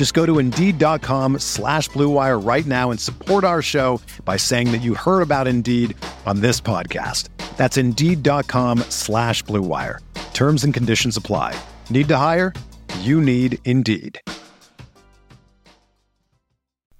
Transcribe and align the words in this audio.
Just 0.00 0.14
go 0.14 0.24
to 0.24 0.38
Indeed.com 0.38 1.40
slash 1.40 1.90
BlueWire 1.90 2.42
right 2.42 2.64
now 2.64 2.90
and 2.90 2.98
support 2.98 3.44
our 3.44 3.60
show 3.60 4.00
by 4.24 4.38
saying 4.38 4.72
that 4.72 4.78
you 4.78 4.94
heard 4.94 5.20
about 5.20 5.46
Indeed 5.46 5.94
on 6.24 6.40
this 6.40 6.58
podcast. 6.58 7.28
That's 7.58 7.76
Indeed.com 7.76 8.78
slash 8.88 9.44
BlueWire. 9.44 9.98
Terms 10.32 10.64
and 10.64 10.72
conditions 10.72 11.18
apply. 11.18 11.54
Need 11.90 12.08
to 12.08 12.16
hire? 12.16 12.54
You 13.00 13.20
need 13.20 13.58
Indeed. 13.66 14.18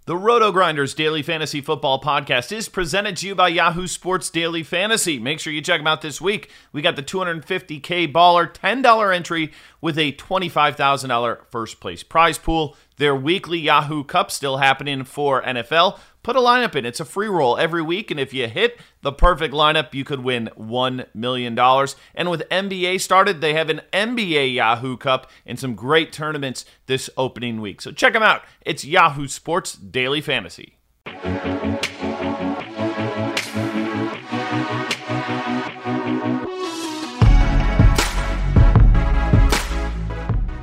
The 0.05 0.17
Roto 0.17 0.51
Grinders 0.51 0.93
Daily 0.93 1.23
Fantasy 1.23 1.61
Football 1.61 2.01
Podcast 2.01 2.51
is 2.51 2.69
presented 2.69 3.17
to 3.19 3.29
you 3.29 3.35
by 3.37 3.47
Yahoo 3.47 3.87
Sports 3.87 4.29
Daily 4.29 4.65
Fantasy. 4.65 5.21
Make 5.21 5.39
sure 5.39 5.53
you 5.53 5.63
check 5.63 5.79
them 5.79 5.87
out 5.87 6.03
this 6.03 6.21
week. 6.21 6.51
We 6.73 6.83
got 6.83 6.97
the 6.97 7.03
250K 7.03 8.13
baller 8.13 8.53
$10 8.53 9.15
entry 9.15 9.53
with 9.81 9.97
a 9.99 10.13
$25,000 10.15 11.47
first 11.49 11.79
place 11.79 12.03
prize 12.03 12.39
pool. 12.39 12.77
Their 13.01 13.17
weekly 13.17 13.59
Yahoo 13.59 14.05
Cup 14.05 14.31
still 14.31 14.59
happening 14.59 15.05
for 15.05 15.41
NFL. 15.41 15.99
Put 16.23 16.37
a 16.37 16.41
lineup 16.41 16.77
in. 16.77 16.85
It's 16.85 17.01
a 17.01 17.07
free 17.07 17.29
roll 17.29 17.57
every 17.57 17.81
week, 17.81 18.11
and 18.11 18.21
if 18.21 18.35
you 18.35 18.47
hit 18.47 18.79
the 19.01 19.11
perfect 19.11 19.55
lineup, 19.55 19.95
you 19.95 20.05
could 20.05 20.23
win 20.23 20.51
$1 20.55 21.07
million. 21.15 21.59
And 21.59 22.31
with 22.31 22.47
NBA 22.51 23.01
started, 23.01 23.41
they 23.41 23.55
have 23.55 23.71
an 23.71 23.81
NBA 23.95 24.53
Yahoo 24.53 24.99
Cup 24.99 25.31
and 25.47 25.59
some 25.59 25.75
great 25.75 26.13
tournaments 26.13 26.67
this 26.85 27.09
opening 27.17 27.63
week. 27.63 27.81
So 27.81 27.91
check 27.91 28.13
them 28.13 28.23
out. 28.23 28.43
It's 28.61 28.85
Yahoo 28.85 29.29
Sports 29.29 29.73
Daily 29.73 30.21
Fantasy. 30.21 30.77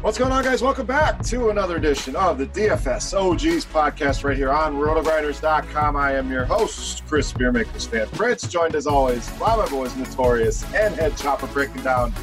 What's 0.07 0.17
going 0.17 0.31
on, 0.31 0.41
guys? 0.41 0.61
Welcome 0.61 0.85
back 0.85 1.21
to 1.23 1.49
another 1.49 1.75
edition 1.75 2.15
of 2.15 2.37
the 2.37 2.45
DFS 2.45 3.13
OGs 3.13 3.65
podcast 3.65 4.23
right 4.23 4.37
here 4.37 4.53
on 4.53 4.75
rotogrinders.com. 4.75 5.97
I 5.97 6.13
am 6.13 6.31
your 6.31 6.45
host, 6.45 7.05
Chris 7.07 7.33
Beermakers 7.33 7.89
fan 7.89 8.07
Fritz, 8.07 8.47
joined 8.47 8.75
as 8.75 8.87
always 8.87 9.29
by 9.31 9.57
my 9.57 9.67
boys 9.67 9.93
Notorious 9.97 10.63
and 10.73 10.95
Head 10.95 11.17
Chopper 11.17 11.47
breaking 11.47 11.83
down 11.83 12.13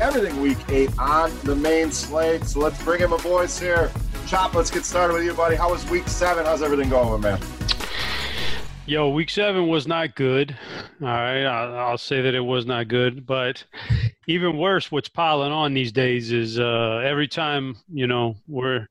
everything 0.00 0.40
week 0.40 0.56
eight 0.70 0.98
on 0.98 1.38
the 1.40 1.54
main 1.54 1.92
slate. 1.92 2.44
So 2.46 2.60
let's 2.60 2.82
bring 2.82 3.02
in 3.02 3.10
my 3.10 3.18
boys 3.18 3.58
here. 3.58 3.90
Chop, 4.26 4.54
let's 4.54 4.70
get 4.70 4.86
started 4.86 5.12
with 5.12 5.24
you, 5.24 5.34
buddy. 5.34 5.56
How 5.56 5.70
was 5.70 5.86
week 5.90 6.08
seven? 6.08 6.46
How's 6.46 6.62
everything 6.62 6.88
going, 6.88 7.20
man? 7.20 7.38
Yo, 8.86 9.10
week 9.10 9.28
seven 9.28 9.68
was 9.68 9.86
not 9.86 10.14
good. 10.14 10.56
All 11.02 11.08
right, 11.08 11.44
I'll, 11.44 11.98
say 11.98 12.22
that 12.22 12.34
it 12.34 12.40
was 12.40 12.64
not 12.64 12.88
good. 12.88 13.26
But 13.26 13.64
even 14.26 14.56
worse, 14.56 14.90
what's 14.90 15.08
piling 15.08 15.52
on 15.52 15.74
these 15.74 15.92
days 15.92 16.32
is 16.32 16.58
uh, 16.58 17.02
every 17.04 17.28
time 17.28 17.76
you 17.92 18.06
know 18.06 18.36
we're 18.46 18.86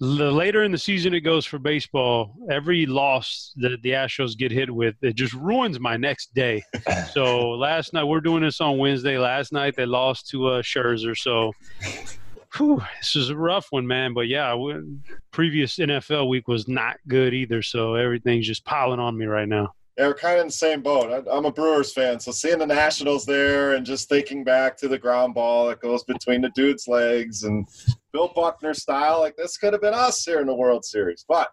the 0.00 0.30
later 0.30 0.64
in 0.64 0.72
the 0.72 0.78
season 0.78 1.14
it 1.14 1.20
goes 1.20 1.46
for 1.46 1.58
baseball, 1.58 2.34
every 2.50 2.86
loss 2.86 3.52
that 3.56 3.80
the 3.82 3.90
Astros 3.90 4.36
get 4.36 4.50
hit 4.50 4.70
with, 4.70 4.96
it 5.02 5.14
just 5.14 5.32
ruins 5.34 5.78
my 5.78 5.96
next 5.96 6.34
day. 6.34 6.62
so 7.12 7.50
last 7.50 7.92
night 7.92 8.04
we're 8.04 8.20
doing 8.20 8.42
this 8.42 8.60
on 8.60 8.78
Wednesday. 8.78 9.18
Last 9.18 9.52
night 9.52 9.76
they 9.76 9.86
lost 9.86 10.28
to 10.30 10.48
uh, 10.48 10.62
Scherzer, 10.62 11.16
so 11.16 11.52
whew, 12.56 12.82
this 12.98 13.16
is 13.16 13.30
a 13.30 13.36
rough 13.36 13.66
one, 13.70 13.86
man. 13.86 14.14
But 14.14 14.28
yeah, 14.28 14.56
previous 15.30 15.76
NFL 15.76 16.28
week 16.28 16.48
was 16.48 16.68
not 16.68 16.96
good 17.08 17.34
either. 17.34 17.62
So 17.62 17.94
everything's 17.94 18.46
just 18.46 18.64
piling 18.64 19.00
on 19.00 19.16
me 19.16 19.26
right 19.26 19.48
now. 19.48 19.74
Yeah, 19.98 20.06
we're 20.06 20.14
kind 20.14 20.36
of 20.36 20.40
in 20.42 20.46
the 20.46 20.52
same 20.52 20.80
boat. 20.80 21.26
I'm 21.30 21.44
a 21.44 21.52
Brewers 21.52 21.92
fan, 21.92 22.18
so 22.18 22.32
seeing 22.32 22.58
the 22.58 22.66
Nationals 22.66 23.26
there 23.26 23.74
and 23.74 23.84
just 23.84 24.08
thinking 24.08 24.42
back 24.42 24.74
to 24.78 24.88
the 24.88 24.98
ground 24.98 25.34
ball 25.34 25.68
that 25.68 25.80
goes 25.80 26.02
between 26.04 26.40
the 26.40 26.50
dude's 26.54 26.88
legs 26.88 27.42
and 27.42 27.68
Bill 28.10 28.32
Buckner 28.34 28.72
style, 28.72 29.20
like 29.20 29.36
this 29.36 29.58
could 29.58 29.74
have 29.74 29.82
been 29.82 29.92
us 29.92 30.24
here 30.24 30.40
in 30.40 30.46
the 30.46 30.54
World 30.54 30.84
Series. 30.86 31.26
But 31.28 31.48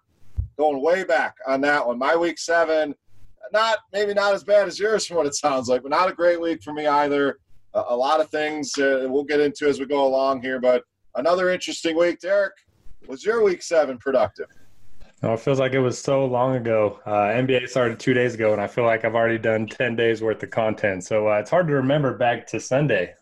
going 0.57 0.81
way 0.81 1.03
back 1.03 1.35
on 1.47 1.59
that 1.61 1.85
one, 1.85 1.97
my 1.97 2.15
week 2.15 2.39
seven, 2.39 2.95
not 3.51 3.79
maybe 3.91 4.13
not 4.13 4.33
as 4.33 4.45
bad 4.45 4.69
as 4.69 4.79
yours 4.79 5.05
from 5.05 5.17
what 5.17 5.25
it 5.25 5.35
sounds 5.35 5.67
like, 5.67 5.81
but 5.81 5.91
not 5.91 6.09
a 6.09 6.13
great 6.13 6.39
week 6.39 6.63
for 6.63 6.71
me 6.71 6.87
either. 6.87 7.39
A, 7.73 7.83
a 7.89 7.95
lot 7.95 8.21
of 8.21 8.29
things 8.29 8.71
uh, 8.77 9.05
we'll 9.09 9.25
get 9.25 9.41
into 9.41 9.67
as 9.67 9.81
we 9.81 9.85
go 9.85 10.05
along 10.05 10.41
here, 10.41 10.61
but 10.61 10.83
another 11.15 11.49
interesting 11.49 11.97
week. 11.97 12.19
Derek, 12.19 12.53
was 13.05 13.25
your 13.25 13.43
week 13.43 13.61
seven 13.61 13.97
productive? 13.97 14.47
It 15.21 15.39
feels 15.41 15.59
like 15.59 15.73
it 15.73 15.79
was 15.79 16.01
so 16.01 16.23
long 16.23 16.55
ago. 16.55 17.01
Uh, 17.05 17.27
NBA 17.27 17.67
started 17.67 17.99
two 17.99 18.13
days 18.13 18.35
ago, 18.35 18.53
and 18.53 18.61
I 18.61 18.67
feel 18.67 18.85
like 18.85 19.03
I've 19.03 19.15
already 19.15 19.37
done 19.37 19.67
10 19.67 19.97
days 19.97 20.21
worth 20.21 20.41
of 20.43 20.49
content. 20.49 21.03
So 21.03 21.27
uh, 21.27 21.39
it's 21.39 21.49
hard 21.49 21.67
to 21.67 21.73
remember 21.73 22.17
back 22.17 22.47
to 22.47 22.59
Sunday 22.59 23.13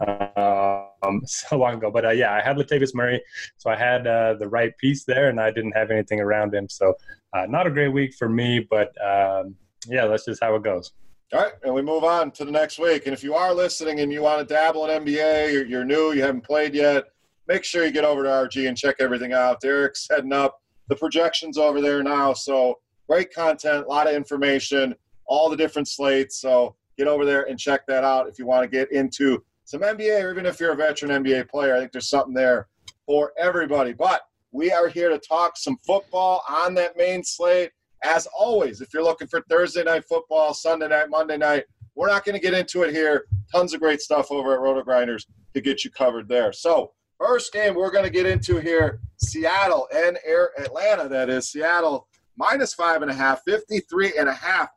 um, 1.02 1.22
so 1.26 1.58
long 1.58 1.76
ago. 1.76 1.90
But 1.90 2.06
uh, 2.06 2.12
yeah, 2.12 2.34
I 2.34 2.42
had 2.42 2.56
Latavius 2.56 2.94
Murray. 2.94 3.20
So 3.58 3.72
I 3.72 3.76
had 3.76 4.06
uh, 4.06 4.36
the 4.36 4.48
right 4.48 4.78
piece 4.78 5.06
there, 5.06 5.30
and 5.30 5.42
I 5.42 5.50
didn't 5.50 5.72
have 5.72 5.90
anything 5.90 6.20
around 6.20 6.54
him. 6.54 6.70
So 6.70 6.94
uh, 7.34 7.48
not 7.48 7.66
a 7.66 7.72
great 7.72 7.92
week 7.92 8.14
for 8.14 8.30
me, 8.30 8.60
but 8.70 8.90
um, 9.04 9.56
yeah, 9.88 10.06
that's 10.06 10.26
just 10.26 10.44
how 10.44 10.54
it 10.56 10.62
goes. 10.62 10.92
All 11.34 11.42
right, 11.42 11.54
and 11.64 11.74
we 11.74 11.82
move 11.82 12.04
on 12.04 12.30
to 12.32 12.46
the 12.46 12.52
next 12.52 12.78
week. 12.78 13.08
And 13.08 13.14
if 13.14 13.24
you 13.24 13.34
are 13.34 13.54
listening 13.56 14.02
and 14.02 14.14
you 14.14 14.22
want 14.22 14.48
to 14.48 14.54
dabble 14.54 14.86
in 14.86 15.04
NBA, 15.04 15.52
you're, 15.52 15.66
you're 15.66 15.84
new, 15.84 16.14
you 16.14 16.22
haven't 16.22 16.44
played 16.44 16.76
yet, 16.76 17.06
make 17.48 17.64
sure 17.64 17.84
you 17.84 17.92
get 17.92 18.06
over 18.06 18.22
to 18.22 18.30
RG 18.30 18.68
and 18.68 18.78
check 18.78 18.98
everything 19.00 19.34
out. 19.34 19.60
Derek's 19.60 20.08
heading 20.10 20.32
up 20.32 20.62
the 20.88 20.96
projections 20.96 21.58
over 21.58 21.82
there 21.82 22.04
now. 22.04 22.34
So 22.34 22.80
great 23.08 23.34
content, 23.34 23.86
a 23.86 23.90
lot 23.90 24.08
of 24.08 24.16
information, 24.16 24.96
all 25.26 25.50
the 25.50 25.58
different 25.58 25.88
slates. 25.88 26.40
So 26.40 26.76
get 26.98 27.08
over 27.08 27.26
there 27.26 27.44
and 27.44 27.60
check 27.60 27.86
that 27.88 28.04
out 28.04 28.28
if 28.28 28.40
you 28.40 28.46
want 28.46 28.64
to 28.64 28.70
get 28.70 28.92
into 28.92 29.44
some 29.66 29.82
NBA 29.82 30.24
or 30.24 30.32
even 30.32 30.46
if 30.46 30.60
you're 30.60 30.72
a 30.72 30.76
veteran 30.76 31.24
NBA 31.24 31.50
player. 31.50 31.76
I 31.76 31.80
think 31.80 31.92
there's 31.92 32.10
something 32.10 32.34
there 32.34 32.68
for 33.06 33.34
everybody. 33.38 33.94
But 33.94 34.22
we 34.52 34.72
are 34.72 34.88
here 34.88 35.10
to 35.10 35.20
talk 35.20 35.58
some 35.58 35.78
football 35.86 36.44
on 36.50 36.74
that 36.76 36.98
main 36.98 37.24
slate. 37.24 37.72
As 38.04 38.28
always, 38.38 38.82
if 38.82 38.94
you're 38.94 39.04
looking 39.04 39.28
for 39.28 39.42
Thursday 39.50 39.84
night 39.84 40.06
football, 40.06 40.54
Sunday 40.54 40.88
night, 40.88 41.10
Monday 41.10 41.38
night, 41.38 41.66
we're 41.96 42.08
not 42.08 42.24
going 42.24 42.36
to 42.36 42.42
get 42.42 42.54
into 42.54 42.84
it 42.84 42.94
here. 42.94 43.26
Tons 43.52 43.74
of 43.74 43.80
great 43.80 44.02
stuff 44.02 44.32
over 44.32 44.54
at 44.54 44.60
Roto 44.60 44.84
Grinders 44.84 45.26
to 45.54 45.62
get 45.62 45.84
you 45.84 45.90
covered 45.90 46.30
there. 46.30 46.54
So 46.54 46.94
First 47.20 47.52
game 47.52 47.74
we're 47.74 47.92
going 47.92 48.04
to 48.04 48.12
get 48.12 48.26
into 48.26 48.60
here 48.60 49.00
Seattle 49.18 49.88
and 49.94 50.20
Air 50.24 50.52
Atlanta, 50.60 51.10
that 51.10 51.30
is. 51.30 51.50
Seattle 51.50 52.08
minus 52.38 52.74
five 52.74 53.02
and 53.02 53.10
a 53.10 53.14
half, 53.14 53.42
53 53.44 54.14
and 54.20 54.30
a 54.30 54.34
half 54.34 54.70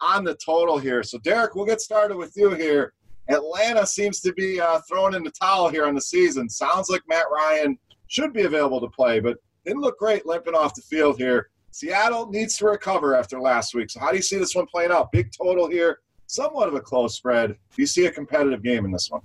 on 0.00 0.24
the 0.24 0.36
total 0.36 0.78
here. 0.78 1.02
So, 1.02 1.18
Derek, 1.18 1.54
we'll 1.54 1.66
get 1.66 1.80
started 1.80 2.16
with 2.16 2.32
you 2.36 2.50
here. 2.50 2.92
Atlanta 3.28 3.86
seems 3.86 4.20
to 4.20 4.32
be 4.32 4.60
uh, 4.60 4.80
throwing 4.88 5.14
in 5.14 5.24
the 5.24 5.30
towel 5.30 5.68
here 5.68 5.86
on 5.86 5.94
the 5.94 6.00
season. 6.00 6.48
Sounds 6.48 6.88
like 6.88 7.02
Matt 7.08 7.26
Ryan 7.30 7.78
should 8.06 8.32
be 8.32 8.42
available 8.42 8.80
to 8.80 8.88
play, 8.88 9.20
but 9.20 9.38
didn't 9.66 9.82
look 9.82 9.98
great 9.98 10.24
limping 10.24 10.54
off 10.54 10.74
the 10.74 10.82
field 10.82 11.18
here. 11.18 11.50
Seattle 11.72 12.30
needs 12.30 12.56
to 12.58 12.64
recover 12.64 13.14
after 13.14 13.38
last 13.40 13.74
week. 13.74 13.90
So, 13.90 14.00
how 14.00 14.10
do 14.10 14.16
you 14.16 14.22
see 14.22 14.38
this 14.38 14.54
one 14.54 14.66
playing 14.66 14.92
out? 14.92 15.12
Big 15.12 15.30
total 15.32 15.68
here, 15.68 15.98
somewhat 16.26 16.68
of 16.68 16.74
a 16.74 16.80
close 16.80 17.16
spread. 17.16 17.50
Do 17.50 17.82
you 17.82 17.86
see 17.86 18.06
a 18.06 18.10
competitive 18.10 18.62
game 18.62 18.84
in 18.84 18.92
this 18.92 19.10
one? 19.10 19.22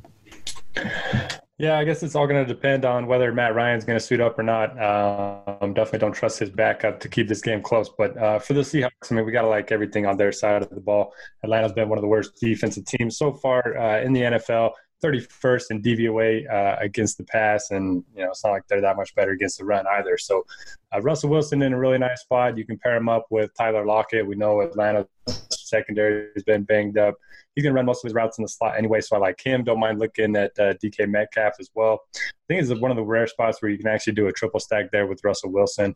Yeah, 1.64 1.78
I 1.78 1.86
guess 1.86 2.04
it's 2.04 2.14
all 2.14 2.28
going 2.28 2.46
to 2.46 2.54
depend 2.54 2.84
on 2.84 3.08
whether 3.08 3.32
Matt 3.32 3.56
Ryan's 3.56 3.86
going 3.86 3.98
to 3.98 4.06
suit 4.06 4.20
up 4.20 4.38
or 4.38 4.44
not. 4.44 4.72
Um, 4.72 5.74
definitely 5.74 6.00
don't 6.00 6.12
trust 6.12 6.38
his 6.38 6.50
backup 6.50 7.00
to 7.00 7.08
keep 7.08 7.30
this 7.30 7.42
game 7.42 7.62
close. 7.62 7.88
But 7.88 8.18
uh, 8.18 8.40
for 8.40 8.52
the 8.52 8.64
Seahawks, 8.64 9.10
I 9.10 9.16
mean, 9.16 9.26
we 9.26 9.32
got 9.32 9.44
to 9.44 9.48
like 9.48 9.72
everything 9.72 10.06
on 10.06 10.18
their 10.18 10.34
side 10.34 10.62
of 10.62 10.70
the 10.72 10.82
ball. 10.82 11.14
Atlanta's 11.42 11.72
been 11.72 11.88
one 11.88 11.98
of 11.98 12.02
the 12.02 12.10
worst 12.10 12.38
defensive 12.38 12.84
teams 12.84 13.18
so 13.18 13.32
far 13.32 13.78
uh, 13.78 14.02
in 14.02 14.12
the 14.12 14.20
NFL. 14.24 14.72
31st 15.02 15.64
in 15.72 15.82
DVOA 15.82 16.52
uh, 16.52 16.78
against 16.82 17.18
the 17.18 17.24
pass, 17.24 17.72
and 17.72 18.04
you 18.16 18.24
know 18.24 18.32
it's 18.32 18.44
not 18.44 18.52
like 18.52 18.68
they're 18.68 18.82
that 18.82 18.96
much 18.96 19.14
better 19.16 19.32
against 19.32 19.58
the 19.58 19.66
run 19.66 19.86
either. 19.88 20.18
So 20.18 20.46
uh, 20.94 21.02
Russell 21.02 21.30
Wilson 21.30 21.62
in 21.62 21.74
a 21.74 21.80
really 21.80 21.98
nice 21.98 22.22
spot. 22.22 22.58
You 22.58 22.66
can 22.66 22.78
pair 22.78 22.96
him 22.96 23.10
up 23.10 23.26
with 23.30 23.52
Tyler 23.58 23.86
Lockett. 23.86 24.26
We 24.26 24.36
know 24.36 24.62
Atlanta 24.62 25.08
secondary 25.74 26.28
has 26.36 26.44
been 26.44 26.64
banged 26.64 26.98
up. 26.98 27.16
He's 27.56 27.64
going 27.64 27.74
to 27.74 27.76
run 27.76 27.86
most 27.86 28.04
of 28.04 28.10
his 28.10 28.14
routes 28.14 28.38
in 28.38 28.44
the 28.44 28.50
slot 28.50 28.78
anyway, 28.78 29.02
so 29.02 29.16
I 29.16 29.20
like 29.20 29.42
him. 29.44 29.64
Don't 29.64 29.80
mind 29.80 30.00
looking 30.00 30.36
at 30.36 30.52
uh, 30.60 30.74
DK 30.76 31.10
Metcalf 31.10 31.54
as 31.60 31.70
well. 31.74 32.00
I 32.16 32.20
think 32.48 32.62
it's 32.62 32.80
one 32.80 32.92
of 32.92 32.98
the 32.98 33.04
rare 33.04 33.28
spots 33.28 33.62
where 33.62 33.72
you 33.72 33.78
can 33.78 33.88
actually 33.88 34.14
do 34.14 34.28
a 34.28 34.32
triple 34.32 34.60
stack 34.60 34.92
there 34.92 35.08
with 35.08 35.24
Russell 35.24 35.52
Wilson. 35.52 35.96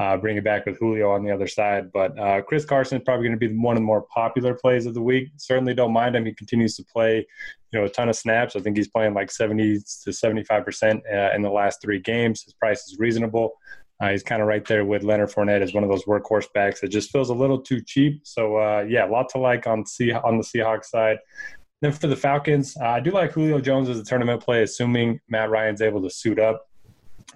Uh, 0.00 0.16
bring 0.16 0.38
it 0.38 0.44
back 0.44 0.64
with 0.64 0.78
Julio 0.78 1.10
on 1.10 1.22
the 1.22 1.30
other 1.30 1.46
side. 1.46 1.92
But 1.92 2.18
uh, 2.18 2.40
Chris 2.40 2.64
Carson 2.64 2.96
is 2.96 3.04
probably 3.04 3.26
going 3.28 3.38
to 3.38 3.48
be 3.48 3.54
one 3.54 3.76
of 3.76 3.82
the 3.82 3.86
more 3.86 4.06
popular 4.14 4.54
plays 4.54 4.86
of 4.86 4.94
the 4.94 5.02
week. 5.02 5.28
Certainly 5.36 5.74
don't 5.74 5.92
mind 5.92 6.16
him. 6.16 6.24
He 6.24 6.32
continues 6.32 6.74
to 6.76 6.84
play, 6.84 7.26
you 7.70 7.78
know, 7.78 7.84
a 7.84 7.88
ton 7.90 8.08
of 8.08 8.16
snaps. 8.16 8.56
I 8.56 8.60
think 8.60 8.78
he's 8.78 8.88
playing 8.88 9.12
like 9.12 9.30
70 9.30 9.78
to 10.04 10.12
75 10.12 10.64
percent 10.64 11.02
uh, 11.12 11.32
in 11.34 11.42
the 11.42 11.50
last 11.50 11.82
three 11.82 12.00
games. 12.00 12.42
His 12.42 12.54
price 12.54 12.80
is 12.88 12.96
reasonable. 12.98 13.52
Uh, 14.00 14.10
he's 14.10 14.22
kind 14.22 14.40
of 14.40 14.48
right 14.48 14.64
there 14.66 14.84
with 14.84 15.02
Leonard 15.02 15.30
Fournette 15.30 15.60
as 15.60 15.74
one 15.74 15.84
of 15.84 15.90
those 15.90 16.04
workhorse 16.04 16.50
backs 16.54 16.80
that 16.80 16.88
just 16.88 17.10
feels 17.10 17.28
a 17.30 17.34
little 17.34 17.60
too 17.60 17.80
cheap. 17.80 18.22
So 18.24 18.56
uh, 18.56 18.86
yeah, 18.88 19.06
a 19.06 19.10
lot 19.10 19.28
to 19.30 19.38
like 19.38 19.66
on 19.66 19.84
on 20.24 20.38
the 20.38 20.44
Seahawks 20.44 20.86
side. 20.86 21.18
Then 21.82 21.92
for 21.92 22.06
the 22.06 22.16
Falcons, 22.16 22.76
uh, 22.80 22.88
I 22.88 23.00
do 23.00 23.10
like 23.10 23.32
Julio 23.32 23.60
Jones 23.60 23.88
as 23.88 23.98
a 23.98 24.04
tournament 24.04 24.42
play, 24.42 24.62
assuming 24.62 25.20
Matt 25.28 25.50
Ryan's 25.50 25.80
able 25.80 26.02
to 26.02 26.10
suit 26.10 26.38
up. 26.38 26.66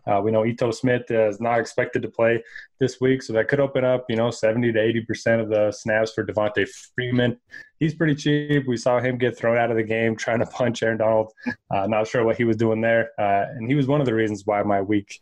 Uh, 0.07 0.21
we 0.23 0.31
know 0.31 0.45
Ito 0.45 0.71
Smith 0.71 1.11
is 1.11 1.41
not 1.41 1.59
expected 1.59 2.03
to 2.03 2.09
play 2.09 2.43
this 2.79 3.01
week, 3.01 3.23
so 3.23 3.33
that 3.33 3.49
could 3.49 3.61
open 3.61 3.85
up, 3.85 4.05
you 4.09 4.17
know, 4.17 4.31
70 4.31 4.73
to 4.73 4.81
80 4.81 5.01
percent 5.03 5.41
of 5.41 5.49
the 5.49 5.71
snaps 5.73 6.13
for 6.13 6.25
Devonta 6.25 6.69
Freeman. 6.95 7.39
He's 7.79 7.95
pretty 7.95 8.15
cheap. 8.15 8.67
We 8.67 8.77
saw 8.77 9.01
him 9.01 9.19
get 9.19 9.37
thrown 9.37 9.57
out 9.57 9.71
of 9.71 9.77
the 9.77 9.83
game 9.83 10.17
trying 10.19 10.41
to 10.41 10.47
punch 10.47 10.83
Aaron 10.83 10.99
Donald. 10.99 11.33
Uh, 11.71 11.87
not 11.87 12.07
sure 12.07 12.25
what 12.25 12.37
he 12.37 12.45
was 12.45 12.57
doing 12.57 12.81
there, 12.81 13.11
uh, 13.19 13.47
and 13.57 13.69
he 13.69 13.75
was 13.75 13.87
one 13.87 14.01
of 14.01 14.07
the 14.07 14.15
reasons 14.15 14.43
why 14.45 14.63
my 14.63 14.81
week 14.81 15.21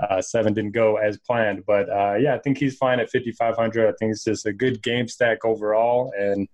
uh, 0.00 0.20
seven 0.22 0.54
didn't 0.54 0.72
go 0.72 0.96
as 0.96 1.18
planned. 1.18 1.64
But 1.66 1.88
uh, 1.90 2.14
yeah, 2.14 2.34
I 2.34 2.38
think 2.38 2.58
he's 2.58 2.76
fine 2.76 3.00
at 3.00 3.10
5,500. 3.10 3.88
I 3.88 3.92
think 3.98 4.12
it's 4.12 4.24
just 4.24 4.46
a 4.46 4.52
good 4.52 4.82
game 4.82 5.08
stack 5.08 5.44
overall, 5.44 6.12
and 6.18 6.48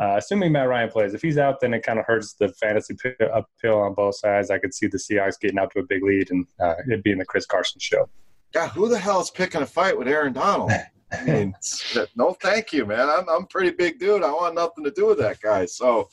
uh, 0.00 0.14
assuming 0.16 0.52
Matt 0.52 0.68
Ryan 0.68 0.90
plays, 0.90 1.14
if 1.14 1.22
he's 1.22 1.38
out, 1.38 1.60
then 1.60 1.74
it 1.74 1.82
kind 1.82 1.98
of 1.98 2.04
hurts 2.06 2.34
the 2.34 2.48
fantasy 2.50 2.96
appeal 3.32 3.78
on 3.78 3.94
both 3.94 4.16
sides. 4.16 4.50
I 4.50 4.58
could 4.58 4.72
see 4.72 4.86
the 4.86 4.98
Seahawks 4.98 5.40
getting 5.40 5.58
out 5.58 5.72
to 5.72 5.80
a 5.80 5.82
big 5.82 6.04
lead 6.04 6.30
and 6.30 6.46
uh, 6.60 6.74
it 6.86 7.02
being 7.02 7.18
the 7.18 7.24
Chris 7.24 7.46
Carson 7.46 7.80
show. 7.80 8.08
God, 8.52 8.68
who 8.68 8.88
the 8.88 8.98
hell 8.98 9.20
is 9.20 9.30
picking 9.30 9.60
a 9.60 9.66
fight 9.66 9.98
with 9.98 10.06
Aaron 10.06 10.32
Donald? 10.32 10.70
I 11.12 11.24
mean, 11.24 11.54
no, 12.16 12.34
thank 12.34 12.72
you, 12.72 12.84
man. 12.84 13.08
I'm 13.08 13.26
I'm 13.30 13.46
pretty 13.46 13.70
big 13.70 13.98
dude. 13.98 14.22
I 14.22 14.30
want 14.30 14.54
nothing 14.54 14.84
to 14.84 14.90
do 14.90 15.06
with 15.06 15.18
that 15.18 15.40
guy. 15.40 15.64
So, 15.64 16.10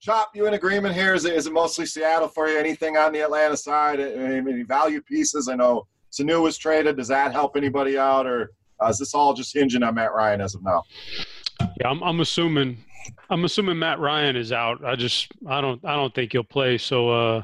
Chop, 0.00 0.30
you 0.34 0.46
in 0.46 0.54
agreement 0.54 0.94
here? 0.94 1.14
Is 1.14 1.26
it, 1.26 1.34
is 1.34 1.46
it 1.46 1.52
mostly 1.52 1.84
Seattle 1.84 2.28
for 2.28 2.48
you? 2.48 2.58
Anything 2.58 2.96
on 2.96 3.12
the 3.12 3.20
Atlanta 3.20 3.58
side? 3.58 4.00
Any 4.00 4.62
value 4.62 5.02
pieces? 5.02 5.48
I 5.48 5.54
know 5.54 5.86
Sanu 6.10 6.42
was 6.42 6.56
traded. 6.58 6.96
Does 6.96 7.08
that 7.08 7.32
help 7.32 7.56
anybody 7.56 7.98
out, 7.98 8.26
or 8.26 8.52
uh, 8.82 8.86
is 8.88 8.98
this 8.98 9.14
all 9.14 9.34
just 9.34 9.54
hinging 9.54 9.82
on 9.82 9.94
Matt 9.94 10.12
Ryan 10.12 10.40
as 10.40 10.54
of 10.54 10.62
now? 10.62 10.82
Yeah, 11.80 11.88
I'm, 11.88 12.02
I'm 12.02 12.20
assuming 12.20 12.78
I'm 13.30 13.44
assuming 13.44 13.78
Matt 13.78 14.00
Ryan 14.00 14.36
is 14.36 14.52
out. 14.52 14.84
I 14.84 14.96
just 14.96 15.32
I 15.48 15.60
don't 15.60 15.84
I 15.84 15.96
don't 15.96 16.14
think 16.14 16.32
he'll 16.32 16.44
play. 16.44 16.78
So 16.78 17.10
uh, 17.10 17.42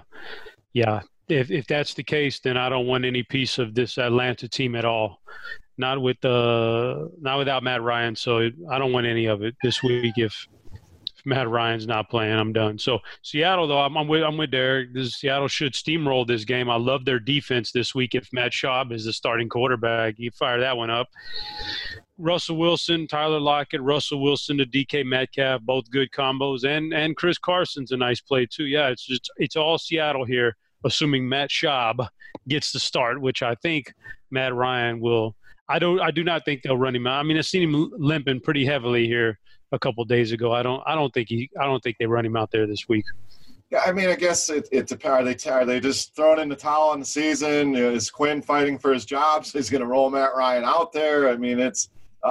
yeah, 0.72 1.00
if 1.28 1.50
if 1.50 1.66
that's 1.66 1.94
the 1.94 2.02
case, 2.02 2.40
then 2.40 2.56
I 2.56 2.68
don't 2.68 2.86
want 2.86 3.04
any 3.04 3.22
piece 3.22 3.58
of 3.58 3.74
this 3.74 3.98
Atlanta 3.98 4.48
team 4.48 4.74
at 4.74 4.84
all. 4.84 5.20
Not 5.76 6.00
with 6.00 6.24
uh 6.24 7.06
not 7.20 7.38
without 7.38 7.62
Matt 7.62 7.82
Ryan. 7.82 8.14
So 8.14 8.50
I 8.70 8.78
don't 8.78 8.92
want 8.92 9.06
any 9.06 9.26
of 9.26 9.42
it 9.42 9.56
this 9.62 9.82
week. 9.82 10.14
If, 10.16 10.24
if 10.24 10.46
Matt 11.24 11.48
Ryan's 11.48 11.86
not 11.86 12.10
playing, 12.10 12.38
I'm 12.38 12.52
done. 12.52 12.78
So 12.78 12.98
Seattle 13.22 13.66
though, 13.66 13.80
I'm, 13.80 13.96
I'm 13.96 14.08
with 14.08 14.22
I'm 14.22 14.36
with 14.36 14.50
Derek. 14.50 14.92
This, 14.92 15.14
Seattle 15.14 15.48
should 15.48 15.72
steamroll 15.72 16.26
this 16.26 16.44
game. 16.44 16.68
I 16.68 16.76
love 16.76 17.04
their 17.04 17.18
defense 17.18 17.72
this 17.72 17.94
week. 17.94 18.14
If 18.14 18.28
Matt 18.32 18.52
Schaub 18.52 18.92
is 18.92 19.04
the 19.04 19.12
starting 19.12 19.48
quarterback, 19.48 20.14
you 20.18 20.30
fire 20.30 20.60
that 20.60 20.76
one 20.76 20.90
up. 20.90 21.08
Russell 22.18 22.56
Wilson, 22.56 23.06
Tyler 23.06 23.40
Lockett, 23.40 23.82
Russell 23.82 24.22
Wilson 24.22 24.58
to 24.58 24.66
DK 24.66 25.04
Metcalf, 25.04 25.62
both 25.62 25.90
good 25.90 26.10
combos, 26.10 26.64
and 26.64 26.92
and 26.92 27.16
Chris 27.16 27.38
Carson's 27.38 27.92
a 27.92 27.96
nice 27.96 28.20
play 28.20 28.46
too. 28.46 28.66
Yeah, 28.66 28.88
it's 28.88 29.06
just 29.06 29.30
it's 29.36 29.56
all 29.56 29.78
Seattle 29.78 30.24
here, 30.24 30.56
assuming 30.84 31.28
Matt 31.28 31.50
Schaub 31.50 32.06
gets 32.48 32.72
the 32.72 32.78
start, 32.78 33.20
which 33.20 33.42
I 33.42 33.54
think 33.56 33.92
Matt 34.30 34.54
Ryan 34.54 35.00
will. 35.00 35.36
I 35.68 35.78
don't. 35.78 36.00
I 36.00 36.10
do 36.10 36.22
not 36.22 36.44
think 36.44 36.62
they'll 36.62 36.76
run 36.76 36.94
him 36.94 37.06
out. 37.06 37.20
I 37.20 37.22
mean, 37.22 37.38
I've 37.38 37.46
seen 37.46 37.62
him 37.62 37.90
limping 37.96 38.40
pretty 38.40 38.66
heavily 38.66 39.06
here 39.06 39.38
a 39.72 39.78
couple 39.78 40.04
days 40.04 40.32
ago. 40.32 40.52
I 40.52 40.62
don't. 40.62 40.82
I 40.86 40.94
don't 40.94 41.12
think 41.12 41.28
he. 41.28 41.50
I 41.60 41.64
don't 41.64 41.82
think 41.82 41.98
they 41.98 42.06
run 42.06 42.24
him 42.24 42.36
out 42.36 42.50
there 42.50 42.66
this 42.66 42.88
week. 42.88 43.04
Yeah, 43.70 43.82
I 43.86 43.92
mean, 43.92 44.08
I 44.08 44.14
guess 44.14 44.50
it, 44.50 44.68
it 44.70 44.88
they 44.88 45.08
are 45.08 45.64
they 45.64 45.80
just 45.80 46.14
throwing 46.14 46.40
in 46.40 46.48
the 46.48 46.56
towel 46.56 46.90
on 46.90 47.00
the 47.00 47.06
season? 47.06 47.74
Is 47.74 48.10
Quinn 48.10 48.42
fighting 48.42 48.78
for 48.78 48.92
his 48.92 49.04
job? 49.04 49.46
So 49.46 49.58
he's 49.58 49.70
going 49.70 49.80
to 49.80 49.86
roll 49.86 50.10
Matt 50.10 50.36
Ryan 50.36 50.64
out 50.64 50.92
there. 50.92 51.28
I 51.28 51.36
mean, 51.36 51.58
it's 51.58 51.88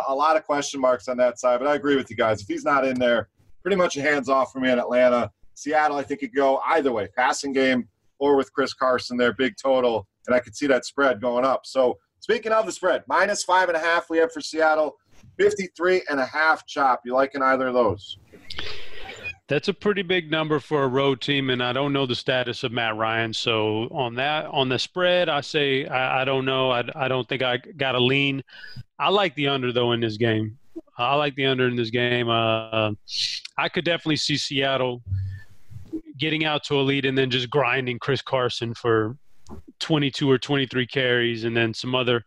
a 0.07 0.13
lot 0.13 0.37
of 0.37 0.45
question 0.45 0.79
marks 0.79 1.07
on 1.07 1.17
that 1.17 1.39
side. 1.39 1.59
But 1.59 1.67
I 1.67 1.75
agree 1.75 1.95
with 1.95 2.09
you 2.09 2.15
guys. 2.15 2.41
If 2.41 2.47
he's 2.47 2.63
not 2.63 2.85
in 2.85 2.97
there, 2.97 3.29
pretty 3.61 3.77
much 3.77 3.97
a 3.97 4.01
hands 4.01 4.29
off 4.29 4.51
for 4.51 4.59
me 4.59 4.69
in 4.69 4.79
Atlanta. 4.79 5.31
Seattle, 5.55 5.97
I 5.97 6.03
think 6.03 6.19
could 6.19 6.35
go 6.35 6.59
either 6.67 6.91
way, 6.91 7.07
passing 7.15 7.51
game 7.53 7.87
or 8.19 8.35
with 8.35 8.53
Chris 8.53 8.73
Carson 8.73 9.17
there, 9.17 9.33
big 9.33 9.55
total, 9.61 10.07
and 10.27 10.35
I 10.35 10.39
could 10.39 10.55
see 10.55 10.67
that 10.67 10.85
spread 10.85 11.19
going 11.19 11.45
up. 11.45 11.65
So 11.65 11.97
speaking 12.19 12.51
of 12.51 12.65
the 12.65 12.71
spread, 12.71 13.03
minus 13.07 13.43
five 13.43 13.67
and 13.67 13.75
a 13.75 13.79
half 13.79 14.09
we 14.09 14.17
have 14.19 14.31
for 14.31 14.41
Seattle, 14.41 14.95
53 15.37 16.03
and 16.09 16.19
a 16.19 16.25
half 16.25 16.65
chop. 16.65 17.01
You 17.05 17.13
liking 17.13 17.41
either 17.41 17.67
of 17.67 17.73
those? 17.73 18.17
That's 19.49 19.67
a 19.67 19.73
pretty 19.73 20.03
big 20.03 20.31
number 20.31 20.59
for 20.59 20.83
a 20.83 20.87
road 20.87 21.19
team, 21.19 21.49
and 21.49 21.61
I 21.61 21.73
don't 21.73 21.91
know 21.91 22.05
the 22.05 22.15
status 22.15 22.63
of 22.63 22.71
Matt 22.71 22.95
Ryan. 22.95 23.33
So 23.33 23.89
on 23.91 24.15
that, 24.15 24.45
on 24.45 24.69
the 24.69 24.79
spread, 24.79 25.27
I 25.27 25.41
say 25.41 25.85
I, 25.85 26.21
I 26.21 26.25
don't 26.25 26.45
know. 26.45 26.71
I, 26.71 26.83
I 26.95 27.07
don't 27.07 27.27
think 27.27 27.43
I 27.43 27.57
got 27.57 27.95
a 27.95 27.99
lean. 27.99 28.41
I 28.97 29.09
like 29.09 29.35
the 29.35 29.49
under 29.49 29.73
though 29.73 29.91
in 29.91 29.99
this 29.99 30.17
game. 30.17 30.57
I 30.97 31.15
like 31.15 31.35
the 31.35 31.45
under 31.45 31.67
in 31.67 31.75
this 31.75 31.89
game. 31.89 32.29
Uh, 32.29 32.91
I 33.57 33.69
could 33.69 33.85
definitely 33.85 34.15
see 34.15 34.37
Seattle 34.37 35.01
getting 36.17 36.45
out 36.45 36.63
to 36.65 36.79
a 36.79 36.81
lead 36.81 37.05
and 37.05 37.17
then 37.17 37.29
just 37.29 37.49
grinding 37.49 37.99
Chris 37.99 38.21
Carson 38.21 38.73
for 38.73 39.17
22 39.79 40.29
or 40.29 40.37
23 40.37 40.87
carries 40.87 41.43
and 41.43 41.55
then 41.55 41.73
some 41.73 41.93
other 41.93 42.23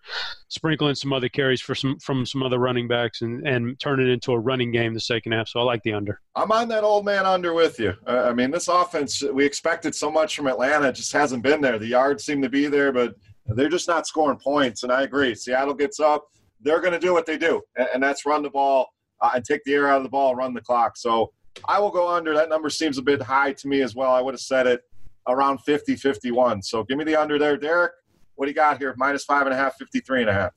sprinkling 0.48 0.94
some 0.94 1.12
other 1.12 1.28
carries 1.28 1.60
for 1.60 1.74
some 1.74 1.98
from 1.98 2.26
some 2.26 2.42
other 2.42 2.58
running 2.58 2.86
backs 2.86 3.22
and 3.22 3.46
and 3.46 3.78
turn 3.80 4.00
it 4.00 4.08
into 4.08 4.32
a 4.32 4.38
running 4.38 4.70
game 4.70 4.92
the 4.92 5.00
second 5.00 5.32
half. 5.32 5.48
So 5.48 5.60
i 5.60 5.62
like 5.62 5.82
the 5.82 5.92
under. 5.92 6.20
I'm 6.34 6.52
on 6.52 6.68
that 6.68 6.84
old 6.84 7.04
man 7.04 7.24
under 7.24 7.54
with 7.54 7.78
you. 7.78 7.94
I 8.06 8.32
mean 8.32 8.50
this 8.50 8.68
offense 8.68 9.22
we 9.22 9.44
expected 9.44 9.94
so 9.94 10.10
much 10.10 10.36
from 10.36 10.46
atlanta 10.46 10.92
just 10.92 11.12
hasn't 11.12 11.42
been 11.42 11.60
there. 11.60 11.78
The 11.78 11.86
yards 11.86 12.24
seem 12.24 12.42
to 12.42 12.50
be 12.50 12.66
there 12.66 12.92
but 12.92 13.14
they're 13.46 13.68
just 13.68 13.88
not 13.88 14.06
scoring 14.06 14.38
points 14.38 14.82
and 14.82 14.92
i 14.92 15.02
agree. 15.02 15.34
Seattle 15.34 15.74
gets 15.74 16.00
up 16.00 16.26
they're 16.60 16.80
going 16.80 16.92
to 16.92 16.98
do 16.98 17.12
what 17.12 17.26
they 17.26 17.38
do 17.38 17.62
and 17.76 18.02
that's 18.02 18.26
run 18.26 18.42
the 18.42 18.50
ball 18.50 18.88
uh, 19.20 19.30
and 19.34 19.44
take 19.44 19.62
the 19.64 19.72
air 19.72 19.88
out 19.88 19.98
of 19.98 20.02
the 20.02 20.08
ball 20.08 20.34
run 20.34 20.52
the 20.52 20.60
clock. 20.60 20.96
So 20.96 21.32
i 21.66 21.78
will 21.78 21.90
go 21.90 22.06
under. 22.06 22.34
That 22.34 22.50
number 22.50 22.68
seems 22.68 22.98
a 22.98 23.02
bit 23.02 23.22
high 23.22 23.54
to 23.54 23.68
me 23.68 23.80
as 23.80 23.94
well. 23.94 24.10
I 24.10 24.20
would 24.20 24.34
have 24.34 24.40
said 24.40 24.66
it 24.66 24.82
around 25.28 25.58
50, 25.58 25.96
51. 25.96 26.62
So 26.62 26.84
give 26.84 26.98
me 26.98 27.04
the 27.04 27.16
under 27.16 27.38
there, 27.38 27.56
Derek. 27.56 27.92
What 28.36 28.46
do 28.46 28.50
you 28.50 28.54
got 28.54 28.78
here? 28.78 28.94
Minus 28.96 29.24
five 29.24 29.46
and 29.46 29.54
a 29.54 29.56
half, 29.56 29.76
53 29.76 30.22
and 30.22 30.30
a 30.30 30.32
half. 30.32 30.52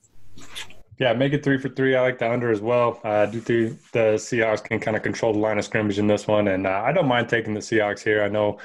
Yeah, 1.00 1.14
make 1.14 1.32
it 1.32 1.42
three 1.42 1.56
for 1.56 1.70
three. 1.70 1.96
I 1.96 2.02
like 2.02 2.18
the 2.18 2.30
under 2.30 2.50
as 2.50 2.60
well. 2.60 3.00
Uh, 3.02 3.08
I 3.08 3.26
do 3.26 3.40
think 3.40 3.80
the 3.92 4.16
Seahawks 4.16 4.62
can 4.62 4.78
kind 4.78 4.98
of 4.98 5.02
control 5.02 5.32
the 5.32 5.38
line 5.38 5.58
of 5.58 5.64
scrimmage 5.64 5.98
in 5.98 6.06
this 6.06 6.26
one, 6.26 6.48
and 6.48 6.66
uh, 6.66 6.82
I 6.84 6.92
don't 6.92 7.08
mind 7.08 7.30
taking 7.30 7.54
the 7.54 7.60
Seahawks 7.60 8.04
here. 8.04 8.22
I 8.22 8.28
know 8.28 8.58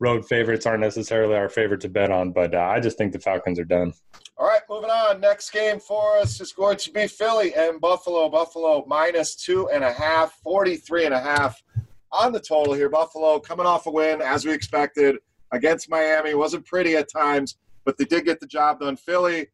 road 0.00 0.26
favorites 0.26 0.66
aren't 0.66 0.80
necessarily 0.80 1.36
our 1.36 1.48
favorite 1.48 1.80
to 1.82 1.88
bet 1.88 2.10
on, 2.10 2.32
but 2.32 2.56
uh, 2.56 2.58
I 2.58 2.80
just 2.80 2.98
think 2.98 3.12
the 3.12 3.20
Falcons 3.20 3.60
are 3.60 3.64
done. 3.64 3.92
All 4.36 4.48
right, 4.48 4.62
moving 4.68 4.90
on. 4.90 5.20
Next 5.20 5.50
game 5.50 5.78
for 5.78 6.18
us 6.18 6.40
is 6.40 6.52
going 6.52 6.76
to 6.78 6.90
be 6.90 7.06
Philly 7.06 7.54
and 7.54 7.80
Buffalo. 7.80 8.28
Buffalo 8.28 8.84
minus 8.88 9.36
two 9.36 9.68
and 9.70 9.84
a 9.84 9.92
half, 9.92 10.32
43 10.42 11.04
and 11.04 11.14
a 11.14 11.20
half 11.20 11.62
on 12.10 12.32
the 12.32 12.40
total 12.40 12.74
here. 12.74 12.88
Buffalo 12.88 13.38
coming 13.38 13.64
off 13.64 13.86
a 13.86 13.92
win 13.92 14.20
as 14.20 14.44
we 14.44 14.52
expected 14.52 15.18
against 15.52 15.90
Miami. 15.90 16.34
Wasn't 16.34 16.64
pretty 16.66 16.96
at 16.96 17.10
times, 17.10 17.58
but 17.84 17.96
they 17.96 18.04
did 18.04 18.24
get 18.24 18.40
the 18.40 18.46
job 18.46 18.80
done. 18.80 18.96
Philly, 18.96 19.48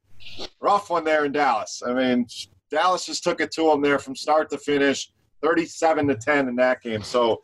rough 0.60 0.90
one 0.90 1.04
there 1.04 1.24
in 1.24 1.32
Dallas. 1.32 1.82
I 1.86 1.92
mean, 1.92 2.26
Dallas 2.70 3.06
just 3.06 3.22
took 3.22 3.40
it 3.40 3.50
to 3.52 3.64
them 3.64 3.82
there 3.82 3.98
from 3.98 4.16
start 4.16 4.50
to 4.50 4.58
finish, 4.58 5.12
37 5.42 6.08
to 6.08 6.14
10 6.14 6.48
in 6.48 6.56
that 6.56 6.82
game. 6.82 7.02
So, 7.02 7.42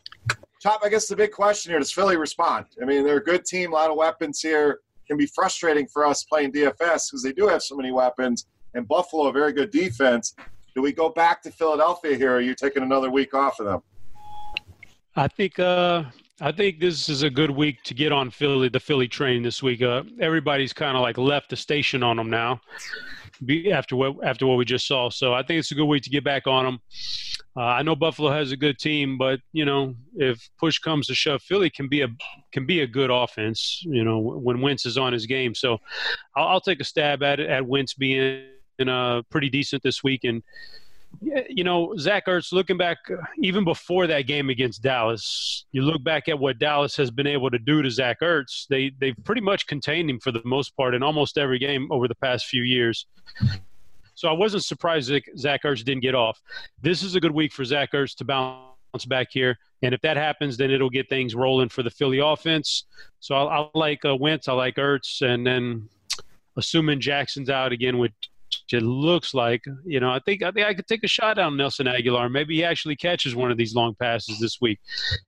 Chop, 0.60 0.80
I 0.82 0.88
guess 0.88 1.06
the 1.06 1.16
big 1.16 1.30
question 1.30 1.70
here 1.70 1.78
does 1.78 1.92
Philly 1.92 2.16
respond? 2.16 2.66
I 2.82 2.84
mean, 2.84 3.04
they're 3.04 3.18
a 3.18 3.24
good 3.24 3.44
team, 3.44 3.72
a 3.72 3.74
lot 3.74 3.90
of 3.90 3.96
weapons 3.96 4.40
here. 4.40 4.80
Can 5.06 5.16
be 5.16 5.26
frustrating 5.26 5.86
for 5.86 6.04
us 6.04 6.24
playing 6.24 6.52
DFS 6.52 7.10
because 7.10 7.22
they 7.22 7.32
do 7.32 7.46
have 7.48 7.62
so 7.62 7.74
many 7.74 7.92
weapons, 7.92 8.46
and 8.74 8.86
Buffalo, 8.86 9.28
a 9.28 9.32
very 9.32 9.54
good 9.54 9.70
defense. 9.70 10.34
Do 10.74 10.82
we 10.82 10.92
go 10.92 11.08
back 11.08 11.42
to 11.42 11.50
Philadelphia 11.50 12.14
here? 12.14 12.32
Or 12.32 12.36
are 12.36 12.40
you 12.40 12.54
taking 12.54 12.82
another 12.82 13.10
week 13.10 13.32
off 13.32 13.58
of 13.58 13.66
them? 13.66 13.82
I 15.16 15.26
think 15.26 15.58
uh, 15.58 16.04
I 16.40 16.52
think 16.52 16.78
this 16.78 17.08
is 17.08 17.22
a 17.24 17.30
good 17.30 17.50
week 17.50 17.82
to 17.84 17.94
get 17.94 18.12
on 18.12 18.30
Philly, 18.30 18.68
the 18.68 18.78
Philly 18.78 19.08
train 19.08 19.42
this 19.42 19.60
week. 19.60 19.82
Uh, 19.82 20.04
everybody's 20.20 20.72
kind 20.72 20.96
of 20.96 21.02
like 21.02 21.18
left 21.18 21.50
the 21.50 21.56
station 21.56 22.04
on 22.04 22.16
them 22.16 22.30
now, 22.30 22.60
after 23.72 23.96
what 23.96 24.24
after 24.24 24.46
what 24.46 24.56
we 24.56 24.64
just 24.64 24.86
saw. 24.86 25.10
So 25.10 25.34
I 25.34 25.42
think 25.42 25.58
it's 25.58 25.72
a 25.72 25.74
good 25.74 25.86
week 25.86 26.04
to 26.04 26.10
get 26.10 26.22
back 26.22 26.46
on 26.46 26.64
them. 26.64 26.80
Uh, 27.56 27.62
I 27.62 27.82
know 27.82 27.96
Buffalo 27.96 28.30
has 28.30 28.52
a 28.52 28.56
good 28.56 28.78
team, 28.78 29.18
but 29.18 29.40
you 29.52 29.64
know 29.64 29.96
if 30.14 30.48
push 30.58 30.78
comes 30.78 31.08
to 31.08 31.14
shove, 31.14 31.42
Philly 31.42 31.70
can 31.70 31.88
be 31.88 32.02
a 32.02 32.08
can 32.52 32.66
be 32.66 32.82
a 32.82 32.86
good 32.86 33.10
offense. 33.10 33.82
You 33.84 34.04
know 34.04 34.20
when 34.20 34.60
Wentz 34.60 34.86
is 34.86 34.96
on 34.96 35.12
his 35.12 35.26
game. 35.26 35.56
So 35.56 35.78
I'll, 36.36 36.48
I'll 36.48 36.60
take 36.60 36.80
a 36.80 36.84
stab 36.84 37.24
at 37.24 37.40
it 37.40 37.50
at 37.50 37.66
Wentz 37.66 37.94
being 37.94 38.44
uh, 38.86 39.22
pretty 39.28 39.50
decent 39.50 39.82
this 39.82 40.04
week 40.04 40.22
and 40.22 40.44
you 41.20 41.64
know, 41.64 41.94
Zach 41.98 42.26
Ertz, 42.26 42.52
looking 42.52 42.76
back 42.76 42.98
even 43.38 43.64
before 43.64 44.06
that 44.06 44.22
game 44.22 44.50
against 44.50 44.82
Dallas, 44.82 45.64
you 45.72 45.82
look 45.82 46.02
back 46.04 46.28
at 46.28 46.38
what 46.38 46.58
Dallas 46.58 46.96
has 46.96 47.10
been 47.10 47.26
able 47.26 47.50
to 47.50 47.58
do 47.58 47.82
to 47.82 47.90
Zach 47.90 48.20
Ertz. 48.20 48.66
They 48.68 48.92
they've 49.00 49.16
pretty 49.24 49.40
much 49.40 49.66
contained 49.66 50.10
him 50.10 50.20
for 50.20 50.30
the 50.30 50.42
most 50.44 50.76
part 50.76 50.94
in 50.94 51.02
almost 51.02 51.38
every 51.38 51.58
game 51.58 51.90
over 51.90 52.08
the 52.08 52.14
past 52.14 52.46
few 52.46 52.62
years. 52.62 53.06
So 54.14 54.28
I 54.28 54.32
wasn't 54.32 54.64
surprised 54.64 55.10
that 55.10 55.22
Zach 55.36 55.62
Ertz 55.64 55.84
didn't 55.84 56.02
get 56.02 56.14
off. 56.14 56.40
This 56.82 57.02
is 57.02 57.14
a 57.14 57.20
good 57.20 57.32
week 57.32 57.52
for 57.52 57.64
Zach 57.64 57.92
Ertz 57.92 58.14
to 58.16 58.24
bounce 58.24 59.04
back 59.06 59.28
here, 59.30 59.58
and 59.82 59.94
if 59.94 60.00
that 60.02 60.16
happens, 60.16 60.56
then 60.56 60.70
it'll 60.70 60.90
get 60.90 61.08
things 61.08 61.34
rolling 61.34 61.68
for 61.68 61.82
the 61.82 61.90
Philly 61.90 62.18
offense. 62.18 62.84
So 63.20 63.34
I, 63.34 63.60
I 63.60 63.68
like 63.74 64.04
uh, 64.04 64.16
Wentz, 64.16 64.48
I 64.48 64.52
like 64.52 64.76
Ertz, 64.76 65.22
and 65.22 65.46
then 65.46 65.88
assuming 66.56 67.00
Jackson's 67.00 67.50
out 67.50 67.72
again 67.72 67.98
with 67.98 68.12
it 68.72 68.82
looks 68.82 69.34
like 69.34 69.64
you 69.84 70.00
know 70.00 70.10
I 70.10 70.20
think 70.20 70.42
I 70.42 70.50
think 70.50 70.66
I 70.66 70.74
could 70.74 70.86
take 70.86 71.04
a 71.04 71.08
shot 71.08 71.38
on 71.38 71.56
Nelson 71.56 71.86
Agholor. 71.86 72.30
Maybe 72.30 72.56
he 72.56 72.64
actually 72.64 72.96
catches 72.96 73.34
one 73.34 73.50
of 73.50 73.56
these 73.56 73.74
long 73.74 73.94
passes 73.94 74.38
this 74.38 74.60
week. 74.60 74.78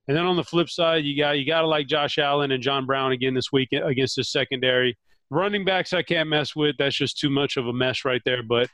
And 0.07 0.15
then 0.15 0.25
on 0.25 0.35
the 0.35 0.43
flip 0.43 0.69
side, 0.69 1.03
you 1.03 1.17
got 1.17 1.37
you 1.37 1.45
got 1.45 1.61
to 1.61 1.67
like 1.67 1.87
Josh 1.87 2.17
Allen 2.17 2.51
and 2.51 2.63
John 2.63 2.85
Brown 2.85 3.11
again 3.11 3.33
this 3.33 3.51
week 3.51 3.69
against 3.71 4.15
the 4.15 4.23
secondary. 4.23 4.97
Running 5.29 5.63
backs 5.63 5.93
I 5.93 6.03
can't 6.03 6.27
mess 6.27 6.55
with. 6.55 6.75
That's 6.77 6.95
just 6.95 7.17
too 7.17 7.29
much 7.29 7.55
of 7.55 7.67
a 7.67 7.73
mess 7.73 8.03
right 8.03 8.21
there. 8.25 8.43
But 8.43 8.67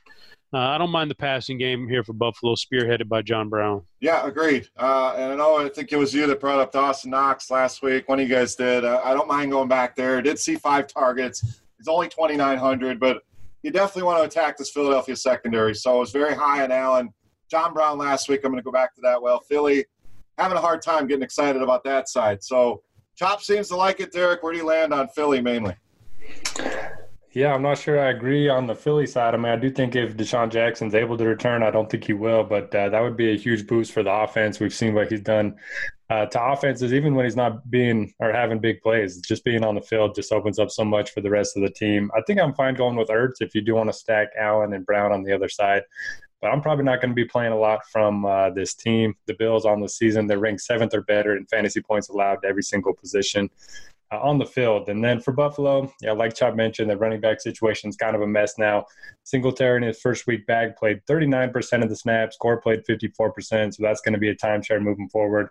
uh, 0.52 0.58
I 0.58 0.78
don't 0.78 0.90
mind 0.90 1.10
the 1.10 1.14
passing 1.14 1.58
game 1.58 1.88
here 1.88 2.02
for 2.02 2.14
Buffalo, 2.14 2.54
spearheaded 2.54 3.06
by 3.06 3.20
John 3.20 3.50
Brown. 3.50 3.82
Yeah, 4.00 4.26
agreed. 4.26 4.68
Uh, 4.78 5.14
and 5.16 5.32
I 5.32 5.34
know 5.36 5.58
I 5.58 5.68
think 5.68 5.92
it 5.92 5.96
was 5.96 6.14
you 6.14 6.26
that 6.26 6.40
brought 6.40 6.58
up 6.58 6.72
Dawson 6.72 7.10
Knox 7.10 7.50
last 7.50 7.82
week. 7.82 8.08
One 8.08 8.18
of 8.18 8.28
you 8.28 8.34
guys 8.34 8.54
did. 8.54 8.84
Uh, 8.84 9.00
I 9.04 9.12
don't 9.12 9.28
mind 9.28 9.50
going 9.50 9.68
back 9.68 9.94
there. 9.94 10.22
Did 10.22 10.38
see 10.38 10.56
five 10.56 10.86
targets. 10.86 11.44
It's 11.78 11.86
only 11.86 12.08
2,900, 12.08 12.98
but 12.98 13.22
you 13.62 13.70
definitely 13.70 14.04
want 14.04 14.18
to 14.18 14.24
attack 14.24 14.56
this 14.56 14.70
Philadelphia 14.70 15.16
secondary. 15.16 15.74
So 15.74 15.96
it 15.96 16.00
was 16.00 16.12
very 16.12 16.34
high 16.34 16.62
on 16.62 16.72
Allen. 16.72 17.12
John 17.50 17.72
Brown 17.72 17.98
last 17.98 18.28
week. 18.28 18.40
I'm 18.44 18.50
going 18.50 18.62
to 18.62 18.64
go 18.64 18.72
back 18.72 18.94
to 18.96 19.00
that. 19.02 19.20
Well, 19.20 19.40
Philly 19.40 19.84
having 20.36 20.56
a 20.56 20.60
hard 20.60 20.82
time 20.82 21.06
getting 21.06 21.22
excited 21.22 21.62
about 21.62 21.82
that 21.84 22.08
side. 22.08 22.42
So 22.44 22.82
Chop 23.16 23.42
seems 23.42 23.68
to 23.68 23.76
like 23.76 24.00
it. 24.00 24.12
Derek, 24.12 24.42
where 24.42 24.52
do 24.52 24.58
you 24.58 24.66
land 24.66 24.92
on 24.92 25.08
Philly 25.08 25.40
mainly? 25.40 25.74
Yeah, 27.32 27.52
I'm 27.52 27.62
not 27.62 27.78
sure 27.78 28.00
I 28.00 28.10
agree 28.10 28.48
on 28.48 28.66
the 28.66 28.74
Philly 28.74 29.06
side. 29.06 29.34
I 29.34 29.36
mean, 29.36 29.52
I 29.52 29.56
do 29.56 29.70
think 29.70 29.96
if 29.96 30.16
DeSean 30.16 30.50
Jackson's 30.50 30.94
able 30.94 31.16
to 31.18 31.24
return, 31.24 31.62
I 31.62 31.70
don't 31.70 31.90
think 31.90 32.04
he 32.04 32.12
will, 32.12 32.44
but 32.44 32.74
uh, 32.74 32.88
that 32.88 33.00
would 33.00 33.16
be 33.16 33.32
a 33.32 33.36
huge 33.36 33.66
boost 33.66 33.92
for 33.92 34.02
the 34.02 34.12
offense. 34.12 34.60
We've 34.60 34.72
seen 34.72 34.94
what 34.94 35.10
he's 35.10 35.20
done 35.20 35.56
uh, 36.10 36.26
to 36.26 36.42
offenses, 36.42 36.94
even 36.94 37.14
when 37.14 37.26
he's 37.26 37.36
not 37.36 37.70
being 37.70 38.12
or 38.18 38.32
having 38.32 38.58
big 38.58 38.80
plays. 38.80 39.20
Just 39.20 39.44
being 39.44 39.64
on 39.64 39.74
the 39.74 39.80
field 39.80 40.14
just 40.14 40.32
opens 40.32 40.58
up 40.58 40.70
so 40.70 40.84
much 40.84 41.10
for 41.10 41.20
the 41.20 41.30
rest 41.30 41.56
of 41.56 41.62
the 41.62 41.70
team. 41.70 42.10
I 42.16 42.22
think 42.26 42.40
I'm 42.40 42.54
fine 42.54 42.74
going 42.74 42.96
with 42.96 43.08
Ertz 43.08 43.40
if 43.40 43.54
you 43.54 43.60
do 43.60 43.74
want 43.74 43.90
to 43.90 43.92
stack 43.92 44.28
Allen 44.38 44.72
and 44.72 44.86
Brown 44.86 45.12
on 45.12 45.22
the 45.22 45.32
other 45.32 45.48
side. 45.48 45.82
But 46.40 46.48
I'm 46.48 46.62
probably 46.62 46.84
not 46.84 47.00
going 47.00 47.10
to 47.10 47.16
be 47.16 47.24
playing 47.24 47.52
a 47.52 47.58
lot 47.58 47.80
from 47.90 48.24
uh, 48.24 48.50
this 48.50 48.74
team. 48.74 49.14
The 49.26 49.34
Bills 49.34 49.66
on 49.66 49.80
the 49.80 49.88
season, 49.88 50.26
they're 50.26 50.38
ranked 50.38 50.62
seventh 50.62 50.94
or 50.94 51.02
better 51.02 51.36
in 51.36 51.46
fantasy 51.46 51.80
points 51.80 52.08
allowed 52.08 52.42
to 52.42 52.48
every 52.48 52.62
single 52.62 52.94
position 52.94 53.50
uh, 54.12 54.20
on 54.20 54.38
the 54.38 54.46
field. 54.46 54.88
And 54.88 55.04
then 55.04 55.20
for 55.20 55.32
Buffalo, 55.32 55.92
yeah, 56.00 56.12
like 56.12 56.34
Chop 56.34 56.54
mentioned, 56.54 56.90
the 56.90 56.96
running 56.96 57.20
back 57.20 57.40
situation 57.40 57.90
is 57.90 57.96
kind 57.96 58.14
of 58.14 58.22
a 58.22 58.26
mess 58.26 58.54
now. 58.56 58.86
Singletary 59.24 59.78
in 59.78 59.82
his 59.82 60.00
first 60.00 60.26
week 60.26 60.46
back 60.46 60.78
played 60.78 61.04
39% 61.06 61.82
of 61.82 61.88
the 61.88 61.96
snaps, 61.96 62.36
Gore 62.40 62.60
played 62.60 62.84
54%, 62.88 63.74
so 63.74 63.82
that's 63.82 64.00
going 64.00 64.14
to 64.14 64.18
be 64.18 64.30
a 64.30 64.36
timeshare 64.36 64.80
moving 64.80 65.08
forward. 65.08 65.50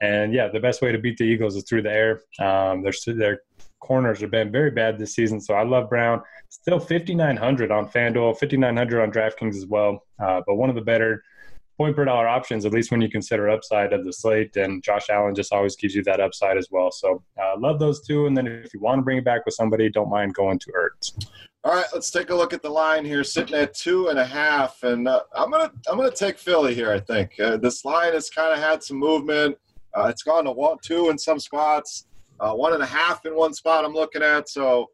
And 0.00 0.32
yeah, 0.32 0.48
the 0.48 0.60
best 0.60 0.82
way 0.82 0.92
to 0.92 0.98
beat 0.98 1.18
the 1.18 1.24
Eagles 1.24 1.56
is 1.56 1.64
through 1.64 1.82
the 1.82 1.92
air. 1.92 2.22
Um, 2.38 2.82
their, 2.82 2.92
their 3.14 3.40
corners 3.80 4.20
have 4.20 4.30
been 4.30 4.50
very 4.50 4.70
bad 4.70 4.98
this 4.98 5.14
season, 5.14 5.40
so 5.40 5.54
I 5.54 5.62
love 5.62 5.90
Brown. 5.90 6.22
Still 6.48 6.80
5,900 6.80 7.70
on 7.70 7.88
FanDuel, 7.88 8.34
5,900 8.34 9.02
on 9.02 9.12
DraftKings 9.12 9.56
as 9.56 9.66
well, 9.66 10.04
uh, 10.22 10.40
but 10.46 10.54
one 10.54 10.68
of 10.68 10.74
the 10.74 10.82
better– 10.82 11.22
point 11.80 11.96
per 11.96 12.04
dollar 12.04 12.28
options, 12.28 12.66
at 12.66 12.72
least 12.72 12.90
when 12.90 13.00
you 13.00 13.08
consider 13.08 13.48
upside 13.48 13.94
of 13.94 14.04
the 14.04 14.12
slate. 14.12 14.54
And 14.58 14.82
Josh 14.82 15.08
Allen 15.08 15.34
just 15.34 15.50
always 15.50 15.76
gives 15.76 15.94
you 15.94 16.02
that 16.02 16.20
upside 16.20 16.58
as 16.58 16.68
well. 16.70 16.90
So 16.90 17.22
uh, 17.42 17.58
love 17.58 17.78
those 17.78 18.06
two. 18.06 18.26
And 18.26 18.36
then 18.36 18.46
if 18.46 18.74
you 18.74 18.80
want 18.80 18.98
to 18.98 19.02
bring 19.02 19.16
it 19.16 19.24
back 19.24 19.46
with 19.46 19.54
somebody, 19.54 19.88
don't 19.88 20.10
mind 20.10 20.34
going 20.34 20.58
to 20.58 20.72
Ertz. 20.72 21.26
All 21.64 21.72
right, 21.72 21.86
let's 21.94 22.10
take 22.10 22.28
a 22.28 22.34
look 22.34 22.52
at 22.52 22.60
the 22.60 22.68
line 22.68 23.06
here, 23.06 23.24
sitting 23.24 23.54
at 23.54 23.72
two 23.72 24.08
and 24.08 24.18
a 24.18 24.26
half, 24.26 24.82
and 24.82 25.08
uh, 25.08 25.22
I'm 25.34 25.50
gonna 25.50 25.70
I'm 25.90 25.96
gonna 25.98 26.10
take 26.10 26.38
Philly 26.38 26.74
here. 26.74 26.90
I 26.90 27.00
think 27.00 27.38
uh, 27.38 27.58
this 27.58 27.84
line 27.84 28.14
has 28.14 28.30
kind 28.30 28.54
of 28.54 28.58
had 28.58 28.82
some 28.82 28.96
movement. 28.96 29.58
Uh, 29.96 30.06
it's 30.06 30.22
gone 30.22 30.44
to 30.44 30.52
one, 30.52 30.76
two 30.82 31.10
in 31.10 31.18
some 31.18 31.38
spots, 31.38 32.06
uh, 32.40 32.52
one 32.52 32.72
and 32.72 32.82
a 32.82 32.86
half 32.86 33.26
in 33.26 33.34
one 33.34 33.52
spot. 33.52 33.84
I'm 33.84 33.92
looking 33.92 34.22
at 34.22 34.48
so. 34.48 34.90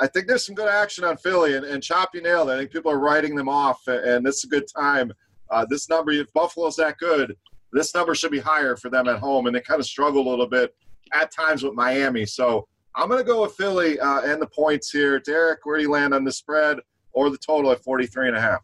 I 0.00 0.06
think 0.06 0.26
there's 0.26 0.46
some 0.46 0.54
good 0.54 0.68
action 0.68 1.04
on 1.04 1.16
Philly, 1.18 1.56
and, 1.56 1.66
and 1.66 1.82
Chop, 1.82 2.10
you 2.14 2.22
nailed. 2.22 2.48
I 2.48 2.56
think 2.56 2.70
people 2.70 2.90
are 2.90 3.00
writing 3.00 3.34
them 3.34 3.48
off, 3.48 3.80
and 3.88 4.24
this 4.24 4.36
is 4.36 4.44
a 4.44 4.48
good 4.48 4.64
time 4.66 5.12
uh, 5.52 5.66
this 5.68 5.88
number, 5.88 6.10
if 6.12 6.32
Buffalo's 6.32 6.76
that 6.76 6.98
good, 6.98 7.36
this 7.72 7.94
number 7.94 8.14
should 8.14 8.32
be 8.32 8.40
higher 8.40 8.74
for 8.74 8.88
them 8.88 9.06
at 9.06 9.18
home, 9.18 9.46
and 9.46 9.54
they 9.54 9.60
kind 9.60 9.78
of 9.78 9.86
struggle 9.86 10.26
a 10.26 10.30
little 10.30 10.46
bit 10.46 10.74
at 11.12 11.30
times 11.30 11.62
with 11.62 11.74
Miami. 11.74 12.24
So 12.24 12.66
I'm 12.96 13.08
going 13.08 13.20
to 13.20 13.26
go 13.26 13.42
with 13.42 13.52
Philly 13.52 14.00
uh, 14.00 14.22
and 14.22 14.40
the 14.40 14.46
points 14.46 14.90
here. 14.90 15.20
Derek, 15.20 15.64
where 15.64 15.76
do 15.76 15.82
you 15.82 15.90
land 15.90 16.14
on 16.14 16.24
the 16.24 16.32
spread 16.32 16.78
or 17.12 17.28
the 17.30 17.38
total 17.38 17.70
at 17.70 17.84
43 17.84 18.28
and 18.28 18.36
a 18.36 18.40
half? 18.40 18.60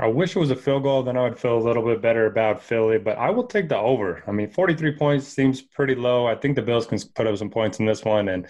I 0.00 0.06
wish 0.06 0.34
it 0.34 0.38
was 0.38 0.50
a 0.50 0.56
field 0.56 0.84
goal, 0.84 1.02
then 1.02 1.18
I 1.18 1.22
would 1.24 1.38
feel 1.38 1.58
a 1.58 1.60
little 1.60 1.84
bit 1.84 2.00
better 2.00 2.24
about 2.24 2.62
Philly, 2.62 2.96
but 2.96 3.18
I 3.18 3.28
will 3.28 3.46
take 3.46 3.68
the 3.68 3.76
over. 3.76 4.22
I 4.26 4.32
mean, 4.32 4.50
43 4.50 4.96
points 4.96 5.26
seems 5.26 5.60
pretty 5.60 5.94
low. 5.94 6.26
I 6.26 6.34
think 6.34 6.56
the 6.56 6.62
Bills 6.62 6.86
can 6.86 6.98
put 7.14 7.26
up 7.26 7.36
some 7.36 7.50
points 7.50 7.78
in 7.80 7.84
this 7.84 8.02
one, 8.02 8.30
and 8.30 8.46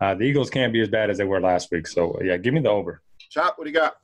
uh, 0.00 0.14
the 0.14 0.24
Eagles 0.24 0.50
can't 0.50 0.74
be 0.74 0.80
as 0.82 0.88
bad 0.88 1.08
as 1.08 1.16
they 1.16 1.24
were 1.24 1.40
last 1.40 1.70
week. 1.70 1.86
So, 1.86 2.20
yeah, 2.22 2.36
give 2.36 2.52
me 2.52 2.60
the 2.60 2.68
over. 2.68 3.00
Chop, 3.30 3.56
what 3.56 3.64
do 3.64 3.70
you 3.70 3.76
got? 3.76 3.96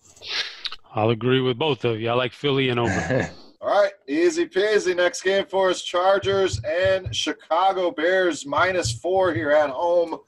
I'll 0.94 1.10
agree 1.10 1.42
with 1.42 1.58
both 1.58 1.84
of 1.84 2.00
you. 2.00 2.08
I 2.08 2.14
like 2.14 2.32
Philly 2.32 2.70
and 2.70 2.80
over. 2.80 3.30
All 3.60 3.82
right, 3.82 3.92
easy 4.08 4.46
peasy. 4.46 4.96
Next 4.96 5.22
game 5.22 5.44
for 5.44 5.68
us 5.70 5.82
Chargers 5.82 6.60
and 6.64 7.14
Chicago 7.14 7.90
Bears 7.90 8.46
minus 8.46 8.92
four 8.92 9.34
here 9.34 9.50
at 9.50 9.68
home. 9.68 10.18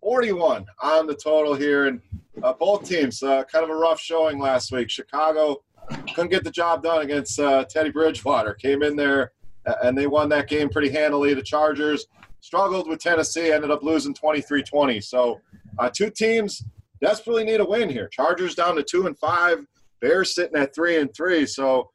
41 0.00 0.66
on 0.82 1.06
the 1.06 1.14
total 1.14 1.54
here. 1.54 1.86
And 1.86 2.00
uh, 2.42 2.52
both 2.52 2.88
teams, 2.88 3.22
uh, 3.22 3.44
kind 3.44 3.64
of 3.64 3.70
a 3.70 3.74
rough 3.74 4.00
showing 4.00 4.38
last 4.38 4.70
week. 4.70 4.90
Chicago 4.90 5.62
couldn't 6.14 6.30
get 6.30 6.44
the 6.44 6.50
job 6.50 6.82
done 6.82 7.02
against 7.02 7.38
uh, 7.38 7.64
Teddy 7.64 7.90
Bridgewater. 7.90 8.54
Came 8.54 8.82
in 8.82 8.96
there 8.96 9.32
and 9.82 9.96
they 9.96 10.06
won 10.06 10.28
that 10.30 10.48
game 10.48 10.68
pretty 10.68 10.90
handily. 10.90 11.34
The 11.34 11.42
Chargers 11.42 12.06
struggled 12.40 12.88
with 12.88 13.00
Tennessee, 13.00 13.52
ended 13.52 13.70
up 13.70 13.82
losing 13.82 14.14
23 14.14 14.62
20. 14.62 15.00
So, 15.00 15.40
uh, 15.78 15.90
two 15.90 16.10
teams 16.10 16.64
desperately 17.00 17.44
need 17.44 17.60
a 17.60 17.64
win 17.64 17.88
here. 17.88 18.08
Chargers 18.08 18.54
down 18.54 18.76
to 18.76 18.82
two 18.82 19.06
and 19.06 19.18
five. 19.18 19.66
Bears 20.00 20.34
sitting 20.34 20.56
at 20.56 20.74
three 20.74 20.98
and 20.98 21.14
three. 21.14 21.46
So, 21.46 21.90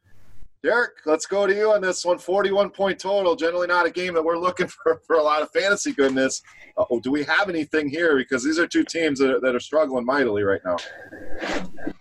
Derek, 0.62 0.90
let's 1.06 1.24
go 1.24 1.46
to 1.46 1.54
you 1.54 1.72
on 1.72 1.80
this 1.80 2.04
one. 2.04 2.18
41 2.18 2.70
point 2.70 2.98
total. 2.98 3.34
Generally, 3.34 3.68
not 3.68 3.86
a 3.86 3.90
game 3.90 4.12
that 4.12 4.22
we're 4.22 4.38
looking 4.38 4.66
for, 4.82 5.00
for 5.06 5.16
a 5.16 5.22
lot 5.22 5.40
of 5.40 5.50
fantasy 5.50 5.92
goodness. 5.92 6.42
Uh, 6.76 6.84
do 7.02 7.10
we 7.10 7.24
have 7.24 7.48
anything 7.48 7.88
here? 7.88 8.16
Because 8.16 8.44
these 8.44 8.58
are 8.58 8.66
two 8.66 8.84
teams 8.84 9.18
that 9.20 9.30
are, 9.30 9.40
that 9.40 9.54
are 9.54 9.60
struggling 9.60 10.04
mightily 10.04 10.42
right 10.42 10.60
now. 10.64 10.76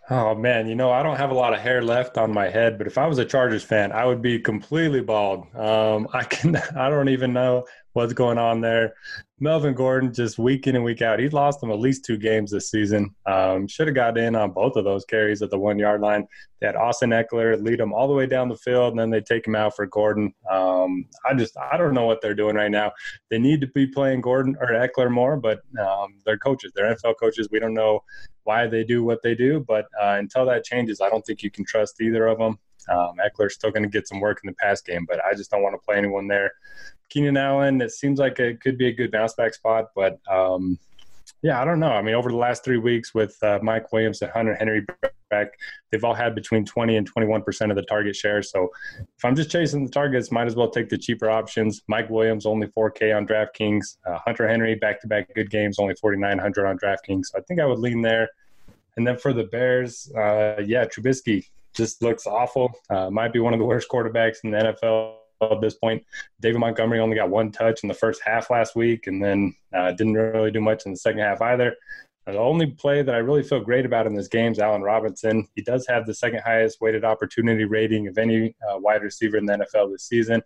Oh 0.10 0.36
man, 0.36 0.68
you 0.68 0.76
know 0.76 0.92
I 0.92 1.04
don't 1.04 1.18
have 1.18 1.30
a 1.30 1.36
lot 1.36 1.54
of 1.54 1.60
hair 1.60 1.82
left 1.82 2.18
on 2.18 2.34
my 2.34 2.50
head, 2.50 2.78
but 2.78 2.88
if 2.88 2.98
I 2.98 3.08
was 3.08 3.18
a 3.20 3.26
Chargers 3.26 3.64
fan, 3.64 3.92
I 3.92 4.06
would 4.06 4.22
be 4.22 4.40
completely 4.40 5.02
bald. 5.02 5.54
Um, 5.56 6.08
I 6.14 6.24
can, 6.24 6.56
I 6.76 6.90
don't 6.90 7.10
even 7.10 7.32
know 7.32 7.66
what's 7.94 8.14
going 8.14 8.38
on 8.38 8.62
there. 8.62 8.94
Melvin 9.40 9.74
Gordon 9.74 10.14
just 10.14 10.38
week 10.38 10.68
in 10.68 10.76
and 10.76 10.84
week 10.84 11.02
out. 11.02 11.20
He's 11.20 11.34
lost 11.34 11.62
them 11.62 11.72
at 11.72 11.80
least 11.80 12.04
two 12.04 12.18
games 12.18 12.52
this 12.52 12.70
season. 12.70 13.16
Um, 13.26 13.68
should 13.68 13.88
have 13.88 13.96
got 13.96 14.18
in 14.18 14.36
on 14.36 14.52
both 14.52 14.76
of 14.76 14.84
those 14.84 15.06
carries 15.06 15.42
at 15.42 15.50
the 15.50 15.58
one 15.58 15.80
yard 15.80 16.02
line. 16.02 16.28
They 16.60 16.68
had 16.68 16.76
Austin 16.76 17.12
Ekeler 17.12 17.62
lead 17.64 17.80
them 17.80 17.94
all 17.94 18.08
the 18.08 18.14
way 18.14 18.26
down 18.26 18.50
the 18.50 18.58
field, 18.58 18.92
and 18.92 19.00
then 19.00 19.10
they 19.10 19.22
take 19.22 19.48
him 19.48 19.56
out 19.56 19.76
for 19.76 19.86
Gordon. 19.86 20.34
Um, 20.52 21.06
I 21.26 21.34
just 21.34 21.58
I 21.58 21.78
don't 21.78 21.94
know 21.94 22.06
what 22.06 22.22
they're 22.22 22.36
doing 22.36 22.56
right 22.56 22.72
now. 22.72 22.92
They 23.30 23.40
need 23.40 23.62
to 23.62 23.68
be 23.68 23.88
playing 23.88 24.22
Gordon 24.22 24.58
or 24.60 24.68
Ekeler 24.68 25.10
more, 25.10 25.38
but 25.38 25.62
um, 25.80 26.16
they're 26.26 26.38
coaches. 26.38 26.72
They're 26.76 26.94
NFL 26.94 27.16
coaches. 27.20 27.48
We 27.50 27.60
don't 27.60 27.74
know 27.74 28.04
why 28.44 28.68
they 28.68 28.84
do 28.84 29.04
what 29.04 29.22
they 29.24 29.36
do, 29.36 29.64
but 29.66 29.86
uh, 30.02 30.18
until 30.20 30.46
that 30.48 30.66
changes, 30.66 31.00
I 31.02 31.10
don't 31.10 31.26
think 31.26 31.44
you 31.44 31.52
can 31.52 31.66
trust 31.66 32.02
either 32.02 32.28
of 32.28 32.40
them. 32.40 32.60
Um, 32.90 33.16
Ekeler's 33.24 33.54
still 33.54 33.72
going 33.72 33.84
to 33.84 33.90
get 33.90 34.08
some 34.08 34.20
work 34.20 34.40
in 34.44 34.48
the 34.48 34.56
pass 34.56 34.82
game, 34.82 35.06
but 35.08 35.24
I 35.24 35.34
just 35.34 35.52
don't 35.52 35.62
want 35.62 35.76
to 35.76 35.86
play 35.86 35.98
anyone 35.98 36.28
there. 36.28 36.52
Keenan 37.10 37.38
Allen, 37.38 37.82
it 37.82 37.92
seems 37.92 38.20
like 38.20 38.40
it 38.40 38.62
could 38.62 38.78
be 38.78 38.88
a 38.88 38.94
good 38.94 39.12
bounce 39.12 39.34
back 39.34 39.54
spot, 39.54 39.90
but 39.96 40.20
um, 40.30 40.78
yeah, 41.42 41.62
I 41.62 41.66
don't 41.66 41.80
know. 41.80 41.92
I 41.92 42.02
mean, 42.02 42.16
over 42.16 42.30
the 42.30 42.38
last 42.38 42.66
three 42.66 42.78
weeks 42.78 43.14
with 43.14 43.38
uh, 43.44 43.60
Mike 43.62 43.92
Williams 43.94 44.22
and 44.22 44.32
Hunter 44.32 44.56
Henry 44.56 44.86
back, 45.30 45.58
they've 45.90 46.04
all 46.04 46.14
had 46.14 46.36
between 46.36 46.66
20 46.66 46.98
and 46.98 47.08
21 47.08 47.44
percent 47.44 47.72
of 47.72 47.78
the 47.78 47.84
target 47.84 48.16
share. 48.16 48.44
So 48.44 48.70
if 49.00 49.24
I'm 49.24 49.36
just 49.36 49.50
chasing 49.50 49.86
the 49.86 49.92
targets, 49.92 50.32
might 50.32 50.48
as 50.48 50.56
well 50.56 50.70
take 50.70 50.90
the 50.90 50.98
cheaper 50.98 51.30
options. 51.30 51.82
Mike 51.88 52.10
Williams 52.10 52.46
only 52.46 52.68
4K 52.68 53.16
on 53.16 53.26
DraftKings. 53.26 53.98
Uh, 54.06 54.20
Hunter 54.26 54.48
Henry 54.48 54.76
back 54.76 55.00
to 55.02 55.08
back 55.08 55.34
good 55.34 55.50
games, 55.50 55.80
only 55.80 55.96
4,900 55.96 56.68
on 56.68 56.78
DraftKings. 56.78 57.28
So 57.28 57.40
I 57.40 57.42
think 57.42 57.62
I 57.62 57.66
would 57.66 57.80
lean 57.80 58.02
there. 58.02 58.30
And 58.98 59.08
then 59.08 59.18
for 59.18 59.32
the 59.32 59.46
Bears, 59.46 60.12
uh, 60.12 60.62
yeah, 60.66 60.86
Trubisky 60.86 61.46
just 61.74 62.02
looks 62.02 62.28
awful. 62.28 62.74
Uh, 62.90 63.10
might 63.10 63.32
be 63.32 63.40
one 63.40 63.54
of 63.54 63.60
the 63.60 63.66
worst 63.66 63.88
quarterbacks 63.88 64.38
in 64.44 64.52
the 64.52 64.58
NFL 64.58 65.16
at 65.42 65.62
this 65.62 65.76
point. 65.76 66.04
David 66.40 66.60
Montgomery 66.60 67.00
only 67.00 67.16
got 67.16 67.30
one 67.30 67.52
touch 67.52 67.84
in 67.84 67.88
the 67.88 67.94
first 67.94 68.22
half 68.24 68.50
last 68.50 68.76
week, 68.76 69.08
and 69.08 69.24
then 69.24 69.56
uh, 69.74 69.92
didn't 69.92 70.14
really 70.14 70.52
do 70.52 70.62
much 70.62 70.86
in 70.86 70.92
the 70.92 70.98
second 70.98 71.20
half 71.20 71.42
either. 71.42 71.76
The 72.26 72.38
only 72.38 72.68
play 72.68 73.02
that 73.02 73.16
I 73.16 73.20
really 73.20 73.42
feel 73.42 73.60
great 73.60 73.86
about 73.86 74.06
in 74.06 74.14
this 74.14 74.28
game 74.28 74.52
is 74.52 74.60
Allen 74.60 74.84
Robinson. 74.84 75.48
He 75.56 75.64
does 75.64 75.88
have 75.88 76.06
the 76.06 76.14
second 76.14 76.42
highest 76.46 76.80
weighted 76.80 77.04
opportunity 77.04 77.64
rating 77.64 78.08
of 78.08 78.18
any 78.18 78.56
uh, 78.70 78.78
wide 78.78 79.02
receiver 79.02 79.38
in 79.38 79.46
the 79.46 79.54
NFL 79.54 79.92
this 79.92 80.04
season. 80.04 80.44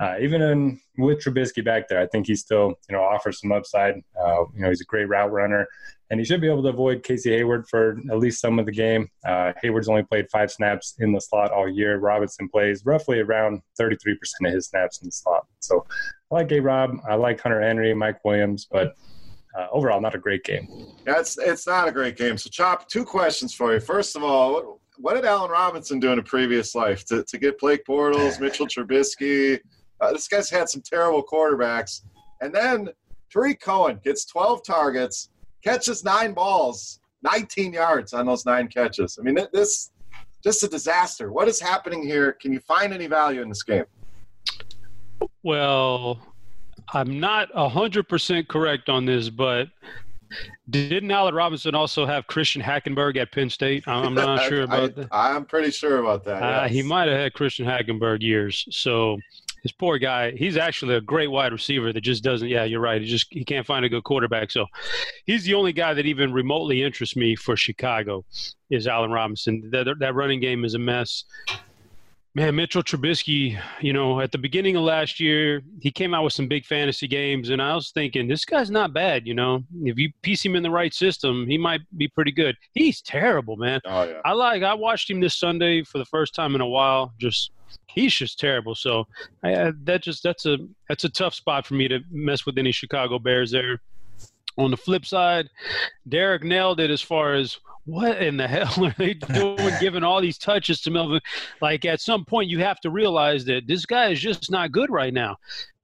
Uh, 0.00 0.14
even 0.20 0.40
in, 0.40 0.80
with 0.96 1.18
Trubisky 1.18 1.64
back 1.64 1.88
there, 1.88 2.00
I 2.00 2.06
think 2.06 2.26
he 2.26 2.36
still 2.36 2.74
you 2.88 2.96
know 2.96 3.02
offers 3.02 3.40
some 3.40 3.52
upside. 3.52 3.94
Uh, 4.18 4.44
you 4.54 4.60
know 4.60 4.68
he's 4.68 4.80
a 4.80 4.84
great 4.84 5.08
route 5.08 5.32
runner, 5.32 5.66
and 6.10 6.20
he 6.20 6.24
should 6.24 6.40
be 6.40 6.48
able 6.48 6.62
to 6.62 6.68
avoid 6.68 7.02
Casey 7.02 7.30
Hayward 7.30 7.68
for 7.68 7.98
at 8.10 8.18
least 8.18 8.40
some 8.40 8.58
of 8.58 8.66
the 8.66 8.72
game. 8.72 9.08
Uh, 9.26 9.52
Hayward's 9.60 9.88
only 9.88 10.04
played 10.04 10.30
five 10.30 10.50
snaps 10.50 10.94
in 11.00 11.12
the 11.12 11.20
slot 11.20 11.50
all 11.50 11.68
year. 11.68 11.98
Robinson 11.98 12.48
plays 12.48 12.84
roughly 12.84 13.20
around 13.20 13.60
33% 13.78 14.16
of 14.44 14.52
his 14.52 14.68
snaps 14.68 15.00
in 15.02 15.08
the 15.08 15.12
slot. 15.12 15.46
So 15.60 15.84
I 16.30 16.34
like 16.34 16.52
A 16.52 16.60
Rob. 16.60 16.98
I 17.08 17.14
like 17.14 17.40
Hunter 17.40 17.60
Henry, 17.60 17.92
Mike 17.92 18.24
Williams, 18.24 18.68
but 18.70 18.94
uh, 19.58 19.66
overall, 19.72 20.00
not 20.00 20.14
a 20.14 20.18
great 20.18 20.44
game. 20.44 20.68
Yeah, 21.06 21.18
it's, 21.18 21.36
it's 21.38 21.66
not 21.66 21.88
a 21.88 21.92
great 21.92 22.16
game. 22.16 22.38
So, 22.38 22.48
Chop, 22.50 22.88
two 22.88 23.04
questions 23.04 23.54
for 23.54 23.74
you. 23.74 23.80
First 23.80 24.14
of 24.14 24.22
all, 24.22 24.52
what, 24.52 24.64
what 24.98 25.14
did 25.14 25.24
Allen 25.24 25.50
Robinson 25.50 25.98
do 25.98 26.12
in 26.12 26.18
a 26.18 26.22
previous 26.22 26.74
life 26.74 27.04
to, 27.06 27.24
to 27.24 27.38
get 27.38 27.58
Blake 27.58 27.84
Bortles, 27.84 28.40
Mitchell 28.40 28.66
Trubisky? 28.66 29.58
Uh, 30.00 30.12
this 30.12 30.28
guy's 30.28 30.50
had 30.50 30.68
some 30.68 30.82
terrible 30.82 31.24
quarterbacks. 31.24 32.02
And 32.40 32.54
then 32.54 32.90
Tarik 33.30 33.60
Cohen 33.60 34.00
gets 34.04 34.24
12 34.26 34.64
targets, 34.64 35.30
catches 35.62 36.04
nine 36.04 36.32
balls, 36.32 37.00
19 37.22 37.72
yards 37.72 38.12
on 38.12 38.26
those 38.26 38.46
nine 38.46 38.68
catches. 38.68 39.18
I 39.18 39.22
mean, 39.22 39.38
this 39.52 39.90
just 40.42 40.62
a 40.62 40.68
disaster. 40.68 41.32
What 41.32 41.48
is 41.48 41.60
happening 41.60 42.02
here? 42.02 42.32
Can 42.32 42.52
you 42.52 42.60
find 42.60 42.92
any 42.92 43.06
value 43.06 43.42
in 43.42 43.48
this 43.48 43.62
game? 43.62 43.84
Well, 45.42 46.20
I'm 46.92 47.18
not 47.18 47.52
100% 47.52 48.48
correct 48.48 48.88
on 48.88 49.04
this, 49.04 49.30
but 49.30 49.68
didn't 50.70 51.10
Allen 51.10 51.34
Robinson 51.34 51.74
also 51.74 52.06
have 52.06 52.26
Christian 52.26 52.62
Hackenberg 52.62 53.16
at 53.16 53.32
Penn 53.32 53.50
State? 53.50 53.86
I'm 53.88 54.14
not 54.14 54.42
sure 54.48 54.62
about 54.62 54.82
I, 54.82 54.86
that. 54.88 55.08
I'm 55.10 55.44
pretty 55.44 55.70
sure 55.70 55.98
about 55.98 56.24
that. 56.24 56.42
Uh, 56.42 56.68
he 56.68 56.82
might 56.82 57.08
have 57.08 57.18
had 57.18 57.32
Christian 57.34 57.66
Hackenberg 57.66 58.22
years. 58.22 58.66
So 58.70 59.18
this 59.68 59.76
poor 59.76 59.98
guy, 59.98 60.30
he's 60.30 60.56
actually 60.56 60.94
a 60.94 61.00
great 61.00 61.30
wide 61.30 61.52
receiver 61.52 61.92
that 61.92 62.00
just 62.00 62.24
doesn't. 62.24 62.48
Yeah, 62.48 62.64
you're 62.64 62.80
right. 62.80 63.02
He 63.02 63.06
just 63.06 63.26
he 63.30 63.44
can't 63.44 63.66
find 63.66 63.84
a 63.84 63.88
good 63.88 64.04
quarterback. 64.04 64.50
So 64.50 64.64
he's 65.26 65.44
the 65.44 65.54
only 65.54 65.74
guy 65.74 65.92
that 65.92 66.06
even 66.06 66.32
remotely 66.32 66.82
interests 66.82 67.16
me 67.16 67.36
for 67.36 67.54
Chicago 67.54 68.24
is 68.70 68.86
Allen 68.86 69.10
Robinson. 69.10 69.68
That 69.70 69.86
that 69.98 70.14
running 70.14 70.40
game 70.40 70.64
is 70.64 70.72
a 70.72 70.78
mess. 70.78 71.24
Man, 72.34 72.54
Mitchell 72.54 72.82
Trubisky, 72.82 73.60
you 73.80 73.92
know, 73.92 74.20
at 74.20 74.32
the 74.32 74.38
beginning 74.38 74.76
of 74.76 74.84
last 74.84 75.18
year, 75.18 75.60
he 75.80 75.90
came 75.90 76.14
out 76.14 76.22
with 76.22 76.32
some 76.32 76.46
big 76.46 76.64
fantasy 76.64 77.08
games, 77.08 77.50
and 77.50 77.60
I 77.60 77.74
was 77.74 77.90
thinking, 77.90 78.28
this 78.28 78.44
guy's 78.44 78.70
not 78.70 78.92
bad, 78.92 79.26
you 79.26 79.34
know. 79.34 79.64
If 79.82 79.98
you 79.98 80.12
piece 80.22 80.44
him 80.44 80.54
in 80.54 80.62
the 80.62 80.70
right 80.70 80.94
system, 80.94 81.46
he 81.48 81.58
might 81.58 81.80
be 81.96 82.06
pretty 82.06 82.30
good. 82.30 82.54
He's 82.74 83.02
terrible, 83.02 83.56
man. 83.56 83.80
Oh, 83.86 84.04
yeah. 84.04 84.20
I 84.24 84.34
like, 84.34 84.62
I 84.62 84.74
watched 84.74 85.10
him 85.10 85.20
this 85.20 85.36
Sunday 85.36 85.82
for 85.82 85.98
the 85.98 86.04
first 86.04 86.34
time 86.34 86.54
in 86.54 86.60
a 86.60 86.66
while. 86.66 87.12
Just, 87.18 87.50
he's 87.86 88.14
just 88.14 88.38
terrible. 88.38 88.74
So 88.74 89.06
I, 89.42 89.72
that 89.84 90.02
just, 90.02 90.22
that's 90.22 90.46
a, 90.46 90.58
that's 90.88 91.04
a 91.04 91.08
tough 91.08 91.34
spot 91.34 91.66
for 91.66 91.74
me 91.74 91.88
to 91.88 92.00
mess 92.10 92.46
with 92.46 92.58
any 92.58 92.72
Chicago 92.72 93.18
Bears 93.18 93.50
there. 93.50 93.80
On 94.56 94.72
the 94.72 94.76
flip 94.76 95.06
side, 95.06 95.48
Derek 96.08 96.42
nailed 96.42 96.80
it 96.80 96.90
as 96.90 97.00
far 97.00 97.34
as 97.34 97.58
what 97.88 98.20
in 98.20 98.36
the 98.36 98.46
hell 98.48 98.84
are 98.84 98.94
they 98.98 99.14
doing 99.14 99.74
giving 99.80 100.04
all 100.04 100.20
these 100.20 100.38
touches 100.38 100.80
to 100.82 100.90
Melvin? 100.90 101.20
Like 101.60 101.84
at 101.84 102.00
some 102.00 102.24
point 102.24 102.50
you 102.50 102.58
have 102.60 102.80
to 102.80 102.90
realize 102.90 103.44
that 103.46 103.66
this 103.66 103.86
guy 103.86 104.10
is 104.10 104.20
just 104.20 104.50
not 104.50 104.72
good 104.72 104.90
right 104.90 105.12
now. 105.12 105.36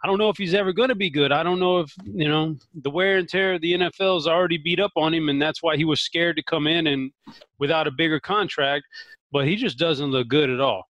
I 0.03 0.07
don't 0.07 0.19
know 0.19 0.29
if 0.29 0.37
he's 0.37 0.53
ever 0.53 0.75
going 0.75 0.91
to 0.91 0.95
be 0.95 1.09
good. 1.09 1.33
I 1.33 1.43
don't 1.43 1.59
know 1.59 1.81
if, 1.81 1.95
you 2.05 2.29
know, 2.29 2.57
the 2.83 2.91
wear 2.91 3.17
and 3.17 3.27
tear 3.27 3.55
of 3.55 3.63
the 3.63 3.73
NFL 3.73 4.17
has 4.17 4.27
already 4.27 4.59
beat 4.59 4.79
up 4.79 4.93
on 4.97 5.15
him 5.15 5.31
and 5.31 5.41
that's 5.41 5.63
why 5.63 5.79
he 5.79 5.87
was 5.87 6.03
scared 6.03 6.37
to 6.37 6.43
come 6.43 6.67
in 6.67 6.89
and 6.89 7.11
without 7.59 7.87
a 7.87 7.91
bigger 7.91 8.21
contract, 8.21 8.85
but 9.33 9.49
he 9.49 9.57
just 9.57 9.79
doesn't 9.79 10.11
look 10.11 10.29
good 10.29 10.51
at 10.51 10.61
all. 10.61 10.89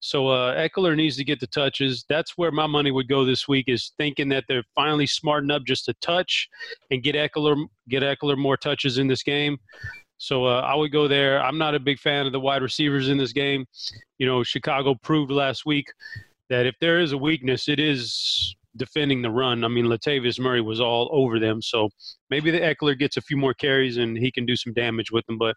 So 0.00 0.28
uh, 0.28 0.56
Ekeler 0.56 0.96
needs 0.96 1.16
to 1.18 1.24
get 1.24 1.40
the 1.40 1.46
touches. 1.46 2.04
That's 2.08 2.36
where 2.36 2.50
my 2.50 2.66
money 2.66 2.90
would 2.90 3.08
go 3.08 3.24
this 3.24 3.46
week. 3.46 3.66
Is 3.68 3.92
thinking 3.98 4.30
that 4.30 4.44
they're 4.48 4.64
finally 4.74 5.06
smarting 5.06 5.50
up 5.50 5.64
just 5.64 5.88
a 5.88 5.94
touch 6.00 6.48
and 6.90 7.02
get 7.02 7.14
Ekeler 7.14 7.66
get 7.88 8.02
Ekeler 8.02 8.36
more 8.36 8.56
touches 8.56 8.98
in 8.98 9.06
this 9.06 9.22
game. 9.22 9.58
So 10.16 10.46
uh, 10.46 10.60
I 10.60 10.74
would 10.74 10.92
go 10.92 11.08
there. 11.08 11.42
I'm 11.42 11.58
not 11.58 11.74
a 11.74 11.80
big 11.80 11.98
fan 11.98 12.26
of 12.26 12.32
the 12.32 12.40
wide 12.40 12.62
receivers 12.62 13.08
in 13.08 13.16
this 13.16 13.32
game. 13.32 13.66
You 14.18 14.26
know, 14.26 14.42
Chicago 14.42 14.94
proved 14.94 15.30
last 15.30 15.64
week 15.64 15.86
that 16.50 16.66
if 16.66 16.74
there 16.80 16.98
is 16.98 17.12
a 17.12 17.18
weakness, 17.18 17.68
it 17.68 17.78
is 17.78 18.54
defending 18.76 19.22
the 19.22 19.30
run. 19.30 19.64
I 19.64 19.68
mean, 19.68 19.86
Latavius 19.86 20.38
Murray 20.38 20.60
was 20.60 20.80
all 20.80 21.08
over 21.12 21.38
them. 21.38 21.60
So 21.60 21.88
maybe 22.30 22.50
the 22.50 22.60
Ekeler 22.60 22.98
gets 22.98 23.16
a 23.16 23.22
few 23.22 23.36
more 23.36 23.54
carries 23.54 23.96
and 23.96 24.16
he 24.16 24.30
can 24.30 24.46
do 24.46 24.56
some 24.56 24.72
damage 24.72 25.10
with 25.10 25.26
them. 25.26 25.38
But 25.38 25.56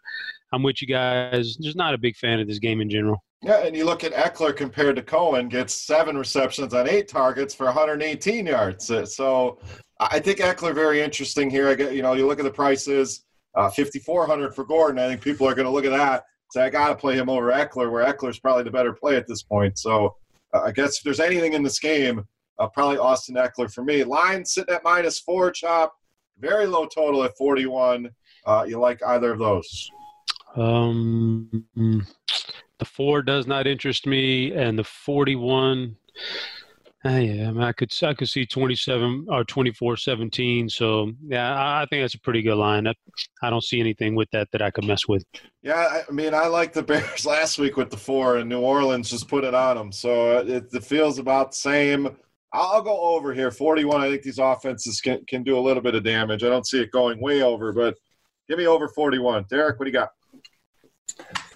I'm 0.52 0.62
with 0.62 0.82
you 0.82 0.88
guys. 0.88 1.56
Just 1.56 1.76
not 1.76 1.94
a 1.94 1.98
big 1.98 2.16
fan 2.16 2.40
of 2.40 2.48
this 2.48 2.58
game 2.58 2.80
in 2.80 2.90
general. 2.90 3.22
Yeah, 3.42 3.64
and 3.66 3.76
you 3.76 3.84
look 3.84 4.04
at 4.04 4.12
Ekeler 4.12 4.56
compared 4.56 4.96
to 4.96 5.02
Cohen, 5.02 5.48
gets 5.48 5.74
seven 5.86 6.16
receptions 6.16 6.72
on 6.72 6.88
eight 6.88 7.08
targets 7.08 7.54
for 7.54 7.66
118 7.66 8.46
yards. 8.46 8.90
So 9.14 9.58
I 10.00 10.18
think 10.18 10.38
Ekeler 10.38 10.74
very 10.74 11.02
interesting 11.02 11.50
here. 11.50 11.68
I 11.68 11.74
get, 11.74 11.94
you 11.94 12.02
know, 12.02 12.14
you 12.14 12.26
look 12.26 12.38
at 12.38 12.44
the 12.44 12.50
prices. 12.50 13.24
Uh, 13.54 13.70
5,400 13.70 14.52
for 14.52 14.64
Gordon. 14.64 14.98
I 14.98 15.06
think 15.06 15.20
people 15.20 15.46
are 15.46 15.54
going 15.54 15.66
to 15.66 15.70
look 15.70 15.84
at 15.84 15.92
that. 15.92 16.24
Say, 16.50 16.62
I 16.62 16.70
got 16.70 16.88
to 16.88 16.96
play 16.96 17.16
him 17.16 17.28
over 17.28 17.52
Ekeler, 17.52 17.90
where 17.90 18.04
Ekeler's 18.04 18.40
probably 18.40 18.64
the 18.64 18.70
better 18.70 18.92
play 18.92 19.16
at 19.16 19.28
this 19.28 19.44
point. 19.44 19.78
So 19.78 20.16
uh, 20.52 20.62
I 20.62 20.72
guess 20.72 20.98
if 20.98 21.04
there's 21.04 21.20
anything 21.20 21.52
in 21.52 21.62
this 21.62 21.78
game, 21.78 22.24
uh, 22.58 22.68
probably 22.68 22.98
Austin 22.98 23.36
Ekeler 23.36 23.72
for 23.72 23.84
me. 23.84 24.04
Line 24.04 24.44
sitting 24.44 24.74
at 24.74 24.84
minus 24.84 25.18
four, 25.18 25.50
chop. 25.50 25.94
Very 26.38 26.66
low 26.66 26.86
total 26.86 27.24
at 27.24 27.36
41. 27.36 28.10
Uh, 28.46 28.64
you 28.66 28.78
like 28.78 29.02
either 29.06 29.32
of 29.32 29.38
those? 29.38 29.90
Um, 30.56 31.64
the 31.74 32.84
four 32.84 33.22
does 33.22 33.46
not 33.46 33.66
interest 33.66 34.06
me, 34.06 34.52
and 34.52 34.78
the 34.78 34.84
41 34.84 35.96
uh, 37.06 37.18
yeah, 37.18 37.48
I, 37.48 37.52
mean, 37.52 37.62
I 37.62 37.72
could 37.72 37.92
I 38.02 38.14
could 38.14 38.30
see 38.30 38.46
27 38.46 39.26
or 39.28 39.44
24 39.44 39.98
17. 39.98 40.70
So 40.70 41.12
yeah, 41.26 41.52
I 41.54 41.84
think 41.90 42.02
that's 42.02 42.14
a 42.14 42.20
pretty 42.20 42.40
good 42.40 42.56
line. 42.56 42.86
I, 42.86 42.94
I 43.42 43.50
don't 43.50 43.62
see 43.62 43.78
anything 43.78 44.14
with 44.14 44.30
that 44.30 44.48
that 44.52 44.62
I 44.62 44.70
could 44.70 44.86
mess 44.86 45.06
with. 45.06 45.22
Yeah, 45.62 46.02
I 46.08 46.10
mean, 46.10 46.32
I 46.32 46.46
like 46.46 46.72
the 46.72 46.82
Bears 46.82 47.26
last 47.26 47.58
week 47.58 47.76
with 47.76 47.90
the 47.90 47.98
four, 47.98 48.38
and 48.38 48.48
New 48.48 48.60
Orleans 48.60 49.10
just 49.10 49.28
put 49.28 49.44
it 49.44 49.52
on 49.52 49.76
them. 49.76 49.92
So 49.92 50.38
it, 50.38 50.72
it 50.72 50.84
feels 50.84 51.18
about 51.18 51.50
the 51.50 51.56
same. 51.58 52.16
I'll 52.54 52.82
go 52.82 52.98
over 53.00 53.34
here, 53.34 53.50
41. 53.50 54.00
I 54.00 54.08
think 54.08 54.22
these 54.22 54.38
offenses 54.38 55.00
can 55.00 55.24
can 55.26 55.42
do 55.42 55.58
a 55.58 55.60
little 55.60 55.82
bit 55.82 55.96
of 55.96 56.04
damage. 56.04 56.44
I 56.44 56.48
don't 56.48 56.66
see 56.66 56.80
it 56.80 56.92
going 56.92 57.20
way 57.20 57.42
over, 57.42 57.72
but 57.72 57.96
give 58.48 58.58
me 58.58 58.66
over 58.66 58.88
41. 58.88 59.46
Derek, 59.50 59.78
what 59.78 59.86
do 59.86 59.90
you 59.90 59.92
got? 59.92 60.10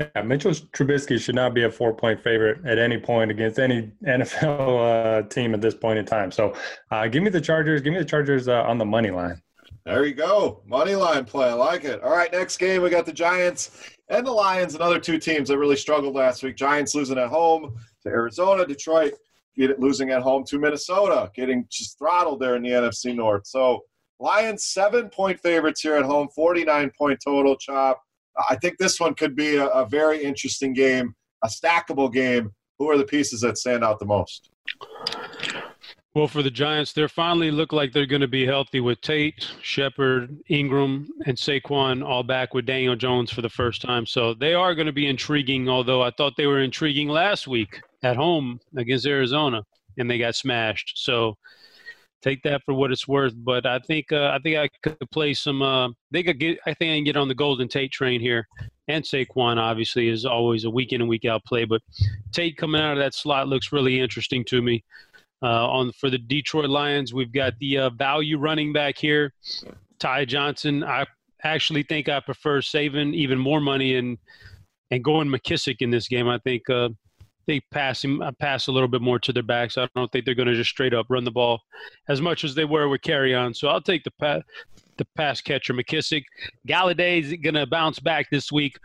Yeah, 0.00 0.22
Mitchell 0.22 0.50
Trubisky 0.50 1.20
should 1.20 1.36
not 1.36 1.54
be 1.54 1.64
a 1.64 1.70
four 1.70 1.94
point 1.94 2.20
favorite 2.20 2.66
at 2.66 2.78
any 2.78 2.98
point 2.98 3.30
against 3.30 3.60
any 3.60 3.92
NFL 4.04 5.22
uh, 5.24 5.28
team 5.28 5.54
at 5.54 5.60
this 5.60 5.74
point 5.74 6.00
in 6.00 6.04
time. 6.04 6.32
So 6.32 6.54
uh, 6.90 7.06
give 7.06 7.22
me 7.22 7.30
the 7.30 7.40
Chargers. 7.40 7.80
Give 7.80 7.92
me 7.92 8.00
the 8.00 8.04
Chargers 8.04 8.48
uh, 8.48 8.62
on 8.62 8.76
the 8.78 8.84
money 8.84 9.10
line. 9.10 9.40
There 9.86 10.04
you 10.04 10.14
go. 10.14 10.62
Money 10.66 10.96
line 10.96 11.24
play. 11.24 11.48
I 11.48 11.54
like 11.54 11.84
it. 11.84 12.02
All 12.02 12.10
right, 12.10 12.30
next 12.30 12.58
game, 12.58 12.82
we 12.82 12.90
got 12.90 13.06
the 13.06 13.12
Giants 13.12 13.88
and 14.08 14.26
the 14.26 14.32
Lions, 14.32 14.74
another 14.74 14.98
two 14.98 15.18
teams 15.18 15.48
that 15.48 15.58
really 15.58 15.76
struggled 15.76 16.14
last 16.14 16.42
week. 16.42 16.56
Giants 16.56 16.94
losing 16.94 17.18
at 17.18 17.28
home 17.28 17.76
to 18.02 18.08
Arizona, 18.08 18.66
Detroit 18.66 19.14
losing 19.78 20.10
at 20.10 20.22
home 20.22 20.44
to 20.44 20.58
Minnesota, 20.58 21.30
getting 21.34 21.66
just 21.70 21.98
throttled 21.98 22.40
there 22.40 22.56
in 22.56 22.62
the 22.62 22.70
NFC 22.70 23.14
North. 23.14 23.46
So 23.46 23.82
Lions 24.20 24.64
seven 24.66 25.08
point 25.08 25.40
favorites 25.40 25.80
here 25.80 25.96
at 25.96 26.04
home, 26.04 26.28
49 26.34 26.90
point 26.96 27.20
total 27.24 27.56
chop. 27.56 28.02
I 28.48 28.56
think 28.56 28.78
this 28.78 29.00
one 29.00 29.14
could 29.14 29.34
be 29.34 29.56
a, 29.56 29.66
a 29.66 29.86
very 29.86 30.22
interesting 30.22 30.72
game, 30.72 31.14
a 31.42 31.48
stackable 31.48 32.12
game. 32.12 32.52
Who 32.78 32.88
are 32.90 32.96
the 32.96 33.04
pieces 33.04 33.40
that 33.40 33.58
stand 33.58 33.82
out 33.82 33.98
the 33.98 34.06
most? 34.06 34.50
Well, 36.14 36.28
for 36.28 36.42
the 36.42 36.50
Giants, 36.50 36.92
they 36.92 37.06
finally 37.08 37.50
look 37.50 37.72
like 37.72 37.92
they're 37.92 38.06
going 38.06 38.22
to 38.22 38.28
be 38.28 38.46
healthy 38.46 38.80
with 38.80 39.00
Tate, 39.00 39.50
Shepard, 39.62 40.36
Engram, 40.50 41.06
and 41.26 41.36
Saquon 41.36 42.04
all 42.04 42.22
back 42.22 42.54
with 42.54 42.66
Daniel 42.66 42.96
Jones 42.96 43.32
for 43.32 43.42
the 43.42 43.48
first 43.48 43.82
time. 43.82 44.06
So 44.06 44.34
they 44.34 44.54
are 44.54 44.74
going 44.74 44.86
to 44.86 44.92
be 44.92 45.06
intriguing, 45.06 45.68
although 45.68 46.02
I 46.02 46.10
thought 46.10 46.36
they 46.36 46.46
were 46.46 46.60
intriguing 46.60 47.08
last 47.08 47.46
week 47.46 47.80
at 48.02 48.16
home 48.16 48.60
against 48.76 49.06
Arizona 49.06 49.62
and 49.98 50.10
they 50.10 50.18
got 50.18 50.34
smashed. 50.34 50.92
So 50.96 51.36
take 52.22 52.42
that 52.42 52.62
for 52.64 52.74
what 52.74 52.92
it's 52.92 53.06
worth. 53.06 53.34
But 53.36 53.66
I 53.66 53.78
think 53.80 54.12
uh, 54.12 54.28
I 54.28 54.38
think 54.42 54.56
I 54.56 54.68
could 54.82 55.10
play 55.10 55.34
some. 55.34 55.62
Uh, 55.62 55.88
they 56.10 56.22
could 56.22 56.38
get. 56.38 56.58
I 56.66 56.74
think 56.74 56.90
I 56.90 56.96
can 56.96 57.04
get 57.04 57.16
on 57.16 57.28
the 57.28 57.34
Golden 57.34 57.68
Tate 57.68 57.92
train 57.92 58.20
here. 58.20 58.46
And 58.88 59.04
Saquon 59.04 59.58
obviously 59.58 60.08
is 60.08 60.24
always 60.24 60.64
a 60.64 60.70
week 60.70 60.92
in 60.92 61.02
and 61.02 61.10
week 61.10 61.26
out 61.26 61.44
play, 61.44 61.66
but 61.66 61.82
Tate 62.32 62.56
coming 62.56 62.80
out 62.80 62.92
of 62.92 62.98
that 62.98 63.12
slot 63.12 63.46
looks 63.46 63.70
really 63.70 64.00
interesting 64.00 64.44
to 64.46 64.62
me. 64.62 64.82
Uh, 65.42 65.68
on 65.68 65.92
for 65.92 66.10
the 66.10 66.18
Detroit 66.18 66.70
Lions, 66.70 67.14
we've 67.14 67.32
got 67.32 67.52
the 67.60 67.78
uh, 67.78 67.90
value 67.90 68.38
running 68.38 68.72
back 68.72 68.98
here, 68.98 69.32
Ty 70.00 70.24
Johnson. 70.24 70.82
I 70.82 71.06
actually 71.44 71.84
think 71.84 72.08
I 72.08 72.18
prefer 72.18 72.60
saving 72.60 73.14
even 73.14 73.38
more 73.38 73.60
money 73.60 73.96
and 73.96 74.18
and 74.90 75.04
going 75.04 75.28
McKissic 75.28 75.76
in 75.80 75.90
this 75.90 76.08
game. 76.08 76.28
I 76.28 76.38
think 76.38 76.68
uh, 76.70 76.88
they 77.48 77.60
pass 77.72 78.04
him 78.04 78.22
uh, 78.22 78.30
pass 78.38 78.68
a 78.68 78.72
little 78.72 78.88
bit 78.88 79.00
more 79.00 79.18
to 79.18 79.32
their 79.32 79.42
backs. 79.42 79.76
I 79.76 79.88
don't 79.96 80.12
think 80.12 80.24
they're 80.24 80.36
going 80.36 80.48
to 80.48 80.54
just 80.54 80.70
straight 80.70 80.94
up 80.94 81.06
run 81.08 81.24
the 81.24 81.32
ball 81.32 81.60
as 82.08 82.20
much 82.20 82.44
as 82.44 82.54
they 82.54 82.64
were 82.64 82.88
with 82.88 83.00
Kerryon. 83.00 83.56
So 83.56 83.66
I'll 83.66 83.80
take 83.80 84.04
the 84.04 84.12
pass. 84.20 84.42
the 84.98 85.06
pass 85.16 85.40
catcher 85.40 85.74
McKissic. 85.74 86.22
Golladay 86.68 87.20
is 87.20 87.32
going 87.42 87.54
to 87.54 87.66
bounce 87.66 87.98
back 87.98 88.26
this 88.30 88.52
week 88.52 88.76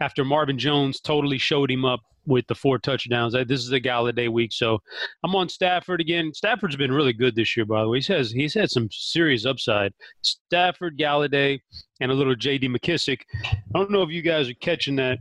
after 0.00 0.24
Marvin 0.24 0.58
Jones 0.58 1.00
totally 1.00 1.38
showed 1.38 1.70
him 1.70 1.84
up 1.84 2.00
with 2.28 2.46
the 2.46 2.54
four 2.54 2.78
touchdowns. 2.78 3.32
This 3.32 3.64
is 3.64 3.72
a 3.72 3.80
Golladay 3.80 4.30
week, 4.30 4.52
so 4.52 4.78
I'm 5.24 5.34
on 5.34 5.48
Stafford 5.48 6.00
again. 6.00 6.32
Stafford's 6.34 6.76
been 6.76 6.92
really 6.92 7.14
good 7.14 7.34
this 7.34 7.56
year, 7.56 7.64
by 7.66 7.82
the 7.82 7.88
way. 7.88 7.98
He 7.98 8.02
says 8.02 8.30
he's 8.30 8.54
had 8.54 8.70
some 8.70 8.88
serious 8.92 9.46
upside. 9.46 9.92
Stafford, 10.22 10.98
Golladay, 10.98 11.58
and 12.00 12.12
a 12.12 12.14
little 12.14 12.36
J.D. 12.36 12.68
McKissic. 12.68 13.22
I 13.44 13.56
don't 13.74 13.90
know 13.90 14.02
if 14.02 14.10
you 14.10 14.22
guys 14.22 14.48
are 14.48 14.54
catching 14.54 14.96
that 14.96 15.18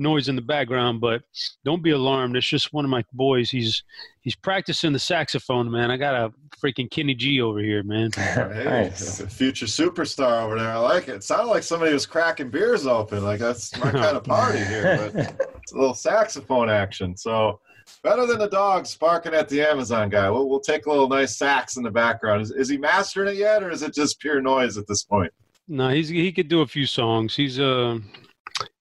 noise 0.00 0.28
in 0.28 0.34
the 0.34 0.42
background, 0.42 1.00
but 1.00 1.22
don't 1.64 1.82
be 1.82 1.90
alarmed. 1.90 2.36
It's 2.36 2.48
just 2.48 2.72
one 2.72 2.84
of 2.84 2.90
my 2.90 3.04
boys. 3.12 3.50
He's 3.50 3.84
he's 4.22 4.34
practicing 4.34 4.92
the 4.92 4.98
saxophone, 4.98 5.70
man. 5.70 5.90
I 5.90 5.96
got 5.96 6.14
a 6.14 6.32
freaking 6.62 6.90
Kenny 6.90 7.14
G 7.14 7.40
over 7.40 7.60
here, 7.60 7.82
man. 7.82 8.10
hey, 8.16 8.64
nice. 8.64 9.20
future 9.32 9.66
superstar 9.66 10.42
over 10.42 10.58
there. 10.58 10.72
I 10.72 10.78
like 10.78 11.08
it. 11.08 11.16
It 11.16 11.24
sounded 11.24 11.50
like 11.50 11.62
somebody 11.62 11.92
was 11.92 12.06
cracking 12.06 12.50
beers 12.50 12.86
open. 12.86 13.22
Like 13.22 13.38
that's 13.38 13.76
my 13.78 13.90
kind 13.92 14.16
of 14.16 14.24
party 14.24 14.64
here. 14.64 15.10
But 15.12 15.36
it's 15.62 15.72
a 15.72 15.78
little 15.78 15.94
saxophone 15.94 16.70
action. 16.70 17.16
So 17.16 17.60
better 18.02 18.26
than 18.26 18.38
the 18.38 18.48
dogs 18.48 18.96
barking 18.96 19.34
at 19.34 19.48
the 19.48 19.60
Amazon 19.60 20.08
guy. 20.08 20.30
We'll, 20.30 20.48
we'll 20.48 20.60
take 20.60 20.86
a 20.86 20.90
little 20.90 21.08
nice 21.08 21.36
sax 21.36 21.76
in 21.76 21.82
the 21.82 21.90
background. 21.90 22.42
Is, 22.42 22.50
is 22.50 22.68
he 22.68 22.78
mastering 22.78 23.28
it 23.34 23.36
yet, 23.36 23.62
or 23.62 23.70
is 23.70 23.82
it 23.82 23.94
just 23.94 24.20
pure 24.20 24.40
noise 24.40 24.78
at 24.78 24.86
this 24.86 25.04
point? 25.04 25.32
No, 25.68 25.88
he's 25.90 26.08
he 26.08 26.32
could 26.32 26.48
do 26.48 26.62
a 26.62 26.66
few 26.66 26.84
songs. 26.84 27.36
He's 27.36 27.60
uh 27.60 27.98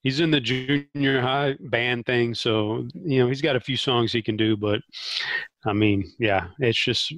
he's 0.04 0.20
in 0.20 0.32
the 0.32 0.40
junior 0.40 1.22
high 1.22 1.56
band 1.60 2.06
thing, 2.06 2.34
so 2.34 2.88
you 2.94 3.20
know 3.20 3.28
he's 3.28 3.42
got 3.42 3.56
a 3.56 3.60
few 3.60 3.78
songs 3.78 4.12
he 4.12 4.22
can 4.22 4.38
do. 4.38 4.56
But 4.56 4.82
I 5.66 5.74
mean, 5.74 6.12
yeah, 6.20 6.48
it's 6.60 6.80
just 6.82 7.14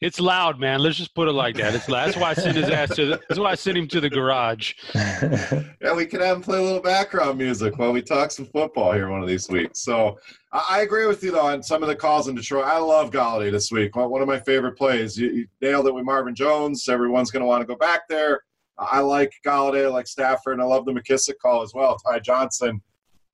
it's 0.00 0.18
loud, 0.18 0.58
man. 0.58 0.80
Let's 0.80 0.96
just 0.96 1.14
put 1.14 1.28
it 1.28 1.32
like 1.32 1.56
that. 1.56 1.74
It's 1.74 1.88
loud. 1.88 2.06
That's 2.06 2.16
why 2.16 2.30
I 2.30 2.34
sent 2.34 2.56
his 2.56 2.70
ass 2.70 2.94
to. 2.96 3.04
The, 3.04 3.20
that's 3.28 3.38
why 3.38 3.50
I 3.50 3.54
sent 3.54 3.76
him 3.76 3.86
to 3.88 4.00
the 4.00 4.08
garage. 4.08 4.72
yeah, 4.94 5.94
we 5.94 6.06
can 6.06 6.20
have 6.20 6.38
him 6.38 6.42
play 6.42 6.58
a 6.58 6.62
little 6.62 6.80
background 6.80 7.36
music 7.36 7.76
while 7.78 7.92
we 7.92 8.00
talk 8.00 8.30
some 8.30 8.46
football 8.46 8.92
here 8.92 9.10
one 9.10 9.20
of 9.20 9.28
these 9.28 9.50
weeks. 9.50 9.82
So 9.82 10.18
I 10.52 10.80
agree 10.80 11.06
with 11.06 11.22
you 11.22 11.32
though 11.32 11.46
on 11.46 11.62
some 11.62 11.82
of 11.82 11.88
the 11.88 11.96
calls 11.96 12.28
in 12.28 12.34
Detroit. 12.34 12.64
I 12.64 12.78
love 12.78 13.10
Golladay 13.10 13.52
this 13.52 13.70
week. 13.70 13.94
One 13.94 14.22
of 14.22 14.28
my 14.28 14.40
favorite 14.40 14.78
plays. 14.78 15.18
You, 15.18 15.30
you 15.30 15.46
nailed 15.60 15.86
it 15.86 15.94
with 15.94 16.04
Marvin 16.04 16.34
Jones. 16.34 16.88
Everyone's 16.88 17.30
going 17.30 17.42
to 17.42 17.46
want 17.46 17.60
to 17.60 17.66
go 17.66 17.76
back 17.76 18.08
there. 18.08 18.40
I 18.80 19.00
like 19.00 19.32
Golladay, 19.44 19.84
I 19.84 19.88
like 19.88 20.06
Stafford, 20.06 20.54
and 20.54 20.62
I 20.62 20.64
love 20.64 20.86
the 20.86 20.92
McKissic 20.92 21.34
call 21.40 21.62
as 21.62 21.74
well. 21.74 21.98
Ty 21.98 22.20
Johnson, 22.20 22.80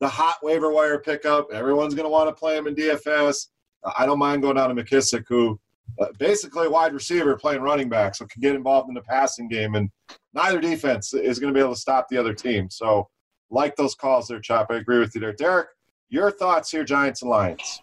the 0.01 0.09
hot 0.09 0.39
waiver 0.43 0.73
wire 0.73 0.99
pickup. 0.99 1.53
Everyone's 1.53 1.95
going 1.95 2.05
to 2.05 2.11
want 2.11 2.29
to 2.29 2.39
play 2.39 2.57
him 2.57 2.67
in 2.67 2.75
DFS. 2.75 3.49
I 3.97 4.07
don't 4.07 4.19
mind 4.19 4.43
going 4.43 4.57
down 4.57 4.75
to 4.75 4.83
McKissic, 4.83 5.25
who 5.29 5.59
uh, 6.01 6.07
basically 6.19 6.67
a 6.67 6.71
wide 6.71 6.93
receiver 6.93 7.37
playing 7.37 7.63
running 7.63 7.89
back, 7.89 8.17
so 8.17 8.27
can 8.27 8.43
get 8.43 8.57
involved 8.57 8.89
in 8.89 8.95
the 8.95 9.03
passing 9.03 9.49
game. 9.49 9.77
And 9.77 9.89
neither 10.35 10.61
defense 10.61 11.15
is 11.15 11.39
going 11.39 11.53
to 11.53 11.57
be 11.57 11.63
able 11.63 11.75
to 11.75 11.81
stop 11.81 12.09
the 12.09 12.19
other 12.19 12.35
team. 12.35 12.69
So, 12.69 13.09
like 13.49 13.77
those 13.77 13.95
calls 13.95 14.27
there, 14.27 14.41
Chop. 14.41 14.67
I 14.71 14.77
agree 14.77 14.99
with 14.99 15.15
you 15.15 15.21
there. 15.21 15.33
Derek, 15.33 15.69
your 16.09 16.33
thoughts 16.33 16.71
here, 16.71 16.83
Giants 16.83 17.23
and 17.23 17.31
Lions? 17.31 17.81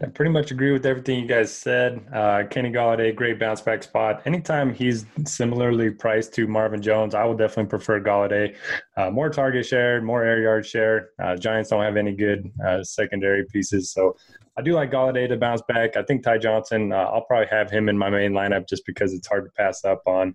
I 0.00 0.06
pretty 0.06 0.30
much 0.30 0.52
agree 0.52 0.70
with 0.70 0.86
everything 0.86 1.18
you 1.18 1.26
guys 1.26 1.52
said. 1.52 2.00
Uh, 2.12 2.44
Kenny 2.48 2.70
Golladay, 2.70 3.14
great 3.14 3.40
bounce 3.40 3.60
back 3.60 3.82
spot. 3.82 4.22
Anytime 4.26 4.72
he's 4.72 5.04
similarly 5.24 5.90
priced 5.90 6.32
to 6.34 6.46
Marvin 6.46 6.80
Jones, 6.80 7.14
I 7.16 7.24
would 7.24 7.38
definitely 7.38 7.68
prefer 7.68 8.00
Golladay. 8.00 8.54
Uh, 8.96 9.10
more 9.10 9.28
target 9.28 9.66
share, 9.66 10.00
more 10.00 10.22
air 10.22 10.40
yard 10.40 10.64
share. 10.64 11.10
Uh, 11.20 11.34
Giants 11.36 11.70
don't 11.70 11.82
have 11.82 11.96
any 11.96 12.12
good 12.12 12.48
uh, 12.64 12.84
secondary 12.84 13.44
pieces, 13.46 13.90
so 13.90 14.16
I 14.58 14.60
do 14.60 14.72
like 14.72 14.90
Golladay 14.90 15.28
to 15.28 15.36
bounce 15.36 15.62
back. 15.62 15.96
I 15.96 16.02
think 16.02 16.24
Ty 16.24 16.38
Johnson, 16.38 16.92
uh, 16.92 16.96
I'll 16.96 17.20
probably 17.20 17.46
have 17.46 17.70
him 17.70 17.88
in 17.88 17.96
my 17.96 18.10
main 18.10 18.32
lineup 18.32 18.68
just 18.68 18.84
because 18.84 19.14
it's 19.14 19.28
hard 19.28 19.44
to 19.44 19.50
pass 19.52 19.84
up 19.84 20.02
on 20.04 20.34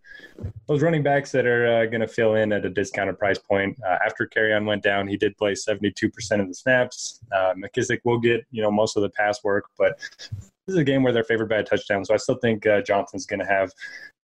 those 0.65 0.81
running 0.81 1.03
backs 1.03 1.29
that 1.33 1.45
are 1.45 1.67
uh, 1.67 1.85
going 1.87 1.99
to 1.99 2.07
fill 2.07 2.35
in 2.35 2.53
at 2.53 2.63
a 2.63 2.69
discounted 2.69 3.19
price 3.19 3.37
point. 3.37 3.77
Uh, 3.85 3.97
after 4.05 4.25
Kerryon 4.25 4.65
went 4.65 4.81
down, 4.81 5.09
he 5.09 5.17
did 5.17 5.35
play 5.35 5.51
72% 5.51 6.39
of 6.39 6.47
the 6.47 6.53
snaps. 6.53 7.19
Uh, 7.33 7.53
McKissic 7.55 7.99
will 8.05 8.17
get 8.17 8.45
you 8.51 8.61
know 8.61 8.71
most 8.71 8.95
of 8.95 9.03
the 9.03 9.09
pass 9.09 9.43
work, 9.43 9.65
but 9.77 9.99
this 10.29 10.39
is 10.67 10.77
a 10.77 10.85
game 10.85 11.03
where 11.03 11.11
they're 11.11 11.25
favored 11.25 11.49
by 11.49 11.57
a 11.57 11.63
touchdown. 11.63 12.05
So 12.05 12.13
I 12.13 12.17
still 12.17 12.37
think 12.37 12.65
uh, 12.65 12.81
Johnson's 12.81 13.25
going 13.25 13.41
to 13.41 13.45
have 13.45 13.73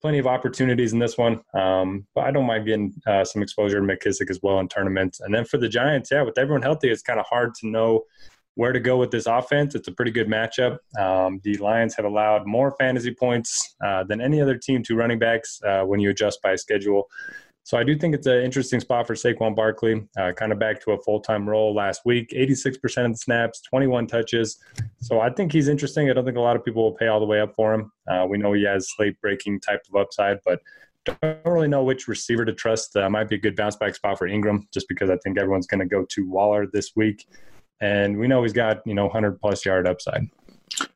plenty 0.02 0.20
of 0.20 0.28
opportunities 0.28 0.94
in 0.94 1.00
this 1.00 1.18
one. 1.18 1.42
Um, 1.54 2.08
but 2.16 2.24
I 2.24 2.32
don't 2.32 2.46
mind 2.46 2.66
getting 2.66 2.94
uh, 3.06 3.26
some 3.26 3.42
exposure 3.42 3.82
to 3.82 3.86
McKissic 3.86 4.30
as 4.30 4.40
well 4.42 4.62
in 4.62 4.70
tournaments. 4.70 5.20
And 5.20 5.36
then 5.36 5.44
for 5.44 5.58
the 5.58 5.68
Giants, 5.68 6.10
yeah, 6.10 6.22
with 6.22 6.38
everyone 6.38 6.62
healthy, 6.62 6.90
it's 6.90 7.02
kind 7.02 7.20
of 7.20 7.26
hard 7.26 7.54
to 7.56 7.68
know 7.68 8.06
where 8.60 8.74
to 8.74 8.80
go 8.82 8.98
with 8.98 9.10
this 9.10 9.26
offense. 9.26 9.74
It's 9.74 9.88
a 9.88 9.92
pretty 9.94 10.12
good 10.12 10.28
matchup. 10.28 10.80
Um, 11.00 11.40
the 11.46 11.56
Lions 11.60 11.96
have 11.96 12.04
allowed 12.04 12.46
more 12.46 12.76
fantasy 12.78 13.16
points 13.18 13.74
uh, 13.82 14.04
than 14.04 14.20
any 14.20 14.42
other 14.42 14.58
team 14.58 14.84
to 14.84 14.98
running 14.98 15.18
backs 15.18 15.62
uh, 15.66 15.84
when 15.84 16.02
you 16.02 16.10
adjust 16.10 16.42
by 16.42 16.58
schedule. 16.58 17.08
So 17.64 17.78
I 17.78 17.86
do 17.86 17.98
think 17.98 18.16
it's 18.16 18.28
an 18.28 18.44
interesting 18.44 18.82
spot 18.82 19.08
for 19.08 19.14
Saquon 19.14 19.56
Barkley, 19.56 20.06
uh, 20.20 20.34
kind 20.34 20.52
of 20.52 20.60
back 20.60 20.84
to 20.84 20.92
a 20.92 21.02
full 21.04 21.22
time 21.22 21.48
role 21.48 21.74
last 21.74 22.02
week. 22.04 22.32
86% 22.36 23.06
of 23.06 23.12
the 23.14 23.18
snaps, 23.18 23.62
21 23.62 24.08
touches. 24.08 24.58
So 24.98 25.22
I 25.22 25.30
think 25.30 25.54
he's 25.54 25.70
interesting. 25.70 26.10
I 26.10 26.14
don't 26.14 26.26
think 26.26 26.36
a 26.36 26.42
lot 26.42 26.58
of 26.58 26.66
people 26.66 26.84
will 26.84 26.98
pay 26.98 27.08
all 27.08 27.22
the 27.22 27.26
way 27.26 27.40
up 27.40 27.56
for 27.56 27.74
him. 27.74 27.94
Uh, 28.12 28.26
we 28.30 28.38
know 28.38 28.52
he 28.52 28.66
has 28.66 28.92
slate 28.94 29.16
breaking 29.22 29.62
type 29.62 29.84
of 29.88 30.02
upside, 30.02 30.40
but 30.44 30.60
don't 31.06 31.40
really 31.46 31.70
know 31.70 31.86
which 31.86 32.10
receiver 32.10 32.44
to 32.44 32.54
trust. 32.54 32.94
Uh, 32.98 33.10
might 33.10 33.30
be 33.30 33.36
a 33.36 33.40
good 33.40 33.56
bounce 33.56 33.78
back 33.78 33.96
spot 33.96 34.18
for 34.18 34.28
Engram, 34.28 34.64
just 34.74 34.90
because 34.90 35.10
I 35.10 35.16
think 35.24 35.38
everyone's 35.38 35.68
going 35.68 35.80
to 35.80 35.86
go 35.86 36.06
to 36.10 36.30
Waller 36.30 36.68
this 36.74 36.92
week 36.98 37.26
and 37.82 38.18
we 38.18 38.28
know 38.28 38.44
he's 38.44 38.54
got 38.54 38.86
you 38.86 38.94
know 38.94 39.06
100 39.06 39.40
plus 39.40 39.66
yard 39.66 39.88
upside. 39.88 40.28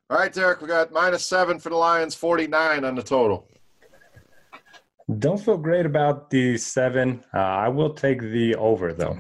All 0.10 0.18
right, 0.18 0.32
Derek, 0.32 0.62
we 0.62 0.68
got 0.68 0.92
minus 0.92 1.26
seven 1.26 1.60
for 1.60 1.70
the 1.70 1.76
Lions, 1.76 2.14
49 2.14 2.86
on 2.86 2.96
the 2.96 3.02
total. 3.02 3.48
Don't 5.20 5.40
feel 5.40 5.58
great 5.58 5.86
about 5.86 6.30
the 6.30 6.58
seven. 6.58 7.24
Uh, 7.34 7.40
I 7.40 7.68
will 7.68 7.94
take 7.94 8.22
the 8.22 8.56
over 8.56 8.94
though. 8.94 9.20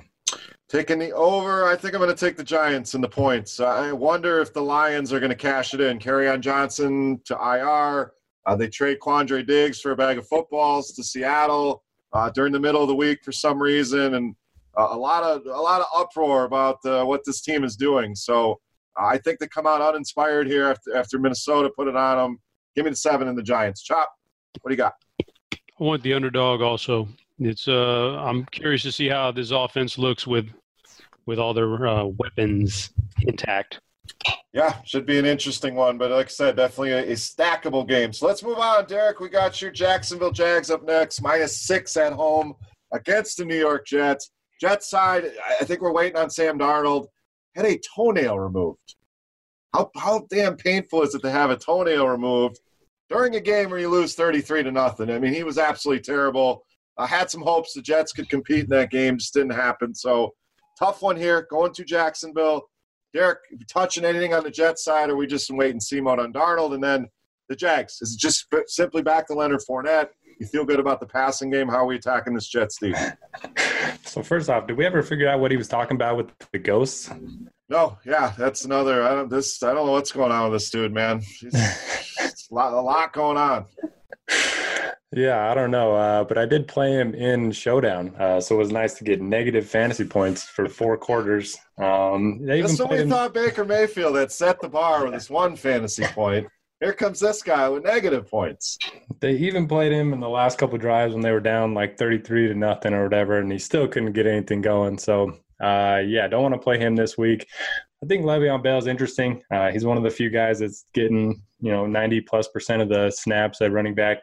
Taking 0.70 0.98
the 0.98 1.12
over, 1.12 1.68
I 1.68 1.76
think 1.76 1.94
I'm 1.94 2.02
going 2.02 2.16
to 2.16 2.26
take 2.26 2.36
the 2.36 2.44
Giants 2.44 2.96
and 2.96 3.04
the 3.04 3.10
points. 3.10 3.60
I 3.60 3.92
wonder 3.92 4.40
if 4.40 4.54
the 4.54 4.62
Lions 4.62 5.14
are 5.14 5.20
going 5.20 5.30
to 5.30 5.36
cash 5.36 5.74
it 5.74 5.82
in. 5.82 6.00
Kerryon 6.00 6.40
Johnson 6.40 7.22
to 7.26 7.36
IR. 7.36 8.14
Uh, 8.46 8.56
they 8.56 8.68
trade 8.68 8.98
Quandre 9.00 9.46
Diggs 9.46 9.80
for 9.80 9.92
a 9.92 9.96
bag 9.96 10.18
of 10.18 10.28
footballs 10.28 10.94
to 10.94 11.04
Seattle 11.04 11.84
uh, 12.12 12.30
during 12.32 12.52
the 12.54 12.60
middle 12.60 12.82
of 12.82 12.88
the 12.88 12.96
week 12.96 13.24
for 13.24 13.32
some 13.32 13.62
reason, 13.62 14.16
and 14.16 14.36
uh, 14.78 14.88
a 14.92 14.98
lot 14.98 15.24
of 15.24 15.46
a 15.46 15.62
lot 15.62 15.82
of 15.82 15.88
uproar 15.96 16.46
about 16.46 16.78
uh, 16.86 17.04
what 17.04 17.22
this 17.26 17.42
team 17.42 17.64
is 17.64 17.76
doing. 17.76 18.16
So 18.16 18.60
uh, 19.00 19.06
I 19.06 19.18
think 19.18 19.40
they 19.40 19.48
come 19.48 19.68
out 19.68 19.82
uninspired 19.82 20.48
here 20.48 20.68
after 20.68 20.96
after 20.96 21.20
Minnesota 21.20 21.70
put 21.76 21.88
it 21.88 21.96
on 21.96 22.18
them. 22.18 22.38
Give 22.76 22.86
me 22.86 22.92
the 22.92 22.98
seven 22.98 23.28
and 23.28 23.38
the 23.38 23.44
Giants. 23.44 23.84
Chop. 23.84 24.10
What 24.62 24.70
do 24.70 24.74
you 24.74 24.78
got? 24.78 24.94
I 25.52 25.84
want 25.84 26.04
the 26.04 26.14
underdog 26.14 26.62
also. 26.62 27.08
It's 27.40 27.68
uh 27.68 28.18
I'm 28.18 28.46
curious 28.46 28.84
to 28.84 28.92
see 28.92 29.08
how 29.08 29.32
this 29.32 29.52
offense 29.52 29.98
looks 29.98 30.26
with 30.26 30.50
with 31.26 31.40
all 31.40 31.54
their 31.54 31.88
uh, 31.88 32.06
weapons 32.06 32.92
intact. 33.22 33.80
Yeah, 34.52 34.76
should 34.84 35.06
be 35.06 35.18
an 35.18 35.26
interesting 35.26 35.74
one, 35.74 35.98
but 35.98 36.12
like 36.12 36.28
I 36.28 36.30
said, 36.30 36.56
definitely 36.58 36.92
a, 36.92 37.12
a, 37.12 37.16
stackable 37.16 37.88
game. 37.88 38.14
So 38.14 38.28
let's 38.28 38.44
move 38.44 38.60
on, 38.60 38.86
Derek. 38.86 39.20
We 39.20 39.30
got 39.30 39.60
your 39.62 39.72
Jacksonville 39.72 40.32
Jags 40.32 40.70
up 40.70 40.84
next, 40.84 41.22
minus 41.22 41.60
six 41.60 41.98
at 41.98 42.14
home 42.14 42.54
against 42.92 43.38
the 43.38 43.46
New 43.46 43.58
York 43.58 43.88
Jets. 43.88 44.30
Jets 44.64 44.90
side, 44.90 45.26
I 45.60 45.66
think 45.66 45.82
we're 45.82 45.92
waiting 45.92 46.16
on 46.16 46.30
Sam 46.30 46.58
Darnold. 46.58 47.08
Had 47.54 47.66
a 47.66 47.78
toenail 47.94 48.40
removed. 48.40 48.96
How, 49.74 49.92
how 49.98 50.26
damn 50.30 50.56
painful 50.56 51.02
is 51.02 51.14
it 51.14 51.22
to 51.24 51.32
have 51.32 51.50
a 51.50 51.58
toenail 51.58 52.08
removed 52.08 52.62
during 53.10 53.36
a 53.36 53.42
game 53.42 53.70
where 53.70 53.80
you 53.80 53.90
lose 53.90 54.16
33 54.16 54.64
to 54.64 54.72
nothing? 54.72 55.12
I 55.12 55.20
mean, 55.20 55.34
he 55.34 55.44
was 55.44 55.58
absolutely 55.58 56.02
terrible. 56.02 56.64
I 56.98 57.06
had 57.08 57.30
some 57.30 57.42
hopes 57.42 57.74
the 57.74 57.82
Jets 57.82 58.14
could 58.14 58.30
compete 58.30 58.64
in 58.64 58.70
that 58.70 58.90
game, 58.90 59.18
just 59.18 59.34
didn't 59.34 59.52
happen. 59.52 59.94
So 59.94 60.34
tough 60.80 61.02
one 61.02 61.18
here, 61.18 61.46
going 61.52 61.74
to 61.74 61.84
Jacksonville. 61.84 62.62
Derek, 63.14 63.40
touching 63.70 64.06
anything 64.06 64.34
on 64.34 64.46
the 64.46 64.50
Jets 64.50 64.86
side, 64.86 65.10
or 65.10 65.18
we 65.18 65.28
just 65.28 65.50
in 65.50 65.58
wait 65.58 65.72
and 65.72 65.84
see 65.84 66.00
mode 66.00 66.20
on 66.20 66.32
Darnold? 66.32 66.74
And 66.74 66.82
then 66.82 67.10
the 67.50 67.56
Jags, 67.58 67.98
is 68.02 68.14
it 68.14 68.20
just 68.20 68.48
simply 68.68 69.02
back 69.02 69.28
to 69.28 69.34
Leonard 69.34 69.60
Fournette? 69.70 70.08
You 70.44 70.50
feel 70.50 70.66
good 70.66 70.82
about 70.82 71.00
the 71.00 71.06
passing 71.06 71.50
game? 71.50 71.70
How 71.70 71.78
are 71.78 71.86
we 71.86 71.96
attacking 71.96 72.34
this 72.34 72.50
Jets 72.50 72.78
team? 72.78 72.94
So 74.06 74.22
first 74.22 74.50
off, 74.50 74.68
did 74.68 74.78
we 74.78 74.86
ever 74.86 75.02
figure 75.02 75.28
out 75.28 75.40
what 75.40 75.50
he 75.50 75.58
was 75.58 75.68
talking 75.68 75.96
about 75.96 76.18
with 76.18 76.28
the 76.52 76.60
ghosts? 76.60 77.10
No, 77.68 77.98
yeah, 78.06 78.34
that's 78.38 78.64
another. 78.66 79.02
I 79.02 79.16
don't 79.16 79.30
this. 79.30 79.64
I 79.64 79.74
don't 79.74 79.88
know 79.88 79.94
what's 79.94 80.12
going 80.12 80.32
on 80.32 80.52
with 80.52 80.62
this 80.62 80.70
dude, 80.70 80.94
man. 80.94 81.24
It's 81.42 82.50
a 82.52 82.54
lot, 82.54 82.74
a 82.74 82.82
lot 82.82 83.12
going 83.14 83.38
on. 83.38 83.66
Yeah, 85.12 85.50
I 85.50 85.56
don't 85.56 85.72
know, 85.72 85.96
uh, 85.96 86.24
but 86.26 86.38
I 86.38 86.46
did 86.46 86.68
play 86.68 86.94
him 86.94 87.16
in 87.16 87.52
Showdown, 87.52 88.14
uh, 88.20 88.40
so 88.40 88.56
it 88.56 88.60
was 88.60 88.72
nice 88.72 88.94
to 88.96 89.04
get 89.04 89.22
negative 89.22 89.68
fantasy 89.68 90.06
points 90.06 90.44
for 90.44 90.68
four 90.68 90.98
quarters. 90.98 91.58
Um, 91.78 92.42
Just 92.46 92.80
when 92.80 92.90
we 92.90 92.98
him... 92.98 93.10
thought 93.10 93.34
Baker 93.34 93.66
Mayfield 93.66 94.16
had 94.18 94.32
set 94.32 94.60
the 94.60 94.70
bar 94.70 95.06
with 95.06 95.14
this 95.14 95.30
one 95.30 95.56
fantasy 95.56 96.04
point, 96.06 96.48
here 96.84 96.94
comes 96.94 97.20
this 97.20 97.42
guy 97.42 97.70
with 97.70 97.84
negative 97.84 98.30
points. 98.30 98.78
They 99.22 99.34
even 99.34 99.68
played 99.68 99.94
him 99.94 100.12
in 100.12 100.20
the 100.20 100.30
last 100.30 100.58
couple 100.58 100.78
drives 100.78 101.14
when 101.14 101.24
they 101.24 101.32
were 101.32 101.40
down 101.40 101.74
like 101.74 101.98
33 101.98 102.50
to 102.50 102.56
nothing 102.56 102.94
or 102.94 103.04
whatever, 103.04 103.40
and 103.40 103.52
he 103.52 103.58
still 103.58 103.88
couldn't 103.88 104.12
get 104.12 104.28
anything 104.28 104.62
going. 104.62 104.98
So, 104.98 105.38
uh, 105.62 106.02
yeah, 106.06 106.28
don't 106.28 106.44
want 106.44 106.56
to 106.56 106.60
play 106.60 106.78
him 106.78 106.96
this 106.96 107.18
week. 107.18 107.48
I 108.04 108.06
think 108.06 108.26
Le'Veon 108.26 108.62
Bell 108.62 108.78
is 108.78 108.88
interesting. 108.88 109.42
Uh, 109.50 109.72
he's 109.72 109.86
one 109.86 109.96
of 109.96 110.04
the 110.04 110.10
few 110.10 110.30
guys 110.30 110.60
that's 110.60 110.86
getting, 110.94 111.42
you 111.62 111.72
know, 111.72 111.86
90 111.86 112.20
plus 112.22 112.50
percent 112.50 112.82
of 112.82 112.90
the 112.90 113.10
snaps 113.12 113.62
at 113.62 113.72
running 113.72 113.96
back. 113.96 114.18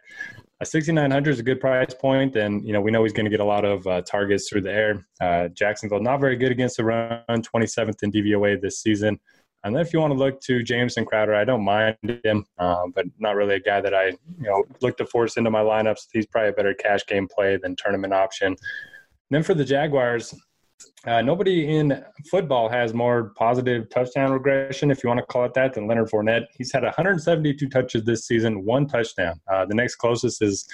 a 0.61 0.67
6,900 0.67 1.31
is 1.31 1.39
a 1.39 1.43
good 1.43 1.61
price 1.61 1.95
point, 1.95 2.37
and 2.37 2.67
you 2.67 2.75
know 2.75 2.83
we 2.83 2.91
know 2.91 3.03
he's 3.05 3.15
going 3.15 3.25
to 3.25 3.31
get 3.31 3.41
a 3.41 3.45
lot 3.45 3.65
of 3.65 3.87
uh, 3.87 4.03
targets 4.03 4.51
through 4.51 4.61
the 4.61 4.73
air. 4.73 5.07
Uh, 5.19 5.49
Jacksonville 5.49 6.03
not 6.03 6.21
very 6.21 6.37
good 6.37 6.53
against 6.53 6.77
the 6.77 6.85
run, 6.85 7.23
27th 7.31 8.03
in 8.03 8.13
DVOA 8.13 8.61
this 8.61 8.83
season. 8.83 9.19
And 9.63 9.75
then 9.75 9.83
if 9.83 9.93
you 9.93 10.01
want 10.01 10.13
to 10.13 10.19
look 10.19 10.41
to 10.43 10.63
Jamison 10.63 11.05
Crowder, 11.05 11.35
I 11.35 11.45
don't 11.45 11.65
mind 11.65 11.97
him, 12.25 12.47
um, 12.59 12.93
but 12.95 13.05
not 13.19 13.37
really 13.37 13.57
a 13.57 13.61
guy 13.61 13.81
that 13.81 13.95
I 13.95 14.07
you 14.07 14.17
know 14.39 14.65
look 14.81 14.97
to 14.99 15.07
force 15.07 15.37
into 15.37 15.51
my 15.51 15.61
lineups. 15.61 16.09
He's 16.13 16.27
probably 16.27 16.51
a 16.51 16.53
better 16.53 16.75
cash 16.75 17.07
game 17.07 17.29
play 17.29 17.59
than 17.59 17.77
tournament 17.77 18.15
option. 18.15 18.49
And 18.49 18.57
then 19.31 19.43
for 19.43 19.55
the 19.55 19.65
Jaguars, 19.65 20.35
uh, 21.07 21.23
nobody 21.23 21.77
in 21.77 22.05
football 22.31 22.69
has 22.69 22.93
more 22.93 23.33
positive 23.37 23.89
touchdown 23.89 24.33
regression, 24.33 24.91
if 24.91 25.03
you 25.03 25.09
want 25.09 25.19
to 25.19 25.25
call 25.27 25.45
it 25.47 25.55
that, 25.55 25.73
than 25.73 25.87
Leonard 25.87 26.11
Fournette. 26.11 26.45
He's 26.57 26.71
had 26.73 26.83
172 26.83 27.69
touches 27.71 28.05
this 28.05 28.27
season, 28.27 28.65
one 28.65 28.87
touchdown. 28.87 29.41
Uh, 29.51 29.65
the 29.65 29.75
next 29.75 29.95
closest 29.97 30.43
is 30.43 30.69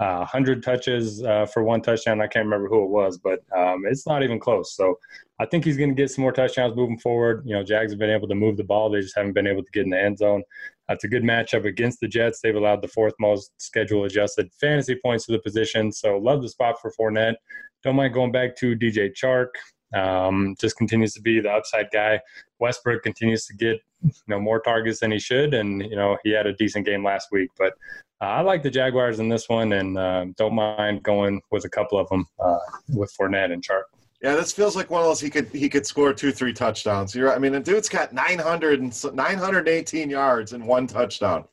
uh, 0.00 0.16
100 0.18 0.62
touches 0.62 1.22
uh, 1.22 1.44
for 1.44 1.62
one 1.62 1.82
touchdown. 1.82 2.22
I 2.22 2.26
can't 2.26 2.46
remember 2.46 2.68
who 2.68 2.84
it 2.84 2.90
was, 2.90 3.18
but 3.18 3.40
um, 3.54 3.84
it's 3.86 4.06
not 4.06 4.22
even 4.22 4.40
close. 4.40 4.74
So 4.74 4.98
I 5.38 5.44
think 5.44 5.64
he's 5.64 5.76
going 5.76 5.90
to 5.90 5.94
get 5.94 6.10
some 6.10 6.22
more 6.22 6.32
touchdowns 6.32 6.74
moving 6.74 6.98
forward. 6.98 7.42
You 7.44 7.54
know, 7.54 7.62
Jags 7.62 7.92
have 7.92 7.98
been 7.98 8.10
able 8.10 8.28
to 8.28 8.34
move 8.34 8.56
the 8.56 8.64
ball; 8.64 8.88
they 8.88 9.00
just 9.00 9.16
haven't 9.16 9.34
been 9.34 9.46
able 9.46 9.62
to 9.62 9.70
get 9.72 9.84
in 9.84 9.90
the 9.90 10.00
end 10.00 10.18
zone. 10.18 10.42
That's 10.88 11.04
a 11.04 11.08
good 11.08 11.22
matchup 11.22 11.64
against 11.64 12.00
the 12.00 12.08
Jets. 12.08 12.40
They've 12.40 12.54
allowed 12.54 12.82
the 12.82 12.88
fourth 12.88 13.14
most 13.18 13.50
schedule 13.58 14.04
adjusted 14.04 14.50
fantasy 14.60 14.94
points 14.94 15.26
to 15.26 15.32
the 15.32 15.40
position. 15.40 15.92
So 15.92 16.18
love 16.18 16.42
the 16.42 16.48
spot 16.48 16.80
for 16.80 16.92
Fournette. 16.92 17.36
Don't 17.82 17.96
mind 17.96 18.14
going 18.14 18.32
back 18.32 18.56
to 18.56 18.76
DJ 18.76 19.12
Chark. 19.12 19.48
Um, 19.94 20.56
just 20.60 20.76
continues 20.76 21.14
to 21.14 21.20
be 21.20 21.40
the 21.40 21.50
upside 21.50 21.90
guy. 21.92 22.20
Westbrook 22.58 23.02
continues 23.02 23.46
to 23.46 23.54
get 23.54 23.80
you 24.02 24.12
know 24.26 24.40
more 24.40 24.60
targets 24.60 25.00
than 25.00 25.12
he 25.12 25.18
should, 25.18 25.54
and 25.54 25.82
you 25.82 25.96
know 25.96 26.16
he 26.24 26.30
had 26.30 26.46
a 26.46 26.52
decent 26.54 26.86
game 26.86 27.04
last 27.04 27.28
week. 27.30 27.50
But 27.56 27.74
uh, 28.20 28.24
I 28.24 28.40
like 28.40 28.62
the 28.62 28.70
Jaguars 28.70 29.20
in 29.20 29.28
this 29.28 29.48
one, 29.48 29.72
and 29.72 29.96
uh, 29.96 30.26
don't 30.36 30.54
mind 30.54 31.02
going 31.02 31.40
with 31.50 31.64
a 31.64 31.68
couple 31.68 31.98
of 31.98 32.08
them 32.08 32.26
uh, 32.40 32.58
with 32.88 33.14
Fournette 33.18 33.52
and 33.52 33.64
Chark. 33.64 33.84
Yeah, 34.22 34.34
this 34.34 34.52
feels 34.52 34.76
like 34.76 34.90
one 34.90 35.02
of 35.02 35.08
those 35.08 35.20
he 35.20 35.28
could 35.28 35.48
he 35.48 35.68
could 35.68 35.86
score 35.86 36.12
two 36.12 36.32
three 36.32 36.52
touchdowns. 36.52 37.14
You're, 37.14 37.34
I 37.34 37.38
mean, 37.38 37.52
the 37.52 37.60
dude's 37.60 37.88
got 37.88 38.12
900 38.12 38.80
and 38.80 39.14
918 39.14 40.10
yards 40.10 40.52
and 40.52 40.66
one 40.66 40.86
touchdown. 40.86 41.44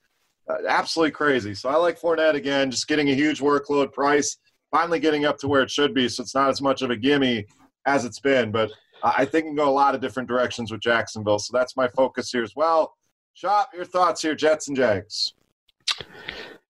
Uh, 0.49 0.55
absolutely 0.67 1.11
crazy. 1.11 1.53
So 1.53 1.69
I 1.69 1.75
like 1.75 1.99
Fournette 1.99 2.35
again, 2.35 2.71
just 2.71 2.87
getting 2.87 3.09
a 3.09 3.13
huge 3.13 3.41
workload 3.41 3.91
price 3.91 4.37
finally 4.73 4.99
getting 4.99 5.23
up 5.23 5.37
to 5.37 5.47
where 5.47 5.61
it 5.61 5.69
should 5.69 5.93
be. 5.93 6.09
So 6.09 6.23
it's 6.23 6.33
not 6.33 6.49
as 6.49 6.61
much 6.61 6.81
of 6.81 6.89
a 6.89 6.97
gimme 6.97 7.45
as 7.85 8.05
it's 8.05 8.19
been. 8.19 8.51
But 8.51 8.71
I 9.03 9.23
think 9.23 9.45
can 9.45 9.55
go 9.55 9.69
a 9.69 9.71
lot 9.71 9.93
of 9.93 10.01
different 10.01 10.27
directions 10.27 10.71
with 10.71 10.81
Jacksonville. 10.81 11.39
So 11.39 11.55
that's 11.55 11.77
my 11.77 11.87
focus 11.89 12.31
here 12.31 12.43
as 12.43 12.55
well. 12.55 12.95
Chop, 13.35 13.69
your 13.73 13.85
thoughts 13.85 14.21
here, 14.21 14.35
Jets 14.35 14.67
and 14.67 14.75
Jags. 14.75 15.33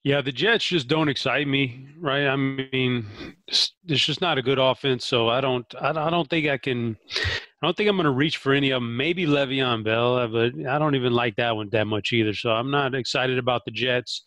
Yeah, 0.04 0.20
the 0.20 0.34
Jets 0.34 0.66
just 0.66 0.90
don't 0.90 1.08
excite 1.08 1.48
me, 1.48 1.88
right? 1.98 2.28
I 2.28 2.36
mean, 2.36 3.06
it's 3.48 3.72
just 3.88 4.20
not 4.20 4.38
a 4.38 4.42
good 4.42 4.60
offense. 4.60 5.06
So 5.06 5.30
I 5.30 5.40
don't, 5.40 5.66
I 5.80 6.10
don't 6.10 6.30
think 6.30 6.48
I 6.48 6.58
can. 6.58 6.98
I 7.16 7.66
don't 7.66 7.78
think 7.78 7.88
I'm 7.88 7.96
going 7.96 8.04
to 8.04 8.12
reach 8.12 8.36
for 8.36 8.52
any 8.52 8.72
of 8.72 8.82
them. 8.82 8.98
Maybe 8.98 9.26
Le'Veon 9.26 9.86
Bell, 9.86 10.28
but 10.28 10.68
I 10.68 10.78
don't 10.78 10.96
even 10.96 11.14
like 11.14 11.38
that 11.38 11.56
one 11.56 11.70
that 11.72 11.88
much 11.88 12.12
either. 12.12 12.34
So 12.34 12.52
I'm 12.52 12.70
not 12.70 12.94
excited 12.94 13.38
about 13.38 13.64
the 13.64 13.72
Jets. 13.72 14.24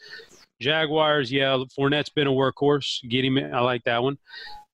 Jaguars, 0.62 1.30
yeah, 1.30 1.62
Fournette's 1.78 2.08
been 2.08 2.26
a 2.26 2.30
workhorse. 2.30 3.06
Get 3.10 3.26
him, 3.26 3.36
I 3.36 3.60
like 3.60 3.84
that 3.84 4.02
one. 4.02 4.16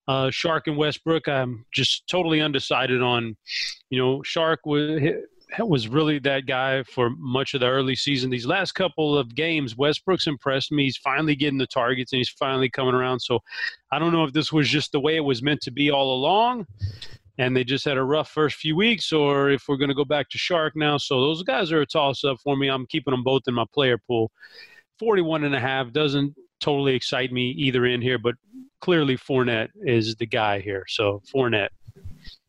Uh, 0.06 0.26
Chark 0.26 0.62
and 0.66 0.76
Westbrook, 0.76 1.26
I'm 1.26 1.64
just 1.74 2.06
totally 2.08 2.40
undecided 2.40 3.02
on. 3.02 3.36
You 3.90 3.98
know, 3.98 4.18
Chark 4.22 4.58
was 4.64 5.00
was 5.58 5.88
really 5.88 6.18
that 6.20 6.46
guy 6.46 6.82
for 6.82 7.10
much 7.18 7.54
of 7.54 7.60
the 7.60 7.68
early 7.68 7.94
season. 7.94 8.30
These 8.30 8.46
last 8.46 8.72
couple 8.72 9.16
of 9.16 9.34
games, 9.34 9.76
Westbrook's 9.76 10.26
impressed 10.26 10.72
me. 10.72 10.84
He's 10.84 10.96
finally 10.96 11.36
getting 11.36 11.58
the 11.58 11.66
targets 11.66 12.12
and 12.12 12.18
he's 12.18 12.30
finally 12.30 12.70
coming 12.70 12.94
around. 12.94 13.20
So 13.20 13.40
I 13.90 13.98
don't 13.98 14.12
know 14.12 14.24
if 14.24 14.32
this 14.32 14.52
was 14.52 14.68
just 14.68 14.92
the 14.92 15.00
way 15.00 15.16
it 15.16 15.20
was 15.20 15.42
meant 15.42 15.60
to 15.62 15.70
be 15.70 15.90
all 15.90 16.14
along 16.14 16.66
and 17.38 17.56
they 17.56 17.64
just 17.64 17.84
had 17.84 17.96
a 17.96 18.02
rough 18.02 18.30
first 18.30 18.56
few 18.56 18.76
weeks 18.76 19.12
or 19.12 19.50
if 19.50 19.64
we're 19.68 19.76
going 19.76 19.88
to 19.88 19.94
go 19.94 20.04
back 20.04 20.28
to 20.30 20.38
Chark 20.38 20.72
now. 20.74 20.98
So 20.98 21.20
those 21.20 21.42
guys 21.42 21.72
are 21.72 21.80
a 21.80 21.86
toss 21.86 22.24
up 22.24 22.38
for 22.42 22.56
me. 22.56 22.68
I'm 22.68 22.86
keeping 22.86 23.12
them 23.12 23.24
both 23.24 23.42
in 23.46 23.54
my 23.54 23.64
player 23.72 23.98
pool. 23.98 24.30
41 24.98 25.44
and 25.44 25.54
a 25.54 25.60
half 25.60 25.92
doesn't 25.92 26.34
totally 26.60 26.94
excite 26.94 27.32
me 27.32 27.50
either 27.50 27.86
in 27.86 28.00
here, 28.00 28.18
but 28.18 28.36
clearly 28.80 29.16
Fournette 29.16 29.70
is 29.82 30.14
the 30.16 30.26
guy 30.26 30.60
here. 30.60 30.84
So 30.88 31.22
Fournette. 31.34 31.70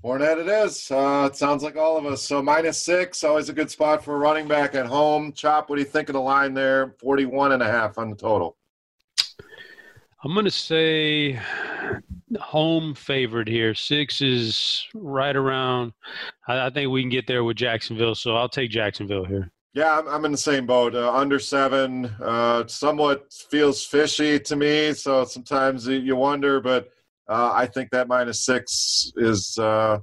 Fournette 0.04 0.40
it 0.40 0.50
is. 0.50 0.92
Uh, 0.92 1.30
it 1.32 1.38
sounds 1.38 1.64
like 1.64 1.78
all 1.78 1.96
of 1.96 2.06
us. 2.06 2.22
So 2.22 2.42
minus 2.42 2.78
six, 2.78 3.24
always 3.24 3.48
a 3.48 3.54
good 3.54 3.72
spot 3.72 4.04
for 4.04 4.16
a 4.16 4.18
running 4.18 4.50
back 4.50 4.76
at 4.76 4.86
home. 4.86 5.32
Chop, 5.32 5.70
what 5.70 5.78
do 5.78 5.82
you 5.82 5.88
think 5.88 6.10
of 6.10 6.14
the 6.14 6.20
line 6.20 6.54
there? 6.54 6.96
41 7.00 7.54
and 7.54 7.64
a 7.64 7.72
half 7.72 7.98
on 7.98 8.10
the 8.10 8.16
total. 8.18 8.58
I'm 10.26 10.34
going 10.34 10.44
to 10.44 10.52
say 10.52 11.40
home 12.38 12.94
favorite 12.96 13.48
here. 13.48 13.74
Six 13.74 14.22
is 14.22 14.86
right 14.94 15.36
around. 15.36 15.94
I, 16.50 16.68
I, 16.68 16.70
think 16.70 16.92
we 16.92 17.02
can 17.02 17.10
get 17.10 17.26
there 17.26 17.46
with 17.46 17.56
Jacksonville, 17.56 18.16
so 18.16 18.36
I'll 18.36 18.50
take 18.50 18.72
Jacksonville 18.72 19.26
here. 19.26 19.52
Yeah, 19.74 20.00
I'm, 20.00 20.08
I'm 20.08 20.26
in 20.26 20.32
the 20.34 20.38
same 20.38 20.66
boat. 20.66 20.96
Uh, 20.96 21.14
under 21.14 21.40
seven, 21.40 22.06
uh, 22.22 22.68
somewhat 22.68 23.32
feels 23.32 23.86
fishy 23.86 24.40
to 24.40 24.56
me. 24.56 24.94
So 24.94 25.24
sometimes 25.24 25.88
you 25.88 26.16
wonder, 26.18 26.60
but 26.60 26.90
uh, 27.28 27.52
I 27.54 27.66
think 27.66 27.90
that 27.92 28.08
minus 28.08 28.46
six 28.46 29.12
is. 29.16 29.58
Uh, 29.58 30.00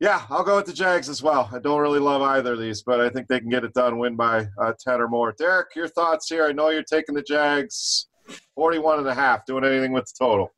yeah, 0.00 0.22
I'll 0.30 0.44
go 0.44 0.56
with 0.56 0.66
the 0.66 0.72
Jags 0.72 1.08
as 1.08 1.24
well. 1.24 1.50
I 1.52 1.58
don't 1.58 1.80
really 1.80 1.98
love 1.98 2.22
either 2.22 2.52
of 2.52 2.60
these, 2.60 2.82
but 2.82 3.00
I 3.00 3.08
think 3.08 3.26
they 3.26 3.40
can 3.40 3.48
get 3.48 3.64
it 3.64 3.74
done, 3.74 3.98
win 3.98 4.14
by 4.14 4.46
uh, 4.56 4.72
10 4.78 5.00
or 5.00 5.08
more. 5.08 5.34
Derek, 5.36 5.74
your 5.74 5.88
thoughts 5.88 6.28
here? 6.28 6.46
I 6.46 6.52
know 6.52 6.68
you're 6.68 6.84
taking 6.84 7.16
the 7.16 7.22
Jags 7.22 8.06
41 8.54 9.00
and 9.00 9.08
a 9.08 9.14
half. 9.14 9.44
Doing 9.44 9.64
anything 9.64 9.92
with 9.92 10.04
the 10.04 10.24
total? 10.24 10.52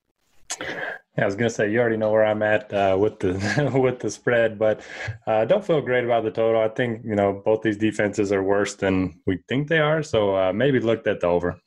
Yeah, 0.60 1.24
I 1.24 1.24
was 1.24 1.36
gonna 1.36 1.50
say 1.50 1.70
you 1.70 1.80
already 1.80 1.96
know 1.96 2.10
where 2.10 2.24
I'm 2.24 2.42
at 2.42 2.72
uh, 2.72 2.96
with 2.98 3.18
the 3.18 3.70
with 3.80 4.00
the 4.00 4.10
spread, 4.10 4.58
but 4.58 4.80
uh, 5.26 5.44
don't 5.44 5.64
feel 5.64 5.80
great 5.80 6.04
about 6.04 6.24
the 6.24 6.30
total. 6.30 6.60
I 6.60 6.68
think 6.68 7.04
you 7.04 7.14
know 7.14 7.40
both 7.44 7.62
these 7.62 7.76
defenses 7.76 8.32
are 8.32 8.42
worse 8.42 8.74
than 8.74 9.20
we 9.26 9.38
think 9.48 9.68
they 9.68 9.78
are, 9.78 10.02
so 10.02 10.36
uh, 10.36 10.52
maybe 10.52 10.80
looked 10.80 11.06
at 11.06 11.20
the 11.20 11.26
over. 11.26 11.58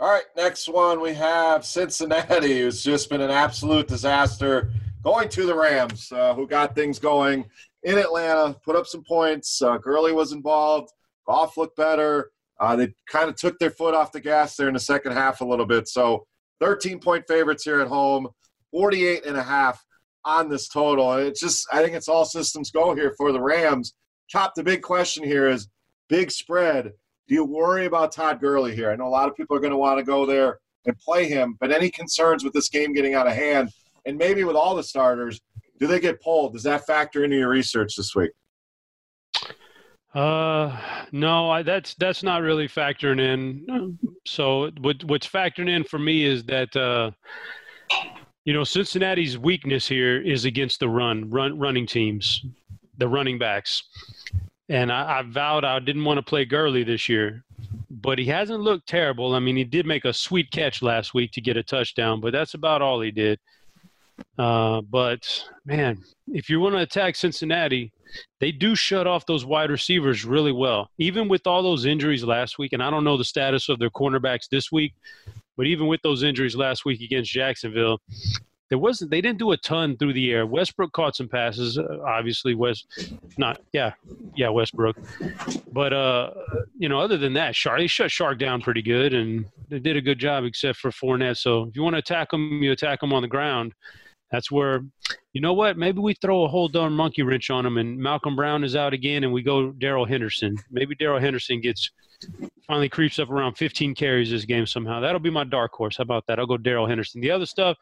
All 0.00 0.08
right, 0.08 0.22
next 0.36 0.68
one 0.68 1.00
we 1.00 1.12
have 1.14 1.66
Cincinnati, 1.66 2.60
who's 2.60 2.84
just 2.84 3.10
been 3.10 3.20
an 3.20 3.32
absolute 3.32 3.88
disaster. 3.88 4.70
Going 5.02 5.28
to 5.30 5.44
the 5.44 5.56
Rams, 5.56 6.12
uh, 6.12 6.34
who 6.34 6.46
got 6.46 6.76
things 6.76 7.00
going 7.00 7.44
in 7.82 7.98
Atlanta, 7.98 8.56
put 8.64 8.76
up 8.76 8.86
some 8.86 9.02
points. 9.02 9.60
Uh, 9.60 9.76
Gurley 9.76 10.12
was 10.12 10.30
involved. 10.30 10.92
Goff 11.26 11.56
looked 11.56 11.76
better. 11.76 12.30
Uh, 12.60 12.76
they 12.76 12.94
kind 13.10 13.28
of 13.28 13.34
took 13.34 13.58
their 13.58 13.72
foot 13.72 13.92
off 13.92 14.12
the 14.12 14.20
gas 14.20 14.54
there 14.54 14.68
in 14.68 14.74
the 14.74 14.80
second 14.80 15.14
half 15.14 15.40
a 15.40 15.44
little 15.44 15.66
bit. 15.66 15.88
So 15.88 16.28
13 16.60 17.00
point 17.00 17.24
favorites 17.26 17.64
here 17.64 17.80
at 17.80 17.88
home, 17.88 18.28
48 18.70 19.26
and 19.26 19.36
a 19.36 19.42
half 19.42 19.84
on 20.24 20.48
this 20.48 20.68
total. 20.68 21.14
It's 21.14 21.40
just, 21.40 21.66
I 21.72 21.82
think 21.82 21.96
it's 21.96 22.08
all 22.08 22.24
systems 22.24 22.70
go 22.70 22.94
here 22.94 23.14
for 23.16 23.32
the 23.32 23.40
Rams. 23.40 23.94
Chop, 24.28 24.54
the 24.54 24.62
big 24.62 24.82
question 24.82 25.24
here 25.24 25.48
is 25.48 25.66
big 26.08 26.30
spread. 26.30 26.92
Do 27.28 27.34
you 27.34 27.44
worry 27.44 27.84
about 27.84 28.10
Todd 28.10 28.40
Gurley 28.40 28.74
here? 28.74 28.90
I 28.90 28.96
know 28.96 29.06
a 29.06 29.10
lot 29.10 29.28
of 29.28 29.36
people 29.36 29.54
are 29.54 29.60
going 29.60 29.70
to 29.70 29.76
want 29.76 29.98
to 29.98 30.04
go 30.04 30.24
there 30.24 30.60
and 30.86 30.98
play 30.98 31.28
him, 31.28 31.56
but 31.60 31.70
any 31.70 31.90
concerns 31.90 32.42
with 32.42 32.54
this 32.54 32.70
game 32.70 32.94
getting 32.94 33.14
out 33.14 33.26
of 33.26 33.34
hand? 33.34 33.70
And 34.06 34.16
maybe 34.16 34.44
with 34.44 34.56
all 34.56 34.74
the 34.74 34.82
starters, 34.82 35.38
do 35.78 35.86
they 35.86 36.00
get 36.00 36.22
pulled? 36.22 36.54
Does 36.54 36.62
that 36.62 36.86
factor 36.86 37.24
into 37.24 37.36
your 37.36 37.50
research 37.50 37.96
this 37.96 38.14
week? 38.14 38.30
Uh, 40.14 40.74
no, 41.12 41.50
I, 41.50 41.62
that's 41.62 41.94
that's 41.94 42.22
not 42.22 42.40
really 42.40 42.66
factoring 42.66 43.20
in. 43.20 43.98
So 44.26 44.70
what 44.80 45.04
what's 45.04 45.28
factoring 45.28 45.68
in 45.68 45.84
for 45.84 45.98
me 45.98 46.24
is 46.24 46.42
that 46.44 46.74
uh, 46.74 47.10
you 48.44 48.54
know 48.54 48.64
Cincinnati's 48.64 49.36
weakness 49.36 49.86
here 49.86 50.20
is 50.20 50.46
against 50.46 50.80
the 50.80 50.88
run, 50.88 51.28
run 51.28 51.58
running 51.58 51.86
teams, 51.86 52.42
the 52.96 53.06
running 53.06 53.38
backs, 53.38 53.82
and 54.68 54.92
I, 54.92 55.18
I 55.18 55.22
vowed 55.22 55.64
I 55.64 55.78
didn't 55.78 56.04
want 56.04 56.18
to 56.18 56.22
play 56.22 56.44
Gurley 56.44 56.84
this 56.84 57.08
year, 57.08 57.44
but 57.90 58.18
he 58.18 58.26
hasn't 58.26 58.60
looked 58.60 58.88
terrible. 58.88 59.34
I 59.34 59.38
mean, 59.38 59.56
he 59.56 59.64
did 59.64 59.86
make 59.86 60.04
a 60.04 60.12
sweet 60.12 60.50
catch 60.50 60.82
last 60.82 61.14
week 61.14 61.32
to 61.32 61.40
get 61.40 61.56
a 61.56 61.62
touchdown, 61.62 62.20
but 62.20 62.32
that's 62.32 62.54
about 62.54 62.82
all 62.82 63.00
he 63.00 63.10
did. 63.10 63.38
Uh, 64.36 64.80
but 64.82 65.44
man, 65.64 66.02
if 66.28 66.50
you 66.50 66.60
want 66.60 66.74
to 66.74 66.80
attack 66.80 67.16
Cincinnati, 67.16 67.92
they 68.40 68.52
do 68.52 68.74
shut 68.74 69.06
off 69.06 69.26
those 69.26 69.44
wide 69.44 69.70
receivers 69.70 70.24
really 70.24 70.52
well. 70.52 70.90
Even 70.98 71.28
with 71.28 71.46
all 71.46 71.62
those 71.62 71.84
injuries 71.84 72.24
last 72.24 72.58
week, 72.58 72.72
and 72.72 72.82
I 72.82 72.90
don't 72.90 73.04
know 73.04 73.16
the 73.16 73.24
status 73.24 73.68
of 73.68 73.78
their 73.78 73.90
cornerbacks 73.90 74.48
this 74.50 74.72
week, 74.72 74.94
but 75.56 75.66
even 75.66 75.86
with 75.86 76.00
those 76.02 76.22
injuries 76.22 76.56
last 76.56 76.84
week 76.84 77.00
against 77.00 77.30
Jacksonville, 77.30 78.00
there 78.68 78.78
wasn't 78.78 79.10
they 79.10 79.20
didn't 79.20 79.38
do 79.38 79.52
a 79.52 79.56
ton 79.56 79.96
through 79.96 80.12
the 80.12 80.30
air. 80.30 80.46
Westbrook 80.46 80.92
caught 80.92 81.16
some 81.16 81.28
passes, 81.28 81.78
uh, 81.78 81.98
obviously 82.06 82.54
West 82.54 82.86
not 83.38 83.60
yeah, 83.72 83.92
yeah, 84.36 84.48
Westbrook. 84.48 84.96
But 85.72 85.92
uh 85.92 86.30
you 86.78 86.88
know, 86.88 87.00
other 87.00 87.16
than 87.16 87.32
that, 87.34 87.54
Chark 87.54 87.78
they 87.78 87.86
shut 87.86 88.10
Chark 88.10 88.38
down 88.38 88.60
pretty 88.60 88.82
good 88.82 89.14
and 89.14 89.46
they 89.68 89.78
did 89.78 89.96
a 89.96 90.02
good 90.02 90.18
job 90.18 90.44
except 90.44 90.78
for 90.78 90.90
Fournette. 90.90 91.38
So 91.38 91.64
if 91.64 91.76
you 91.76 91.82
want 91.82 91.94
to 91.94 91.98
attack 91.98 92.30
them, 92.30 92.62
you 92.62 92.72
attack 92.72 93.00
them 93.00 93.12
on 93.12 93.22
the 93.22 93.28
ground. 93.28 93.74
That's 94.30 94.50
where, 94.50 94.84
you 95.32 95.40
know 95.40 95.54
what? 95.54 95.78
Maybe 95.78 96.00
we 96.00 96.14
throw 96.14 96.44
a 96.44 96.48
whole 96.48 96.68
darn 96.68 96.92
monkey 96.92 97.22
wrench 97.22 97.50
on 97.50 97.64
him, 97.64 97.78
and 97.78 97.96
Malcolm 97.96 98.36
Brown 98.36 98.62
is 98.62 98.76
out 98.76 98.92
again, 98.92 99.24
and 99.24 99.32
we 99.32 99.42
go 99.42 99.70
Darrell 99.72 100.04
Henderson. 100.04 100.56
Maybe 100.70 100.94
Darrell 100.94 101.20
Henderson 101.20 101.60
gets 101.60 101.90
finally 102.66 102.88
creeps 102.88 103.18
up 103.18 103.30
around 103.30 103.54
15 103.56 103.94
carries 103.94 104.30
this 104.30 104.44
game 104.44 104.66
somehow. 104.66 105.00
That'll 105.00 105.20
be 105.20 105.30
my 105.30 105.44
dark 105.44 105.72
horse. 105.72 105.96
How 105.96 106.02
about 106.02 106.26
that? 106.26 106.38
I'll 106.38 106.46
go 106.46 106.56
Darrell 106.56 106.86
Henderson. 106.86 107.20
The 107.20 107.30
other 107.30 107.46
stuff, 107.46 107.76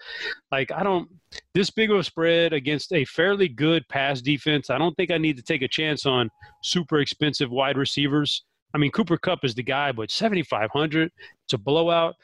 like 0.53 0.71
I 0.73 0.83
don't 0.83 1.09
this 1.55 1.71
big 1.71 1.91
of 1.91 1.99
a 1.99 2.05
spread 2.05 2.53
against 2.53 2.93
a 2.93 3.05
fairly 3.05 3.49
good 3.49 3.87
pass 3.89 4.21
defense. 4.21 4.71
I 4.71 4.79
don't 4.79 4.95
think 4.95 5.11
I 5.11 5.19
need 5.19 5.37
to 5.37 5.43
take 5.43 5.63
a 5.63 5.69
chance 5.69 6.07
on 6.07 6.31
super 6.63 7.01
expensive 7.01 7.51
wide 7.51 7.77
receivers. 7.77 8.45
I 8.75 8.79
mean, 8.79 8.91
Cooper 8.91 9.17
Kupp 9.17 9.45
is 9.45 9.55
the 9.55 9.63
guy, 9.63 9.91
but 9.91 10.11
7,500, 10.11 11.11
it's 11.45 11.53
a 11.55 11.59
blowout. 11.59 12.15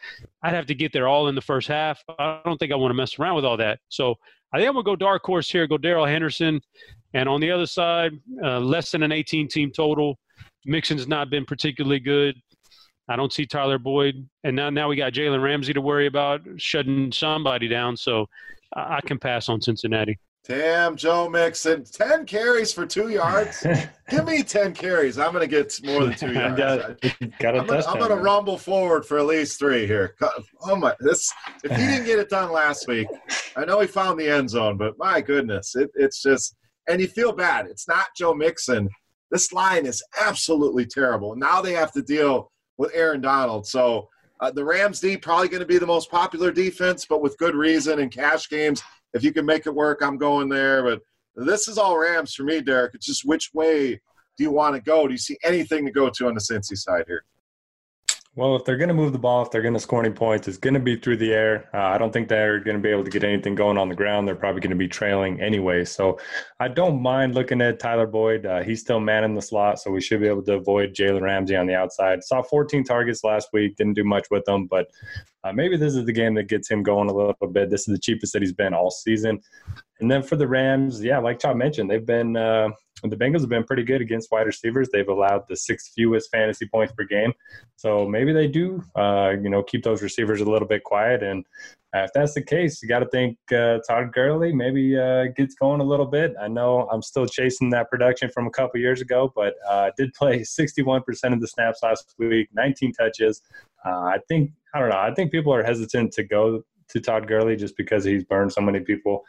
I'd 0.42 0.52
have 0.52 0.66
to 0.66 0.74
get 0.74 0.92
there 0.92 1.08
all 1.08 1.28
in 1.28 1.34
the 1.34 1.40
first 1.40 1.66
half. 1.66 2.02
I 2.18 2.40
don't 2.44 2.58
think 2.58 2.72
I 2.72 2.76
want 2.76 2.90
to 2.90 2.94
mess 2.94 3.18
around 3.18 3.36
with 3.36 3.44
all 3.44 3.56
that. 3.56 3.78
So 3.88 4.16
I 4.52 4.58
think 4.58 4.68
I'm 4.68 4.74
going 4.74 4.84
to 4.84 4.90
go 4.90 4.96
dark 4.96 5.22
horse 5.24 5.48
here, 5.48 5.66
go 5.66 5.78
Darrell 5.78 6.04
Henderson. 6.04 6.60
And 7.14 7.28
on 7.28 7.40
the 7.40 7.50
other 7.50 7.66
side, 7.66 8.12
uh, 8.42 8.58
less 8.60 8.90
than 8.90 9.02
an 9.02 9.12
18 9.12 9.48
team 9.48 9.70
total. 9.70 10.18
Mixon's 10.64 11.08
not 11.08 11.30
been 11.30 11.44
particularly 11.44 12.00
good. 12.00 12.36
I 13.08 13.16
don't 13.16 13.32
see 13.32 13.46
Tyler 13.46 13.78
Boyd, 13.78 14.26
and 14.44 14.54
now 14.54 14.70
now 14.70 14.88
we 14.88 14.96
got 14.96 15.12
Jalen 15.12 15.42
Ramsey 15.42 15.72
to 15.72 15.80
worry 15.80 16.06
about 16.06 16.40
shutting 16.56 17.10
somebody 17.12 17.68
down. 17.68 17.96
So 17.96 18.26
I, 18.74 18.96
I 18.96 19.00
can 19.00 19.18
pass 19.18 19.48
on 19.48 19.60
Cincinnati. 19.60 20.18
Damn, 20.44 20.96
Joe 20.96 21.28
Mixon, 21.28 21.84
ten 21.84 22.26
carries 22.26 22.72
for 22.72 22.84
two 22.84 23.10
yards. 23.10 23.64
Give 24.10 24.24
me 24.24 24.42
ten 24.42 24.72
carries. 24.72 25.18
I'm 25.18 25.32
going 25.32 25.42
to 25.42 25.46
get 25.46 25.78
more 25.84 26.04
than 26.04 26.14
two 26.14 26.32
yards. 26.32 26.56
got, 26.58 27.38
got 27.38 27.56
I'm 27.56 27.98
going 27.98 28.08
to 28.10 28.16
rumble 28.16 28.58
forward 28.58 29.04
for 29.04 29.18
at 29.18 29.26
least 29.26 29.58
three 29.58 29.86
here. 29.86 30.16
Oh 30.62 30.76
my! 30.76 30.94
This 31.00 31.32
if 31.62 31.70
he 31.70 31.86
didn't 31.86 32.06
get 32.06 32.18
it 32.18 32.28
done 32.28 32.50
last 32.50 32.88
week, 32.88 33.08
I 33.56 33.64
know 33.64 33.80
he 33.80 33.86
found 33.86 34.18
the 34.18 34.28
end 34.28 34.50
zone, 34.50 34.76
but 34.76 34.98
my 34.98 35.20
goodness, 35.20 35.76
it, 35.76 35.90
it's 35.94 36.22
just 36.22 36.56
and 36.88 37.00
you 37.00 37.06
feel 37.06 37.32
bad. 37.32 37.66
It's 37.66 37.86
not 37.86 38.06
Joe 38.16 38.34
Mixon. 38.34 38.88
This 39.32 39.50
line 39.52 39.86
is 39.86 40.04
absolutely 40.20 40.84
terrible. 40.84 41.34
Now 41.34 41.62
they 41.62 41.72
have 41.72 41.90
to 41.92 42.02
deal 42.02 42.52
with 42.76 42.92
Aaron 42.94 43.22
Donald. 43.22 43.66
So 43.66 44.08
uh, 44.40 44.50
the 44.50 44.64
Rams 44.64 45.00
D 45.00 45.16
probably 45.16 45.48
going 45.48 45.60
to 45.60 45.66
be 45.66 45.78
the 45.78 45.86
most 45.86 46.10
popular 46.10 46.52
defense, 46.52 47.06
but 47.08 47.22
with 47.22 47.38
good 47.38 47.54
reason 47.54 47.98
in 47.98 48.10
cash 48.10 48.50
games. 48.50 48.82
If 49.14 49.24
you 49.24 49.32
can 49.32 49.46
make 49.46 49.66
it 49.66 49.74
work, 49.74 50.02
I'm 50.02 50.18
going 50.18 50.50
there. 50.50 50.82
But 50.82 51.00
this 51.34 51.66
is 51.66 51.78
all 51.78 51.98
Rams 51.98 52.34
for 52.34 52.42
me, 52.44 52.60
Derek. 52.60 52.94
It's 52.94 53.06
just 53.06 53.24
which 53.24 53.50
way 53.54 54.00
do 54.36 54.44
you 54.44 54.50
want 54.50 54.74
to 54.74 54.82
go? 54.82 55.06
Do 55.06 55.12
you 55.14 55.18
see 55.18 55.38
anything 55.42 55.86
to 55.86 55.90
go 55.90 56.10
to 56.10 56.26
on 56.26 56.34
the 56.34 56.40
Cincy 56.40 56.76
side 56.76 57.04
here? 57.06 57.24
Well, 58.34 58.56
if 58.56 58.64
they're 58.64 58.78
going 58.78 58.88
to 58.88 58.94
move 58.94 59.12
the 59.12 59.18
ball, 59.18 59.42
if 59.42 59.50
they're 59.50 59.60
going 59.60 59.74
to 59.74 59.80
score 59.80 60.02
any 60.02 60.14
points, 60.14 60.48
it's 60.48 60.56
going 60.56 60.72
to 60.72 60.80
be 60.80 60.96
through 60.96 61.18
the 61.18 61.34
air. 61.34 61.68
Uh, 61.74 61.88
I 61.88 61.98
don't 61.98 62.10
think 62.10 62.28
they're 62.28 62.60
going 62.60 62.78
to 62.78 62.82
be 62.82 62.88
able 62.88 63.04
to 63.04 63.10
get 63.10 63.24
anything 63.24 63.54
going 63.54 63.76
on 63.76 63.90
the 63.90 63.94
ground. 63.94 64.26
They're 64.26 64.34
probably 64.34 64.62
going 64.62 64.70
to 64.70 64.76
be 64.76 64.88
trailing 64.88 65.38
anyway. 65.42 65.84
So 65.84 66.18
I 66.58 66.68
don't 66.68 67.02
mind 67.02 67.34
looking 67.34 67.60
at 67.60 67.78
Tyler 67.78 68.06
Boyd. 68.06 68.46
Uh, 68.46 68.62
he's 68.62 68.80
still 68.80 69.00
man 69.00 69.24
in 69.24 69.34
the 69.34 69.42
slot, 69.42 69.80
so 69.80 69.90
we 69.90 70.00
should 70.00 70.22
be 70.22 70.28
able 70.28 70.42
to 70.44 70.54
avoid 70.54 70.94
Jalen 70.94 71.20
Ramsey 71.20 71.56
on 71.56 71.66
the 71.66 71.74
outside. 71.74 72.24
Saw 72.24 72.40
14 72.40 72.84
targets 72.84 73.22
last 73.22 73.48
week, 73.52 73.76
didn't 73.76 73.94
do 73.94 74.04
much 74.04 74.28
with 74.30 74.46
them, 74.46 74.66
but 74.66 74.86
uh, 75.44 75.52
maybe 75.52 75.76
this 75.76 75.94
is 75.94 76.06
the 76.06 76.12
game 76.12 76.32
that 76.34 76.48
gets 76.48 76.70
him 76.70 76.82
going 76.82 77.10
a 77.10 77.14
little 77.14 77.34
bit. 77.52 77.68
This 77.68 77.86
is 77.86 77.94
the 77.94 78.00
cheapest 78.00 78.32
that 78.32 78.40
he's 78.40 78.54
been 78.54 78.72
all 78.72 78.90
season. 78.90 79.42
And 80.02 80.10
then 80.10 80.24
for 80.24 80.34
the 80.34 80.48
Rams, 80.48 81.02
yeah, 81.02 81.18
like 81.18 81.38
Chop 81.38 81.54
mentioned, 81.54 81.88
they've 81.88 82.04
been 82.04 82.36
uh, 82.36 82.70
the 83.04 83.16
Bengals 83.16 83.40
have 83.40 83.48
been 83.48 83.62
pretty 83.62 83.84
good 83.84 84.00
against 84.00 84.32
wide 84.32 84.46
receivers. 84.46 84.88
They've 84.92 85.08
allowed 85.08 85.44
the 85.48 85.56
sixth 85.56 85.92
fewest 85.94 86.28
fantasy 86.32 86.66
points 86.66 86.92
per 86.92 87.04
game. 87.04 87.32
So 87.76 88.04
maybe 88.06 88.32
they 88.32 88.48
do, 88.48 88.82
uh, 88.96 89.34
you 89.40 89.48
know, 89.48 89.62
keep 89.62 89.84
those 89.84 90.02
receivers 90.02 90.40
a 90.40 90.44
little 90.44 90.66
bit 90.66 90.82
quiet. 90.82 91.22
And 91.22 91.46
if 91.94 92.10
that's 92.14 92.34
the 92.34 92.42
case, 92.42 92.82
you 92.82 92.88
got 92.88 92.98
to 92.98 93.08
think 93.10 93.38
uh, 93.52 93.78
Todd 93.88 94.12
Gurley 94.12 94.52
maybe 94.52 94.98
uh, 94.98 95.26
gets 95.36 95.54
going 95.54 95.80
a 95.80 95.84
little 95.84 96.06
bit. 96.06 96.34
I 96.40 96.48
know 96.48 96.88
I'm 96.90 97.02
still 97.02 97.26
chasing 97.26 97.70
that 97.70 97.88
production 97.88 98.28
from 98.28 98.48
a 98.48 98.50
couple 98.50 98.80
years 98.80 99.00
ago, 99.00 99.32
but 99.36 99.54
uh, 99.68 99.92
did 99.96 100.12
play 100.14 100.40
61% 100.40 101.00
of 101.32 101.40
the 101.40 101.46
snaps 101.46 101.78
last 101.80 102.12
week, 102.18 102.48
19 102.52 102.92
touches. 102.94 103.40
Uh, 103.84 103.90
I 103.90 104.18
think 104.26 104.50
I 104.74 104.80
don't 104.80 104.88
know. 104.88 104.98
I 104.98 105.14
think 105.14 105.30
people 105.30 105.54
are 105.54 105.62
hesitant 105.62 106.12
to 106.14 106.24
go 106.24 106.64
to 106.88 107.00
Todd 107.00 107.28
Gurley 107.28 107.56
just 107.56 107.76
because 107.76 108.04
he's 108.04 108.24
burned 108.24 108.52
so 108.52 108.60
many 108.60 108.80
people 108.80 109.24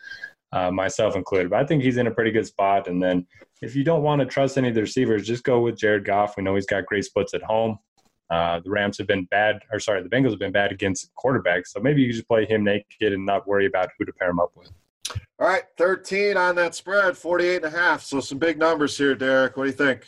uh, 0.54 0.72
myself 0.72 1.16
included. 1.16 1.50
But 1.50 1.60
I 1.60 1.66
think 1.66 1.84
he's 1.84 1.98
in 1.98 2.08
a 2.08 2.12
pretty 2.12 2.32
good 2.32 2.46
spot. 2.46 2.88
And 2.88 3.02
then 3.02 3.26
if 3.62 3.76
you 3.76 3.84
don't 3.84 4.04
want 4.04 4.20
to 4.22 4.26
trust 4.26 4.58
any 4.58 4.70
of 4.70 4.76
the 4.76 4.82
receivers, 4.82 5.26
just 5.26 5.44
go 5.44 5.60
with 5.60 5.78
Jared 5.78 6.06
Goff. 6.06 6.38
We 6.38 6.44
know 6.44 6.56
he's 6.56 6.68
got 6.68 6.86
great 6.86 7.06
splits 7.06 7.34
at 7.34 7.42
home. 7.42 7.80
Uh, 8.30 8.60
the 8.64 8.70
Rams 8.70 8.98
have 8.98 9.08
been 9.08 9.26
bad, 9.26 9.60
or 9.72 9.80
sorry, 9.80 10.02
the 10.02 10.10
Bengals 10.10 10.30
have 10.30 10.40
been 10.40 10.52
bad 10.52 10.72
against 10.72 11.12
quarterbacks. 11.16 11.68
So 11.68 11.80
maybe 11.80 12.02
you 12.02 12.14
just 12.14 12.28
play 12.28 12.46
him 12.46 12.64
naked 12.64 13.14
and 13.14 13.26
not 13.26 13.48
worry 13.48 13.66
about 13.66 13.90
who 13.98 14.06
to 14.06 14.14
pair 14.14 14.30
him 14.30 14.40
up 14.40 14.52
with. 14.56 14.72
All 15.40 15.48
right, 15.48 15.64
13 15.78 16.38
on 16.38 16.56
that 16.56 16.76
spread, 16.76 17.18
48 17.18 17.58
and 17.58 17.66
a 17.66 17.70
half. 17.78 18.04
So 18.04 18.20
some 18.20 18.38
big 18.38 18.58
numbers 18.58 18.98
here, 18.98 19.16
Derek. 19.16 19.58
What 19.58 19.64
do 19.64 19.70
you 19.70 19.76
think? 19.76 20.06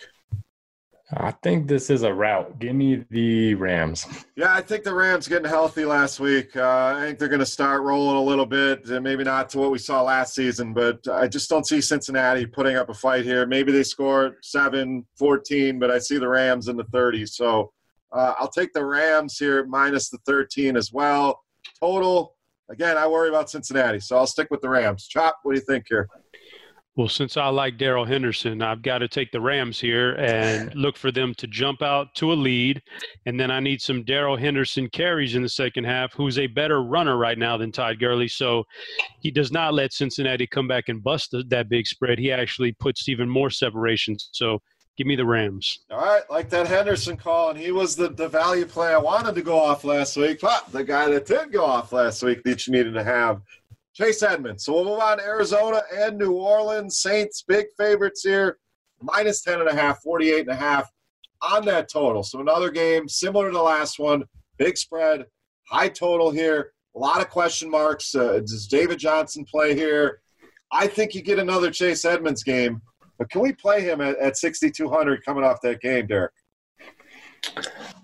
I 1.14 1.32
think 1.32 1.68
this 1.68 1.92
is 1.92 2.02
a 2.02 2.12
route. 2.12 2.58
Give 2.58 2.76
me 2.76 3.06
the 3.12 3.54
Rams. 3.56 4.08
Yeah, 4.36 4.56
I 4.56 4.62
think 4.62 4.84
the 4.84 4.94
Rams 4.94 5.28
getting 5.28 5.48
healthy 5.48 5.86
last 5.86 6.20
week. 6.20 6.56
Uh, 6.56 6.96
I 6.98 7.02
think 7.06 7.20
they're 7.20 7.30
going 7.30 7.40
to 7.40 7.46
start 7.46 7.84
rolling 7.84 8.18
a 8.18 8.22
little 8.22 8.46
bit. 8.46 8.88
Maybe 8.88 9.24
not 9.24 9.50
to 9.52 9.60
what 9.60 9.72
we 9.72 9.78
saw 9.78 10.02
last 10.02 10.34
season, 10.34 10.74
but 10.74 11.08
I 11.08 11.28
just 11.28 11.48
don't 11.48 11.68
see 11.68 11.80
Cincinnati 11.80 12.48
putting 12.48 12.76
up 12.76 12.90
a 12.90 12.94
fight 12.94 13.24
here. 13.24 13.46
Maybe 13.46 13.72
they 13.72 13.84
score 13.84 14.38
7 14.42 15.06
14, 15.18 15.78
but 15.78 15.92
I 15.92 16.00
see 16.00 16.18
the 16.18 16.28
Rams 16.28 16.70
in 16.70 16.78
the 16.78 16.86
30s. 16.86 17.30
So 17.30 17.72
uh, 18.12 18.34
I'll 18.40 18.50
take 18.50 18.74
the 18.74 18.84
Rams 18.84 19.38
here 19.38 19.66
minus 19.68 20.10
the 20.10 20.18
13 20.26 20.76
as 20.76 20.92
well. 20.92 21.44
Total, 21.80 22.36
again, 22.70 22.98
I 22.98 23.06
worry 23.06 23.30
about 23.30 23.52
Cincinnati, 23.52 24.00
so 24.00 24.18
I'll 24.18 24.28
stick 24.28 24.48
with 24.50 24.62
the 24.62 24.70
Rams. 24.70 25.08
Chop, 25.08 25.38
what 25.44 25.54
do 25.54 25.60
you 25.60 25.66
think 25.66 25.86
here? 25.88 26.08
Well, 26.96 27.10
since 27.10 27.36
I 27.36 27.48
like 27.50 27.78
Darrell 27.78 28.06
Henderson, 28.06 28.62
I've 28.62 28.82
got 28.82 29.00
to 29.00 29.10
take 29.10 29.32
the 29.32 29.42
Rams 29.42 29.82
here 29.82 30.14
and 30.14 30.74
look 30.76 30.96
for 30.96 31.12
them 31.12 31.34
to 31.36 31.48
jump 31.48 31.82
out 31.82 32.16
to 32.16 32.32
a 32.32 32.36
lead. 32.36 32.82
And 33.26 33.38
then 33.38 33.52
I 33.52 33.60
need 33.60 33.82
some 33.82 34.04
Darrell 34.04 34.38
Henderson 34.38 34.90
carries 34.90 35.36
in 35.36 35.42
the 35.42 35.50
second 35.50 35.84
half, 35.84 36.14
who's 36.14 36.40
a 36.40 36.48
better 36.48 36.82
runner 36.82 37.18
right 37.18 37.38
now 37.38 37.58
than 37.58 37.74
Todd 37.74 38.00
Gurley. 38.00 38.30
So 38.30 38.64
he 39.20 39.30
does 39.30 39.52
not 39.52 39.74
let 39.74 39.92
Cincinnati 39.92 40.48
come 40.48 40.70
back 40.70 40.86
and 40.88 41.04
bust 41.04 41.36
that 41.50 41.68
big 41.68 41.86
spread. 41.86 42.18
He 42.18 42.32
actually 42.32 42.72
puts 42.72 43.10
even 43.10 43.28
more 43.28 43.50
separation. 43.50 44.16
So 44.32 44.60
give 44.98 45.06
me 45.06 45.18
the 45.18 45.26
Rams. 45.26 45.80
All 45.92 46.00
right, 46.00 46.24
like 46.30 46.50
that 46.52 46.68
Henderson 46.68 47.18
call, 47.18 47.50
and 47.50 47.60
he 47.60 47.74
was 47.74 47.98
the, 47.98 48.08
the 48.08 48.30
value 48.30 48.66
play 48.66 48.94
I 48.94 48.98
wanted 48.98 49.36
to 49.36 49.42
go 49.42 49.60
off 49.60 49.84
last 49.84 50.16
week. 50.16 50.40
But 50.40 50.72
the 50.72 50.84
guy 50.84 51.10
that 51.10 51.26
did 51.26 51.52
go 51.52 51.66
off 51.66 51.92
last 51.92 52.24
week 52.24 52.44
that 52.44 52.66
you 52.66 52.72
needed 52.72 52.94
to 52.94 53.04
have 53.04 53.42
Chase 53.96 54.22
Edmonds. 54.24 54.66
So 54.66 54.74
we'll 54.74 54.86
move 54.86 55.00
on 55.00 55.18
to 55.18 55.24
Arizona 55.24 55.82
and 55.96 56.18
New 56.18 56.34
Orleans. 56.34 57.00
Saints, 57.00 57.44
big 57.48 57.68
favorites 57.78 58.24
here. 58.24 58.60
Minus 59.02 59.42
10 59.42 59.62
and 59.62 59.70
a 59.70 59.76
half, 59.76 60.02
48 60.02 60.42
and 60.42 60.50
a 60.50 60.56
half 60.56 60.90
on 61.42 61.66
that 61.66 61.90
total. 61.90 62.22
So 62.22 62.40
another 62.40 62.70
game 62.70 63.08
similar 63.08 63.48
to 63.48 63.54
the 63.54 63.64
last 63.64 63.98
one. 63.98 64.24
Big 64.58 64.78
spread, 64.78 65.26
high 65.70 65.90
total 65.90 66.32
here. 66.32 66.74
A 66.96 67.00
lot 67.00 67.22
of 67.22 67.30
question 67.30 67.70
marks. 67.70 68.14
Uh, 68.16 68.40
does 68.40 68.68
David 68.68 69.00
Johnson 69.00 69.46
play 69.46 69.76
here? 69.76 70.22
I 70.72 70.88
think 70.88 71.14
you 71.14 71.22
get 71.22 71.40
another 71.40 71.72
Chase 71.72 72.06
Edmonds 72.06 72.44
game. 72.44 72.82
But 73.18 73.30
can 73.30 73.42
we 73.42 73.54
play 73.54 73.82
him 73.82 74.02
at, 74.02 74.18
at 74.18 74.38
6,200 74.38 75.24
coming 75.24 75.44
off 75.44 75.62
that 75.62 75.82
game, 75.82 76.08
Derek? 76.08 76.34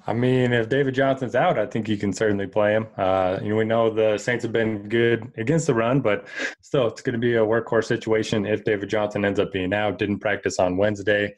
I 0.08 0.14
mean, 0.14 0.52
if 0.52 0.68
David 0.68 0.96
Johnson's 0.96 1.36
out, 1.36 1.60
I 1.60 1.66
think 1.68 1.88
you 1.88 1.96
can 1.96 2.12
certainly 2.12 2.48
play 2.48 2.74
him. 2.74 2.88
Uh, 2.98 3.38
you 3.42 3.50
know, 3.50 3.56
we 3.56 3.66
know 3.66 3.90
the 3.90 4.18
Saints 4.18 4.44
have 4.44 4.52
been 4.52 4.90
good 4.90 5.32
against 5.38 5.68
the 5.68 5.76
run, 5.76 6.02
but 6.02 6.28
still, 6.62 6.88
it's 6.88 7.02
going 7.02 7.14
to 7.14 7.20
be 7.20 7.36
a 7.36 7.46
workhorse 7.46 7.86
situation 7.86 8.46
if 8.46 8.64
David 8.64 8.90
Johnson 8.90 9.24
ends 9.24 9.40
up 9.40 9.52
being 9.52 9.74
out. 9.74 10.00
Didn't 10.00 10.20
practice 10.20 10.58
on 10.58 10.78
Wednesday. 10.78 11.36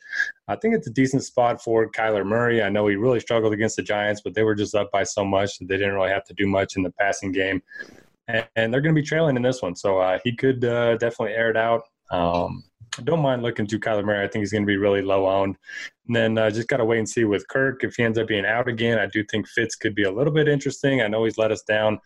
I 0.48 0.56
think 0.56 0.76
it's 0.76 0.88
a 0.88 0.92
decent 0.92 1.24
spot 1.24 1.62
for 1.62 1.90
Kyler 1.92 2.26
Murray. 2.26 2.64
I 2.64 2.70
know 2.70 2.88
he 2.88 2.96
really 2.96 3.20
struggled 3.20 3.54
against 3.54 3.76
the 3.76 3.84
Giants, 3.84 4.22
but 4.22 4.34
they 4.34 4.44
were 4.44 4.56
just 4.56 4.76
up 4.76 4.92
by 4.92 5.04
so 5.04 5.26
much 5.26 5.60
that 5.60 5.68
they 5.68 5.78
didn't 5.78 5.96
really 5.96 6.12
have 6.12 6.26
to 6.26 6.34
do 6.34 6.48
much 6.48 6.78
in 6.78 6.84
the 6.84 6.92
passing 6.92 7.34
game. 7.34 7.62
And, 8.30 8.48
and 8.56 8.74
they're 8.74 8.82
going 8.82 8.96
to 8.96 9.02
be 9.02 9.06
trailing 9.06 9.36
in 9.36 9.42
this 9.42 9.62
one, 9.62 9.76
so 9.76 10.00
uh, 10.00 10.20
he 10.24 10.36
could 10.36 10.64
uh, 10.64 10.96
definitely 10.98 11.36
air 11.36 11.50
it 11.50 11.58
out. 11.58 11.84
Um, 12.12 12.64
I 12.98 13.02
don't 13.02 13.22
mind 13.22 13.42
looking 13.42 13.66
to 13.68 13.80
Kyler 13.80 14.06
Murray. 14.06 14.24
I 14.24 14.28
think 14.28 14.42
he's 14.42 14.52
going 14.52 14.64
to 14.64 14.68
be 14.68 14.78
really 14.78 15.02
low 15.02 15.28
owned. 15.28 15.58
And 16.08 16.16
then 16.16 16.38
uh, 16.38 16.50
just 16.52 16.68
got 16.68 16.78
to 16.78 16.86
wait 16.86 17.00
and 17.00 17.10
see 17.10 17.24
with 17.24 17.48
Kirk. 17.48 17.84
If 17.84 17.96
he 17.96 18.04
ends 18.04 18.20
up 18.20 18.28
being 18.28 18.46
out 18.46 18.68
again, 18.68 19.00
I 19.00 19.08
do 19.08 19.24
think 19.24 19.48
Fitz 19.48 19.76
could 19.76 19.96
be 19.96 20.04
a 20.04 20.12
little 20.12 20.34
bit 20.34 20.48
interesting. 20.48 21.02
I 21.02 21.08
know 21.08 21.24
he's 21.24 21.38
let 21.38 21.52
us 21.52 21.64
down 21.64 22.00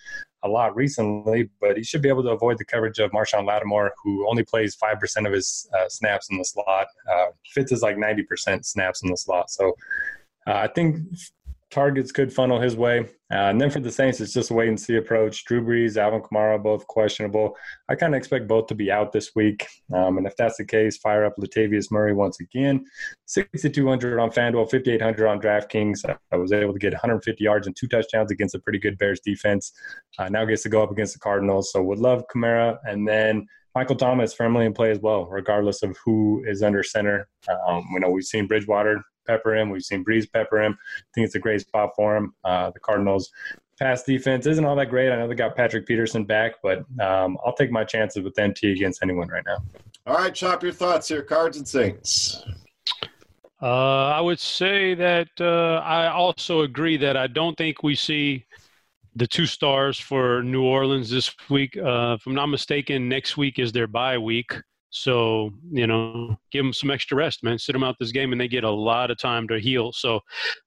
a 0.44 0.48
lot 0.48 0.76
recently, 0.76 1.50
but 1.60 1.78
he 1.78 1.84
should 1.84 2.02
be 2.02 2.10
able 2.10 2.24
to 2.24 2.30
avoid 2.30 2.58
the 2.58 2.66
coverage 2.66 3.00
of 3.00 3.12
Marshon 3.12 3.46
Lattimore, 3.46 3.92
who 4.04 4.30
only 4.30 4.44
plays 4.44 4.76
5% 4.76 5.28
of 5.28 5.34
his 5.34 5.68
uh, 5.78 5.90
snaps 5.90 6.30
in 6.30 6.38
the 6.38 6.46
slot. 6.46 6.88
Uh, 7.12 7.28
Fitz 7.48 7.72
is 7.72 7.82
like 7.82 7.98
90% 7.98 8.64
snaps 8.66 9.04
in 9.04 9.10
the 9.10 9.18
slot. 9.18 9.50
So 9.50 9.74
uh, 10.48 10.54
I 10.54 10.68
think 10.68 11.00
targets 11.78 12.12
could 12.12 12.34
funnel 12.34 12.60
his 12.60 12.76
way. 12.76 13.02
Uh, 13.32 13.52
and 13.52 13.62
then 13.62 13.70
for 13.70 13.80
the 13.80 13.92
Saints, 13.92 14.20
it's 14.20 14.34
just 14.34 14.50
a 14.50 14.54
wait 14.56 14.68
and 14.68 14.80
see 14.80 14.96
approach. 14.96 15.46
Drew 15.46 15.62
Brees, 15.62 15.96
Alvin 15.96 16.22
Kamara, 16.22 16.62
both 16.62 16.88
questionable. 16.88 17.56
I 17.88 17.94
kind 17.94 18.16
of 18.16 18.18
expect 18.18 18.48
both 18.48 18.66
to 18.68 18.76
be 18.76 18.92
out 18.92 19.12
this 19.12 19.36
week. 19.36 19.68
Um, 19.94 20.18
and 20.18 20.26
if 20.26 20.36
that's 20.38 20.58
the 20.58 20.66
case, 20.66 20.98
fire 20.98 21.24
up 21.24 21.36
Latavius 21.38 21.92
Murray 21.92 22.14
once 22.14 22.40
again. 22.40 22.84
6,200 23.28 24.20
on 24.20 24.32
FanDuel, 24.32 24.72
5,800 24.72 25.28
on 25.28 25.40
DraftKings. 25.40 26.18
I 26.32 26.36
was 26.36 26.52
able 26.52 26.74
to 26.74 26.80
get 26.80 26.94
150 26.94 27.44
yards 27.44 27.68
and 27.68 27.76
two 27.76 27.88
touchdowns 27.88 28.32
against 28.32 28.56
a 28.56 28.60
pretty 28.60 28.80
good 28.80 28.98
Bears 28.98 29.20
defense. 29.20 29.72
Uh, 30.18 30.30
now 30.30 30.46
gets 30.46 30.64
to 30.64 30.70
go 30.70 30.82
up 30.82 30.90
against 30.90 31.14
the 31.14 31.20
Cardinals. 31.20 31.72
So 31.72 31.84
would 31.84 32.00
love 32.00 32.24
Kamara. 32.34 32.80
And 32.86 33.08
then 33.08 33.46
Michael 33.76 33.96
Thomas 33.96 34.34
firmly 34.34 34.66
in 34.66 34.74
play 34.74 34.90
as 34.90 35.00
well, 35.00 35.28
regardless 35.28 35.84
of 35.84 35.96
who 36.04 36.44
is 36.48 36.64
under 36.64 36.82
center. 36.82 37.28
Um, 37.68 37.86
you 37.94 38.00
know, 38.00 38.10
we've 38.10 38.24
seen 38.24 38.48
Bridgewater 38.48 39.04
pepper 39.28 39.56
him. 39.56 39.70
We've 39.70 39.84
seen 39.84 40.04
Brees 40.04 40.32
pepper 40.32 40.62
him. 40.62 40.78
I 40.82 41.04
think 41.14 41.26
it's 41.26 41.36
a 41.36 41.40
great 41.40 41.62
spot 41.62 41.92
for 41.96 42.16
him. 42.16 42.34
Uh, 42.44 42.72
the 42.72 42.80
Cardinals 42.80 43.30
pass 43.78 44.04
defense 44.04 44.48
isn't 44.48 44.66
all 44.66 44.76
that 44.76 44.90
great. 44.90 45.12
I 45.12 45.18
know 45.18 45.28
they 45.28 45.36
got 45.36 45.56
Patrick 45.56 45.86
Peterson 45.86 46.26
back, 46.26 46.56
but 46.64 46.80
um, 47.00 47.38
I'll 47.46 47.54
take 47.54 47.72
my 47.72 47.84
chances 47.84 48.24
with 48.24 48.38
MT 48.38 48.72
against 48.72 49.04
anyone 49.04 49.28
right 49.28 49.44
now. 49.46 49.58
All 50.06 50.16
right, 50.16 50.34
Chop, 50.34 50.64
your 50.64 50.72
thoughts 50.72 51.08
here, 51.08 51.22
Cards 51.22 51.58
and 51.58 51.68
Saints. 51.68 52.44
Uh, 53.62 54.06
I 54.08 54.22
would 54.22 54.40
say 54.40 54.94
that 54.94 55.30
uh, 55.40 55.82
I 55.84 56.10
also 56.10 56.62
agree 56.62 56.98
that 56.98 57.18
I 57.18 57.28
don't 57.28 57.58
think 57.58 57.84
we 57.84 57.96
see 57.96 58.46
the 59.16 59.28
two 59.28 59.48
stars 59.48 60.00
for 60.00 60.44
New 60.44 60.64
Orleans 60.64 61.10
this 61.10 61.34
week. 61.50 61.76
Uh, 61.76 62.18
if 62.20 62.28
I'm 62.28 62.36
not 62.36 62.48
mistaken, 62.48 63.10
next 63.10 63.36
week 63.36 63.58
is 63.58 63.72
their 63.72 63.88
bye 63.88 64.18
week. 64.18 64.54
So, 64.90 65.52
you 65.70 65.86
know, 65.86 66.38
give 66.52 66.64
them 66.64 66.74
some 66.74 66.92
extra 66.92 67.18
rest, 67.18 67.44
man. 67.44 67.60
Sit 67.60 67.74
them 67.74 67.84
out 67.84 67.98
this 68.00 68.12
game, 68.12 68.32
and 68.32 68.40
they 68.40 68.48
get 68.48 68.64
a 68.64 68.70
lot 68.70 69.12
of 69.12 69.18
time 69.18 69.48
to 69.50 69.60
heal. 69.60 69.92
So 69.92 70.22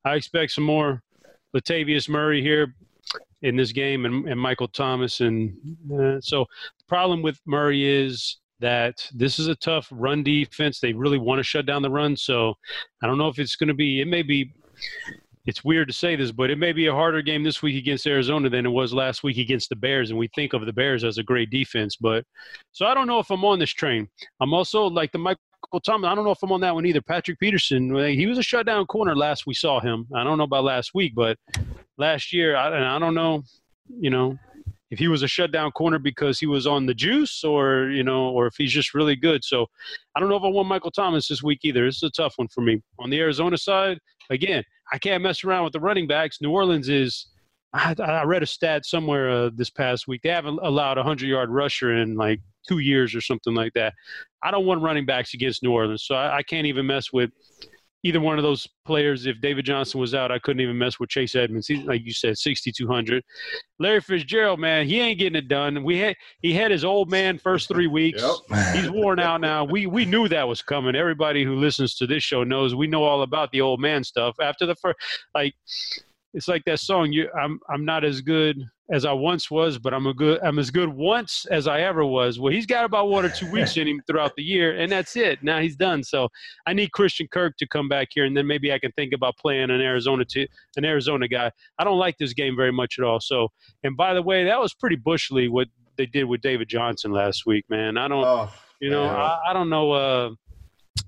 I 0.04 0.14
expect 0.14 0.52
some 0.52 0.64
more 0.64 1.02
Latavius 1.56 2.08
Murray 2.08 2.42
here 2.42 2.74
in 3.42 3.56
this 3.56 3.72
game 3.72 4.04
and, 4.04 4.28
and 4.28 4.38
Michael 4.38 4.68
Thomas. 4.68 5.20
And 5.20 5.56
uh, 5.92 6.20
so 6.20 6.44
the 6.78 6.84
problem 6.86 7.22
with 7.22 7.40
Murray 7.46 8.04
is 8.04 8.36
that 8.60 9.08
this 9.14 9.38
is 9.38 9.46
a 9.46 9.54
tough 9.54 9.88
run 9.90 10.22
defense. 10.22 10.80
They 10.80 10.92
really 10.92 11.18
want 11.18 11.38
to 11.38 11.42
shut 11.42 11.64
down 11.64 11.82
the 11.82 11.90
run. 11.90 12.16
So 12.16 12.54
I 13.02 13.06
don't 13.06 13.18
know 13.18 13.28
if 13.28 13.38
it's 13.38 13.56
going 13.56 13.68
to 13.68 13.74
be, 13.74 14.00
it 14.00 14.08
may 14.08 14.22
be, 14.22 14.52
it's 15.50 15.64
weird 15.64 15.88
to 15.88 15.94
say 15.94 16.14
this, 16.14 16.30
but 16.30 16.48
it 16.48 16.58
may 16.58 16.72
be 16.72 16.86
a 16.86 16.92
harder 16.92 17.22
game 17.22 17.42
this 17.42 17.60
week 17.60 17.76
against 17.76 18.06
Arizona 18.06 18.48
than 18.48 18.64
it 18.64 18.70
was 18.70 18.94
last 18.94 19.24
week 19.24 19.36
against 19.36 19.68
the 19.68 19.74
Bears. 19.74 20.10
And 20.10 20.18
we 20.18 20.28
think 20.28 20.52
of 20.52 20.64
the 20.64 20.72
Bears 20.72 21.02
as 21.02 21.18
a 21.18 21.24
great 21.24 21.50
defense. 21.50 21.96
But 21.96 22.24
so 22.70 22.86
I 22.86 22.94
don't 22.94 23.08
know 23.08 23.18
if 23.18 23.30
I'm 23.30 23.44
on 23.44 23.58
this 23.58 23.72
train. 23.72 24.08
I'm 24.40 24.54
also 24.54 24.84
like 24.84 25.10
the 25.10 25.18
Michael 25.18 25.40
Thomas. 25.84 26.06
I 26.06 26.14
don't 26.14 26.24
know 26.24 26.30
if 26.30 26.42
I'm 26.44 26.52
on 26.52 26.60
that 26.60 26.72
one 26.72 26.86
either. 26.86 27.02
Patrick 27.02 27.40
Peterson, 27.40 27.92
he 28.10 28.28
was 28.28 28.38
a 28.38 28.44
shutdown 28.44 28.86
corner 28.86 29.16
last 29.16 29.44
we 29.44 29.54
saw 29.54 29.80
him. 29.80 30.06
I 30.14 30.22
don't 30.22 30.38
know 30.38 30.44
about 30.44 30.62
last 30.62 30.92
week, 30.94 31.14
but 31.16 31.36
last 31.98 32.32
year, 32.32 32.54
I, 32.54 32.76
and 32.76 32.84
I 32.84 33.00
don't 33.00 33.14
know, 33.14 33.42
you 33.88 34.10
know, 34.10 34.38
if 34.90 34.98
he 34.98 35.08
was 35.08 35.22
a 35.22 35.28
shutdown 35.28 35.70
corner 35.72 35.98
because 35.98 36.38
he 36.38 36.46
was 36.46 36.66
on 36.66 36.86
the 36.86 36.94
juice 36.94 37.44
or, 37.44 37.90
you 37.90 38.02
know, 38.02 38.28
or 38.30 38.46
if 38.46 38.54
he's 38.56 38.72
just 38.72 38.92
really 38.94 39.16
good. 39.16 39.44
So 39.44 39.66
I 40.14 40.20
don't 40.20 40.28
know 40.28 40.36
if 40.36 40.42
I 40.42 40.48
want 40.48 40.68
Michael 40.68 40.90
Thomas 40.90 41.28
this 41.28 41.42
week 41.42 41.60
either. 41.62 41.84
This 41.84 41.96
is 41.96 42.02
a 42.04 42.10
tough 42.10 42.34
one 42.36 42.48
for 42.48 42.60
me. 42.60 42.82
On 42.98 43.08
the 43.08 43.20
Arizona 43.20 43.56
side, 43.56 43.98
again, 44.30 44.64
I 44.92 44.98
can't 44.98 45.22
mess 45.22 45.44
around 45.44 45.64
with 45.64 45.72
the 45.72 45.80
running 45.80 46.08
backs. 46.08 46.40
New 46.40 46.50
Orleans 46.50 46.88
is, 46.88 47.28
I, 47.72 47.94
I 48.00 48.24
read 48.24 48.42
a 48.42 48.46
stat 48.46 48.84
somewhere 48.84 49.30
uh, 49.30 49.50
this 49.54 49.70
past 49.70 50.08
week. 50.08 50.22
They 50.22 50.30
haven't 50.30 50.58
allowed 50.62 50.98
a 50.98 51.02
100 51.02 51.26
yard 51.26 51.50
rusher 51.50 51.96
in 51.96 52.16
like 52.16 52.40
two 52.68 52.80
years 52.80 53.14
or 53.14 53.20
something 53.20 53.54
like 53.54 53.72
that. 53.74 53.94
I 54.42 54.50
don't 54.50 54.66
want 54.66 54.82
running 54.82 55.06
backs 55.06 55.34
against 55.34 55.62
New 55.62 55.72
Orleans. 55.72 56.04
So 56.04 56.16
I, 56.16 56.38
I 56.38 56.42
can't 56.42 56.66
even 56.66 56.86
mess 56.86 57.12
with 57.12 57.30
either 58.02 58.20
one 58.20 58.38
of 58.38 58.42
those 58.42 58.66
players. 58.86 59.26
If 59.26 59.40
David 59.40 59.64
Johnson 59.64 60.00
was 60.00 60.14
out, 60.14 60.32
I 60.32 60.38
couldn't 60.38 60.60
even 60.60 60.78
mess 60.78 60.98
with 60.98 61.10
Chase 61.10 61.34
Edmonds. 61.34 61.66
He's 61.66 61.84
like 61.84 62.04
you 62.04 62.12
said, 62.12 62.38
sixty 62.38 62.72
two 62.72 62.86
hundred. 62.86 63.24
Larry 63.78 64.00
Fitzgerald, 64.00 64.60
man, 64.60 64.86
he 64.86 65.00
ain't 65.00 65.18
getting 65.18 65.36
it 65.36 65.48
done. 65.48 65.84
We 65.84 65.98
had 65.98 66.16
he 66.40 66.52
had 66.52 66.70
his 66.70 66.84
old 66.84 67.10
man 67.10 67.38
first 67.38 67.68
three 67.68 67.86
weeks. 67.86 68.22
Yep. 68.22 68.74
He's 68.74 68.90
worn 68.90 69.18
out 69.18 69.40
now. 69.40 69.64
We 69.64 69.86
we 69.86 70.04
knew 70.04 70.28
that 70.28 70.48
was 70.48 70.62
coming. 70.62 70.96
Everybody 70.96 71.44
who 71.44 71.56
listens 71.56 71.94
to 71.96 72.06
this 72.06 72.22
show 72.22 72.44
knows 72.44 72.74
we 72.74 72.86
know 72.86 73.04
all 73.04 73.22
about 73.22 73.52
the 73.52 73.60
old 73.60 73.80
man 73.80 74.04
stuff. 74.04 74.36
After 74.40 74.66
the 74.66 74.74
first, 74.74 74.98
like 75.34 75.54
it's 76.34 76.48
like 76.48 76.64
that 76.64 76.80
song. 76.80 77.12
You, 77.12 77.28
I'm 77.38 77.58
I'm 77.68 77.84
not 77.84 78.04
as 78.04 78.20
good 78.20 78.62
as 78.90 79.04
I 79.04 79.12
once 79.12 79.50
was, 79.50 79.78
but 79.78 79.94
I'm 79.94 80.06
a 80.06 80.14
good 80.14 80.40
I'm 80.42 80.58
as 80.58 80.70
good 80.70 80.88
once 80.88 81.46
as 81.50 81.68
I 81.68 81.82
ever 81.82 82.04
was. 82.04 82.40
Well, 82.40 82.52
he's 82.52 82.66
got 82.66 82.84
about 82.84 83.08
one 83.08 83.24
or 83.24 83.28
two 83.28 83.50
weeks 83.50 83.76
in 83.76 83.86
him 83.86 84.02
throughout 84.06 84.34
the 84.36 84.42
year, 84.42 84.78
and 84.78 84.90
that's 84.90 85.16
it. 85.16 85.42
Now 85.42 85.60
he's 85.60 85.76
done. 85.76 86.02
So 86.02 86.28
I 86.66 86.72
need 86.72 86.92
Christian 86.92 87.28
Kirk 87.28 87.56
to 87.58 87.68
come 87.68 87.88
back 87.88 88.08
here, 88.10 88.24
and 88.24 88.36
then 88.36 88.46
maybe 88.46 88.72
I 88.72 88.78
can 88.78 88.92
think 88.92 89.12
about 89.12 89.36
playing 89.38 89.70
an 89.70 89.80
Arizona 89.80 90.24
to 90.26 90.46
an 90.76 90.84
Arizona 90.84 91.28
guy. 91.28 91.50
I 91.78 91.84
don't 91.84 91.98
like 91.98 92.18
this 92.18 92.32
game 92.32 92.56
very 92.56 92.72
much 92.72 92.96
at 92.98 93.04
all. 93.04 93.20
So, 93.20 93.48
and 93.84 93.96
by 93.96 94.12
the 94.12 94.22
way, 94.22 94.44
that 94.44 94.60
was 94.60 94.74
pretty 94.74 94.96
bushly 94.96 95.48
what 95.48 95.68
they 95.96 96.06
did 96.06 96.24
with 96.24 96.40
David 96.40 96.68
Johnson 96.68 97.12
last 97.12 97.46
week, 97.46 97.64
man. 97.68 97.96
I 97.96 98.08
don't, 98.08 98.24
oh, 98.24 98.50
you 98.80 98.90
know, 98.90 99.04
I, 99.04 99.50
I, 99.50 99.52
don't 99.52 99.68
know 99.68 99.92
uh, 99.92 100.30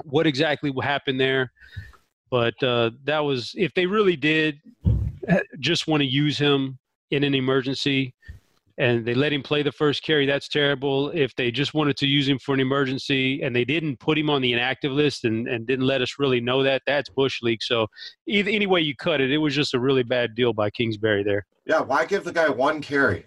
what 0.05 0.27
exactly 0.27 0.73
happened 0.83 1.19
there, 1.19 1.51
but 2.31 2.61
uh, 2.63 2.91
that 3.05 3.21
was 3.21 3.53
if 3.57 3.75
they 3.75 3.87
really 3.87 4.17
did 4.17 4.61
just 5.61 5.87
want 5.87 6.01
to 6.01 6.07
use 6.07 6.37
him 6.39 6.79
in 7.13 7.25
an 7.25 7.35
emergency 7.35 8.15
and 8.79 9.05
they 9.05 9.15
let 9.15 9.33
him 9.33 9.43
play 9.43 9.63
the 9.63 9.71
first 9.71 10.03
carry, 10.03 10.27
that's 10.27 10.49
terrible. 10.49 11.11
If 11.11 11.35
they 11.37 11.51
just 11.51 11.75
wanted 11.75 11.97
to 11.99 12.07
use 12.07 12.27
him 12.27 12.39
for 12.39 12.55
an 12.55 12.61
emergency 12.61 13.43
and 13.43 13.55
they 13.55 13.65
didn't 13.67 14.01
put 14.01 14.19
him 14.19 14.31
on 14.31 14.41
the 14.41 14.53
inactive 14.53 14.93
list 14.93 15.25
and, 15.25 15.47
and 15.47 15.67
didn't 15.67 15.87
let 15.87 16.01
us 16.01 16.15
really 16.19 16.41
know 16.41 16.63
that, 16.63 16.83
that's 16.87 17.11
Bush 17.11 17.43
League. 17.43 17.63
So 17.63 17.87
either, 18.27 18.51
any 18.51 18.67
way 18.67 18.81
you 18.81 18.97
cut 18.97 19.21
it, 19.21 19.31
it 19.31 19.39
was 19.39 19.55
just 19.55 19.75
a 19.75 19.79
really 19.79 20.03
bad 20.03 20.35
deal 20.35 20.55
by 20.55 20.71
Kingsbury 20.71 21.23
there. 21.23 21.47
Yeah, 21.67 21.81
why 21.81 22.07
give 22.07 22.25
the 22.25 22.33
guy 22.33 22.49
one 22.49 22.81
carry? 22.81 23.27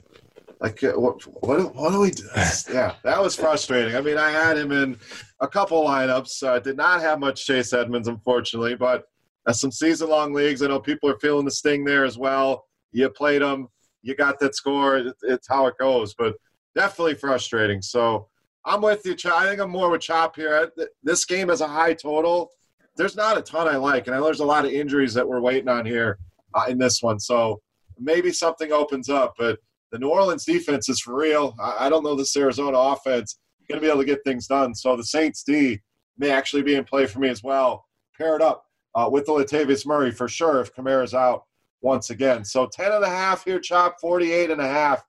Like, 0.59 0.83
uh, 0.83 0.93
what, 0.93 1.21
what, 1.43 1.75
what 1.75 1.91
do 1.91 1.99
we 1.99 2.11
do? 2.11 2.23
yeah, 2.73 2.95
that 3.03 3.21
was 3.21 3.35
frustrating. 3.35 3.95
I 3.95 4.01
mean, 4.01 4.17
I 4.17 4.31
had 4.31 4.57
him 4.57 4.71
in 4.71 4.97
a 5.39 5.47
couple 5.47 5.85
lineups. 5.85 6.41
Uh, 6.41 6.59
did 6.59 6.75
not 6.75 7.01
have 7.01 7.19
much 7.19 7.45
Chase 7.45 7.71
Edmonds, 7.71 8.07
unfortunately, 8.07 8.75
but 8.75 9.05
uh, 9.45 9.53
some 9.53 9.71
season 9.71 10.09
long 10.09 10.33
leagues. 10.33 10.63
I 10.63 10.67
know 10.67 10.79
people 10.79 11.09
are 11.09 11.19
feeling 11.19 11.45
the 11.45 11.51
sting 11.51 11.85
there 11.85 12.03
as 12.03 12.17
well. 12.17 12.65
You 12.91 13.09
played 13.09 13.41
them, 13.41 13.67
you 14.05 14.15
got 14.15 14.39
that 14.39 14.55
score. 14.55 15.13
It's 15.23 15.47
how 15.47 15.65
it 15.65 15.77
goes, 15.79 16.13
but 16.13 16.35
definitely 16.75 17.15
frustrating. 17.15 17.81
So 17.81 18.27
I'm 18.63 18.81
with 18.81 19.03
you. 19.03 19.15
I 19.31 19.45
think 19.45 19.59
I'm 19.59 19.71
more 19.71 19.89
with 19.89 20.01
Chop 20.01 20.35
here. 20.35 20.71
This 21.03 21.25
game 21.25 21.49
has 21.49 21.61
a 21.61 21.67
high 21.67 21.95
total. 21.95 22.51
There's 22.95 23.15
not 23.15 23.37
a 23.37 23.41
ton 23.41 23.67
I 23.67 23.77
like, 23.77 24.05
and 24.05 24.15
I 24.15 24.19
know 24.19 24.25
there's 24.25 24.41
a 24.41 24.45
lot 24.45 24.63
of 24.63 24.71
injuries 24.71 25.13
that 25.15 25.27
we're 25.27 25.41
waiting 25.41 25.67
on 25.67 25.85
here 25.85 26.19
uh, 26.53 26.65
in 26.69 26.77
this 26.77 27.01
one. 27.01 27.19
So 27.19 27.61
maybe 27.99 28.31
something 28.31 28.71
opens 28.71 29.09
up, 29.09 29.33
but 29.39 29.57
the 29.91 29.97
New 29.97 30.09
Orleans 30.09 30.45
defense 30.45 30.87
is 30.87 30.99
for 30.99 31.15
real. 31.15 31.55
I, 31.59 31.87
I 31.87 31.89
don't 31.89 32.03
know 32.03 32.15
this 32.15 32.37
Arizona 32.37 32.77
offense 32.77 33.39
going 33.67 33.81
to 33.81 33.85
be 33.85 33.89
able 33.89 34.01
to 34.01 34.05
get 34.05 34.23
things 34.23 34.45
done. 34.45 34.75
So 34.75 34.95
the 34.95 35.03
Saints 35.03 35.43
D 35.43 35.79
may 36.17 36.29
actually 36.29 36.61
be 36.61 36.75
in 36.75 36.83
play 36.83 37.07
for 37.07 37.19
me 37.19 37.29
as 37.29 37.43
well. 37.43 37.85
Pair 38.15 38.35
it 38.35 38.41
up 38.43 38.65
uh, 38.93 39.09
with 39.11 39.25
the 39.25 39.31
Latavius 39.31 39.85
Murray 39.85 40.11
for 40.11 40.27
sure 40.27 40.61
if 40.61 40.73
Kamara's 40.75 41.15
out 41.15 41.45
once 41.81 42.09
again. 42.09 42.43
So 42.43 42.67
10 42.67 42.91
and 42.91 43.03
a 43.03 43.09
half 43.09 43.45
here, 43.45 43.59
Chop, 43.59 43.99
48 43.99 44.51
and 44.51 44.61
a 44.61 44.67
half 44.67 45.03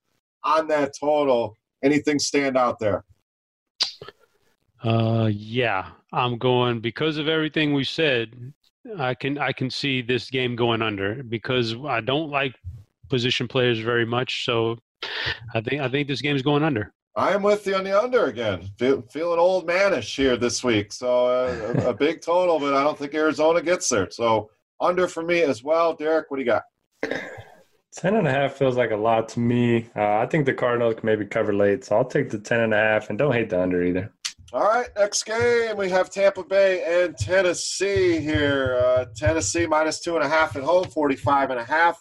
on 0.45 0.69
that 0.69 0.93
total. 0.99 1.57
Anything 1.83 2.19
stand 2.19 2.57
out 2.57 2.79
there? 2.79 3.05
Uh, 4.83 5.31
yeah, 5.33 5.89
I'm 6.13 6.39
going 6.39 6.81
because 6.81 7.17
of 7.17 7.29
everything 7.29 7.75
we 7.75 7.85
said. 7.85 8.53
I 8.99 9.15
can 9.15 9.37
I 9.37 9.51
can 9.51 9.69
see 9.69 10.01
this 10.01 10.31
game 10.31 10.55
going 10.55 10.81
under 10.81 11.23
because 11.25 11.75
I 11.89 12.01
don't 12.01 12.31
like 12.31 12.55
position 13.09 13.49
players 13.49 13.81
very 13.81 14.07
much. 14.07 14.45
So 14.45 14.79
I 15.55 15.61
think 15.61 15.83
I 15.83 15.89
think 15.89 16.09
this 16.09 16.23
game's 16.23 16.43
going 16.43 16.63
under. 16.63 16.93
I'm 17.17 17.43
with 17.43 17.67
you 17.67 17.75
on 17.75 17.85
the 17.85 17.99
under 17.99 18.27
again. 18.27 18.69
Feel, 18.79 19.01
feeling 19.11 19.39
old 19.39 19.67
manish 19.67 20.15
here 20.15 20.37
this 20.37 20.63
week. 20.63 20.93
So 20.93 21.27
uh, 21.27 21.83
a, 21.87 21.89
a, 21.89 21.95
big 21.95 22.21
total, 22.21 22.61
but 22.61 22.75
I 22.75 22.85
don't 22.85 22.99
think 22.99 23.15
Arizona 23.15 23.63
gets 23.63 23.89
there. 23.89 24.11
So 24.11 24.51
under 24.81 25.09
for 25.09 25.23
me 25.23 25.43
as 25.43 25.63
well. 25.63 25.95
Derek, 25.95 26.31
what 26.31 26.39
do 26.39 26.43
you 26.43 26.47
got? 26.47 26.63
Ten 27.95 28.15
and 28.15 28.27
a 28.27 28.31
half 28.31 28.55
feels 28.55 28.77
like 28.77 28.91
a 28.91 28.97
lot 28.97 29.29
to 29.31 29.41
me. 29.41 29.89
Uh, 29.97 30.19
I 30.19 30.27
think 30.27 30.45
the 30.45 30.53
Cardinals 30.53 30.97
can 30.97 31.07
maybe 31.07 31.25
cover 31.25 31.55
late, 31.55 31.85
so 31.85 31.97
I'll 31.97 32.05
take 32.05 32.29
the 32.29 32.39
ten 32.39 32.61
and 32.61 32.75
a 32.75 32.77
half 32.77 33.09
and 33.09 33.19
don't 33.19 33.33
hate 33.33 33.49
the 33.49 33.61
under 33.61 33.83
either. 33.83 34.13
All 34.53 34.63
right, 34.63 34.89
next 34.97 35.25
game 35.25 35.77
we 35.77 35.89
have 35.91 36.11
Tampa 36.11 36.45
Bay 36.45 37.05
and 37.05 37.17
Tennessee 37.17 38.21
here. 38.21 38.79
Uh, 38.81 39.07
Tennessee 39.17 39.67
minus 39.67 40.01
two 40.01 40.15
and 40.15 40.25
a 40.25 40.29
half 40.29 40.57
at 40.57 40.63
home, 40.63 40.85
45 40.85 41.51
and 41.51 41.61
a 41.61 41.65
half 41.65 42.01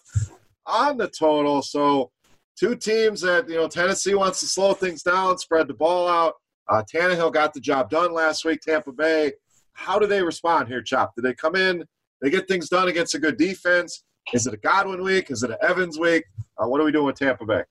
on 0.66 0.98
the 0.98 1.08
total. 1.08 1.62
So 1.62 2.12
two 2.56 2.76
teams 2.76 3.22
that 3.22 3.50
you 3.50 3.56
know 3.56 3.68
Tennessee 3.68 4.16
wants 4.16 4.42
to 4.42 4.48
slow 4.48 4.74
things 4.74 5.02
down, 5.02 5.38
spread 5.38 5.68
the 5.68 5.74
ball 5.74 6.08
out. 6.08 6.34
Uh, 6.68 6.84
Tannehill 6.84 7.32
got 7.32 7.54
the 7.54 7.60
job 7.60 7.90
done 7.90 8.14
last 8.14 8.44
week. 8.44 8.62
Tampa 8.62 8.92
Bay, 8.92 9.34
how 9.74 9.98
do 9.98 10.08
they 10.08 10.22
respond 10.22 10.68
here, 10.68 10.82
Chop? 10.82 11.16
Do 11.16 11.22
they 11.22 11.34
come 11.34 11.56
in? 11.56 11.86
They 12.22 12.30
get 12.30 12.48
things 12.48 12.70
done 12.70 12.88
against 12.88 13.16
a 13.16 13.20
good 13.20 13.38
defense. 13.38 14.04
Is 14.34 14.48
it 14.48 14.54
a 14.54 14.58
Godwin 14.58 15.04
week? 15.04 15.30
Is 15.30 15.44
it 15.44 15.52
an 15.52 15.58
Evans 15.62 16.00
week? 16.00 16.24
Uh, 16.58 16.68
what 16.68 16.82
are 16.82 16.84
we 16.84 16.92
doing 16.92 17.06
with 17.06 17.18
Tampa 17.18 17.46
Bay? 17.46 17.64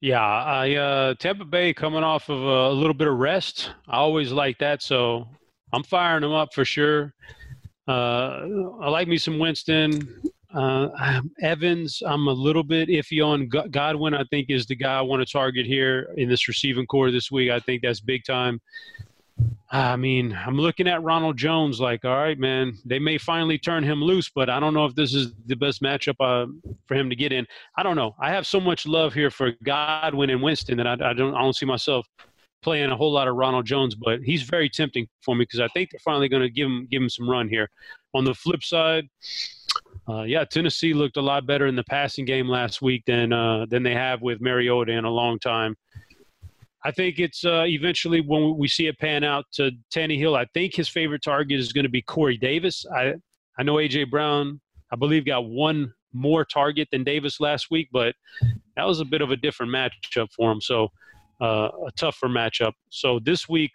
Yeah, 0.00 0.22
I 0.22 0.74
uh, 0.76 1.14
Tampa 1.14 1.44
Bay 1.44 1.74
coming 1.74 2.02
off 2.02 2.30
of 2.30 2.40
a, 2.40 2.70
little 2.70 2.94
bit 2.94 3.06
of 3.06 3.18
rest. 3.18 3.72
I 3.86 3.98
always 3.98 4.32
like 4.32 4.58
that, 4.58 4.82
so 4.82 5.28
I'm 5.72 5.82
firing 5.82 6.22
them 6.22 6.32
up 6.32 6.54
for 6.54 6.64
sure. 6.64 7.12
Uh, 7.86 8.46
I 8.80 8.88
like 8.88 9.08
me 9.08 9.18
some 9.18 9.38
Winston. 9.38 10.22
Uh, 10.54 11.20
Evans, 11.42 12.02
I'm 12.04 12.26
a 12.28 12.32
little 12.32 12.64
bit 12.64 12.88
iffy 12.88 13.24
on. 13.24 13.48
Godwin, 13.70 14.14
I 14.14 14.24
think, 14.30 14.46
is 14.48 14.66
the 14.66 14.74
guy 14.74 14.98
I 14.98 15.02
want 15.02 15.20
to 15.24 15.30
target 15.30 15.66
here 15.66 16.12
in 16.16 16.28
this 16.28 16.48
receiving 16.48 16.86
corps 16.86 17.10
this 17.10 17.30
week. 17.30 17.50
I 17.50 17.60
think 17.60 17.82
that's 17.82 18.00
big 18.00 18.24
time. 18.24 18.60
I 19.72 19.94
mean, 19.94 20.36
I'm 20.46 20.56
looking 20.58 20.88
at 20.88 21.02
Ronald 21.02 21.36
Jones 21.36 21.80
like, 21.80 22.04
all 22.04 22.16
right, 22.16 22.38
man, 22.38 22.76
they 22.84 22.98
may 22.98 23.18
finally 23.18 23.56
turn 23.56 23.84
him 23.84 24.02
loose, 24.02 24.28
but 24.28 24.50
I 24.50 24.58
don't 24.58 24.74
know 24.74 24.84
if 24.84 24.96
this 24.96 25.14
is 25.14 25.32
the 25.46 25.54
best 25.54 25.80
matchup 25.80 26.16
uh, 26.18 26.50
for 26.86 26.96
him 26.96 27.08
to 27.08 27.14
get 27.14 27.32
in. 27.32 27.46
I 27.76 27.84
don't 27.84 27.94
know. 27.94 28.16
I 28.20 28.30
have 28.30 28.48
so 28.48 28.58
much 28.58 28.84
love 28.84 29.14
here 29.14 29.30
for 29.30 29.52
Godwin 29.62 30.30
and 30.30 30.42
Winston 30.42 30.76
that 30.78 30.88
I, 30.88 30.94
I 30.94 31.12
don't, 31.12 31.34
I 31.34 31.40
don't 31.40 31.54
see 31.54 31.66
myself 31.66 32.04
playing 32.62 32.90
a 32.90 32.96
whole 32.96 33.12
lot 33.12 33.28
of 33.28 33.36
Ronald 33.36 33.64
Jones, 33.64 33.94
but 33.94 34.20
he's 34.22 34.42
very 34.42 34.68
tempting 34.68 35.06
for 35.22 35.34
me 35.34 35.44
because 35.44 35.60
I 35.60 35.68
think 35.68 35.90
they're 35.90 36.00
finally 36.00 36.28
going 36.28 36.42
to 36.42 36.50
give 36.50 36.66
him 36.66 36.86
give 36.90 37.02
him 37.02 37.08
some 37.08 37.28
run 37.28 37.48
here. 37.48 37.70
On 38.12 38.24
the 38.24 38.34
flip 38.34 38.62
side, 38.62 39.08
uh, 40.08 40.22
yeah, 40.22 40.44
Tennessee 40.44 40.94
looked 40.94 41.16
a 41.16 41.22
lot 41.22 41.46
better 41.46 41.66
in 41.66 41.76
the 41.76 41.84
passing 41.84 42.24
game 42.24 42.48
last 42.48 42.82
week 42.82 43.04
than 43.06 43.32
uh, 43.32 43.66
than 43.70 43.82
they 43.82 43.94
have 43.94 44.20
with 44.20 44.40
Mariota 44.40 44.92
in 44.92 45.04
a 45.04 45.10
long 45.10 45.38
time. 45.38 45.76
I 46.84 46.90
think 46.90 47.18
it's 47.18 47.44
uh, 47.44 47.64
eventually 47.66 48.20
when 48.20 48.56
we 48.56 48.68
see 48.68 48.86
it 48.86 48.98
pan 48.98 49.22
out 49.22 49.44
to 49.54 49.70
Tannehill. 49.94 50.36
I 50.36 50.46
think 50.54 50.74
his 50.74 50.88
favorite 50.88 51.22
target 51.22 51.60
is 51.60 51.72
going 51.72 51.84
to 51.84 51.90
be 51.90 52.02
Corey 52.02 52.36
Davis. 52.36 52.86
I 52.94 53.14
I 53.58 53.62
know 53.62 53.74
AJ 53.74 54.10
Brown, 54.10 54.60
I 54.90 54.96
believe, 54.96 55.26
got 55.26 55.46
one 55.46 55.92
more 56.12 56.44
target 56.44 56.88
than 56.90 57.04
Davis 57.04 57.40
last 57.40 57.70
week, 57.70 57.88
but 57.92 58.14
that 58.76 58.84
was 58.84 59.00
a 59.00 59.04
bit 59.04 59.20
of 59.20 59.30
a 59.30 59.36
different 59.36 59.72
matchup 59.72 60.32
for 60.32 60.50
him. 60.50 60.60
So 60.60 60.88
uh, 61.40 61.68
a 61.86 61.90
tougher 61.96 62.28
matchup. 62.28 62.72
So 62.88 63.18
this 63.22 63.48
week, 63.48 63.72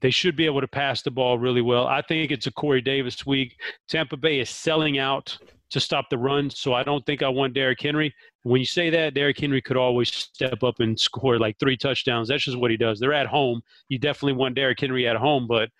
they 0.00 0.10
should 0.10 0.36
be 0.36 0.46
able 0.46 0.60
to 0.60 0.68
pass 0.68 1.02
the 1.02 1.10
ball 1.10 1.38
really 1.38 1.62
well. 1.62 1.86
I 1.86 2.02
think 2.02 2.30
it's 2.30 2.46
a 2.46 2.52
Corey 2.52 2.80
Davis 2.80 3.24
week. 3.24 3.56
Tampa 3.88 4.16
Bay 4.16 4.40
is 4.40 4.50
selling 4.50 4.98
out 4.98 5.36
to 5.74 5.80
stop 5.80 6.08
the 6.08 6.16
run, 6.16 6.48
so 6.48 6.72
I 6.72 6.84
don't 6.84 7.04
think 7.04 7.20
I 7.20 7.28
want 7.28 7.52
Derrick 7.52 7.82
Henry. 7.82 8.14
When 8.44 8.60
you 8.60 8.64
say 8.64 8.90
that, 8.90 9.14
Derrick 9.14 9.40
Henry 9.40 9.60
could 9.60 9.76
always 9.76 10.08
step 10.08 10.62
up 10.62 10.78
and 10.78 10.98
score 10.98 11.36
like 11.36 11.58
three 11.58 11.76
touchdowns. 11.76 12.28
That's 12.28 12.44
just 12.44 12.56
what 12.56 12.70
he 12.70 12.76
does. 12.76 13.00
They're 13.00 13.12
at 13.12 13.26
home. 13.26 13.60
You 13.88 13.98
definitely 13.98 14.34
want 14.34 14.54
Derrick 14.54 14.78
Henry 14.78 15.08
at 15.08 15.16
home, 15.16 15.48
but 15.48 15.70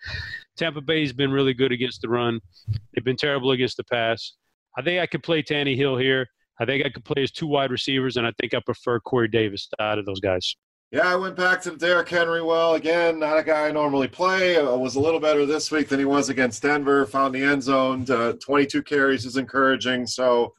Tampa 0.57 0.81
Bay's 0.81 1.13
been 1.13 1.31
really 1.31 1.53
good 1.53 1.71
against 1.71 2.01
the 2.01 2.09
run. 2.09 2.41
They've 2.93 3.05
been 3.05 3.15
terrible 3.15 3.51
against 3.51 3.77
the 3.77 3.85
pass. 3.85 4.33
I 4.77 4.81
think 4.81 4.99
I 4.99 5.05
could 5.05 5.23
play 5.23 5.41
Tannehill 5.41 6.01
here. 6.01 6.27
I 6.59 6.65
think 6.65 6.85
I 6.85 6.89
could 6.89 7.05
play 7.05 7.23
as 7.23 7.31
two 7.31 7.47
wide 7.47 7.71
receivers, 7.71 8.17
and 8.17 8.27
I 8.27 8.33
think 8.37 8.53
I 8.53 8.59
prefer 8.59 8.99
Corey 8.99 9.29
Davis 9.29 9.69
out 9.79 9.97
of 9.97 10.05
those 10.05 10.19
guys. 10.19 10.57
Yeah, 10.91 11.07
I 11.07 11.15
went 11.15 11.35
back 11.35 11.61
to 11.63 11.75
Derrick 11.75 12.07
Henry. 12.07 12.41
Well, 12.41 12.75
again, 12.75 13.19
not 13.19 13.37
a 13.37 13.43
guy 13.43 13.67
I 13.67 13.71
normally 13.71 14.07
play. 14.07 14.57
I 14.57 14.61
was 14.61 14.95
a 14.95 14.99
little 14.99 15.19
better 15.19 15.45
this 15.45 15.71
week 15.71 15.89
than 15.89 15.99
he 15.99 16.05
was 16.05 16.29
against 16.29 16.61
Denver. 16.61 17.05
Found 17.07 17.33
the 17.33 17.43
end 17.43 17.63
zone. 17.63 18.05
Uh, 18.09 18.33
22 18.33 18.83
carries 18.83 19.25
is 19.25 19.35
encouraging. 19.35 20.05
So 20.05 20.53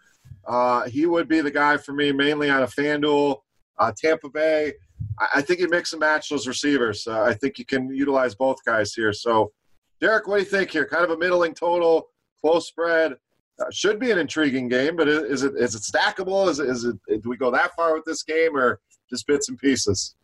uh, 0.47 0.89
he 0.89 1.07
would 1.07 1.29
be 1.29 1.41
the 1.41 1.51
guy 1.51 1.77
for 1.77 1.93
me, 1.93 2.11
mainly 2.12 2.51
on 2.51 2.64
a 2.64 2.66
FanDuel. 2.66 3.39
Uh, 3.79 3.93
Tampa 3.97 4.29
Bay, 4.29 4.72
I, 5.18 5.27
I, 5.37 5.43
think 5.43 5.61
you 5.61 5.68
mix 5.68 5.93
and 5.93 6.01
match 6.01 6.29
those 6.29 6.47
receivers. 6.47 7.07
Uh, 7.07 7.22
I 7.22 7.35
think 7.35 7.59
you 7.59 7.64
can 7.64 7.89
utilize 7.95 8.35
both 8.35 8.57
guys 8.64 8.95
here. 8.95 9.12
So, 9.12 9.53
Derek, 10.01 10.27
what 10.27 10.39
do 10.39 10.43
you 10.43 10.49
think 10.49 10.70
here? 10.70 10.87
Kind 10.87 11.05
of 11.05 11.11
a 11.11 11.16
middling 11.18 11.55
total, 11.55 12.09
close 12.41 12.68
spread. 12.68 13.12
Uh, 13.61 13.70
should 13.70 13.99
be 13.99 14.11
an 14.11 14.18
intriguing 14.18 14.68
game, 14.68 14.97
but 14.97 15.09
is 15.09 15.43
it 15.43 15.55
is 15.57 15.74
it 15.74 15.83
stackable? 15.83 16.49
Is 16.49 16.59
it, 16.59 16.68
is 16.68 16.85
it 16.85 16.97
do 17.22 17.29
we 17.29 17.37
go 17.37 17.51
that 17.51 17.74
far 17.74 17.95
with 17.95 18.05
this 18.05 18.22
game, 18.22 18.57
or 18.57 18.81
just 19.11 19.27
bits 19.27 19.49
and 19.49 19.59
pieces? 19.59 20.15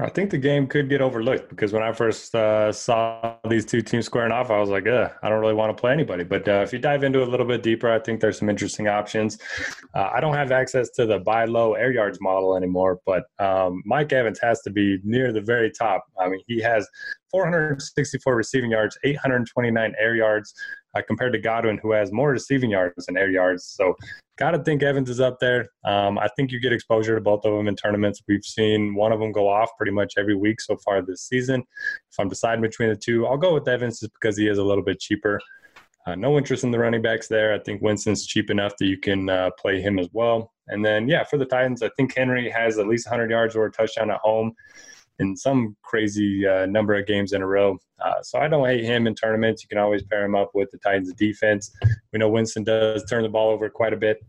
I 0.00 0.08
think 0.08 0.30
the 0.30 0.38
game 0.38 0.66
could 0.66 0.88
get 0.88 1.02
overlooked 1.02 1.50
because 1.50 1.72
when 1.72 1.82
I 1.82 1.92
first 1.92 2.34
uh, 2.34 2.72
saw 2.72 3.36
these 3.48 3.66
two 3.66 3.82
teams 3.82 4.06
squaring 4.06 4.32
off, 4.32 4.50
I 4.50 4.58
was 4.58 4.70
like, 4.70 4.86
"Yeah, 4.86 5.12
I 5.22 5.28
don't 5.28 5.38
really 5.40 5.54
want 5.54 5.76
to 5.76 5.78
play 5.78 5.92
anybody." 5.92 6.24
But 6.24 6.48
uh, 6.48 6.62
if 6.62 6.72
you 6.72 6.78
dive 6.78 7.04
into 7.04 7.20
it 7.20 7.28
a 7.28 7.30
little 7.30 7.46
bit 7.46 7.62
deeper, 7.62 7.92
I 7.92 7.98
think 7.98 8.20
there's 8.20 8.38
some 8.38 8.48
interesting 8.48 8.88
options. 8.88 9.38
Uh, 9.94 10.08
I 10.12 10.20
don't 10.20 10.34
have 10.34 10.50
access 10.50 10.88
to 10.92 11.04
the 11.04 11.18
buy 11.18 11.44
low 11.44 11.74
air 11.74 11.92
yards 11.92 12.18
model 12.22 12.56
anymore, 12.56 13.00
but 13.04 13.24
um, 13.38 13.82
Mike 13.84 14.12
Evans 14.14 14.40
has 14.40 14.62
to 14.62 14.70
be 14.70 14.98
near 15.04 15.30
the 15.30 15.42
very 15.42 15.70
top. 15.70 16.04
I 16.18 16.30
mean, 16.30 16.40
he 16.46 16.60
has 16.62 16.88
464 17.30 18.34
receiving 18.34 18.70
yards, 18.70 18.96
829 19.04 19.94
air 20.00 20.14
yards, 20.14 20.54
uh, 20.94 21.02
compared 21.06 21.32
to 21.32 21.38
Godwin, 21.38 21.78
who 21.82 21.92
has 21.92 22.12
more 22.12 22.30
receiving 22.30 22.70
yards 22.70 23.06
than 23.06 23.16
air 23.16 23.30
yards. 23.30 23.64
So, 23.64 23.96
got 24.38 24.52
to 24.52 24.62
think 24.62 24.82
Evans 24.82 25.10
is 25.10 25.20
up 25.20 25.38
there. 25.40 25.68
Um, 25.84 26.18
I 26.18 26.28
think 26.36 26.50
you 26.50 26.60
get 26.60 26.72
exposure 26.72 27.14
to 27.14 27.20
both 27.20 27.44
of 27.44 27.56
them 27.56 27.68
in 27.68 27.76
tournaments. 27.76 28.22
We've 28.26 28.44
seen 28.44 28.94
one 28.94 29.12
of 29.12 29.20
them 29.20 29.32
go 29.32 29.48
off 29.48 29.70
pretty 29.76 29.92
much 29.92 30.14
every 30.18 30.34
week 30.34 30.60
so 30.60 30.76
far 30.84 31.02
this 31.02 31.28
season. 31.28 31.60
If 31.60 32.18
I'm 32.18 32.28
deciding 32.28 32.62
between 32.62 32.88
the 32.88 32.96
two, 32.96 33.26
I'll 33.26 33.36
go 33.36 33.54
with 33.54 33.68
Evans 33.68 34.00
just 34.00 34.12
because 34.14 34.36
he 34.36 34.48
is 34.48 34.58
a 34.58 34.64
little 34.64 34.84
bit 34.84 35.00
cheaper. 35.00 35.40
Uh, 36.06 36.16
no 36.16 36.36
interest 36.36 36.64
in 36.64 36.72
the 36.72 36.78
running 36.78 37.02
backs 37.02 37.28
there. 37.28 37.54
I 37.54 37.60
think 37.60 37.80
Winston's 37.80 38.26
cheap 38.26 38.50
enough 38.50 38.72
that 38.78 38.86
you 38.86 38.98
can 38.98 39.28
uh, 39.28 39.50
play 39.56 39.80
him 39.80 39.98
as 40.00 40.08
well. 40.12 40.52
And 40.68 40.84
then, 40.84 41.08
yeah, 41.08 41.22
for 41.22 41.36
the 41.36 41.44
Titans, 41.44 41.82
I 41.82 41.90
think 41.96 42.16
Henry 42.16 42.50
has 42.50 42.78
at 42.78 42.88
least 42.88 43.06
100 43.06 43.30
yards 43.30 43.54
or 43.54 43.66
a 43.66 43.70
touchdown 43.70 44.10
at 44.10 44.18
home 44.18 44.52
in 45.18 45.36
some 45.36 45.76
crazy 45.82 46.46
uh, 46.46 46.66
number 46.66 46.94
of 46.94 47.06
games 47.06 47.32
in 47.32 47.42
a 47.42 47.46
row. 47.46 47.78
Uh, 48.04 48.22
so 48.22 48.38
I 48.38 48.48
don't 48.48 48.66
hate 48.66 48.84
him 48.84 49.06
in 49.06 49.14
tournaments. 49.14 49.62
You 49.62 49.68
can 49.68 49.78
always 49.78 50.02
pair 50.02 50.24
him 50.24 50.34
up 50.34 50.50
with 50.54 50.70
the 50.70 50.78
Titans' 50.78 51.12
defense. 51.14 51.70
We 52.12 52.18
know 52.18 52.28
Winston 52.28 52.64
does 52.64 53.04
turn 53.08 53.22
the 53.22 53.28
ball 53.28 53.50
over 53.50 53.68
quite 53.68 53.92
a 53.92 53.96
bit. 53.96 54.24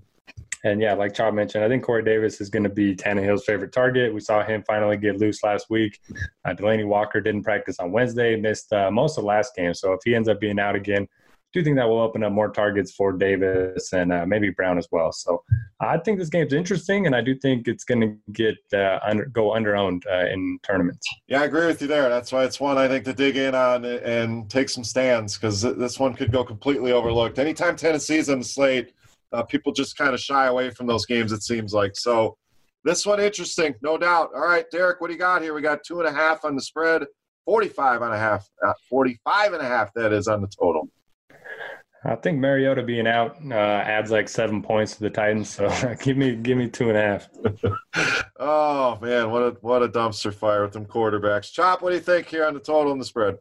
And 0.65 0.79
yeah, 0.79 0.93
like 0.93 1.13
Chop 1.13 1.33
mentioned, 1.33 1.63
I 1.63 1.67
think 1.67 1.83
Corey 1.83 2.03
Davis 2.03 2.39
is 2.39 2.49
going 2.49 2.63
to 2.63 2.69
be 2.69 2.95
Tannehill's 2.95 3.43
favorite 3.43 3.73
target. 3.73 4.13
We 4.13 4.21
saw 4.21 4.43
him 4.43 4.63
finally 4.65 4.95
get 4.95 5.19
loose 5.19 5.43
last 5.43 5.69
week. 5.69 5.99
Uh, 6.45 6.53
Delanie 6.53 6.87
Walker 6.87 7.19
didn't 7.19 7.43
practice 7.43 7.79
on 7.79 7.91
Wednesday, 7.91 8.37
missed 8.37 8.71
uh, 8.71 8.89
most 8.89 9.17
of 9.17 9.25
last 9.25 9.55
game. 9.55 9.73
So 9.73 9.91
if 9.91 9.99
he 10.05 10.15
ends 10.15 10.29
up 10.29 10.39
being 10.39 10.59
out 10.59 10.75
again, 10.75 11.07
do 11.53 11.63
think 11.63 11.77
that 11.77 11.87
will 11.87 12.01
open 12.01 12.23
up 12.23 12.33
more 12.33 12.49
targets 12.49 12.91
for 12.91 13.13
Davis 13.13 13.93
and 13.93 14.11
uh, 14.11 14.25
maybe 14.25 14.49
Brown 14.49 14.77
as 14.79 14.87
well. 14.91 15.11
So 15.11 15.43
I 15.79 15.97
think 15.99 16.17
this 16.17 16.29
game's 16.29 16.51
interesting, 16.51 17.05
and 17.05 17.15
I 17.15 17.21
do 17.21 17.35
think 17.35 17.67
it's 17.67 17.83
going 17.83 18.01
to 18.01 18.31
get 18.31 18.57
uh, 18.73 18.99
under, 19.07 19.25
go 19.27 19.53
under 19.53 19.75
owned 19.75 20.03
uh, 20.11 20.25
in 20.25 20.59
tournaments. 20.63 21.07
Yeah, 21.27 21.41
I 21.41 21.45
agree 21.45 21.67
with 21.67 21.81
you 21.81 21.87
there. 21.87 22.09
That's 22.09 22.31
why 22.31 22.43
it's 22.43 22.59
one 22.59 22.79
I 22.79 22.87
think 22.87 23.05
to 23.05 23.13
dig 23.13 23.37
in 23.37 23.53
on 23.53 23.85
and 23.85 24.49
take 24.49 24.69
some 24.69 24.83
stands 24.83 25.37
because 25.37 25.61
this 25.61 25.99
one 25.99 26.15
could 26.15 26.31
go 26.31 26.43
completely 26.43 26.91
overlooked. 26.91 27.37
Anytime 27.37 27.75
Tennessee's 27.75 28.29
on 28.29 28.39
the 28.39 28.45
slate, 28.45 28.93
uh, 29.31 29.43
people 29.43 29.71
just 29.71 29.95
kind 29.95 30.13
of 30.13 30.19
shy 30.19 30.47
away 30.47 30.71
from 30.71 30.87
those 30.87 31.05
games. 31.05 31.31
It 31.31 31.43
seems 31.43 31.73
like 31.73 31.95
so. 31.95 32.37
This 32.83 33.05
one 33.05 33.19
interesting, 33.19 33.75
no 33.81 33.97
doubt. 33.97 34.31
All 34.35 34.41
right, 34.41 34.65
Derek, 34.69 34.99
what 34.99 35.07
do 35.07 35.13
you 35.13 35.19
got 35.19 35.41
here? 35.41 35.53
We 35.53 35.61
got 35.61 35.83
two 35.85 35.99
and 35.99 36.09
a 36.09 36.11
half 36.11 36.43
on 36.43 36.55
the 36.55 36.61
spread, 36.61 37.05
45 37.45 38.01
and 38.01 38.13
a 38.13 38.17
half, 38.17 38.45
uh, 38.65 38.73
45 38.89 39.53
and 39.53 39.61
a 39.61 39.65
half 39.65 39.93
that 39.93 40.11
is 40.11 40.27
on 40.27 40.41
the 40.41 40.47
total. 40.47 40.89
I 42.05 42.15
think 42.15 42.39
Mariota 42.39 42.83
being 42.83 43.07
out 43.07 43.37
uh, 43.49 43.53
adds 43.53 44.11
like 44.11 44.27
seven 44.27 44.61
points 44.61 44.95
to 44.95 44.99
the 45.01 45.09
Titans. 45.09 45.49
So 45.49 45.69
give 46.01 46.17
me 46.17 46.35
give 46.35 46.57
me 46.57 46.69
two 46.69 46.89
and 46.89 46.97
a 46.97 47.01
half. 47.01 47.29
oh 48.39 48.97
man, 49.01 49.31
what 49.31 49.41
a 49.41 49.57
what 49.61 49.83
a 49.83 49.87
dumpster 49.87 50.33
fire 50.33 50.63
with 50.63 50.73
them 50.73 50.85
quarterbacks. 50.85 51.51
Chop, 51.51 51.81
what 51.81 51.89
do 51.89 51.95
you 51.95 52.01
think 52.01 52.27
here 52.27 52.45
on 52.45 52.53
the 52.53 52.59
total 52.59 52.91
and 52.91 52.99
the 52.99 53.05
spread? 53.05 53.37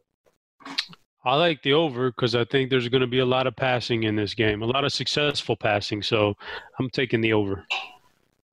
I 1.25 1.35
like 1.35 1.61
the 1.61 1.73
over 1.73 2.11
because 2.11 2.35
I 2.35 2.43
think 2.45 2.69
there's 2.69 2.89
going 2.89 3.01
to 3.01 3.07
be 3.07 3.19
a 3.19 3.25
lot 3.25 3.47
of 3.47 3.55
passing 3.55 4.03
in 4.03 4.15
this 4.15 4.33
game, 4.33 4.61
a 4.61 4.65
lot 4.65 4.83
of 4.83 4.91
successful 4.91 5.55
passing. 5.55 6.01
So 6.01 6.33
I'm 6.79 6.89
taking 6.89 7.21
the 7.21 7.33
over. 7.33 7.65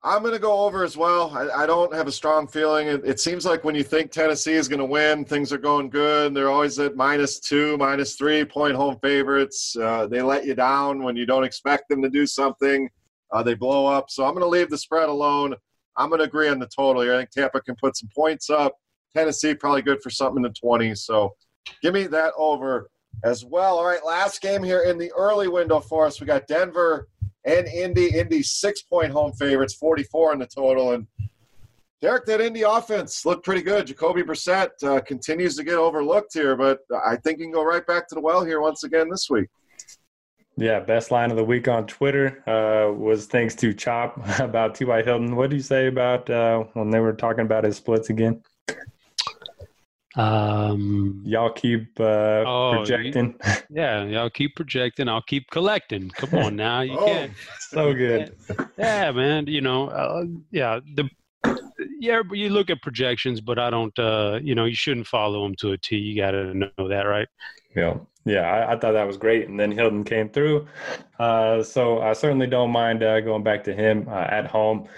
I'm 0.03 0.23
going 0.23 0.33
to 0.33 0.41
go 0.41 0.61
over 0.61 0.83
as 0.83 0.97
well. 0.97 1.37
I, 1.37 1.65
I 1.65 1.67
don't 1.67 1.95
have 1.95 2.07
a 2.07 2.13
strong 2.13 2.47
feeling. 2.47 2.89
It, 2.89 3.03
it, 3.05 3.21
seems 3.21 3.45
like 3.45 3.65
when 3.65 3.75
you 3.75 3.85
think 3.85 4.11
Tennessee 4.11 4.55
is 4.55 4.67
going 4.67 4.79
to 4.79 4.87
win, 4.87 5.27
things 5.27 5.53
are 5.53 5.59
going 5.59 5.91
good. 5.91 6.33
They're 6.33 6.51
always 6.51 6.79
at 6.79 6.97
minus 6.97 7.39
two, 7.39 7.77
minus 7.77 8.17
three 8.17 8.43
point 8.45 8.75
home 8.75 8.97
favorites. 9.03 9.77
Uh, 9.77 10.07
they 10.07 10.23
let 10.23 10.47
you 10.47 10.55
down 10.55 11.03
when 11.03 11.17
you 11.17 11.27
don't 11.27 11.45
expect 11.45 11.91
them 11.91 12.01
to 12.01 12.09
do 12.09 12.27
something. 12.27 12.89
Uh, 13.31 13.43
they 13.43 13.53
blow 13.53 13.87
up. 13.87 14.09
So 14.09 14.25
I'm 14.25 14.33
going 14.33 14.43
to 14.43 14.49
leave 14.49 14.71
the 14.71 14.79
spread 14.79 15.11
alone. 15.11 15.55
I'm 15.99 16.09
going 16.09 16.21
to 16.21 16.25
agree 16.25 16.49
on 16.49 16.59
the 16.59 16.69
total 16.75 17.03
here. 17.03 17.15
I 17.15 17.19
think 17.19 17.31
Tampa 17.31 17.61
can 17.61 17.77
put 17.77 17.97
some 17.97 18.09
points 18.15 18.49
up. 18.49 18.75
Tennessee 19.15 19.55
probably 19.55 19.83
good 19.83 20.03
for 20.03 20.09
something 20.09 20.43
in 20.43 20.51
the 20.51 20.67
20s. 20.67 20.99
So 20.99 21.35
give 21.83 21.93
me 21.93 22.07
that 22.07 22.33
over 22.39 22.89
as 23.23 23.45
well. 23.45 23.77
All 23.79 23.85
right, 23.85 24.05
last 24.05 24.41
game 24.41 24.63
here 24.63 24.85
in 24.85 24.97
the 24.97 25.13
early 25.13 25.49
window 25.49 25.79
for 25.79 26.07
us. 26.07 26.21
We 26.21 26.27
got 26.27 26.47
Denver 26.47 27.09
and 27.45 27.66
Indy. 27.68 28.18
Indy 28.18 28.43
six 28.43 28.82
point 28.82 29.12
home 29.12 29.32
favorites, 29.32 29.74
44 29.74 30.34
in 30.34 30.38
the 30.41 30.47
total. 30.47 30.93
And 30.93 31.07
Derek, 32.01 32.26
that 32.26 32.41
Indy 32.41 32.62
offense 32.62 33.26
looked 33.26 33.45
pretty 33.45 33.62
good. 33.62 33.86
Jacoby 33.86 34.22
Brissett 34.22 34.70
uh, 34.82 35.01
continues 35.01 35.57
to 35.57 35.64
get 35.64 35.74
overlooked 35.74 36.32
here, 36.32 36.57
but 36.57 36.80
I 37.05 37.16
think 37.16 37.38
he 37.38 37.45
can 37.45 37.53
go 37.53 37.64
right 37.64 37.86
back 37.86 38.09
to 38.09 38.14
the 38.14 38.20
well 38.20 38.45
here 38.45 38.61
once 38.61 38.84
again 38.84 39.09
this 39.11 39.28
week. 39.28 39.49
Yeah, 40.57 40.80
best 40.80 41.11
line 41.11 41.30
of 41.30 41.36
the 41.36 41.45
week 41.45 41.68
on 41.68 41.86
Twitter 41.86 42.43
uh, 42.47 42.93
was 42.93 43.26
thanks 43.26 43.55
to 43.57 43.72
Chop 43.72 44.20
about 44.41 44.74
T.Y. 44.74 45.03
Hilton. 45.03 45.36
What 45.36 45.51
do 45.51 45.57
you 45.57 45.62
say 45.62 45.86
about 45.86 46.28
uh, 46.28 46.64
when 46.74 46.91
they 46.91 47.01
were 47.01 47.12
talking 47.12 47.45
about 47.45 47.64
his 47.64 47.76
splits 47.76 48.11
again? 48.11 48.43
Um, 50.17 51.23
y'all 51.25 51.53
keep 51.53 51.99
uh, 52.01 52.45
oh, 52.47 52.73
projecting. 52.77 53.35
Yeah, 53.71 54.05
y'all 54.05 54.31
keep 54.31 54.57
projecting. 54.57 55.09
I'll 55.09 55.23
keep 55.23 55.49
collecting. 55.51 56.11
Come 56.11 56.35
on 56.41 56.57
now, 56.57 56.81
you 56.81 56.99
oh, 56.99 57.07
can't. 57.07 57.33
So 57.61 57.95
good. 57.95 58.35
Yeah, 58.77 59.13
man. 59.13 59.47
You 59.47 59.61
know, 59.61 59.89
uh, 59.89 60.25
yeah. 60.51 60.81
The 60.97 61.09
yeah, 62.01 62.23
you 62.33 62.51
look 62.51 62.71
at 62.71 62.83
projections, 62.83 63.41
but 63.41 63.59
I 63.59 63.71
don't. 63.71 63.97
Uh, 63.99 64.41
you 64.43 64.55
know, 64.55 64.65
you 64.65 64.75
shouldn't 64.75 65.07
follow 65.07 65.45
them 65.45 65.55
to 65.57 65.73
a 65.73 65.79
T. 65.79 65.97
You 65.97 66.21
got 66.21 66.33
to 66.33 66.55
know 66.55 66.89
that, 66.89 67.03
right? 67.03 67.29
Yeah, 67.77 67.99
yeah. 68.25 68.41
I, 68.41 68.73
I, 68.73 68.79
thought 68.79 68.93
that 68.93 69.07
was 69.07 69.17
great, 69.17 69.49
and 69.49 69.59
then 69.59 69.71
Hilton 69.71 70.03
came 70.03 70.29
through. 70.29 70.67
Uh, 71.19 71.63
so 71.63 72.01
I 72.01 72.15
certainly 72.15 72.49
don't 72.49 72.71
mind 72.71 73.03
uh, 73.03 73.21
going 73.21 73.45
back 73.45 73.63
to 73.65 73.75
him 73.75 74.09
uh, 74.09 74.27
at 74.29 74.47
home. 74.47 74.89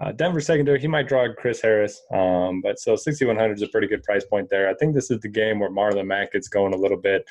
Uh, 0.00 0.12
Denver 0.12 0.40
secondary, 0.40 0.80
he 0.80 0.88
might 0.88 1.06
draw 1.06 1.26
Chris 1.36 1.60
Harris, 1.60 2.00
um, 2.12 2.62
but 2.62 2.78
so 2.78 2.96
6,100 2.96 3.52
is 3.52 3.62
a 3.62 3.68
pretty 3.68 3.86
good 3.86 4.02
price 4.02 4.24
point 4.24 4.48
there. 4.48 4.68
I 4.68 4.74
think 4.74 4.94
this 4.94 5.10
is 5.10 5.20
the 5.20 5.28
game 5.28 5.60
where 5.60 5.70
Marlon 5.70 6.06
Mack 6.06 6.32
gets 6.32 6.48
going 6.48 6.72
a 6.72 6.76
little 6.76 6.96
bit. 6.96 7.24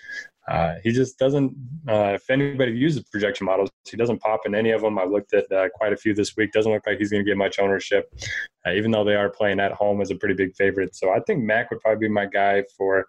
Uh, 0.48 0.76
he 0.84 0.92
just 0.92 1.18
doesn't, 1.18 1.52
uh, 1.88 2.14
if 2.14 2.30
anybody 2.30 2.72
uses 2.72 3.04
projection 3.04 3.46
models, 3.46 3.70
he 3.90 3.98
doesn't 3.98 4.20
pop 4.20 4.42
in 4.46 4.54
any 4.54 4.70
of 4.70 4.82
them. 4.82 5.00
I've 5.00 5.10
looked 5.10 5.34
at 5.34 5.52
uh, 5.52 5.70
quite 5.74 5.94
a 5.94 5.98
few 5.98 6.14
this 6.14 6.36
week. 6.38 6.52
Doesn't 6.52 6.72
look 6.72 6.86
like 6.86 7.00
he's 7.00 7.10
going 7.10 7.24
to 7.24 7.30
get 7.30 7.38
much 7.38 7.58
ownership, 7.60 8.14
uh, 8.66 8.72
even 8.72 8.92
though 8.92 9.04
they 9.04 9.16
are 9.16 9.30
playing 9.30 9.60
at 9.60 9.72
home 9.72 10.00
as 10.02 10.12
a 10.12 10.16
pretty 10.16 10.36
big 10.36 10.56
favorite. 10.56 10.96
So 10.96 11.12
I 11.12 11.22
think 11.22 11.44
Mack 11.44 11.72
would 11.72 11.80
probably 11.82 12.08
be 12.08 12.14
my 12.14 12.26
guy 12.26 12.64
for 12.78 13.08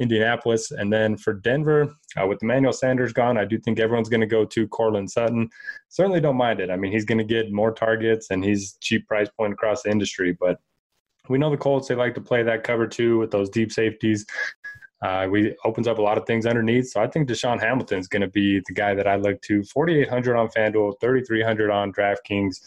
Indianapolis. 0.00 0.70
And 0.72 0.92
then 0.92 1.16
for 1.16 1.34
Denver, 1.34 1.94
uh, 2.20 2.26
with 2.26 2.42
Emmanuel 2.42 2.72
Sanders 2.72 3.12
gone, 3.12 3.38
I 3.38 3.44
do 3.44 3.58
think 3.58 3.78
everyone's 3.78 4.08
going 4.08 4.22
to 4.22 4.26
go 4.26 4.44
to 4.44 4.66
Courtland 4.68 5.10
Sutton. 5.10 5.48
Certainly 5.88 6.20
don't 6.22 6.36
mind 6.36 6.58
it. 6.58 6.70
I 6.70 6.76
mean, 6.76 6.90
he's 6.90 7.04
going 7.04 7.18
to 7.18 7.24
get 7.24 7.52
more 7.52 7.72
targets 7.72 8.28
and 8.30 8.44
he's 8.44 8.76
cheap 8.80 9.06
price 9.06 9.28
point 9.28 9.52
across 9.52 9.82
the 9.82 9.90
industry. 9.90 10.36
But 10.40 10.58
we 11.28 11.38
know 11.38 11.50
the 11.50 11.56
Colts, 11.56 11.86
they 11.86 11.94
like 11.94 12.14
to 12.14 12.20
play 12.20 12.42
that 12.42 12.64
cover 12.64 12.86
two 12.86 13.18
with 13.18 13.30
those 13.30 13.50
deep 13.50 13.70
safeties. 13.70 14.26
Uh, 15.02 15.26
we 15.30 15.54
opens 15.64 15.86
up 15.86 15.98
a 15.98 16.02
lot 16.02 16.18
of 16.18 16.26
things 16.26 16.44
underneath. 16.44 16.88
So 16.90 17.00
I 17.00 17.06
think 17.06 17.28
DaeSean 17.28 17.60
Hamilton 17.60 17.98
is 17.98 18.08
going 18.08 18.20
to 18.22 18.28
be 18.28 18.60
the 18.66 18.74
guy 18.74 18.94
that 18.94 19.06
I 19.06 19.16
look 19.16 19.40
to. 19.42 19.62
4,800 19.64 20.36
on 20.36 20.48
FanDuel, 20.48 21.00
3,300 21.00 21.70
on 21.70 21.92
DraftKings. 21.92 22.60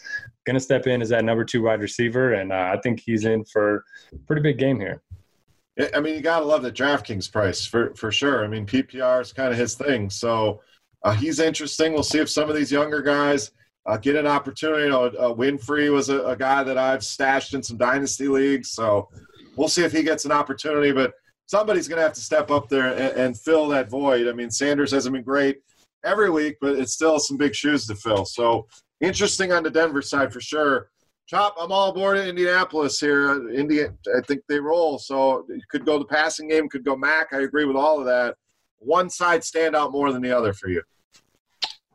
Going 0.44 0.54
to 0.54 0.60
step 0.60 0.86
in 0.86 1.00
as 1.00 1.10
that 1.10 1.24
number 1.24 1.44
two 1.44 1.62
wide 1.62 1.80
receiver, 1.80 2.34
and 2.34 2.52
uh, 2.52 2.72
I 2.74 2.80
think 2.82 3.00
he's 3.00 3.24
in 3.24 3.44
for 3.44 3.84
a 4.12 4.18
pretty 4.26 4.42
big 4.42 4.58
game 4.58 4.80
here. 4.80 5.00
I 5.94 6.00
mean, 6.00 6.14
you 6.14 6.20
gotta 6.20 6.44
love 6.44 6.62
the 6.62 6.70
DraftKings 6.70 7.30
price 7.30 7.66
for 7.66 7.94
for 7.94 8.12
sure. 8.12 8.44
I 8.44 8.48
mean, 8.48 8.64
PPR 8.64 9.20
is 9.20 9.32
kind 9.32 9.52
of 9.52 9.58
his 9.58 9.74
thing, 9.74 10.08
so 10.08 10.60
uh, 11.02 11.12
he's 11.12 11.40
interesting. 11.40 11.92
We'll 11.92 12.04
see 12.04 12.20
if 12.20 12.30
some 12.30 12.48
of 12.48 12.54
these 12.54 12.70
younger 12.70 13.02
guys 13.02 13.50
uh, 13.86 13.96
get 13.96 14.16
an 14.16 14.26
opportunity. 14.26 14.84
You 14.84 14.90
know, 14.90 15.04
uh, 15.06 15.34
Winfree 15.34 15.92
was 15.92 16.10
a, 16.10 16.24
a, 16.24 16.36
guy 16.36 16.62
that 16.62 16.78
I've 16.78 17.04
stashed 17.04 17.54
in 17.54 17.62
some 17.62 17.76
dynasty 17.76 18.28
leagues, 18.28 18.70
so 18.70 19.08
we'll 19.56 19.68
see 19.68 19.82
if 19.82 19.92
he 19.92 20.02
gets 20.04 20.24
an 20.24 20.32
opportunity. 20.32 20.92
But 20.92 21.12
somebody's 21.46 21.88
gonna 21.88 22.02
have 22.02 22.14
to 22.14 22.20
step 22.20 22.52
up 22.52 22.68
there 22.68 22.92
and, 22.92 23.18
and 23.18 23.40
fill 23.40 23.66
that 23.68 23.90
void. 23.90 24.28
I 24.28 24.32
mean, 24.32 24.50
Sanders 24.50 24.92
hasn't 24.92 25.12
been 25.12 25.24
great 25.24 25.58
every 26.04 26.30
week, 26.30 26.56
but 26.60 26.78
it's 26.78 26.92
still 26.92 27.18
some 27.18 27.36
big 27.36 27.54
shoes 27.54 27.86
to 27.88 27.96
fill. 27.96 28.24
So 28.24 28.68
interesting 29.00 29.52
on 29.52 29.64
the 29.64 29.70
Denver 29.70 30.02
side 30.02 30.32
for 30.32 30.40
sure. 30.40 30.90
Chop, 31.26 31.56
I'm 31.58 31.72
all 31.72 31.90
aboard 31.90 32.18
in 32.18 32.28
Indianapolis 32.28 33.00
here. 33.00 33.50
India, 33.50 33.94
I 34.14 34.20
think 34.26 34.42
they 34.48 34.60
roll. 34.60 34.98
So 34.98 35.46
it 35.48 35.62
could 35.70 35.86
go 35.86 35.98
the 35.98 36.04
passing 36.04 36.48
game, 36.48 36.68
could 36.68 36.84
go 36.84 36.96
Mack. 36.96 37.28
I 37.32 37.40
agree 37.40 37.64
with 37.64 37.76
all 37.76 37.98
of 37.98 38.04
that. 38.06 38.36
One 38.78 39.08
side 39.08 39.42
stand 39.42 39.74
out 39.74 39.90
more 39.90 40.12
than 40.12 40.20
the 40.20 40.36
other 40.36 40.52
for 40.52 40.68
you. 40.68 40.82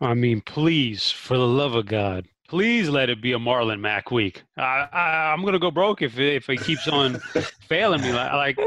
I 0.01 0.13
mean, 0.15 0.41
please, 0.41 1.11
for 1.11 1.37
the 1.37 1.47
love 1.47 1.75
of 1.75 1.85
God, 1.85 2.25
please 2.47 2.89
let 2.89 3.09
it 3.09 3.21
be 3.21 3.33
a 3.33 3.37
Marlon 3.37 3.79
Mack 3.79 4.09
week. 4.09 4.43
I, 4.57 4.87
I, 4.91 5.33
am 5.33 5.45
gonna 5.45 5.59
go 5.59 5.69
broke 5.69 6.01
if 6.01 6.17
if 6.17 6.49
it 6.49 6.61
keeps 6.61 6.87
on 6.87 7.19
failing 7.67 8.01
me. 8.01 8.11
Like, 8.11 8.57
like 8.57 8.59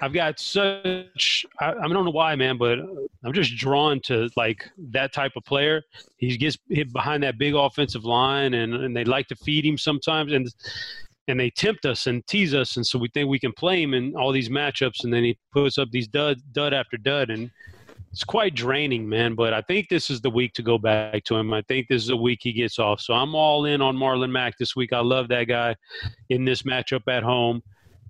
I've 0.00 0.12
got 0.12 0.38
such 0.38 1.46
I, 1.60 1.70
I 1.70 1.88
don't 1.88 2.04
know 2.04 2.10
why, 2.10 2.34
man, 2.36 2.58
but 2.58 2.78
I'm 2.78 3.32
just 3.32 3.56
drawn 3.56 4.00
to 4.04 4.28
like 4.36 4.68
that 4.90 5.12
type 5.12 5.32
of 5.36 5.44
player. 5.44 5.82
He 6.16 6.36
gets 6.36 6.56
hit 6.68 6.92
behind 6.92 7.22
that 7.22 7.38
big 7.38 7.54
offensive 7.54 8.04
line, 8.04 8.54
and 8.54 8.74
and 8.74 8.96
they 8.96 9.04
like 9.04 9.28
to 9.28 9.36
feed 9.36 9.64
him 9.64 9.78
sometimes, 9.78 10.32
and 10.32 10.48
and 11.28 11.40
they 11.40 11.50
tempt 11.50 11.86
us 11.86 12.06
and 12.06 12.26
tease 12.26 12.54
us, 12.54 12.76
and 12.76 12.86
so 12.86 12.98
we 12.98 13.08
think 13.08 13.28
we 13.28 13.38
can 13.38 13.52
play 13.52 13.82
him 13.82 13.94
in 13.94 14.14
all 14.14 14.32
these 14.32 14.48
matchups, 14.48 15.04
and 15.04 15.12
then 15.12 15.24
he 15.24 15.38
puts 15.52 15.78
up 15.78 15.90
these 15.90 16.08
dud 16.08 16.38
dud 16.52 16.72
after 16.72 16.96
dud, 16.96 17.30
and 17.30 17.50
it's 18.12 18.24
quite 18.24 18.54
draining, 18.54 19.08
man. 19.08 19.34
But 19.34 19.52
I 19.52 19.60
think 19.62 19.88
this 19.88 20.08
is 20.08 20.20
the 20.20 20.30
week 20.30 20.54
to 20.54 20.62
go 20.62 20.78
back 20.78 21.24
to 21.24 21.36
him. 21.36 21.52
I 21.52 21.62
think 21.62 21.88
this 21.88 22.02
is 22.02 22.08
the 22.08 22.16
week 22.16 22.40
he 22.42 22.52
gets 22.52 22.78
off. 22.78 23.00
So 23.00 23.12
I'm 23.12 23.34
all 23.34 23.66
in 23.66 23.82
on 23.82 23.96
Marlon 23.96 24.30
Mack 24.30 24.56
this 24.58 24.74
week. 24.74 24.92
I 24.92 25.00
love 25.00 25.28
that 25.28 25.44
guy 25.44 25.76
in 26.30 26.44
this 26.44 26.62
matchup 26.62 27.02
at 27.08 27.22
home. 27.22 27.62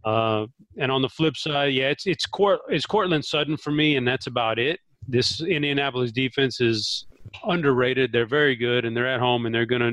Uh, 0.07 0.47
and 0.79 0.93
on 0.93 1.03
the 1.03 1.09
flip 1.09 1.37
side, 1.37 1.75
yeah, 1.75 1.89
it's 1.89 2.07
it's 2.07 2.27
Court 2.27 2.61
it's 2.69 2.87
Courtland 2.87 3.25
Sutton 3.25 3.57
for 3.57 3.73
me, 3.73 3.97
and 3.97 4.07
that's 4.07 4.29
about 4.29 4.59
it. 4.59 4.79
This 5.09 5.41
Indianapolis 5.41 6.13
defense 6.13 6.61
is 6.61 7.07
underrated. 7.45 8.13
They're 8.13 8.25
very 8.25 8.55
good, 8.55 8.85
and 8.85 8.97
they're 8.97 9.13
at 9.13 9.19
home, 9.19 9.47
and 9.47 9.55
they're 9.55 9.67
gonna. 9.67 9.93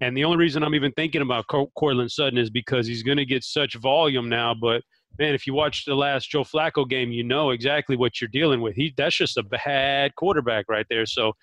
And 0.00 0.16
the 0.16 0.24
only 0.24 0.38
reason 0.38 0.62
I'm 0.62 0.74
even 0.74 0.92
thinking 0.92 1.22
about 1.22 1.46
Courtland 1.46 2.10
Sutton 2.10 2.38
is 2.38 2.50
because 2.50 2.86
he's 2.86 3.02
to 3.02 3.24
get 3.24 3.44
such 3.44 3.74
volume 3.74 4.28
now. 4.28 4.54
But 4.54 4.82
man, 5.18 5.34
if 5.34 5.46
you 5.46 5.52
watch 5.54 5.84
the 5.84 5.94
last 5.94 6.30
Joe 6.30 6.42
Flacco 6.42 6.88
game, 6.88 7.12
you 7.12 7.22
know 7.22 7.50
exactly 7.50 7.96
what 7.96 8.20
you're 8.20 8.28
dealing 8.28 8.62
with. 8.62 8.74
He 8.74 8.94
that's 8.96 9.16
just 9.16 9.36
a 9.36 9.42
bad 9.42 10.14
quarterback 10.14 10.64
right 10.68 10.86
there. 10.88 11.04
So 11.04 11.34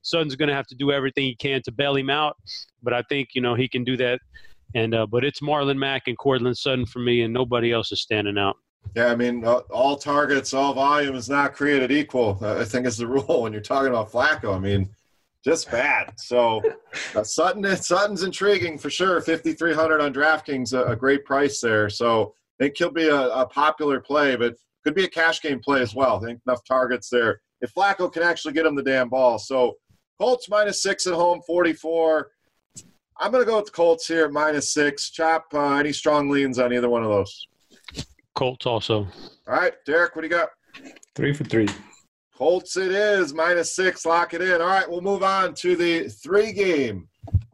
Sutton's 0.00 0.36
going 0.36 0.48
to 0.48 0.54
have 0.54 0.66
to 0.68 0.74
do 0.74 0.90
everything 0.90 1.24
he 1.24 1.36
can 1.36 1.60
to 1.62 1.72
bail 1.72 1.96
him 1.96 2.08
out. 2.08 2.36
But 2.82 2.94
I 2.94 3.02
think 3.10 3.30
you 3.34 3.42
know 3.42 3.54
he 3.54 3.68
can 3.68 3.84
do 3.84 3.98
that 3.98 4.20
and 4.74 4.94
uh, 4.94 5.06
but 5.06 5.24
it's 5.24 5.40
Marlon 5.40 5.78
Mack 5.78 6.02
and 6.06 6.16
Courtland 6.18 6.56
Sutton 6.56 6.86
for 6.86 6.98
me, 6.98 7.22
and 7.22 7.32
nobody 7.32 7.72
else 7.72 7.92
is 7.92 8.00
standing 8.00 8.38
out. 8.38 8.56
Yeah, 8.96 9.06
I 9.06 9.16
mean, 9.16 9.44
uh, 9.44 9.60
all 9.70 9.96
targets, 9.96 10.52
all 10.52 10.74
volume 10.74 11.14
is 11.14 11.28
not 11.28 11.54
created 11.54 11.90
equal. 11.90 12.38
Uh, 12.42 12.58
I 12.58 12.64
think 12.64 12.86
is 12.86 12.96
the 12.96 13.06
rule 13.08 13.42
when 13.42 13.52
you're 13.52 13.62
talking 13.62 13.88
about 13.88 14.10
Flacco. 14.10 14.54
I 14.54 14.58
mean, 14.58 14.88
just 15.44 15.70
bad. 15.70 16.12
So 16.18 16.62
uh, 17.14 17.22
Sutton, 17.22 17.64
Sutton's 17.76 18.22
intriguing 18.22 18.78
for 18.78 18.90
sure. 18.90 19.20
5,300 19.20 20.00
on 20.00 20.12
DraftKings, 20.12 20.72
a, 20.72 20.92
a, 20.92 20.96
great 20.96 21.24
price 21.24 21.60
there. 21.60 21.88
So 21.88 22.34
I 22.60 22.64
think 22.64 22.76
he'll 22.76 22.90
be 22.90 23.08
a, 23.08 23.28
a, 23.28 23.46
popular 23.46 24.00
play, 24.00 24.36
but 24.36 24.56
could 24.84 24.94
be 24.94 25.04
a 25.04 25.08
cash 25.08 25.40
game 25.40 25.60
play 25.60 25.80
as 25.80 25.94
well. 25.94 26.16
I 26.16 26.26
think 26.26 26.40
enough 26.46 26.64
targets 26.64 27.08
there. 27.08 27.40
If 27.60 27.72
Flacco 27.74 28.12
can 28.12 28.22
actually 28.22 28.54
get 28.54 28.66
him 28.66 28.74
the 28.74 28.82
damn 28.82 29.08
ball. 29.08 29.38
So 29.38 29.76
Colts 30.20 30.48
minus 30.48 30.82
six 30.82 31.06
at 31.06 31.14
home, 31.14 31.40
44. 31.46 32.30
I'm 33.22 33.30
going 33.30 33.44
to 33.44 33.48
go 33.48 33.58
with 33.58 33.66
the 33.66 33.70
Colts 33.70 34.08
here, 34.08 34.28
minus 34.28 34.72
six. 34.72 35.10
Chop, 35.10 35.46
uh, 35.54 35.74
any 35.74 35.92
strong 35.92 36.28
leans 36.28 36.58
on 36.58 36.72
either 36.72 36.88
one 36.88 37.04
of 37.04 37.08
those? 37.08 37.46
Colts 38.34 38.66
also. 38.66 39.06
All 39.46 39.54
right, 39.54 39.74
Derek, 39.86 40.16
what 40.16 40.22
do 40.22 40.26
you 40.26 40.34
got? 40.34 40.48
Three 41.14 41.32
for 41.32 41.44
three. 41.44 41.68
Colts 42.34 42.76
it 42.76 42.90
is, 42.90 43.32
minus 43.32 43.76
six. 43.76 44.04
Lock 44.04 44.34
it 44.34 44.42
in. 44.42 44.60
All 44.60 44.66
right, 44.66 44.90
we'll 44.90 45.02
move 45.02 45.22
on 45.22 45.54
to 45.54 45.76
the 45.76 46.08
three 46.08 46.52
game 46.52 47.08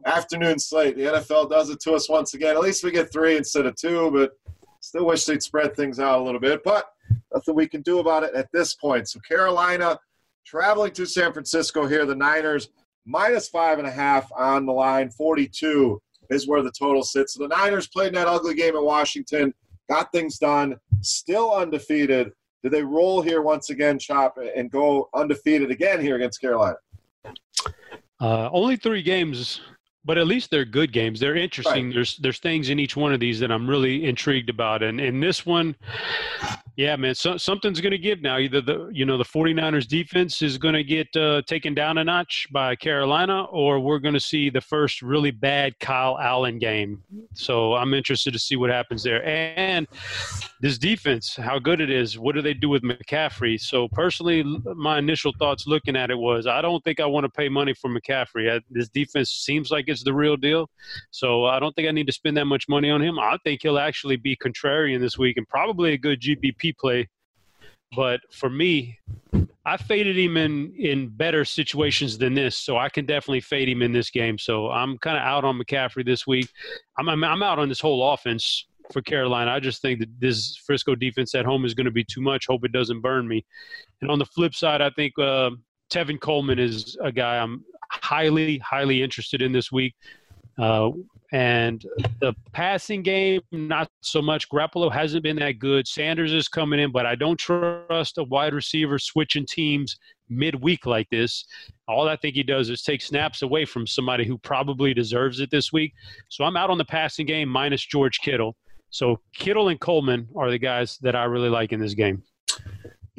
afternoon 0.05 0.57
slate. 0.57 0.95
The 0.95 1.03
NFL 1.03 1.51
does 1.51 1.69
it 1.69 1.79
to 1.81 1.93
us 1.93 2.09
once 2.09 2.33
again. 2.33 2.55
At 2.55 2.61
least 2.61 2.83
we 2.83 2.89
get 2.89 3.11
three 3.11 3.37
instead 3.37 3.67
of 3.67 3.75
two, 3.75 4.09
but 4.09 4.31
still 4.79 5.05
wish 5.05 5.25
they'd 5.25 5.43
spread 5.43 5.75
things 5.75 5.99
out 5.99 6.19
a 6.19 6.23
little 6.23 6.39
bit. 6.39 6.63
But 6.63 6.85
nothing 7.31 7.53
we 7.53 7.67
can 7.67 7.83
do 7.83 7.99
about 7.99 8.23
it 8.23 8.33
at 8.33 8.51
this 8.51 8.73
point. 8.73 9.07
So, 9.07 9.19
Carolina 9.19 9.99
traveling 10.43 10.93
to 10.93 11.05
San 11.05 11.31
Francisco 11.31 11.85
here. 11.85 12.07
The 12.07 12.15
Niners 12.15 12.69
minus 13.05 13.49
five 13.49 13.79
and 13.79 13.87
a 13.87 13.91
half 13.91 14.31
on 14.35 14.65
the 14.65 14.73
line. 14.73 15.09
42 15.09 16.01
is 16.29 16.47
where 16.47 16.61
the 16.61 16.71
total 16.71 17.03
sits. 17.03 17.33
So 17.33 17.43
the 17.43 17.55
Niners 17.55 17.87
played 17.87 18.13
that 18.15 18.27
ugly 18.27 18.53
game 18.53 18.75
in 18.75 18.83
Washington, 18.83 19.53
got 19.89 20.11
things 20.11 20.37
done, 20.37 20.75
still 21.01 21.53
undefeated. 21.53 22.31
Do 22.63 22.69
they 22.69 22.83
roll 22.83 23.21
here 23.21 23.41
once 23.41 23.69
again, 23.69 23.97
Chop, 23.97 24.37
and 24.37 24.69
go 24.69 25.09
undefeated 25.13 25.71
again 25.71 26.01
here 26.01 26.15
against 26.15 26.41
Carolina? 26.41 26.75
Uh, 28.19 28.49
only 28.51 28.75
three 28.75 29.01
games, 29.01 29.61
but 30.05 30.17
at 30.17 30.27
least 30.27 30.49
they're 30.49 30.65
good 30.65 30.91
games. 30.93 31.19
They're 31.19 31.35
interesting. 31.35 31.87
Right. 31.87 31.93
There's 31.93 32.17
there's 32.17 32.39
things 32.39 32.69
in 32.69 32.79
each 32.79 32.95
one 32.95 33.13
of 33.13 33.19
these 33.19 33.39
that 33.39 33.51
I'm 33.51 33.69
really 33.69 34.05
intrigued 34.05 34.49
about, 34.49 34.83
and 34.83 34.99
in 34.99 35.19
this 35.19 35.45
one, 35.45 35.75
yeah, 36.79 36.95
man, 36.95 37.13
so, 37.13 37.35
something's 37.35 37.81
going 37.81 37.91
to 37.91 37.97
give 37.97 38.21
now. 38.21 38.37
Either 38.37 38.61
the 38.61 38.89
you 38.93 39.05
know 39.05 39.17
the 39.17 39.25
49ers 39.25 39.85
defense 39.85 40.41
is 40.41 40.57
going 40.57 40.75
to 40.75 40.83
get 40.85 41.13
uh, 41.13 41.41
taken 41.45 41.73
down 41.73 41.97
a 41.97 42.05
notch 42.05 42.47
by 42.51 42.73
Carolina, 42.77 43.43
or 43.51 43.81
we're 43.81 43.99
going 43.99 44.13
to 44.13 44.19
see 44.19 44.49
the 44.49 44.61
first 44.61 45.01
really 45.01 45.31
bad 45.31 45.77
Kyle 45.79 46.17
Allen 46.17 46.57
game. 46.57 47.03
So 47.33 47.73
I'm 47.73 47.93
interested 47.93 48.31
to 48.31 48.39
see 48.39 48.55
what 48.55 48.69
happens 48.69 49.03
there. 49.03 49.21
And 49.25 49.89
this 50.61 50.77
defense, 50.77 51.35
how 51.35 51.59
good 51.59 51.81
it 51.81 51.89
is. 51.89 52.17
What 52.17 52.35
do 52.35 52.41
they 52.41 52.53
do 52.53 52.69
with 52.69 52.83
McCaffrey? 52.83 53.59
So 53.59 53.89
personally, 53.89 54.43
my 54.75 54.99
initial 54.99 55.33
thoughts 55.37 55.67
looking 55.67 55.97
at 55.97 56.09
it 56.09 56.17
was 56.17 56.47
I 56.47 56.61
don't 56.61 56.81
think 56.85 57.01
I 57.01 57.05
want 57.05 57.25
to 57.25 57.29
pay 57.29 57.49
money 57.49 57.73
for 57.73 57.89
McCaffrey. 57.89 58.55
I, 58.55 58.61
this 58.69 58.87
defense 58.87 59.31
seems 59.31 59.69
like 59.69 59.88
it's 59.89 60.03
the 60.03 60.13
real 60.13 60.37
deal. 60.37 60.69
So 61.11 61.45
I 61.45 61.59
don't 61.59 61.73
think 61.75 61.87
I 61.87 61.91
need 61.91 62.07
to 62.07 62.13
spend 62.13 62.37
that 62.37 62.45
much 62.45 62.65
money 62.69 62.89
on 62.89 63.01
him. 63.01 63.19
I 63.19 63.37
think 63.43 63.61
he'll 63.61 63.79
actually 63.79 64.17
be 64.17 64.35
contrarian 64.35 64.99
this 64.99 65.17
week 65.17 65.37
and 65.37 65.47
probably 65.47 65.93
a 65.93 65.97
good 65.97 66.21
GPP 66.21 66.77
play. 66.77 67.07
But 67.95 68.21
for 68.31 68.49
me, 68.49 68.99
I 69.65 69.77
faded 69.77 70.17
him 70.17 70.37
in 70.37 70.73
in 70.77 71.09
better 71.09 71.43
situations 71.43 72.17
than 72.17 72.33
this, 72.33 72.57
so 72.57 72.77
I 72.77 72.89
can 72.89 73.05
definitely 73.05 73.41
fade 73.41 73.67
him 73.67 73.81
in 73.81 73.91
this 73.91 74.09
game. 74.09 74.37
So 74.37 74.69
I'm 74.69 74.97
kind 74.99 75.17
of 75.17 75.23
out 75.23 75.43
on 75.43 75.59
McCaffrey 75.59 76.05
this 76.05 76.27
week. 76.27 76.47
I'm, 76.97 77.09
I'm 77.09 77.23
I'm 77.23 77.43
out 77.43 77.59
on 77.59 77.67
this 77.67 77.79
whole 77.79 78.13
offense 78.13 78.65
for 78.91 79.01
Carolina. 79.01 79.51
I 79.51 79.59
just 79.59 79.81
think 79.81 79.99
that 79.99 80.09
this 80.19 80.55
Frisco 80.65 80.95
defense 80.95 81.35
at 81.35 81.45
home 81.45 81.65
is 81.65 81.73
going 81.73 81.85
to 81.85 81.91
be 81.91 82.03
too 82.03 82.21
much. 82.21 82.45
Hope 82.47 82.63
it 82.63 82.71
doesn't 82.71 83.01
burn 83.01 83.27
me. 83.27 83.45
And 84.01 84.09
on 84.09 84.19
the 84.19 84.25
flip 84.25 84.55
side, 84.55 84.81
I 84.81 84.89
think 84.91 85.13
uh, 85.19 85.51
Tevin 85.91 86.19
Coleman 86.19 86.59
is 86.59 86.97
a 87.03 87.11
guy 87.11 87.37
I'm 87.37 87.63
highly 87.91 88.57
highly 88.59 89.03
interested 89.03 89.41
in 89.41 89.51
this 89.51 89.71
week. 89.71 89.95
Uh, 90.57 90.91
and 91.31 91.85
the 92.21 92.33
passing 92.53 93.03
game, 93.03 93.41
not 93.51 93.89
so 94.01 94.21
much. 94.21 94.49
Garoppolo 94.49 94.91
hasn't 94.91 95.23
been 95.23 95.35
that 95.37 95.59
good. 95.59 95.87
Sanders 95.87 96.33
is 96.33 96.47
coming 96.47 96.79
in, 96.79 96.91
but 96.91 97.05
I 97.05 97.15
don't 97.15 97.37
trust 97.37 98.17
a 98.17 98.23
wide 98.23 98.53
receiver 98.53 98.97
switching 98.97 99.45
teams 99.45 99.95
midweek 100.29 100.85
like 100.87 101.07
this. 101.11 101.45
All 101.87 102.07
I 102.07 102.15
think 102.15 102.35
he 102.35 102.43
does 102.43 102.69
is 102.69 102.81
take 102.81 103.01
snaps 103.01 103.43
away 103.43 103.65
from 103.65 103.85
somebody 103.85 104.25
who 104.25 104.37
probably 104.39 104.93
deserves 104.93 105.39
it 105.39 105.51
this 105.51 105.71
week. 105.71 105.93
So 106.29 106.43
I'm 106.43 106.57
out 106.57 106.71
on 106.71 106.77
the 106.79 106.85
passing 106.85 107.27
game 107.27 107.47
minus 107.47 107.85
George 107.85 108.19
Kittle. 108.19 108.55
So 108.89 109.19
Kittle 109.33 109.69
and 109.69 109.79
Coleman 109.79 110.27
are 110.35 110.49
the 110.49 110.57
guys 110.57 110.97
that 111.01 111.15
I 111.15 111.25
really 111.25 111.49
like 111.49 111.73
in 111.73 111.79
this 111.79 111.93
game. 111.93 112.23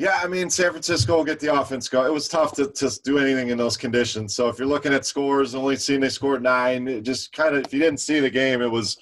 Yeah, 0.01 0.19
I 0.23 0.29
mean, 0.29 0.49
San 0.49 0.71
Francisco 0.71 1.19
will 1.19 1.25
get 1.25 1.41
the 1.41 1.55
offense 1.55 1.87
go. 1.87 2.07
It 2.07 2.13
was 2.13 2.27
tough 2.27 2.55
to, 2.55 2.69
to 2.69 3.01
do 3.05 3.19
anything 3.19 3.51
in 3.51 3.59
those 3.59 3.77
conditions. 3.77 4.35
So 4.35 4.49
if 4.49 4.59
you're 4.59 4.67
looking 4.67 4.95
at 4.95 5.05
scores, 5.05 5.55
only 5.55 5.77
seeing 5.77 6.01
they 6.01 6.09
scored 6.09 6.43
nine, 6.43 6.89
it 6.89 7.03
just 7.03 7.35
kind 7.35 7.55
of, 7.55 7.67
if 7.67 7.75
you 7.75 7.81
didn't 7.81 8.01
see 8.01 8.19
the 8.19 8.31
game, 8.31 8.63
it 8.63 8.71
was 8.71 8.97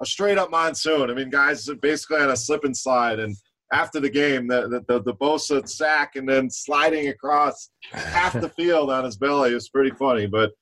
a 0.00 0.06
straight 0.06 0.38
up 0.38 0.50
monsoon. 0.50 1.10
I 1.10 1.12
mean, 1.12 1.28
guys 1.28 1.68
basically 1.82 2.20
had 2.20 2.30
a 2.30 2.36
slip 2.36 2.64
and 2.64 2.74
slide. 2.74 3.18
And 3.18 3.36
after 3.74 4.00
the 4.00 4.08
game, 4.08 4.48
the, 4.48 4.68
the, 4.68 4.84
the, 4.88 5.02
the 5.02 5.14
Bosa 5.16 5.68
sack 5.68 6.16
and 6.16 6.26
then 6.26 6.48
sliding 6.48 7.08
across 7.08 7.68
half 7.92 8.32
the 8.32 8.48
field 8.56 8.90
on 8.90 9.04
his 9.04 9.18
belly 9.18 9.52
was 9.52 9.68
pretty 9.68 9.94
funny. 9.98 10.26
But 10.26 10.52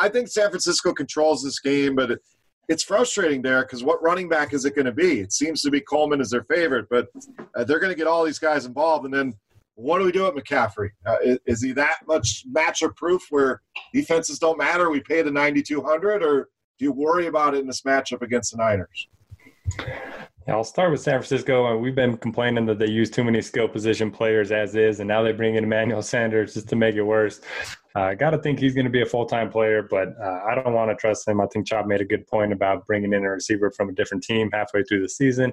I 0.00 0.08
think 0.08 0.28
San 0.28 0.50
Francisco 0.50 0.92
controls 0.92 1.42
this 1.42 1.58
game, 1.58 1.96
but– 1.96 2.16
it's 2.68 2.82
frustrating 2.82 3.42
there 3.42 3.62
because 3.62 3.82
what 3.82 4.02
running 4.02 4.28
back 4.28 4.52
is 4.52 4.64
it 4.64 4.74
going 4.74 4.86
to 4.86 4.92
be? 4.92 5.20
It 5.20 5.32
seems 5.32 5.62
to 5.62 5.70
be 5.70 5.80
Coleman 5.80 6.20
is 6.20 6.30
their 6.30 6.44
favorite, 6.44 6.86
but 6.88 7.08
uh, 7.56 7.64
they're 7.64 7.80
going 7.80 7.92
to 7.92 7.98
get 7.98 8.06
all 8.06 8.24
these 8.24 8.38
guys 8.38 8.66
involved. 8.66 9.04
And 9.04 9.12
then 9.12 9.34
what 9.74 9.98
do 9.98 10.04
we 10.04 10.12
do 10.12 10.24
with 10.24 10.34
McCaffrey? 10.34 10.90
Uh, 11.06 11.16
is, 11.22 11.38
is, 11.46 11.62
he 11.62 11.72
that 11.72 12.06
much 12.06 12.44
matchup 12.52 12.94
proof 12.96 13.22
where 13.30 13.62
defenses 13.92 14.38
don't 14.38 14.58
matter? 14.58 14.90
We 14.90 15.00
pay 15.00 15.22
the 15.22 15.30
9,200 15.30 16.22
or 16.22 16.48
do 16.78 16.84
you 16.84 16.92
worry 16.92 17.26
about 17.26 17.54
it 17.54 17.60
in 17.60 17.66
this 17.66 17.82
matchup 17.82 18.22
against 18.22 18.52
the 18.52 18.58
Niners? 18.58 19.08
Yeah, 20.46 20.56
I'll 20.56 20.64
start 20.64 20.90
with 20.90 21.00
San 21.00 21.14
Francisco. 21.14 21.76
We've 21.78 21.94
been 21.94 22.16
complaining 22.16 22.66
that 22.66 22.78
they 22.78 22.88
use 22.88 23.10
too 23.10 23.22
many 23.22 23.40
skill 23.40 23.68
position 23.68 24.10
players 24.10 24.50
as 24.50 24.74
is, 24.74 24.98
and 24.98 25.06
now 25.06 25.22
they 25.22 25.32
bring 25.32 25.54
in 25.54 25.64
Emmanuel 25.64 26.02
Sanders 26.02 26.54
just 26.54 26.68
to 26.70 26.76
make 26.76 26.96
it 26.96 27.02
worse. 27.02 27.40
Uh, 27.94 28.00
I 28.00 28.14
got 28.14 28.30
to 28.30 28.38
think 28.38 28.58
he's 28.58 28.74
going 28.74 28.86
to 28.86 28.90
be 28.90 29.02
a 29.02 29.06
full 29.06 29.26
time 29.26 29.50
player, 29.50 29.82
but 29.82 30.08
uh, 30.20 30.40
I 30.48 30.54
don't 30.54 30.72
want 30.72 30.90
to 30.90 30.96
trust 30.96 31.28
him. 31.28 31.40
I 31.40 31.46
think 31.46 31.66
Chop 31.66 31.86
made 31.86 32.00
a 32.00 32.04
good 32.04 32.26
point 32.26 32.52
about 32.52 32.86
bringing 32.86 33.12
in 33.12 33.24
a 33.24 33.30
receiver 33.30 33.70
from 33.70 33.90
a 33.90 33.92
different 33.92 34.24
team 34.24 34.50
halfway 34.52 34.82
through 34.84 35.02
the 35.02 35.08
season. 35.08 35.52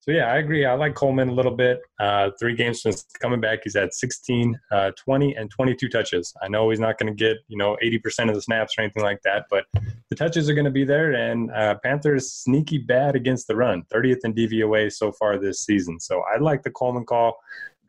So, 0.00 0.12
yeah, 0.12 0.32
I 0.32 0.36
agree. 0.36 0.64
I 0.64 0.74
like 0.74 0.94
Coleman 0.94 1.28
a 1.28 1.32
little 1.32 1.54
bit. 1.54 1.80
Uh, 1.98 2.30
three 2.38 2.54
games 2.54 2.82
since 2.82 3.04
coming 3.18 3.40
back, 3.40 3.60
he's 3.64 3.74
had 3.74 3.92
16, 3.92 4.58
uh, 4.70 4.92
20, 4.96 5.34
and 5.34 5.50
22 5.50 5.88
touches. 5.88 6.32
I 6.42 6.48
know 6.48 6.70
he's 6.70 6.80
not 6.80 6.98
going 6.98 7.14
to 7.14 7.16
get, 7.16 7.38
you 7.48 7.58
know, 7.58 7.76
80% 7.82 8.28
of 8.28 8.34
the 8.34 8.42
snaps 8.42 8.74
or 8.78 8.82
anything 8.82 9.02
like 9.02 9.22
that, 9.22 9.46
but 9.50 9.64
the 10.08 10.16
touches 10.16 10.48
are 10.48 10.54
going 10.54 10.64
to 10.64 10.70
be 10.70 10.84
there. 10.84 11.12
And 11.12 11.50
uh, 11.50 11.76
Panthers 11.82 12.32
sneaky 12.32 12.78
bad 12.78 13.16
against 13.16 13.48
the 13.48 13.56
run, 13.56 13.84
30th 13.92 14.20
in 14.24 14.34
DVOA 14.34 14.92
so 14.92 15.10
far 15.12 15.38
this 15.38 15.62
season. 15.62 15.98
So, 15.98 16.22
I 16.32 16.38
like 16.38 16.62
the 16.62 16.70
Coleman 16.70 17.04
call. 17.04 17.36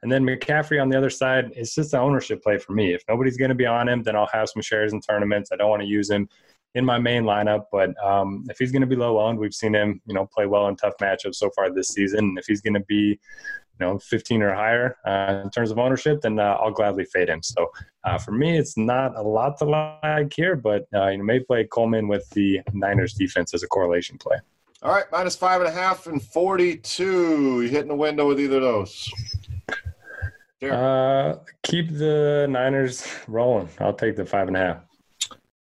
And 0.03 0.11
then 0.11 0.23
McCaffrey 0.25 0.81
on 0.81 0.89
the 0.89 0.97
other 0.97 1.09
side, 1.09 1.51
it's 1.55 1.75
just 1.75 1.93
an 1.93 1.99
ownership 1.99 2.41
play 2.41 2.57
for 2.57 2.73
me. 2.73 2.93
If 2.93 3.03
nobody's 3.07 3.37
going 3.37 3.49
to 3.49 3.55
be 3.55 3.67
on 3.67 3.87
him, 3.87 4.01
then 4.01 4.15
I'll 4.15 4.29
have 4.33 4.49
some 4.49 4.61
shares 4.61 4.93
in 4.93 5.01
tournaments. 5.01 5.51
I 5.51 5.57
don't 5.57 5.69
want 5.69 5.83
to 5.83 5.87
use 5.87 6.09
him 6.09 6.27
in 6.73 6.85
my 6.85 6.97
main 6.97 7.23
lineup, 7.23 7.65
but 7.71 7.91
um, 8.03 8.45
if 8.49 8.57
he's 8.57 8.71
going 8.71 8.81
to 8.81 8.87
be 8.87 8.95
low 8.95 9.19
owned, 9.19 9.37
we've 9.37 9.53
seen 9.53 9.75
him, 9.75 10.01
you 10.05 10.13
know, 10.13 10.25
play 10.25 10.45
well 10.45 10.67
in 10.67 10.75
tough 10.75 10.93
matchups 11.01 11.35
so 11.35 11.49
far 11.55 11.71
this 11.71 11.89
season. 11.89 12.19
And 12.19 12.37
if 12.39 12.45
he's 12.45 12.61
going 12.61 12.73
to 12.75 12.81
be, 12.81 13.19
you 13.79 13.85
know, 13.85 13.99
15 13.99 14.41
or 14.41 14.53
higher 14.53 14.97
uh, 15.05 15.41
in 15.43 15.49
terms 15.51 15.69
of 15.69 15.77
ownership, 15.77 16.21
then 16.21 16.39
uh, 16.39 16.57
I'll 16.59 16.71
gladly 16.71 17.05
fade 17.05 17.29
him. 17.29 17.43
So 17.43 17.69
uh, 18.03 18.17
for 18.17 18.31
me, 18.31 18.57
it's 18.57 18.77
not 18.77 19.15
a 19.17 19.21
lot 19.21 19.57
to 19.59 19.65
like 19.65 20.33
here, 20.33 20.55
but 20.55 20.87
uh, 20.95 21.09
you 21.09 21.17
know, 21.17 21.23
may 21.23 21.39
play 21.39 21.65
Coleman 21.65 22.07
with 22.07 22.29
the 22.31 22.61
Niners 22.73 23.13
defense 23.13 23.53
as 23.53 23.63
a 23.63 23.67
correlation 23.67 24.17
play. 24.17 24.37
All 24.83 24.91
right, 24.91 25.05
minus 25.11 25.35
five 25.35 25.61
and 25.61 25.69
a 25.69 25.71
half 25.71 26.07
and 26.07 26.23
42. 26.23 27.61
You 27.61 27.69
hitting 27.69 27.89
the 27.89 27.95
window 27.95 28.27
with 28.27 28.39
either 28.39 28.55
of 28.57 28.63
those? 28.63 29.11
Uh, 30.69 31.37
keep 31.63 31.89
the 31.89 32.47
Niners 32.49 33.07
rolling. 33.27 33.69
I'll 33.79 33.93
take 33.93 34.15
the 34.15 34.25
five 34.25 34.47
and 34.47 34.57
a 34.57 34.59
half. 34.59 34.77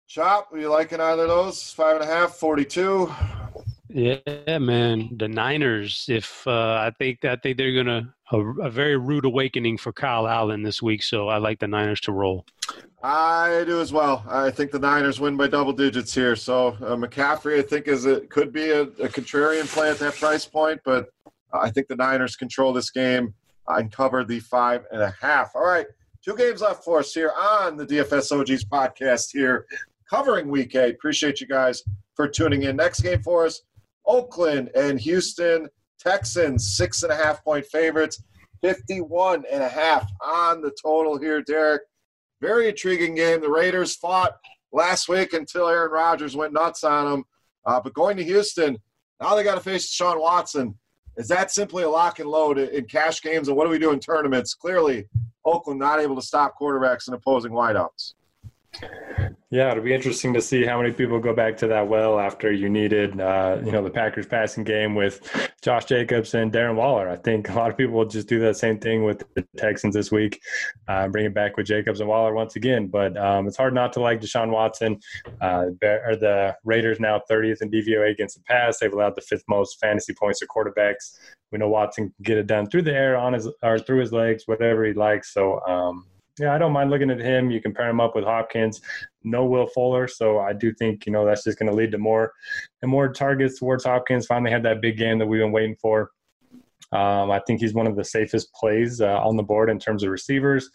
Chop, 0.08 0.52
are 0.52 0.58
you 0.58 0.68
liking 0.68 1.00
either 1.00 1.22
of 1.22 1.28
those? 1.28 1.72
Five 1.72 1.96
and 1.96 2.04
a 2.04 2.06
half, 2.06 2.34
42. 2.34 3.12
Yeah, 3.90 4.58
man. 4.58 5.10
The 5.16 5.28
Niners. 5.28 6.06
If 6.08 6.46
uh, 6.46 6.50
I 6.50 6.92
think 6.98 7.24
I 7.24 7.36
think 7.36 7.56
they're 7.56 7.74
gonna 7.74 8.14
a, 8.32 8.38
a, 8.38 8.70
very 8.70 8.96
rude 8.96 9.24
awakening 9.24 9.78
for 9.78 9.92
Kyle 9.92 10.28
Allen 10.28 10.62
this 10.62 10.82
week. 10.82 11.02
So 11.02 11.28
I 11.28 11.38
like 11.38 11.58
the 11.58 11.68
Niners 11.68 12.00
to 12.02 12.12
roll. 12.12 12.44
I 13.02 13.64
do 13.66 13.80
as 13.80 13.92
well. 13.92 14.24
I 14.28 14.50
think 14.50 14.72
the 14.72 14.78
Niners 14.78 15.20
win 15.20 15.36
by 15.36 15.46
double 15.46 15.72
digits 15.72 16.12
here. 16.12 16.36
So 16.36 16.68
uh, 16.68 16.96
McCaffrey, 16.96 17.58
I 17.58 17.62
think, 17.62 17.88
is 17.88 18.04
it 18.04 18.28
could 18.28 18.52
be 18.52 18.70
a, 18.70 18.82
a 18.82 19.08
contrarian 19.08 19.66
play 19.66 19.90
at 19.90 19.98
that 20.00 20.16
price 20.16 20.44
point, 20.44 20.80
but 20.84 21.08
I 21.52 21.70
think 21.70 21.88
the 21.88 21.96
Niners 21.96 22.36
control 22.36 22.72
this 22.72 22.90
game 22.90 23.32
and 23.68 23.92
cover 23.92 24.24
the 24.24 24.40
five 24.40 24.84
and 24.90 25.02
a 25.02 25.14
half. 25.20 25.52
All 25.54 25.66
right, 25.66 25.86
two 26.24 26.36
games 26.36 26.62
left 26.62 26.84
for 26.84 27.00
us 27.00 27.12
here 27.12 27.32
on 27.38 27.76
the 27.76 27.86
DFS 27.86 28.38
OGs 28.38 28.64
podcast 28.64 29.28
here, 29.32 29.66
covering 30.08 30.48
week 30.48 30.74
eight. 30.74 30.94
Appreciate 30.94 31.40
you 31.40 31.46
guys 31.46 31.82
for 32.14 32.28
tuning 32.28 32.62
in. 32.64 32.76
Next 32.76 33.00
game 33.00 33.22
for 33.22 33.46
us 33.46 33.62
Oakland 34.06 34.70
and 34.74 34.98
Houston 35.00 35.68
Texans, 35.98 36.76
six 36.76 37.02
and 37.02 37.12
a 37.12 37.16
half 37.16 37.44
point 37.44 37.66
favorites, 37.66 38.22
51 38.62 39.44
and 39.50 39.62
a 39.62 39.68
half 39.68 40.10
on 40.22 40.60
the 40.60 40.74
total 40.82 41.18
here, 41.18 41.42
Derek. 41.42 41.82
Very 42.40 42.68
intriguing 42.68 43.14
game. 43.14 43.40
The 43.40 43.50
Raiders 43.50 43.96
fought 43.96 44.32
last 44.72 45.08
week 45.08 45.32
until 45.32 45.68
Aaron 45.68 45.90
Rodgers 45.90 46.36
went 46.36 46.52
nuts 46.52 46.84
on 46.84 47.10
them. 47.10 47.24
Uh, 47.64 47.80
but 47.80 47.94
going 47.94 48.16
to 48.16 48.24
Houston, 48.24 48.78
now 49.20 49.34
they 49.34 49.42
got 49.42 49.56
to 49.56 49.60
face 49.60 49.90
Sean 49.90 50.20
Watson. 50.20 50.78
Is 51.18 51.26
that 51.28 51.50
simply 51.50 51.82
a 51.82 51.90
lock 51.90 52.20
and 52.20 52.30
load 52.30 52.58
in 52.58 52.84
cash 52.84 53.20
games? 53.20 53.48
And 53.48 53.56
what 53.56 53.64
do 53.64 53.70
we 53.70 53.78
do 53.80 53.90
in 53.90 53.98
tournaments? 53.98 54.54
Clearly, 54.54 55.08
Oakland 55.44 55.80
not 55.80 55.98
able 55.98 56.14
to 56.14 56.22
stop 56.22 56.54
quarterbacks 56.58 57.08
and 57.08 57.16
opposing 57.16 57.50
wideouts. 57.50 58.14
Yeah, 59.50 59.70
it'll 59.70 59.82
be 59.82 59.94
interesting 59.94 60.34
to 60.34 60.42
see 60.42 60.66
how 60.66 60.78
many 60.78 60.92
people 60.92 61.18
go 61.18 61.32
back 61.32 61.56
to 61.58 61.66
that 61.68 61.88
well 61.88 62.20
after 62.20 62.52
you 62.52 62.68
needed, 62.68 63.18
uh, 63.18 63.56
you 63.64 63.72
know, 63.72 63.82
the 63.82 63.88
Packers 63.88 64.26
passing 64.26 64.62
game 64.62 64.94
with 64.94 65.22
Josh 65.62 65.86
Jacobs 65.86 66.34
and 66.34 66.52
Darren 66.52 66.74
Waller. 66.74 67.08
I 67.08 67.16
think 67.16 67.48
a 67.48 67.54
lot 67.54 67.70
of 67.70 67.76
people 67.78 67.94
will 67.94 68.04
just 68.04 68.28
do 68.28 68.40
that 68.40 68.58
same 68.58 68.78
thing 68.78 69.04
with 69.04 69.24
the 69.34 69.46
Texans 69.56 69.94
this 69.94 70.12
week, 70.12 70.42
uh, 70.86 71.08
bring 71.08 71.24
it 71.24 71.32
back 71.32 71.56
with 71.56 71.66
Jacobs 71.66 72.00
and 72.00 72.10
Waller 72.10 72.34
once 72.34 72.56
again. 72.56 72.88
But 72.88 73.16
um, 73.16 73.46
it's 73.46 73.56
hard 73.56 73.72
not 73.72 73.94
to 73.94 74.00
like 74.00 74.20
Deshaun 74.20 74.50
Watson. 74.50 75.00
Uh, 75.40 75.66
the 75.80 76.54
Raiders 76.64 77.00
now 77.00 77.22
30th 77.30 77.62
in 77.62 77.70
DVOA 77.70 78.10
against 78.10 78.36
the 78.36 78.42
pass. 78.42 78.78
They've 78.78 78.92
allowed 78.92 79.16
the 79.16 79.22
fifth 79.22 79.44
most 79.48 79.80
fantasy 79.80 80.12
points 80.12 80.40
to 80.40 80.46
quarterbacks. 80.46 81.18
We 81.52 81.58
know 81.58 81.70
Watson 81.70 82.12
can 82.16 82.24
get 82.24 82.36
it 82.36 82.46
done 82.46 82.68
through 82.68 82.82
the 82.82 82.92
air, 82.92 83.16
on 83.16 83.32
his 83.32 83.48
or 83.62 83.78
through 83.78 84.00
his 84.00 84.12
legs, 84.12 84.42
whatever 84.44 84.84
he 84.84 84.92
likes. 84.92 85.32
So. 85.32 85.60
Um, 85.66 86.04
yeah, 86.38 86.54
I 86.54 86.58
don't 86.58 86.72
mind 86.72 86.90
looking 86.90 87.10
at 87.10 87.20
him. 87.20 87.50
You 87.50 87.60
can 87.60 87.74
pair 87.74 87.88
him 87.88 88.00
up 88.00 88.14
with 88.14 88.24
Hopkins, 88.24 88.80
no 89.24 89.44
Will 89.44 89.66
Fuller, 89.66 90.08
so 90.08 90.38
I 90.38 90.52
do 90.52 90.72
think 90.72 91.06
you 91.06 91.12
know 91.12 91.24
that's 91.24 91.44
just 91.44 91.58
going 91.58 91.70
to 91.70 91.76
lead 91.76 91.92
to 91.92 91.98
more 91.98 92.32
and 92.82 92.90
more 92.90 93.12
targets 93.12 93.58
towards 93.58 93.84
Hopkins. 93.84 94.26
Finally, 94.26 94.50
had 94.50 94.62
that 94.64 94.80
big 94.80 94.96
game 94.96 95.18
that 95.18 95.26
we've 95.26 95.40
been 95.40 95.52
waiting 95.52 95.76
for. 95.76 96.10
Um, 96.92 97.30
I 97.30 97.40
think 97.40 97.60
he's 97.60 97.74
one 97.74 97.86
of 97.86 97.96
the 97.96 98.04
safest 98.04 98.52
plays 98.54 99.00
uh, 99.00 99.20
on 99.20 99.36
the 99.36 99.42
board 99.42 99.68
in 99.68 99.78
terms 99.78 100.02
of 100.02 100.10
receivers. 100.10 100.70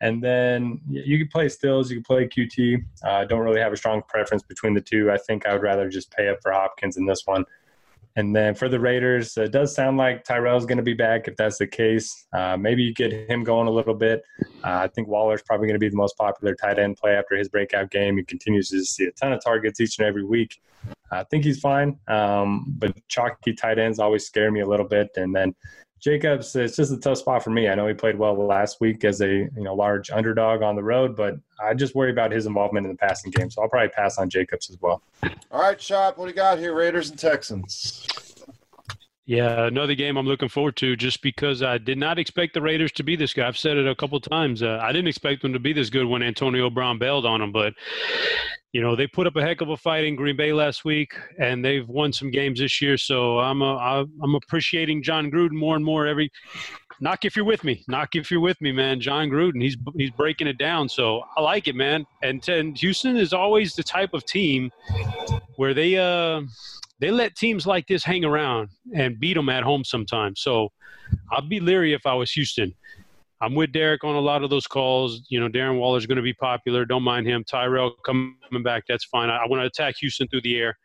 And 0.00 0.20
then 0.20 0.80
you 0.88 1.16
can 1.16 1.28
play 1.28 1.48
Stills, 1.48 1.88
you 1.88 1.98
can 1.98 2.04
play 2.04 2.26
QT. 2.26 2.84
Uh, 3.04 3.06
I 3.06 3.22
uh, 3.22 3.24
don't 3.24 3.38
really 3.38 3.60
have 3.60 3.72
a 3.72 3.76
strong 3.76 4.02
preference 4.08 4.42
between 4.42 4.74
the 4.74 4.80
two. 4.80 5.12
I 5.12 5.16
think 5.16 5.46
I 5.46 5.52
would 5.52 5.62
rather 5.62 5.88
just 5.88 6.10
pay 6.10 6.28
up 6.28 6.38
for 6.42 6.50
Hopkins 6.50 6.96
in 6.96 7.06
this 7.06 7.22
one. 7.24 7.44
And 8.16 8.36
then 8.36 8.54
for 8.54 8.68
the 8.68 8.78
Raiders, 8.78 9.36
it 9.38 9.52
does 9.52 9.74
sound 9.74 9.96
like 9.96 10.24
Tyrell's 10.24 10.66
going 10.66 10.76
to 10.76 10.82
be 10.82 10.92
back. 10.92 11.28
If 11.28 11.36
that's 11.36 11.58
the 11.58 11.66
case, 11.66 12.26
uh, 12.32 12.56
maybe 12.56 12.82
you 12.82 12.92
get 12.92 13.12
him 13.12 13.42
going 13.42 13.68
a 13.68 13.70
little 13.70 13.94
bit. 13.94 14.22
Uh, 14.62 14.80
I 14.84 14.88
think 14.88 15.08
Waller's 15.08 15.42
probably 15.42 15.66
going 15.66 15.76
to 15.76 15.80
be 15.80 15.88
the 15.88 15.96
most 15.96 16.16
popular 16.18 16.54
tight 16.54 16.78
end 16.78 16.98
play 16.98 17.14
after 17.14 17.36
his 17.36 17.48
breakout 17.48 17.90
game. 17.90 18.18
He 18.18 18.24
continues 18.24 18.68
to 18.70 18.84
see 18.84 19.04
a 19.04 19.12
ton 19.12 19.32
of 19.32 19.42
targets 19.42 19.80
each 19.80 19.98
and 19.98 20.06
every 20.06 20.24
week. 20.24 20.60
I 21.10 21.24
think 21.24 21.44
he's 21.44 21.60
fine, 21.60 21.98
um, 22.08 22.64
but 22.78 22.96
chalky 23.08 23.52
tight 23.52 23.78
ends 23.78 23.98
always 23.98 24.26
scare 24.26 24.50
me 24.50 24.60
a 24.60 24.66
little 24.66 24.86
bit. 24.86 25.10
And 25.16 25.34
then 25.34 25.54
Jacobs, 26.02 26.56
it's 26.56 26.74
just 26.74 26.90
a 26.90 26.96
tough 26.96 27.18
spot 27.18 27.44
for 27.44 27.50
me. 27.50 27.68
I 27.68 27.76
know 27.76 27.86
he 27.86 27.94
played 27.94 28.18
well 28.18 28.34
last 28.34 28.80
week 28.80 29.04
as 29.04 29.20
a 29.20 29.28
you 29.28 29.50
know 29.56 29.72
large 29.72 30.10
underdog 30.10 30.60
on 30.60 30.74
the 30.74 30.82
road, 30.82 31.16
but 31.16 31.36
I 31.64 31.74
just 31.74 31.94
worry 31.94 32.10
about 32.10 32.32
his 32.32 32.46
involvement 32.46 32.86
in 32.86 32.92
the 32.92 32.98
passing 32.98 33.30
game. 33.30 33.50
So 33.50 33.62
I'll 33.62 33.68
probably 33.68 33.90
pass 33.90 34.18
on 34.18 34.28
Jacobs 34.28 34.68
as 34.68 34.78
well. 34.80 35.00
All 35.52 35.60
right, 35.60 35.78
Chop, 35.78 36.18
what 36.18 36.24
do 36.24 36.30
you 36.30 36.36
got 36.36 36.58
here? 36.58 36.74
Raiders 36.74 37.10
and 37.10 37.18
Texans. 37.18 38.08
Yeah, 39.26 39.66
another 39.66 39.94
game 39.94 40.16
I'm 40.16 40.26
looking 40.26 40.48
forward 40.48 40.74
to 40.78 40.96
just 40.96 41.22
because 41.22 41.62
I 41.62 41.78
did 41.78 41.96
not 41.96 42.18
expect 42.18 42.54
the 42.54 42.60
Raiders 42.60 42.90
to 42.92 43.04
be 43.04 43.14
this 43.14 43.32
good. 43.32 43.44
I've 43.44 43.56
said 43.56 43.76
it 43.76 43.86
a 43.86 43.94
couple 43.94 44.18
times. 44.18 44.64
Uh, 44.64 44.80
I 44.82 44.90
didn't 44.90 45.06
expect 45.06 45.42
them 45.42 45.52
to 45.52 45.60
be 45.60 45.72
this 45.72 45.88
good 45.88 46.06
when 46.06 46.24
Antonio 46.24 46.68
Brown 46.68 46.98
bailed 46.98 47.24
on 47.24 47.38
them, 47.38 47.52
but 47.52 47.74
you 48.72 48.80
know 48.80 48.96
they 48.96 49.06
put 49.06 49.26
up 49.26 49.36
a 49.36 49.42
heck 49.42 49.60
of 49.60 49.68
a 49.68 49.76
fight 49.76 50.04
in 50.04 50.16
Green 50.16 50.36
Bay 50.36 50.52
last 50.52 50.84
week, 50.84 51.12
and 51.38 51.64
they've 51.64 51.86
won 51.86 52.12
some 52.12 52.30
games 52.30 52.58
this 52.58 52.80
year. 52.80 52.96
So 52.96 53.38
I'm 53.38 53.60
a, 53.62 54.06
I'm 54.22 54.34
appreciating 54.34 55.02
Jon 55.02 55.30
Gruden 55.30 55.52
more 55.52 55.76
and 55.76 55.84
more 55.84 56.06
every. 56.06 56.30
Knock 57.00 57.24
if 57.24 57.34
you're 57.34 57.44
with 57.44 57.64
me. 57.64 57.84
Knock 57.88 58.14
if 58.14 58.30
you're 58.30 58.40
with 58.40 58.60
me, 58.60 58.70
man. 58.70 59.00
Jon 59.00 59.28
Gruden, 59.28 59.60
he's 59.60 59.76
he's 59.96 60.10
breaking 60.10 60.46
it 60.46 60.56
down. 60.56 60.88
So 60.88 61.22
I 61.36 61.42
like 61.42 61.66
it, 61.66 61.74
man. 61.74 62.06
And, 62.22 62.46
and 62.48 62.78
Houston 62.78 63.16
is 63.16 63.32
always 63.32 63.74
the 63.74 63.82
type 63.82 64.14
of 64.14 64.24
team 64.24 64.70
where 65.56 65.74
they 65.74 65.96
uh 65.96 66.42
they 67.00 67.10
let 67.10 67.34
teams 67.34 67.66
like 67.66 67.88
this 67.88 68.04
hang 68.04 68.24
around 68.24 68.68
and 68.94 69.18
beat 69.18 69.34
them 69.34 69.48
at 69.48 69.64
home 69.64 69.84
sometimes. 69.84 70.40
So 70.40 70.70
I'd 71.32 71.48
be 71.48 71.58
leery 71.58 71.92
if 71.92 72.06
I 72.06 72.14
was 72.14 72.30
Houston. 72.32 72.72
I'm 73.42 73.56
with 73.56 73.72
Derek 73.72 74.04
on 74.04 74.14
a 74.14 74.20
lot 74.20 74.44
of 74.44 74.50
those 74.50 74.68
calls. 74.68 75.22
You 75.28 75.40
know, 75.40 75.48
Darren 75.48 75.78
Waller's 75.78 76.06
going 76.06 76.16
to 76.16 76.22
be 76.22 76.32
popular. 76.32 76.84
Don't 76.84 77.02
mind 77.02 77.26
him. 77.26 77.42
Tyrell 77.44 77.92
coming 78.06 78.36
back. 78.62 78.84
That's 78.88 79.04
fine. 79.04 79.30
I, 79.30 79.38
I 79.38 79.46
want 79.48 79.60
to 79.62 79.66
attack 79.66 79.96
Houston 80.00 80.28
through 80.28 80.42
the 80.42 80.56
air. 80.56 80.78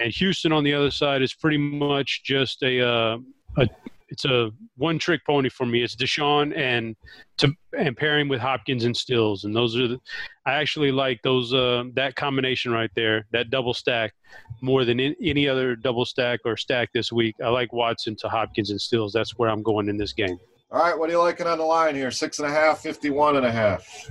And 0.00 0.12
Houston 0.12 0.52
on 0.52 0.62
the 0.62 0.72
other 0.72 0.92
side 0.92 1.20
is 1.20 1.34
pretty 1.34 1.58
much 1.58 2.22
just 2.24 2.62
a, 2.62 2.80
uh, 2.80 3.18
a 3.58 3.68
it's 4.10 4.24
a 4.24 4.50
one 4.76 4.98
trick 4.98 5.20
pony 5.24 5.48
for 5.48 5.64
me. 5.64 5.82
It's 5.82 5.96
Deshaun 5.96 6.56
and 6.56 6.96
to 7.38 7.52
and 7.78 7.96
pairing 7.96 8.28
with 8.28 8.40
Hopkins 8.40 8.84
and 8.84 8.96
Stills, 8.96 9.44
and 9.44 9.54
those 9.54 9.76
are 9.76 9.86
the, 9.86 10.00
I 10.46 10.54
actually 10.54 10.90
like 10.90 11.20
those 11.22 11.54
uh, 11.54 11.84
that 11.94 12.16
combination 12.16 12.72
right 12.72 12.90
there, 12.96 13.26
that 13.32 13.50
double 13.50 13.72
stack, 13.72 14.12
more 14.60 14.84
than 14.84 14.98
in, 14.98 15.14
any 15.22 15.48
other 15.48 15.76
double 15.76 16.04
stack 16.04 16.40
or 16.44 16.56
stack 16.56 16.90
this 16.92 17.12
week. 17.12 17.36
I 17.42 17.48
like 17.48 17.72
Watson 17.72 18.16
to 18.16 18.28
Hopkins 18.28 18.70
and 18.70 18.80
Stills. 18.80 19.12
That's 19.12 19.38
where 19.38 19.48
I'm 19.48 19.62
going 19.62 19.88
in 19.88 19.96
this 19.96 20.12
game. 20.12 20.38
All 20.72 20.80
right, 20.80 20.96
what 20.96 21.08
are 21.10 21.12
you 21.12 21.18
liking 21.18 21.48
on 21.48 21.58
the 21.58 21.64
line 21.64 21.96
here? 21.96 22.12
Six 22.12 22.38
and 22.38 22.46
a 22.46 22.50
half, 22.50 22.78
51 22.78 23.36
and 23.36 23.44
a 23.44 23.50
half. 23.50 24.08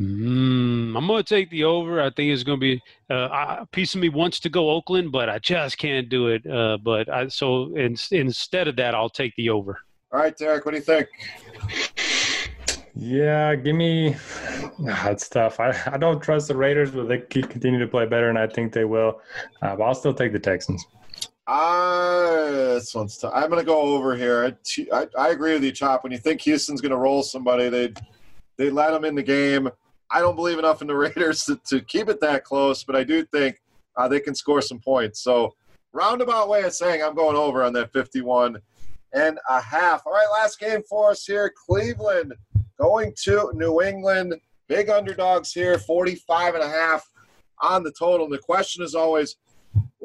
Mm, 0.00 0.96
I'm 0.96 1.06
going 1.06 1.22
to 1.22 1.28
take 1.28 1.50
the 1.50 1.64
over. 1.64 2.00
I 2.00 2.08
think 2.08 2.32
it's 2.32 2.42
going 2.42 2.58
to 2.58 2.60
be 2.60 2.82
uh, 3.10 3.58
a 3.60 3.66
piece 3.70 3.94
of 3.94 4.00
me 4.00 4.08
wants 4.08 4.40
to 4.40 4.48
go 4.48 4.70
Oakland, 4.70 5.12
but 5.12 5.28
I 5.28 5.38
just 5.38 5.76
can't 5.76 6.08
do 6.08 6.28
it. 6.28 6.46
Uh, 6.46 6.78
but 6.82 7.10
I, 7.10 7.28
so 7.28 7.76
in, 7.76 7.94
instead 8.10 8.68
of 8.68 8.76
that, 8.76 8.94
I'll 8.94 9.10
take 9.10 9.36
the 9.36 9.50
over. 9.50 9.78
All 10.12 10.20
right, 10.20 10.34
Derek, 10.34 10.64
what 10.64 10.72
do 10.72 10.78
you 10.78 10.82
think? 10.82 11.08
Yeah, 12.94 13.54
give 13.54 13.76
me. 13.76 14.16
That's 14.78 15.28
tough. 15.28 15.60
I, 15.60 15.78
I 15.92 15.98
don't 15.98 16.22
trust 16.22 16.48
the 16.48 16.56
Raiders, 16.56 16.90
but 16.90 17.06
they 17.06 17.20
keep 17.20 17.50
continue 17.50 17.80
to 17.80 17.86
play 17.86 18.06
better, 18.06 18.30
and 18.30 18.38
I 18.38 18.46
think 18.46 18.72
they 18.72 18.86
will. 18.86 19.20
Uh, 19.60 19.76
but 19.76 19.84
I'll 19.84 19.94
still 19.94 20.14
take 20.14 20.32
the 20.32 20.38
Texans. 20.38 20.86
Uh, 21.46 22.74
this 22.74 22.94
one's 22.94 23.18
tough. 23.18 23.32
I'm 23.34 23.50
going 23.50 23.60
to 23.60 23.66
go 23.66 23.80
over 23.80 24.16
here. 24.16 24.56
I, 24.72 24.86
I, 24.92 25.08
I 25.18 25.28
agree 25.30 25.52
with 25.52 25.64
you, 25.64 25.72
Chop. 25.72 26.02
When 26.02 26.12
you 26.12 26.18
think 26.18 26.40
Houston's 26.42 26.80
going 26.80 26.90
to 26.90 26.96
roll 26.96 27.22
somebody, 27.22 27.68
they 27.68 27.92
they 28.56 28.70
let 28.70 28.92
them 28.92 29.04
in 29.04 29.14
the 29.14 29.22
game. 29.22 29.68
I 30.10 30.20
don't 30.20 30.36
believe 30.36 30.58
enough 30.58 30.80
in 30.80 30.88
the 30.88 30.96
Raiders 30.96 31.44
to, 31.44 31.56
to 31.66 31.80
keep 31.80 32.08
it 32.08 32.20
that 32.20 32.44
close, 32.44 32.84
but 32.84 32.96
I 32.96 33.04
do 33.04 33.24
think 33.24 33.60
uh, 33.96 34.08
they 34.08 34.20
can 34.20 34.34
score 34.34 34.62
some 34.62 34.78
points. 34.78 35.20
So, 35.20 35.54
roundabout 35.92 36.48
way 36.48 36.62
of 36.62 36.72
saying 36.72 37.02
I'm 37.02 37.14
going 37.14 37.36
over 37.36 37.62
on 37.62 37.72
that 37.74 37.92
51 37.92 38.58
and 39.12 39.38
a 39.48 39.60
half. 39.60 40.02
All 40.06 40.12
right, 40.12 40.26
last 40.32 40.58
game 40.58 40.82
for 40.88 41.10
us 41.10 41.24
here 41.24 41.52
Cleveland 41.66 42.34
going 42.80 43.12
to 43.24 43.50
New 43.54 43.82
England. 43.82 44.34
Big 44.66 44.88
underdogs 44.88 45.52
here, 45.52 45.78
45 45.78 46.54
and 46.54 46.64
a 46.64 46.68
half 46.68 47.08
on 47.60 47.82
the 47.82 47.92
total. 47.92 48.26
And 48.26 48.34
the 48.34 48.38
question 48.38 48.82
is 48.82 48.94
always, 48.94 49.36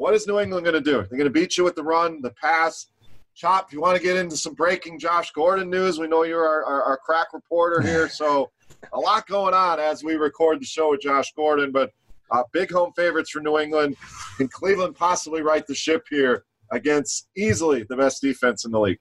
what 0.00 0.14
is 0.14 0.26
New 0.26 0.40
England 0.40 0.64
going 0.64 0.72
to 0.72 0.80
do? 0.80 0.96
They're 0.96 1.18
going 1.18 1.24
to 1.24 1.30
beat 1.30 1.58
you 1.58 1.64
with 1.64 1.74
the 1.74 1.82
run, 1.82 2.22
the 2.22 2.30
pass. 2.30 2.86
Chop, 3.34 3.66
if 3.66 3.74
you 3.74 3.82
want 3.82 3.98
to 3.98 4.02
get 4.02 4.16
into 4.16 4.34
some 4.34 4.54
breaking 4.54 4.98
Josh 4.98 5.30
Gordon 5.32 5.68
news, 5.68 5.98
we 5.98 6.08
know 6.08 6.22
you're 6.22 6.42
our, 6.42 6.64
our, 6.64 6.82
our 6.84 6.96
crack 6.96 7.34
reporter 7.34 7.82
here. 7.82 8.08
So 8.08 8.50
a 8.94 8.98
lot 8.98 9.26
going 9.26 9.52
on 9.52 9.78
as 9.78 10.02
we 10.02 10.14
record 10.14 10.58
the 10.58 10.64
show 10.64 10.92
with 10.92 11.02
Josh 11.02 11.34
Gordon, 11.36 11.70
but 11.70 11.92
uh, 12.30 12.44
big 12.50 12.72
home 12.72 12.92
favorites 12.96 13.28
for 13.28 13.40
New 13.40 13.58
England. 13.58 13.94
Can 14.38 14.48
Cleveland 14.48 14.96
possibly 14.96 15.42
right 15.42 15.66
the 15.66 15.74
ship 15.74 16.06
here 16.08 16.44
against 16.72 17.28
easily 17.36 17.82
the 17.82 17.96
best 17.96 18.22
defense 18.22 18.64
in 18.64 18.70
the 18.70 18.80
league? 18.80 19.00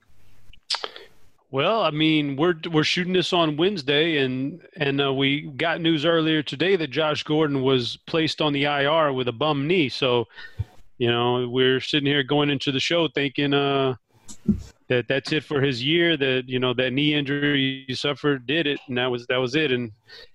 Well, 1.50 1.82
I 1.82 1.91
mean, 1.91 2.36
we're 2.36 2.56
we're 2.70 2.84
shooting 2.84 3.14
this 3.14 3.32
on 3.32 3.56
Wednesday, 3.56 4.18
and 4.18 4.62
and 4.76 5.02
uh, 5.02 5.14
we 5.14 5.43
got 5.43 5.80
news 5.80 6.06
earlier 6.06 6.43
today 6.43 6.76
that 6.76 6.91
Josh 6.91 7.24
Gordon 7.24 7.64
was 7.64 7.97
placed 8.06 8.41
on 8.41 8.52
the 8.52 8.66
IR 8.66 9.14
with 9.14 9.30
a 9.30 9.32
bum 9.32 9.66
knee. 9.66 9.89
So, 9.89 10.28
you 11.00 11.10
know, 11.10 11.47
we're 11.50 11.80
sitting 11.80 12.06
here 12.06 12.22
going 12.22 12.52
into 12.52 12.72
the 12.72 12.80
show 12.80 13.08
thinking, 13.08 13.54
uh, 13.54 13.95
that 14.89 15.08
that's 15.08 15.32
it 15.32 15.43
for 15.43 15.62
his 15.62 15.84
year. 15.84 16.18
That 16.18 16.43
you 16.47 16.60
know 16.60 16.74
that 16.74 16.91
knee 16.91 17.14
injury 17.14 17.86
he 17.88 17.95
suffered 17.95 18.45
did 18.45 18.68
it, 18.68 18.80
and 18.88 18.97
that 18.97 19.10
was 19.10 19.26
that 19.28 19.38
was 19.38 19.56
it. 19.56 19.72
And 19.72 19.91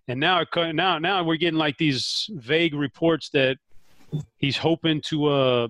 and 0.08 0.18
now 0.18 0.44
now 0.54 0.98
now 0.98 1.22
we're 1.22 1.36
getting 1.36 1.58
like 1.58 1.76
these 1.76 2.30
vague 2.34 2.74
reports 2.74 3.28
that 3.30 3.58
he's 4.38 4.56
hoping 4.56 5.02
to 5.02 5.26
uh, 5.26 5.68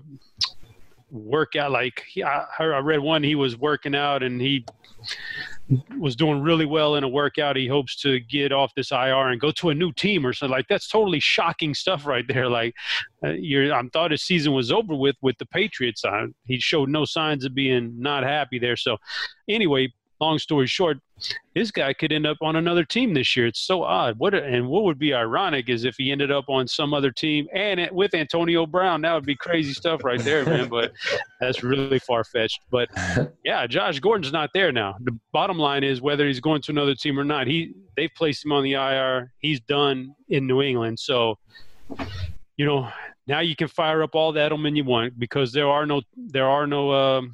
work 1.11 1.55
out. 1.55 1.71
Like 1.71 2.03
he, 2.07 2.23
I, 2.23 2.45
I 2.59 2.79
read 2.79 2.99
one 2.99 3.23
he 3.23 3.35
was 3.35 3.57
working 3.57 3.95
out 3.95 4.23
and 4.23 4.41
he 4.41 4.65
was 5.97 6.15
doing 6.15 6.41
really 6.41 6.65
well 6.65 6.95
in 6.95 7.03
a 7.03 7.07
workout. 7.07 7.55
He 7.55 7.67
hopes 7.67 7.95
to 8.01 8.19
get 8.19 8.51
off 8.51 8.73
this 8.75 8.91
IR 8.91 9.29
and 9.29 9.39
go 9.39 9.51
to 9.51 9.69
a 9.69 9.75
new 9.75 9.91
team 9.91 10.25
or 10.25 10.33
something. 10.33 10.55
Like 10.55 10.67
that's 10.67 10.87
totally 10.87 11.19
shocking 11.19 11.73
stuff 11.73 12.05
right 12.05 12.25
there. 12.27 12.49
Like 12.49 12.75
uh, 13.23 13.29
you're, 13.29 13.73
I 13.73 13.81
thought 13.93 14.11
his 14.11 14.23
season 14.23 14.53
was 14.53 14.71
over 14.71 14.95
with 14.95 15.15
with 15.21 15.37
the 15.37 15.45
Patriots. 15.45 16.03
Uh, 16.03 16.27
he 16.45 16.59
showed 16.59 16.89
no 16.89 17.05
signs 17.05 17.45
of 17.45 17.53
being 17.53 17.93
not 17.99 18.23
happy 18.23 18.59
there. 18.59 18.77
So 18.77 18.97
anyway, 19.47 19.93
long 20.19 20.39
story 20.39 20.67
short, 20.67 20.97
this 21.53 21.71
guy 21.71 21.93
could 21.93 22.11
end 22.11 22.27
up 22.27 22.37
on 22.41 22.57
another 22.57 22.83
team 22.83 23.13
this 23.13 23.35
year. 23.35 23.47
It's 23.47 23.61
so 23.61 23.83
odd. 23.83 24.19
What 24.19 24.33
and 24.33 24.67
what 24.67 24.83
would 24.83 24.99
be 24.99 25.13
ironic 25.13 25.69
is 25.69 25.85
if 25.85 25.95
he 25.97 26.11
ended 26.11 26.31
up 26.31 26.49
on 26.49 26.67
some 26.67 26.93
other 26.93 27.11
team 27.11 27.47
and 27.53 27.79
it, 27.79 27.93
with 27.93 28.13
Antonio 28.13 28.65
Brown. 28.65 29.01
That 29.01 29.13
would 29.13 29.25
be 29.25 29.35
crazy 29.35 29.73
stuff 29.73 30.03
right 30.03 30.19
there, 30.19 30.45
man. 30.45 30.67
But 30.67 30.91
that's 31.39 31.63
really 31.63 31.99
far 31.99 32.23
fetched. 32.23 32.61
But 32.69 32.89
yeah, 33.43 33.65
Josh 33.67 33.99
Gordon's 33.99 34.33
not 34.33 34.49
there 34.53 34.71
now. 34.71 34.95
The 35.01 35.17
bottom 35.31 35.57
line 35.57 35.83
is 35.83 36.01
whether 36.01 36.27
he's 36.27 36.41
going 36.41 36.61
to 36.63 36.71
another 36.71 36.95
team 36.95 37.19
or 37.19 37.23
not. 37.23 37.47
He 37.47 37.73
they've 37.95 38.11
placed 38.15 38.43
him 38.43 38.51
on 38.51 38.63
the 38.63 38.73
IR. 38.73 39.31
He's 39.39 39.61
done 39.61 40.13
in 40.29 40.47
New 40.47 40.61
England. 40.61 40.99
So 40.99 41.37
you 42.57 42.65
know 42.65 42.89
now 43.27 43.39
you 43.39 43.55
can 43.55 43.69
fire 43.69 44.03
up 44.03 44.15
all 44.15 44.33
the 44.33 44.39
Edelman 44.41 44.75
you 44.75 44.83
want 44.83 45.17
because 45.17 45.53
there 45.53 45.67
are 45.67 45.85
no 45.85 46.01
there 46.17 46.47
are 46.47 46.67
no. 46.67 46.91
Um, 46.91 47.33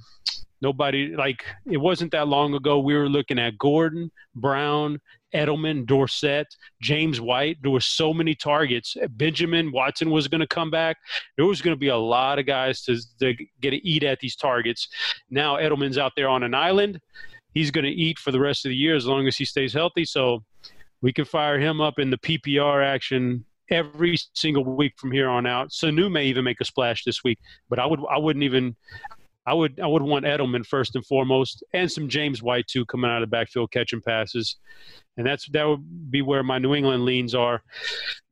Nobody 0.61 1.15
like 1.15 1.43
it 1.65 1.77
wasn't 1.77 2.11
that 2.11 2.27
long 2.27 2.53
ago. 2.53 2.79
We 2.79 2.95
were 2.95 3.09
looking 3.09 3.39
at 3.39 3.57
Gordon, 3.57 4.11
Brown, 4.35 4.99
Edelman, 5.33 5.85
Dorsett, 5.85 6.47
James 6.81 7.19
White. 7.19 7.57
There 7.61 7.71
were 7.71 7.79
so 7.79 8.13
many 8.13 8.35
targets. 8.35 8.95
Benjamin 9.11 9.71
Watson 9.71 10.11
was 10.11 10.27
going 10.27 10.41
to 10.41 10.47
come 10.47 10.69
back. 10.69 10.97
There 11.35 11.45
was 11.45 11.61
going 11.61 11.75
to 11.75 11.79
be 11.79 11.87
a 11.87 11.97
lot 11.97 12.37
of 12.37 12.45
guys 12.45 12.83
to, 12.83 12.97
to 13.19 13.33
get 13.61 13.71
to 13.71 13.87
eat 13.87 14.03
at 14.03 14.19
these 14.19 14.35
targets. 14.35 14.87
Now 15.29 15.57
Edelman's 15.57 15.97
out 15.97 16.13
there 16.15 16.29
on 16.29 16.43
an 16.43 16.53
island. 16.53 16.99
He's 17.53 17.71
going 17.71 17.85
to 17.85 17.91
eat 17.91 18.19
for 18.19 18.31
the 18.31 18.39
rest 18.39 18.65
of 18.65 18.69
the 18.69 18.75
year 18.75 18.95
as 18.95 19.05
long 19.05 19.27
as 19.27 19.37
he 19.37 19.45
stays 19.45 19.73
healthy. 19.73 20.05
So 20.05 20.43
we 21.01 21.11
can 21.11 21.25
fire 21.25 21.59
him 21.59 21.81
up 21.81 21.99
in 21.99 22.09
the 22.09 22.17
PPR 22.17 22.85
action 22.85 23.45
every 23.71 24.17
single 24.33 24.63
week 24.63 24.93
from 24.97 25.11
here 25.11 25.29
on 25.29 25.47
out. 25.47 25.69
Sanu 25.69 26.11
may 26.11 26.25
even 26.25 26.43
make 26.43 26.61
a 26.61 26.65
splash 26.65 27.03
this 27.03 27.23
week, 27.23 27.39
but 27.69 27.79
I 27.79 27.85
would 27.85 27.99
I 28.09 28.17
wouldn't 28.17 28.43
even 28.43 28.75
I 29.45 29.53
would 29.53 29.79
I 29.79 29.87
would 29.87 30.03
want 30.03 30.25
Edelman 30.25 30.65
first 30.65 30.95
and 30.95 31.05
foremost, 31.05 31.63
and 31.73 31.91
some 31.91 32.07
James 32.07 32.43
White 32.43 32.67
too 32.67 32.85
coming 32.85 33.09
out 33.09 33.23
of 33.23 33.29
the 33.29 33.35
backfield 33.35 33.71
catching 33.71 34.01
passes, 34.01 34.57
and 35.17 35.25
that's 35.25 35.47
that 35.49 35.63
would 35.63 36.11
be 36.11 36.21
where 36.21 36.43
my 36.43 36.59
New 36.59 36.75
England 36.75 37.05
leans 37.05 37.33
are. 37.33 37.63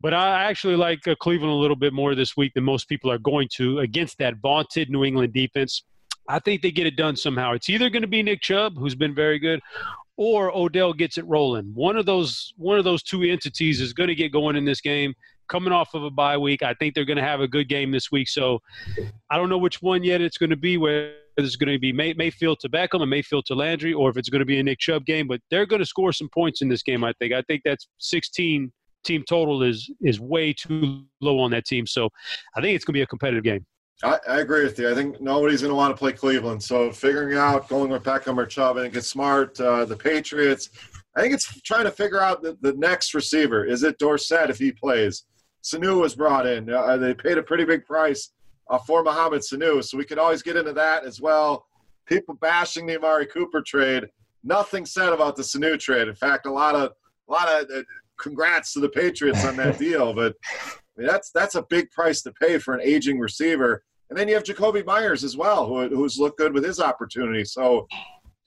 But 0.01 0.13
I 0.13 0.43
actually 0.43 0.75
like 0.75 1.07
uh, 1.07 1.15
Cleveland 1.15 1.51
a 1.51 1.55
little 1.55 1.75
bit 1.75 1.93
more 1.93 2.13
this 2.13 2.37
week 2.37 2.53
than 2.53 2.63
most 2.63 2.87
people 2.87 3.11
are 3.11 3.17
going 3.17 3.49
to 3.55 3.79
against 3.79 4.19
that 4.19 4.35
vaunted 4.37 4.89
New 4.89 5.03
England 5.03 5.33
defense. 5.33 5.83
I 6.27 6.37
think 6.37 6.61
they 6.61 6.69
get 6.69 6.85
it 6.85 6.95
done 6.95 7.15
somehow. 7.15 7.53
It's 7.53 7.69
either 7.69 7.89
going 7.89 8.03
to 8.03 8.07
be 8.07 8.21
Nick 8.21 8.41
Chubb, 8.41 8.77
who's 8.77 8.93
been 8.93 9.15
very 9.15 9.39
good, 9.39 9.61
or 10.15 10.55
Odell 10.55 10.93
gets 10.93 11.17
it 11.17 11.25
rolling. 11.25 11.71
One 11.73 11.97
of 11.97 12.05
those 12.05 12.53
one 12.57 12.77
of 12.77 12.83
those 12.83 13.01
two 13.01 13.23
entities 13.23 13.81
is 13.81 13.93
going 13.93 14.09
to 14.09 14.15
get 14.15 14.31
going 14.31 14.55
in 14.55 14.65
this 14.65 14.81
game 14.81 15.15
coming 15.49 15.73
off 15.73 15.93
of 15.93 16.03
a 16.03 16.09
bye 16.09 16.37
week. 16.37 16.63
I 16.63 16.73
think 16.75 16.95
they're 16.95 17.05
going 17.05 17.17
to 17.17 17.23
have 17.23 17.41
a 17.41 17.47
good 17.47 17.67
game 17.67 17.91
this 17.91 18.11
week. 18.11 18.29
So 18.29 18.59
I 19.29 19.37
don't 19.37 19.49
know 19.49 19.57
which 19.57 19.81
one 19.81 20.03
yet 20.03 20.21
it's 20.21 20.37
going 20.37 20.49
to 20.51 20.55
be, 20.55 20.77
whether 20.77 21.13
it's 21.37 21.55
going 21.55 21.73
to 21.73 21.79
be 21.79 21.91
May, 21.91 22.13
Mayfield 22.13 22.59
to 22.61 22.69
Beckham 22.69 23.01
and 23.01 23.09
Mayfield 23.09 23.45
to 23.47 23.55
Landry, 23.55 23.93
or 23.93 24.09
if 24.09 24.17
it's 24.17 24.29
going 24.29 24.39
to 24.39 24.45
be 24.45 24.59
a 24.59 24.63
Nick 24.63 24.79
Chubb 24.79 25.05
game. 25.05 25.27
But 25.27 25.41
they're 25.49 25.65
going 25.65 25.81
to 25.81 25.85
score 25.85 26.13
some 26.13 26.29
points 26.29 26.61
in 26.61 26.69
this 26.69 26.83
game, 26.83 27.03
I 27.03 27.13
think. 27.19 27.33
I 27.33 27.41
think 27.43 27.63
that's 27.65 27.87
16 27.99 28.71
team 29.05 29.23
total 29.27 29.63
is 29.63 29.89
is 30.01 30.19
way 30.19 30.53
too 30.53 31.03
low 31.21 31.39
on 31.39 31.51
that 31.51 31.65
team. 31.65 31.85
So 31.87 32.09
I 32.55 32.61
think 32.61 32.75
it's 32.75 32.85
going 32.85 32.93
to 32.93 32.97
be 32.97 33.03
a 33.03 33.07
competitive 33.07 33.43
game. 33.43 33.65
I, 34.03 34.17
I, 34.29 34.39
agree 34.39 34.63
with 34.63 34.79
you. 34.79 34.89
I 34.89 34.95
think 34.95 35.19
nobody's 35.19 35.61
going 35.61 35.71
to 35.71 35.75
want 35.75 35.93
to 35.93 35.99
play 35.99 36.13
Cleveland. 36.13 36.63
So 36.63 36.89
figuring 36.89 37.37
out 37.37 37.67
going 37.67 37.89
with 37.89 38.03
Beckham 38.03 38.37
or 38.37 38.45
Chubb, 38.45 38.77
think 38.77 38.95
it's 38.95 39.07
smart. 39.07 39.59
Uh, 39.59 39.83
the 39.83 39.95
Patriots, 39.95 40.69
I 41.17 41.21
think 41.21 41.33
it's 41.33 41.61
trying 41.61 41.83
to 41.83 41.91
figure 41.91 42.21
out 42.21 42.41
the, 42.41 42.57
the 42.61 42.73
next 42.73 43.13
receiver. 43.13 43.65
Is 43.65 43.83
it 43.83 43.97
Dorsett 43.99 44.49
if 44.49 44.57
he 44.57 44.71
plays? 44.71 45.25
Sanu 45.63 45.99
was 46.01 46.15
brought 46.15 46.47
in. 46.47 46.69
Uh, 46.69 46.97
they 46.97 47.13
paid 47.13 47.37
a 47.37 47.43
pretty 47.43 47.65
big 47.65 47.85
price 47.85 48.31
uh, 48.69 48.77
for 48.77 49.03
Mohamed 49.03 49.41
Sanu, 49.41 49.83
so 49.83 49.97
we 49.97 50.05
could 50.05 50.19
always 50.19 50.41
get 50.41 50.55
into 50.55 50.73
that 50.73 51.03
as 51.03 51.19
well. 51.19 51.65
People 52.05 52.35
bashing 52.35 52.85
the 52.85 52.97
Amari 52.97 53.25
Cooper 53.25 53.61
trade. 53.61 54.09
Nothing 54.43 54.85
said 54.85 55.11
about 55.11 55.35
the 55.35 55.43
Sanu 55.43 55.77
trade. 55.77 56.07
In 56.07 56.15
fact, 56.15 56.45
a 56.45 56.51
lot 56.51 56.75
of 56.75 56.93
a 57.27 57.31
lot 57.31 57.47
of 57.49 57.69
uh, 57.69 57.81
congrats 58.17 58.73
to 58.73 58.79
the 58.79 58.89
Patriots 58.89 59.45
on 59.45 59.55
that 59.57 59.77
deal. 59.79 60.13
But 60.13 60.35
I 60.43 61.01
mean, 61.01 61.07
that's 61.07 61.31
that's 61.31 61.55
a 61.55 61.63
big 61.63 61.91
price 61.91 62.21
to 62.23 62.31
pay 62.33 62.57
for 62.57 62.73
an 62.73 62.81
aging 62.81 63.19
receiver. 63.19 63.83
And 64.09 64.17
then 64.17 64.27
you 64.27 64.33
have 64.33 64.43
Jakobi 64.43 64.83
Meyers 64.85 65.23
as 65.23 65.37
well, 65.37 65.67
who, 65.67 65.87
who's 65.89 66.17
looked 66.17 66.39
good 66.39 66.51
with 66.51 66.63
his 66.63 66.79
opportunity. 66.79 67.45
So, 67.45 67.87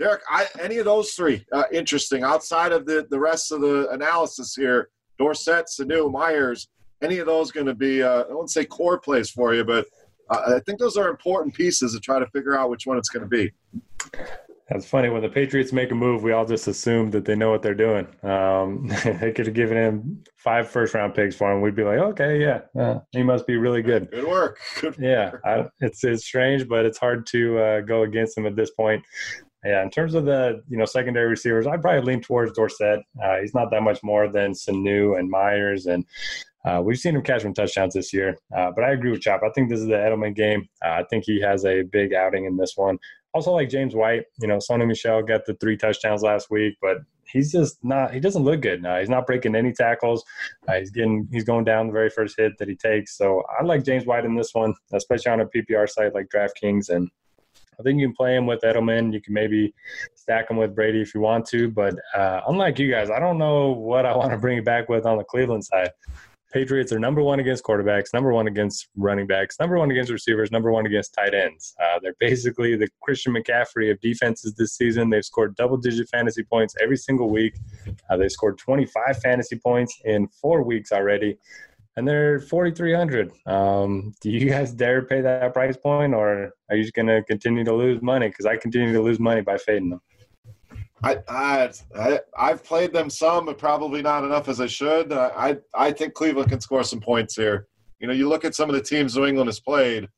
Derek, 0.00 0.22
I, 0.28 0.46
any 0.60 0.78
of 0.78 0.86
those 0.86 1.12
three 1.12 1.46
uh, 1.52 1.64
interesting 1.70 2.24
outside 2.24 2.72
of 2.72 2.86
the 2.86 3.06
the 3.10 3.18
rest 3.18 3.52
of 3.52 3.60
the 3.60 3.88
analysis 3.90 4.54
here? 4.54 4.88
Dorsett, 5.18 5.66
Sanu, 5.66 6.10
Meyers 6.10 6.68
any 7.02 7.18
of 7.18 7.26
those 7.26 7.50
going 7.50 7.66
to 7.66 7.74
be, 7.74 8.02
uh, 8.02 8.24
I 8.30 8.32
won't 8.32 8.50
say 8.50 8.64
core 8.64 8.98
plays 8.98 9.30
for 9.30 9.54
you, 9.54 9.64
but 9.64 9.86
I 10.30 10.60
think 10.66 10.78
those 10.78 10.96
are 10.96 11.08
important 11.08 11.54
pieces 11.54 11.92
to 11.94 12.00
try 12.00 12.18
to 12.18 12.26
figure 12.26 12.58
out 12.58 12.70
which 12.70 12.86
one 12.86 12.96
it's 12.96 13.10
going 13.10 13.22
to 13.22 13.28
be. 13.28 13.52
That's 14.68 14.86
funny. 14.86 15.10
When 15.10 15.20
the 15.20 15.28
Patriots 15.28 15.72
make 15.72 15.90
a 15.90 15.94
move, 15.94 16.22
we 16.22 16.32
all 16.32 16.46
just 16.46 16.66
assume 16.66 17.10
that 17.10 17.26
they 17.26 17.34
know 17.34 17.50
what 17.50 17.60
they're 17.60 17.74
doing. 17.74 18.06
Um, 18.22 18.88
they 19.04 19.32
could 19.32 19.46
have 19.46 19.54
given 19.54 19.76
him 19.76 20.24
five 20.36 20.68
first 20.68 20.94
round 20.94 21.14
picks 21.14 21.36
for 21.36 21.52
him. 21.52 21.60
We'd 21.60 21.74
be 21.74 21.84
like, 21.84 21.98
okay, 21.98 22.40
yeah, 22.40 22.60
uh, 22.80 23.00
he 23.10 23.22
must 23.22 23.46
be 23.46 23.56
really 23.56 23.82
good. 23.82 24.10
Good 24.10 24.26
work. 24.26 24.58
Good 24.80 24.96
yeah, 24.98 25.32
I, 25.44 25.66
it's 25.80 26.02
it's 26.04 26.24
strange, 26.24 26.68
but 26.68 26.86
it's 26.86 26.96
hard 26.96 27.26
to 27.28 27.58
uh, 27.58 27.80
go 27.80 28.02
against 28.04 28.38
him 28.38 28.46
at 28.46 28.56
this 28.56 28.70
point. 28.70 29.04
Yeah, 29.64 29.82
in 29.82 29.90
terms 29.90 30.14
of 30.14 30.24
the 30.24 30.62
you 30.68 30.76
know 30.76 30.84
secondary 30.84 31.28
receivers, 31.28 31.66
I'd 31.66 31.82
probably 31.82 32.00
lean 32.00 32.20
towards 32.20 32.52
Dorsett. 32.52 33.00
Uh, 33.22 33.38
he's 33.40 33.54
not 33.54 33.70
that 33.70 33.82
much 33.82 34.02
more 34.02 34.28
than 34.28 34.52
Sanu 34.52 35.18
and 35.18 35.30
Meyers, 35.30 35.86
and 35.86 36.04
uh, 36.64 36.80
we've 36.84 36.98
seen 36.98 37.14
him 37.14 37.22
catch 37.22 37.42
some 37.42 37.54
touchdowns 37.54 37.94
this 37.94 38.12
year. 38.12 38.36
Uh, 38.56 38.70
but 38.74 38.84
I 38.84 38.92
agree 38.92 39.10
with 39.10 39.20
Chop. 39.20 39.42
I 39.44 39.50
think 39.50 39.68
this 39.68 39.80
is 39.80 39.86
the 39.86 39.94
Edelman 39.94 40.34
game. 40.34 40.68
Uh, 40.84 40.90
I 40.90 41.04
think 41.08 41.24
he 41.24 41.40
has 41.40 41.64
a 41.64 41.82
big 41.82 42.12
outing 42.12 42.44
in 42.44 42.56
this 42.56 42.72
one. 42.76 42.98
Also, 43.34 43.52
like 43.52 43.70
James 43.70 43.94
White, 43.94 44.24
you 44.40 44.48
know, 44.48 44.58
Sony 44.58 44.86
Michel 44.86 45.22
got 45.22 45.46
the 45.46 45.54
three 45.54 45.76
touchdowns 45.76 46.22
last 46.22 46.50
week, 46.50 46.76
but 46.82 46.98
he's 47.24 47.52
just 47.52 47.78
not. 47.82 48.12
He 48.12 48.20
doesn't 48.20 48.44
look 48.44 48.60
good 48.60 48.82
now. 48.82 48.98
He's 48.98 49.08
not 49.08 49.26
breaking 49.26 49.54
any 49.54 49.72
tackles. 49.72 50.24
Uh, 50.68 50.74
he's 50.74 50.90
getting. 50.90 51.28
He's 51.32 51.44
going 51.44 51.64
down 51.64 51.86
the 51.86 51.92
very 51.92 52.10
first 52.10 52.34
hit 52.36 52.52
that 52.58 52.68
he 52.68 52.76
takes. 52.76 53.16
So 53.16 53.42
I 53.58 53.64
like 53.64 53.84
James 53.84 54.06
White 54.06 54.24
in 54.24 54.34
this 54.34 54.50
one, 54.54 54.74
especially 54.92 55.32
on 55.32 55.40
a 55.40 55.46
PPR 55.46 55.88
site 55.88 56.14
like 56.14 56.28
DraftKings 56.34 56.90
and 56.90 57.08
I 57.82 57.84
think 57.84 58.00
you 58.00 58.06
can 58.06 58.14
play 58.14 58.36
him 58.36 58.46
with 58.46 58.60
Edelman. 58.60 59.12
You 59.12 59.20
can 59.20 59.34
maybe 59.34 59.74
stack 60.14 60.48
him 60.48 60.56
with 60.56 60.72
Brady 60.72 61.00
if 61.02 61.14
you 61.14 61.20
want 61.20 61.46
to. 61.46 61.68
But 61.68 61.94
uh, 62.14 62.42
unlike 62.46 62.78
you 62.78 62.88
guys, 62.88 63.10
I 63.10 63.18
don't 63.18 63.38
know 63.38 63.72
what 63.72 64.06
I 64.06 64.16
want 64.16 64.30
to 64.30 64.38
bring 64.38 64.58
it 64.58 64.64
back 64.64 64.88
with 64.88 65.04
on 65.04 65.18
the 65.18 65.24
Cleveland 65.24 65.64
side. 65.64 65.90
Patriots 66.52 66.92
are 66.92 66.98
number 66.98 67.22
one 67.22 67.40
against 67.40 67.64
quarterbacks, 67.64 68.12
number 68.12 68.30
one 68.30 68.46
against 68.46 68.88
running 68.94 69.26
backs, 69.26 69.58
number 69.58 69.78
one 69.78 69.90
against 69.90 70.12
receivers, 70.12 70.52
number 70.52 70.70
one 70.70 70.84
against 70.84 71.14
tight 71.14 71.34
ends. 71.34 71.74
Uh, 71.82 71.98
they're 72.02 72.14
basically 72.20 72.76
the 72.76 72.88
Christian 73.02 73.34
McCaffrey 73.34 73.90
of 73.90 73.98
defenses 74.00 74.54
this 74.54 74.76
season. 74.76 75.08
They've 75.08 75.24
scored 75.24 75.56
double 75.56 75.78
digit 75.78 76.08
fantasy 76.10 76.44
points 76.44 76.74
every 76.80 76.98
single 76.98 77.30
week. 77.30 77.54
Uh, 78.10 78.18
they 78.18 78.28
scored 78.28 78.58
25 78.58 79.18
fantasy 79.22 79.56
points 79.56 79.98
in 80.04 80.28
four 80.28 80.62
weeks 80.62 80.92
already 80.92 81.38
and 81.96 82.06
they're 82.06 82.40
4300 82.40 83.32
um, 83.46 84.12
do 84.20 84.30
you 84.30 84.48
guys 84.48 84.72
dare 84.72 85.02
pay 85.02 85.20
that 85.20 85.52
price 85.52 85.76
point 85.76 86.14
or 86.14 86.52
are 86.70 86.76
you 86.76 86.82
just 86.82 86.94
going 86.94 87.06
to 87.06 87.22
continue 87.24 87.64
to 87.64 87.74
lose 87.74 88.00
money 88.02 88.28
because 88.28 88.46
i 88.46 88.56
continue 88.56 88.92
to 88.92 89.02
lose 89.02 89.18
money 89.18 89.40
by 89.40 89.56
fading 89.56 89.90
them 89.90 90.00
I, 91.04 91.18
I, 91.28 91.70
I, 92.38 92.48
have 92.48 92.62
played 92.62 92.92
them 92.92 93.10
some, 93.10 93.46
but 93.46 93.58
probably 93.58 94.02
not 94.02 94.22
enough 94.22 94.48
as 94.48 94.60
I 94.60 94.68
should. 94.68 95.12
I, 95.12 95.56
I 95.74 95.90
think 95.90 96.14
Cleveland 96.14 96.50
can 96.50 96.60
score 96.60 96.84
some 96.84 97.00
points 97.00 97.34
here. 97.34 97.66
You 97.98 98.06
know, 98.06 98.12
you 98.12 98.28
look 98.28 98.44
at 98.44 98.54
some 98.54 98.68
of 98.68 98.76
the 98.76 98.82
teams 98.82 99.16
New 99.16 99.26
England 99.26 99.48
has 99.48 99.58
played, 99.58 100.08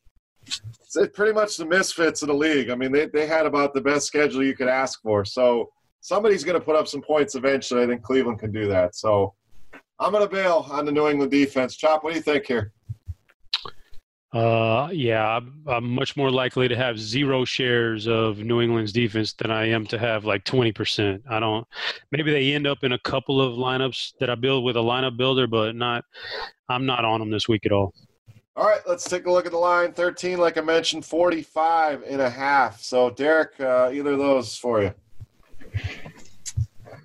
it's 0.46 0.96
pretty 1.14 1.32
much 1.32 1.56
the 1.56 1.64
misfits 1.64 2.22
of 2.22 2.28
the 2.28 2.34
league. 2.34 2.70
I 2.70 2.74
mean, 2.74 2.92
they, 2.92 3.06
they 3.06 3.26
had 3.26 3.46
about 3.46 3.74
the 3.74 3.80
best 3.80 4.06
schedule 4.06 4.44
you 4.44 4.54
could 4.54 4.68
ask 4.68 5.00
for. 5.00 5.24
So 5.24 5.70
somebody's 6.00 6.44
going 6.44 6.58
to 6.58 6.64
put 6.64 6.76
up 6.76 6.86
some 6.86 7.02
points 7.02 7.34
eventually. 7.34 7.82
I 7.82 7.86
think 7.86 8.02
Cleveland 8.02 8.38
can 8.38 8.52
do 8.52 8.68
that. 8.68 8.94
So 8.94 9.34
I'm 9.98 10.12
going 10.12 10.26
to 10.26 10.32
bail 10.32 10.66
on 10.70 10.84
the 10.84 10.92
New 10.92 11.08
England 11.08 11.30
defense. 11.30 11.76
Chop, 11.76 12.02
what 12.02 12.10
do 12.10 12.16
you 12.16 12.22
think 12.22 12.46
here? 12.46 12.72
Uh, 14.34 14.88
yeah, 14.92 15.36
I'm, 15.36 15.62
I'm, 15.68 15.88
much 15.88 16.16
more 16.16 16.28
likely 16.28 16.66
to 16.66 16.74
have 16.74 16.98
zero 16.98 17.44
shares 17.44 18.08
of 18.08 18.38
New 18.38 18.60
England's 18.60 18.92
defense 18.92 19.32
than 19.32 19.52
I 19.52 19.68
am 19.68 19.86
to 19.86 19.98
have 19.98 20.24
like 20.24 20.44
20%. 20.44 21.22
I 21.30 21.38
don't, 21.38 21.64
maybe 22.10 22.32
they 22.32 22.52
end 22.52 22.66
up 22.66 22.82
in 22.82 22.92
a 22.92 22.98
couple 22.98 23.40
of 23.40 23.56
lineups 23.56 24.14
that 24.18 24.30
I 24.30 24.34
build 24.34 24.64
with 24.64 24.76
a 24.76 24.80
lineup 24.80 25.16
builder, 25.16 25.46
but 25.46 25.76
not, 25.76 26.04
I'm 26.68 26.84
not 26.84 27.04
on 27.04 27.20
them 27.20 27.30
this 27.30 27.48
week 27.48 27.64
at 27.64 27.70
all. 27.70 27.94
All 28.56 28.66
right, 28.66 28.80
let's 28.88 29.08
take 29.08 29.26
a 29.26 29.30
look 29.30 29.46
at 29.46 29.52
the 29.52 29.58
line. 29.58 29.92
13, 29.92 30.38
like 30.38 30.58
I 30.58 30.62
mentioned, 30.62 31.04
45 31.04 32.02
and 32.02 32.20
a 32.20 32.30
half. 32.30 32.82
So, 32.82 33.10
Derek, 33.10 33.60
uh, 33.60 33.90
either 33.92 34.12
of 34.12 34.18
those 34.18 34.56
for 34.56 34.82
you. 34.82 34.94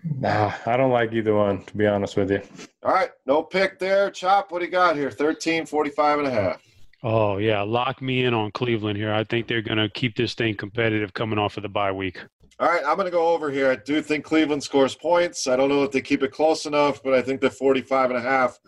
Nah, 0.04 0.54
I 0.66 0.78
don't 0.78 0.91
like 0.91 1.14
either 1.14 1.36
one, 1.36 1.64
to 1.66 1.78
be 1.78 1.88
honest 1.88 2.16
with 2.16 2.32
you. 2.32 2.41
All 2.84 2.93
right, 2.93 3.12
no 3.26 3.43
pick 3.43 3.80
there. 3.80 4.10
Chop, 4.10 4.52
what 4.52 4.60
do 4.60 4.66
you 4.66 4.72
got 4.72 4.95
here? 4.95 5.12
13, 5.12 5.66
45 5.66 6.20
and 6.20 6.28
a 6.28 6.32
half. 6.32 6.62
Oh, 7.04 7.38
yeah. 7.38 7.62
Lock 7.62 8.02
me 8.02 8.26
in 8.26 8.34
on 8.34 8.52
Cleveland 8.52 8.97
here. 8.97 9.14
I 9.14 9.24
think 9.24 9.47
they're 9.47 9.62
going 9.62 9.78
to 9.78 9.89
keep 9.89 10.16
this 10.16 10.34
thing 10.34 10.56
competitive 10.56 11.14
coming 11.14 11.39
off 11.39 11.58
of 11.58 11.64
the 11.64 11.70
bye 11.70 11.91
week. 11.91 12.22
All 12.60 12.68
right, 12.68 12.84
I'm 12.86 12.95
going 12.95 13.06
to 13.06 13.12
go 13.12 13.30
over 13.30 13.50
here. 13.50 13.72
I 13.72 13.78
do 13.78 14.02
think 14.02 14.26
Cleveland 14.26 14.62
scores 14.62 14.95
points. 14.95 15.47
I 15.47 15.56
don't 15.56 15.70
know 15.70 15.84
if 15.84 15.91
they 15.91 16.02
keep 16.02 16.24
it 16.24 16.32
close 16.32 16.66
enough, 16.66 17.02
but 17.02 17.14
I 17.14 17.22
think 17.22 17.39
the 17.39 17.50
45 17.50 18.10
and 18.10 18.20
a 18.20 18.22
half 18.22 18.60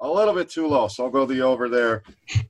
a 0.00 0.08
little 0.08 0.34
bit 0.34 0.48
too 0.48 0.68
low. 0.68 0.86
So 0.86 1.04
I'll 1.04 1.10
go 1.10 1.26
the 1.26 1.40
over 1.40 1.68
there 1.68 2.04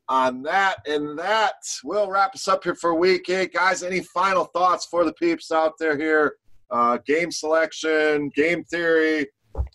on 0.08 0.42
that. 0.42 0.86
And 0.86 1.18
that 1.18 1.54
will 1.84 2.10
wrap 2.10 2.34
us 2.34 2.48
up 2.48 2.64
here 2.64 2.74
for 2.74 2.94
week 2.94 3.30
eight. 3.30 3.54
Guys, 3.54 3.82
any 3.82 4.00
final 4.02 4.44
thoughts 4.44 4.84
for 4.84 5.04
the 5.04 5.12
peeps 5.14 5.50
out 5.50 5.78
there 5.78 5.96
here 5.96 6.36
uh, 6.74 6.98
game 7.06 7.30
selection, 7.30 8.30
game 8.34 8.64
theory, 8.64 9.28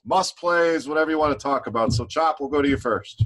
must 0.06 0.38
plays, 0.38 0.88
whatever 0.88 1.10
you 1.10 1.18
want 1.18 1.38
to 1.38 1.42
talk 1.42 1.68
about. 1.68 1.94
So, 1.94 2.06
Chop, 2.06 2.42
we'll 2.42 2.50
go 2.50 2.62
to 2.62 2.68
you 2.68 2.76
first. 2.76 3.24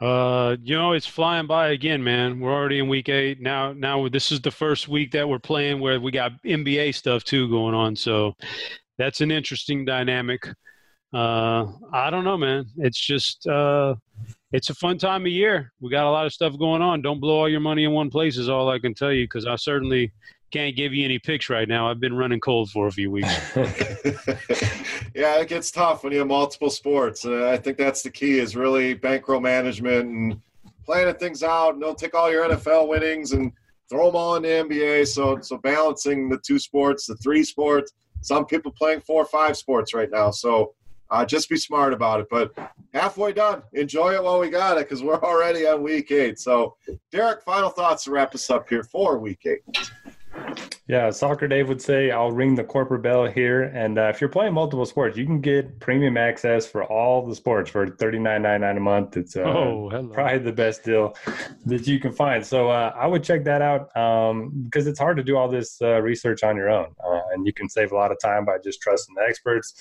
Uh, 0.00 0.56
you 0.62 0.76
know, 0.76 0.92
it's 0.92 1.06
flying 1.06 1.48
by 1.48 1.70
again, 1.70 2.04
man. 2.04 2.38
We're 2.38 2.52
already 2.52 2.78
in 2.78 2.88
week 2.88 3.08
eight 3.08 3.40
now. 3.40 3.72
Now 3.72 4.08
this 4.08 4.30
is 4.30 4.40
the 4.40 4.50
first 4.50 4.88
week 4.88 5.10
that 5.12 5.28
we're 5.28 5.40
playing 5.40 5.80
where 5.80 5.98
we 5.98 6.12
got 6.12 6.40
NBA 6.44 6.94
stuff 6.94 7.24
too 7.24 7.48
going 7.48 7.74
on. 7.74 7.96
So 7.96 8.34
that's 8.98 9.22
an 9.22 9.30
interesting 9.30 9.84
dynamic. 9.84 10.46
Uh, 11.14 11.72
I 11.92 12.10
don't 12.10 12.24
know, 12.24 12.36
man. 12.36 12.66
It's 12.76 13.00
just 13.00 13.46
uh, 13.46 13.94
it's 14.52 14.68
a 14.68 14.74
fun 14.74 14.98
time 14.98 15.22
of 15.22 15.32
year. 15.32 15.72
We 15.80 15.90
got 15.90 16.04
a 16.04 16.10
lot 16.10 16.26
of 16.26 16.32
stuff 16.32 16.58
going 16.58 16.82
on. 16.82 17.00
Don't 17.00 17.20
blow 17.20 17.38
all 17.38 17.48
your 17.48 17.60
money 17.60 17.84
in 17.84 17.92
one 17.92 18.10
place 18.10 18.36
is 18.36 18.50
all 18.50 18.68
I 18.68 18.78
can 18.78 18.92
tell 18.92 19.12
you 19.12 19.24
because 19.24 19.46
I 19.46 19.56
certainly 19.56 20.12
can't 20.56 20.74
give 20.74 20.94
you 20.94 21.04
any 21.04 21.18
picks 21.18 21.50
right 21.50 21.68
now. 21.68 21.90
I've 21.90 22.00
been 22.00 22.16
running 22.16 22.40
cold 22.40 22.70
for 22.70 22.86
a 22.86 22.90
few 22.90 23.10
weeks. 23.10 23.28
yeah, 25.14 25.38
it 25.38 25.48
gets 25.48 25.70
tough 25.70 26.02
when 26.02 26.12
you 26.14 26.20
have 26.20 26.28
multiple 26.28 26.70
sports. 26.70 27.26
Uh, 27.26 27.50
I 27.50 27.58
think 27.58 27.76
that's 27.76 28.02
the 28.02 28.10
key 28.10 28.38
is 28.38 28.56
really 28.56 28.94
bankroll 28.94 29.40
management 29.40 30.08
and 30.08 30.40
planning 30.84 31.14
things 31.14 31.42
out. 31.42 31.74
And 31.74 31.82
don't 31.82 31.98
take 31.98 32.14
all 32.14 32.30
your 32.30 32.48
NFL 32.48 32.88
winnings 32.88 33.32
and 33.32 33.52
throw 33.90 34.06
them 34.06 34.16
all 34.16 34.36
in 34.36 34.42
the 34.42 34.48
NBA. 34.48 35.06
So, 35.08 35.40
so 35.42 35.58
balancing 35.58 36.30
the 36.30 36.38
two 36.38 36.58
sports, 36.58 37.06
the 37.06 37.16
three 37.16 37.44
sports. 37.44 37.92
Some 38.22 38.46
people 38.46 38.72
playing 38.72 39.02
four 39.02 39.22
or 39.22 39.26
five 39.26 39.58
sports 39.58 39.92
right 39.92 40.10
now. 40.10 40.30
So 40.30 40.74
uh, 41.10 41.26
just 41.26 41.50
be 41.50 41.58
smart 41.58 41.92
about 41.92 42.20
it. 42.20 42.28
But 42.30 42.52
halfway 42.94 43.32
done. 43.32 43.62
Enjoy 43.74 44.14
it 44.14 44.22
while 44.22 44.40
we 44.40 44.48
got 44.48 44.78
it 44.78 44.88
because 44.88 45.02
we're 45.02 45.20
already 45.22 45.66
on 45.66 45.82
week 45.82 46.10
eight. 46.10 46.38
So, 46.38 46.76
Derek, 47.12 47.42
final 47.42 47.68
thoughts 47.68 48.04
to 48.04 48.10
wrap 48.10 48.34
us 48.34 48.48
up 48.48 48.68
here 48.68 48.84
for 48.84 49.18
week 49.18 49.44
eight. 49.44 49.90
Yeah, 50.88 51.10
Soccer 51.10 51.48
Dave 51.48 51.68
would 51.68 51.82
say, 51.82 52.12
I'll 52.12 52.30
ring 52.30 52.54
the 52.54 52.62
corporate 52.62 53.02
bell 53.02 53.26
here. 53.26 53.64
And 53.64 53.98
uh, 53.98 54.02
if 54.02 54.20
you're 54.20 54.30
playing 54.30 54.54
multiple 54.54 54.86
sports, 54.86 55.16
you 55.16 55.26
can 55.26 55.40
get 55.40 55.80
premium 55.80 56.16
access 56.16 56.64
for 56.64 56.84
all 56.84 57.26
the 57.26 57.34
sports 57.34 57.70
for 57.70 57.88
$39.99 57.88 58.76
a 58.76 58.80
month. 58.80 59.16
It's 59.16 59.36
uh, 59.36 59.40
oh, 59.40 60.10
probably 60.12 60.38
the 60.38 60.52
best 60.52 60.84
deal 60.84 61.16
that 61.64 61.88
you 61.88 61.98
can 61.98 62.12
find. 62.12 62.46
So 62.46 62.70
uh, 62.70 62.92
I 62.96 63.08
would 63.08 63.24
check 63.24 63.42
that 63.44 63.62
out 63.62 63.96
um, 63.96 64.52
because 64.64 64.86
it's 64.86 65.00
hard 65.00 65.16
to 65.16 65.24
do 65.24 65.36
all 65.36 65.48
this 65.48 65.82
uh, 65.82 66.00
research 66.00 66.44
on 66.44 66.56
your 66.56 66.70
own. 66.70 66.94
Uh, 67.04 67.20
and 67.32 67.44
you 67.44 67.52
can 67.52 67.68
save 67.68 67.90
a 67.90 67.96
lot 67.96 68.12
of 68.12 68.20
time 68.20 68.44
by 68.44 68.58
just 68.62 68.80
trusting 68.80 69.14
the 69.16 69.22
experts. 69.22 69.74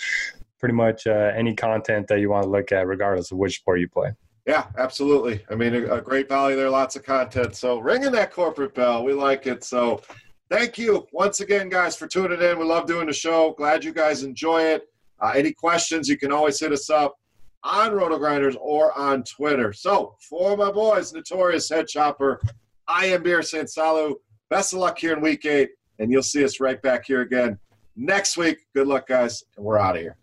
Pretty 0.60 0.74
much 0.74 1.06
uh, 1.06 1.32
any 1.36 1.54
content 1.54 2.08
that 2.08 2.20
you 2.20 2.32
want 2.32 2.46
to 2.46 2.50
look 2.50 2.72
at, 2.72 2.88
regardless 2.88 3.32
of 3.32 3.38
which 3.38 3.58
sport 3.58 3.80
you 3.80 3.88
play. 3.88 4.10
Yeah, 4.48 4.66
absolutely. 4.78 5.44
I 5.52 5.56
mean, 5.56 5.76
a, 5.76 5.96
a 5.96 6.02
great 6.02 6.30
value 6.30 6.56
there, 6.56 6.70
lots 6.70 6.96
of 6.96 7.04
content. 7.04 7.56
So 7.56 7.78
ringing 7.78 8.12
that 8.14 8.32
corporate 8.32 8.74
bell, 8.74 9.04
we 9.04 9.14
like 9.14 9.46
it. 9.46 9.64
So 9.64 10.02
thank 10.50 10.78
you 10.78 11.08
once 11.12 11.40
again, 11.40 11.70
guys, 11.70 11.96
for 11.96 12.08
tuning 12.08 12.42
in. 12.42 12.60
We 12.60 12.66
love 12.66 12.86
doing 12.86 13.08
the 13.08 13.14
show. 13.14 13.54
Glad 13.58 13.84
you 13.84 13.94
guys 13.94 14.24
enjoy 14.24 14.62
it. 14.64 14.90
Uh, 15.20 15.34
any 15.36 15.52
questions, 15.52 16.08
you 16.08 16.18
can 16.18 16.32
always 16.32 16.60
hit 16.60 16.72
us 16.72 16.90
up 16.90 17.16
on 17.64 17.92
RotoGrinders 17.92 18.56
or 18.60 18.98
on 18.98 19.24
Twitter. 19.24 19.74
So, 19.74 20.16
for 20.30 20.56
my 20.56 20.72
boys, 20.72 21.14
Notorious 21.14 21.70
Head 21.70 21.88
Chopper, 21.88 22.42
I 22.88 23.08
am 23.08 23.24
Beer 23.24 23.42
St. 23.42 23.68
Salu. 23.68 24.16
Best 24.50 24.74
of 24.74 24.80
luck 24.80 25.00
here 25.00 25.14
in 25.14 25.22
week 25.22 25.46
eight, 25.46 25.72
and 26.00 26.12
you'll 26.12 26.22
see 26.22 26.44
us 26.44 26.60
right 26.60 26.82
back 26.82 27.06
here 27.06 27.22
again 27.22 27.58
next 27.96 28.38
week. 28.38 28.60
Good 28.76 28.88
luck, 28.88 29.08
guys, 29.08 29.44
and 29.58 29.66
we're 29.66 29.80
out 29.80 29.96
of 29.96 30.02
here. 30.02 30.18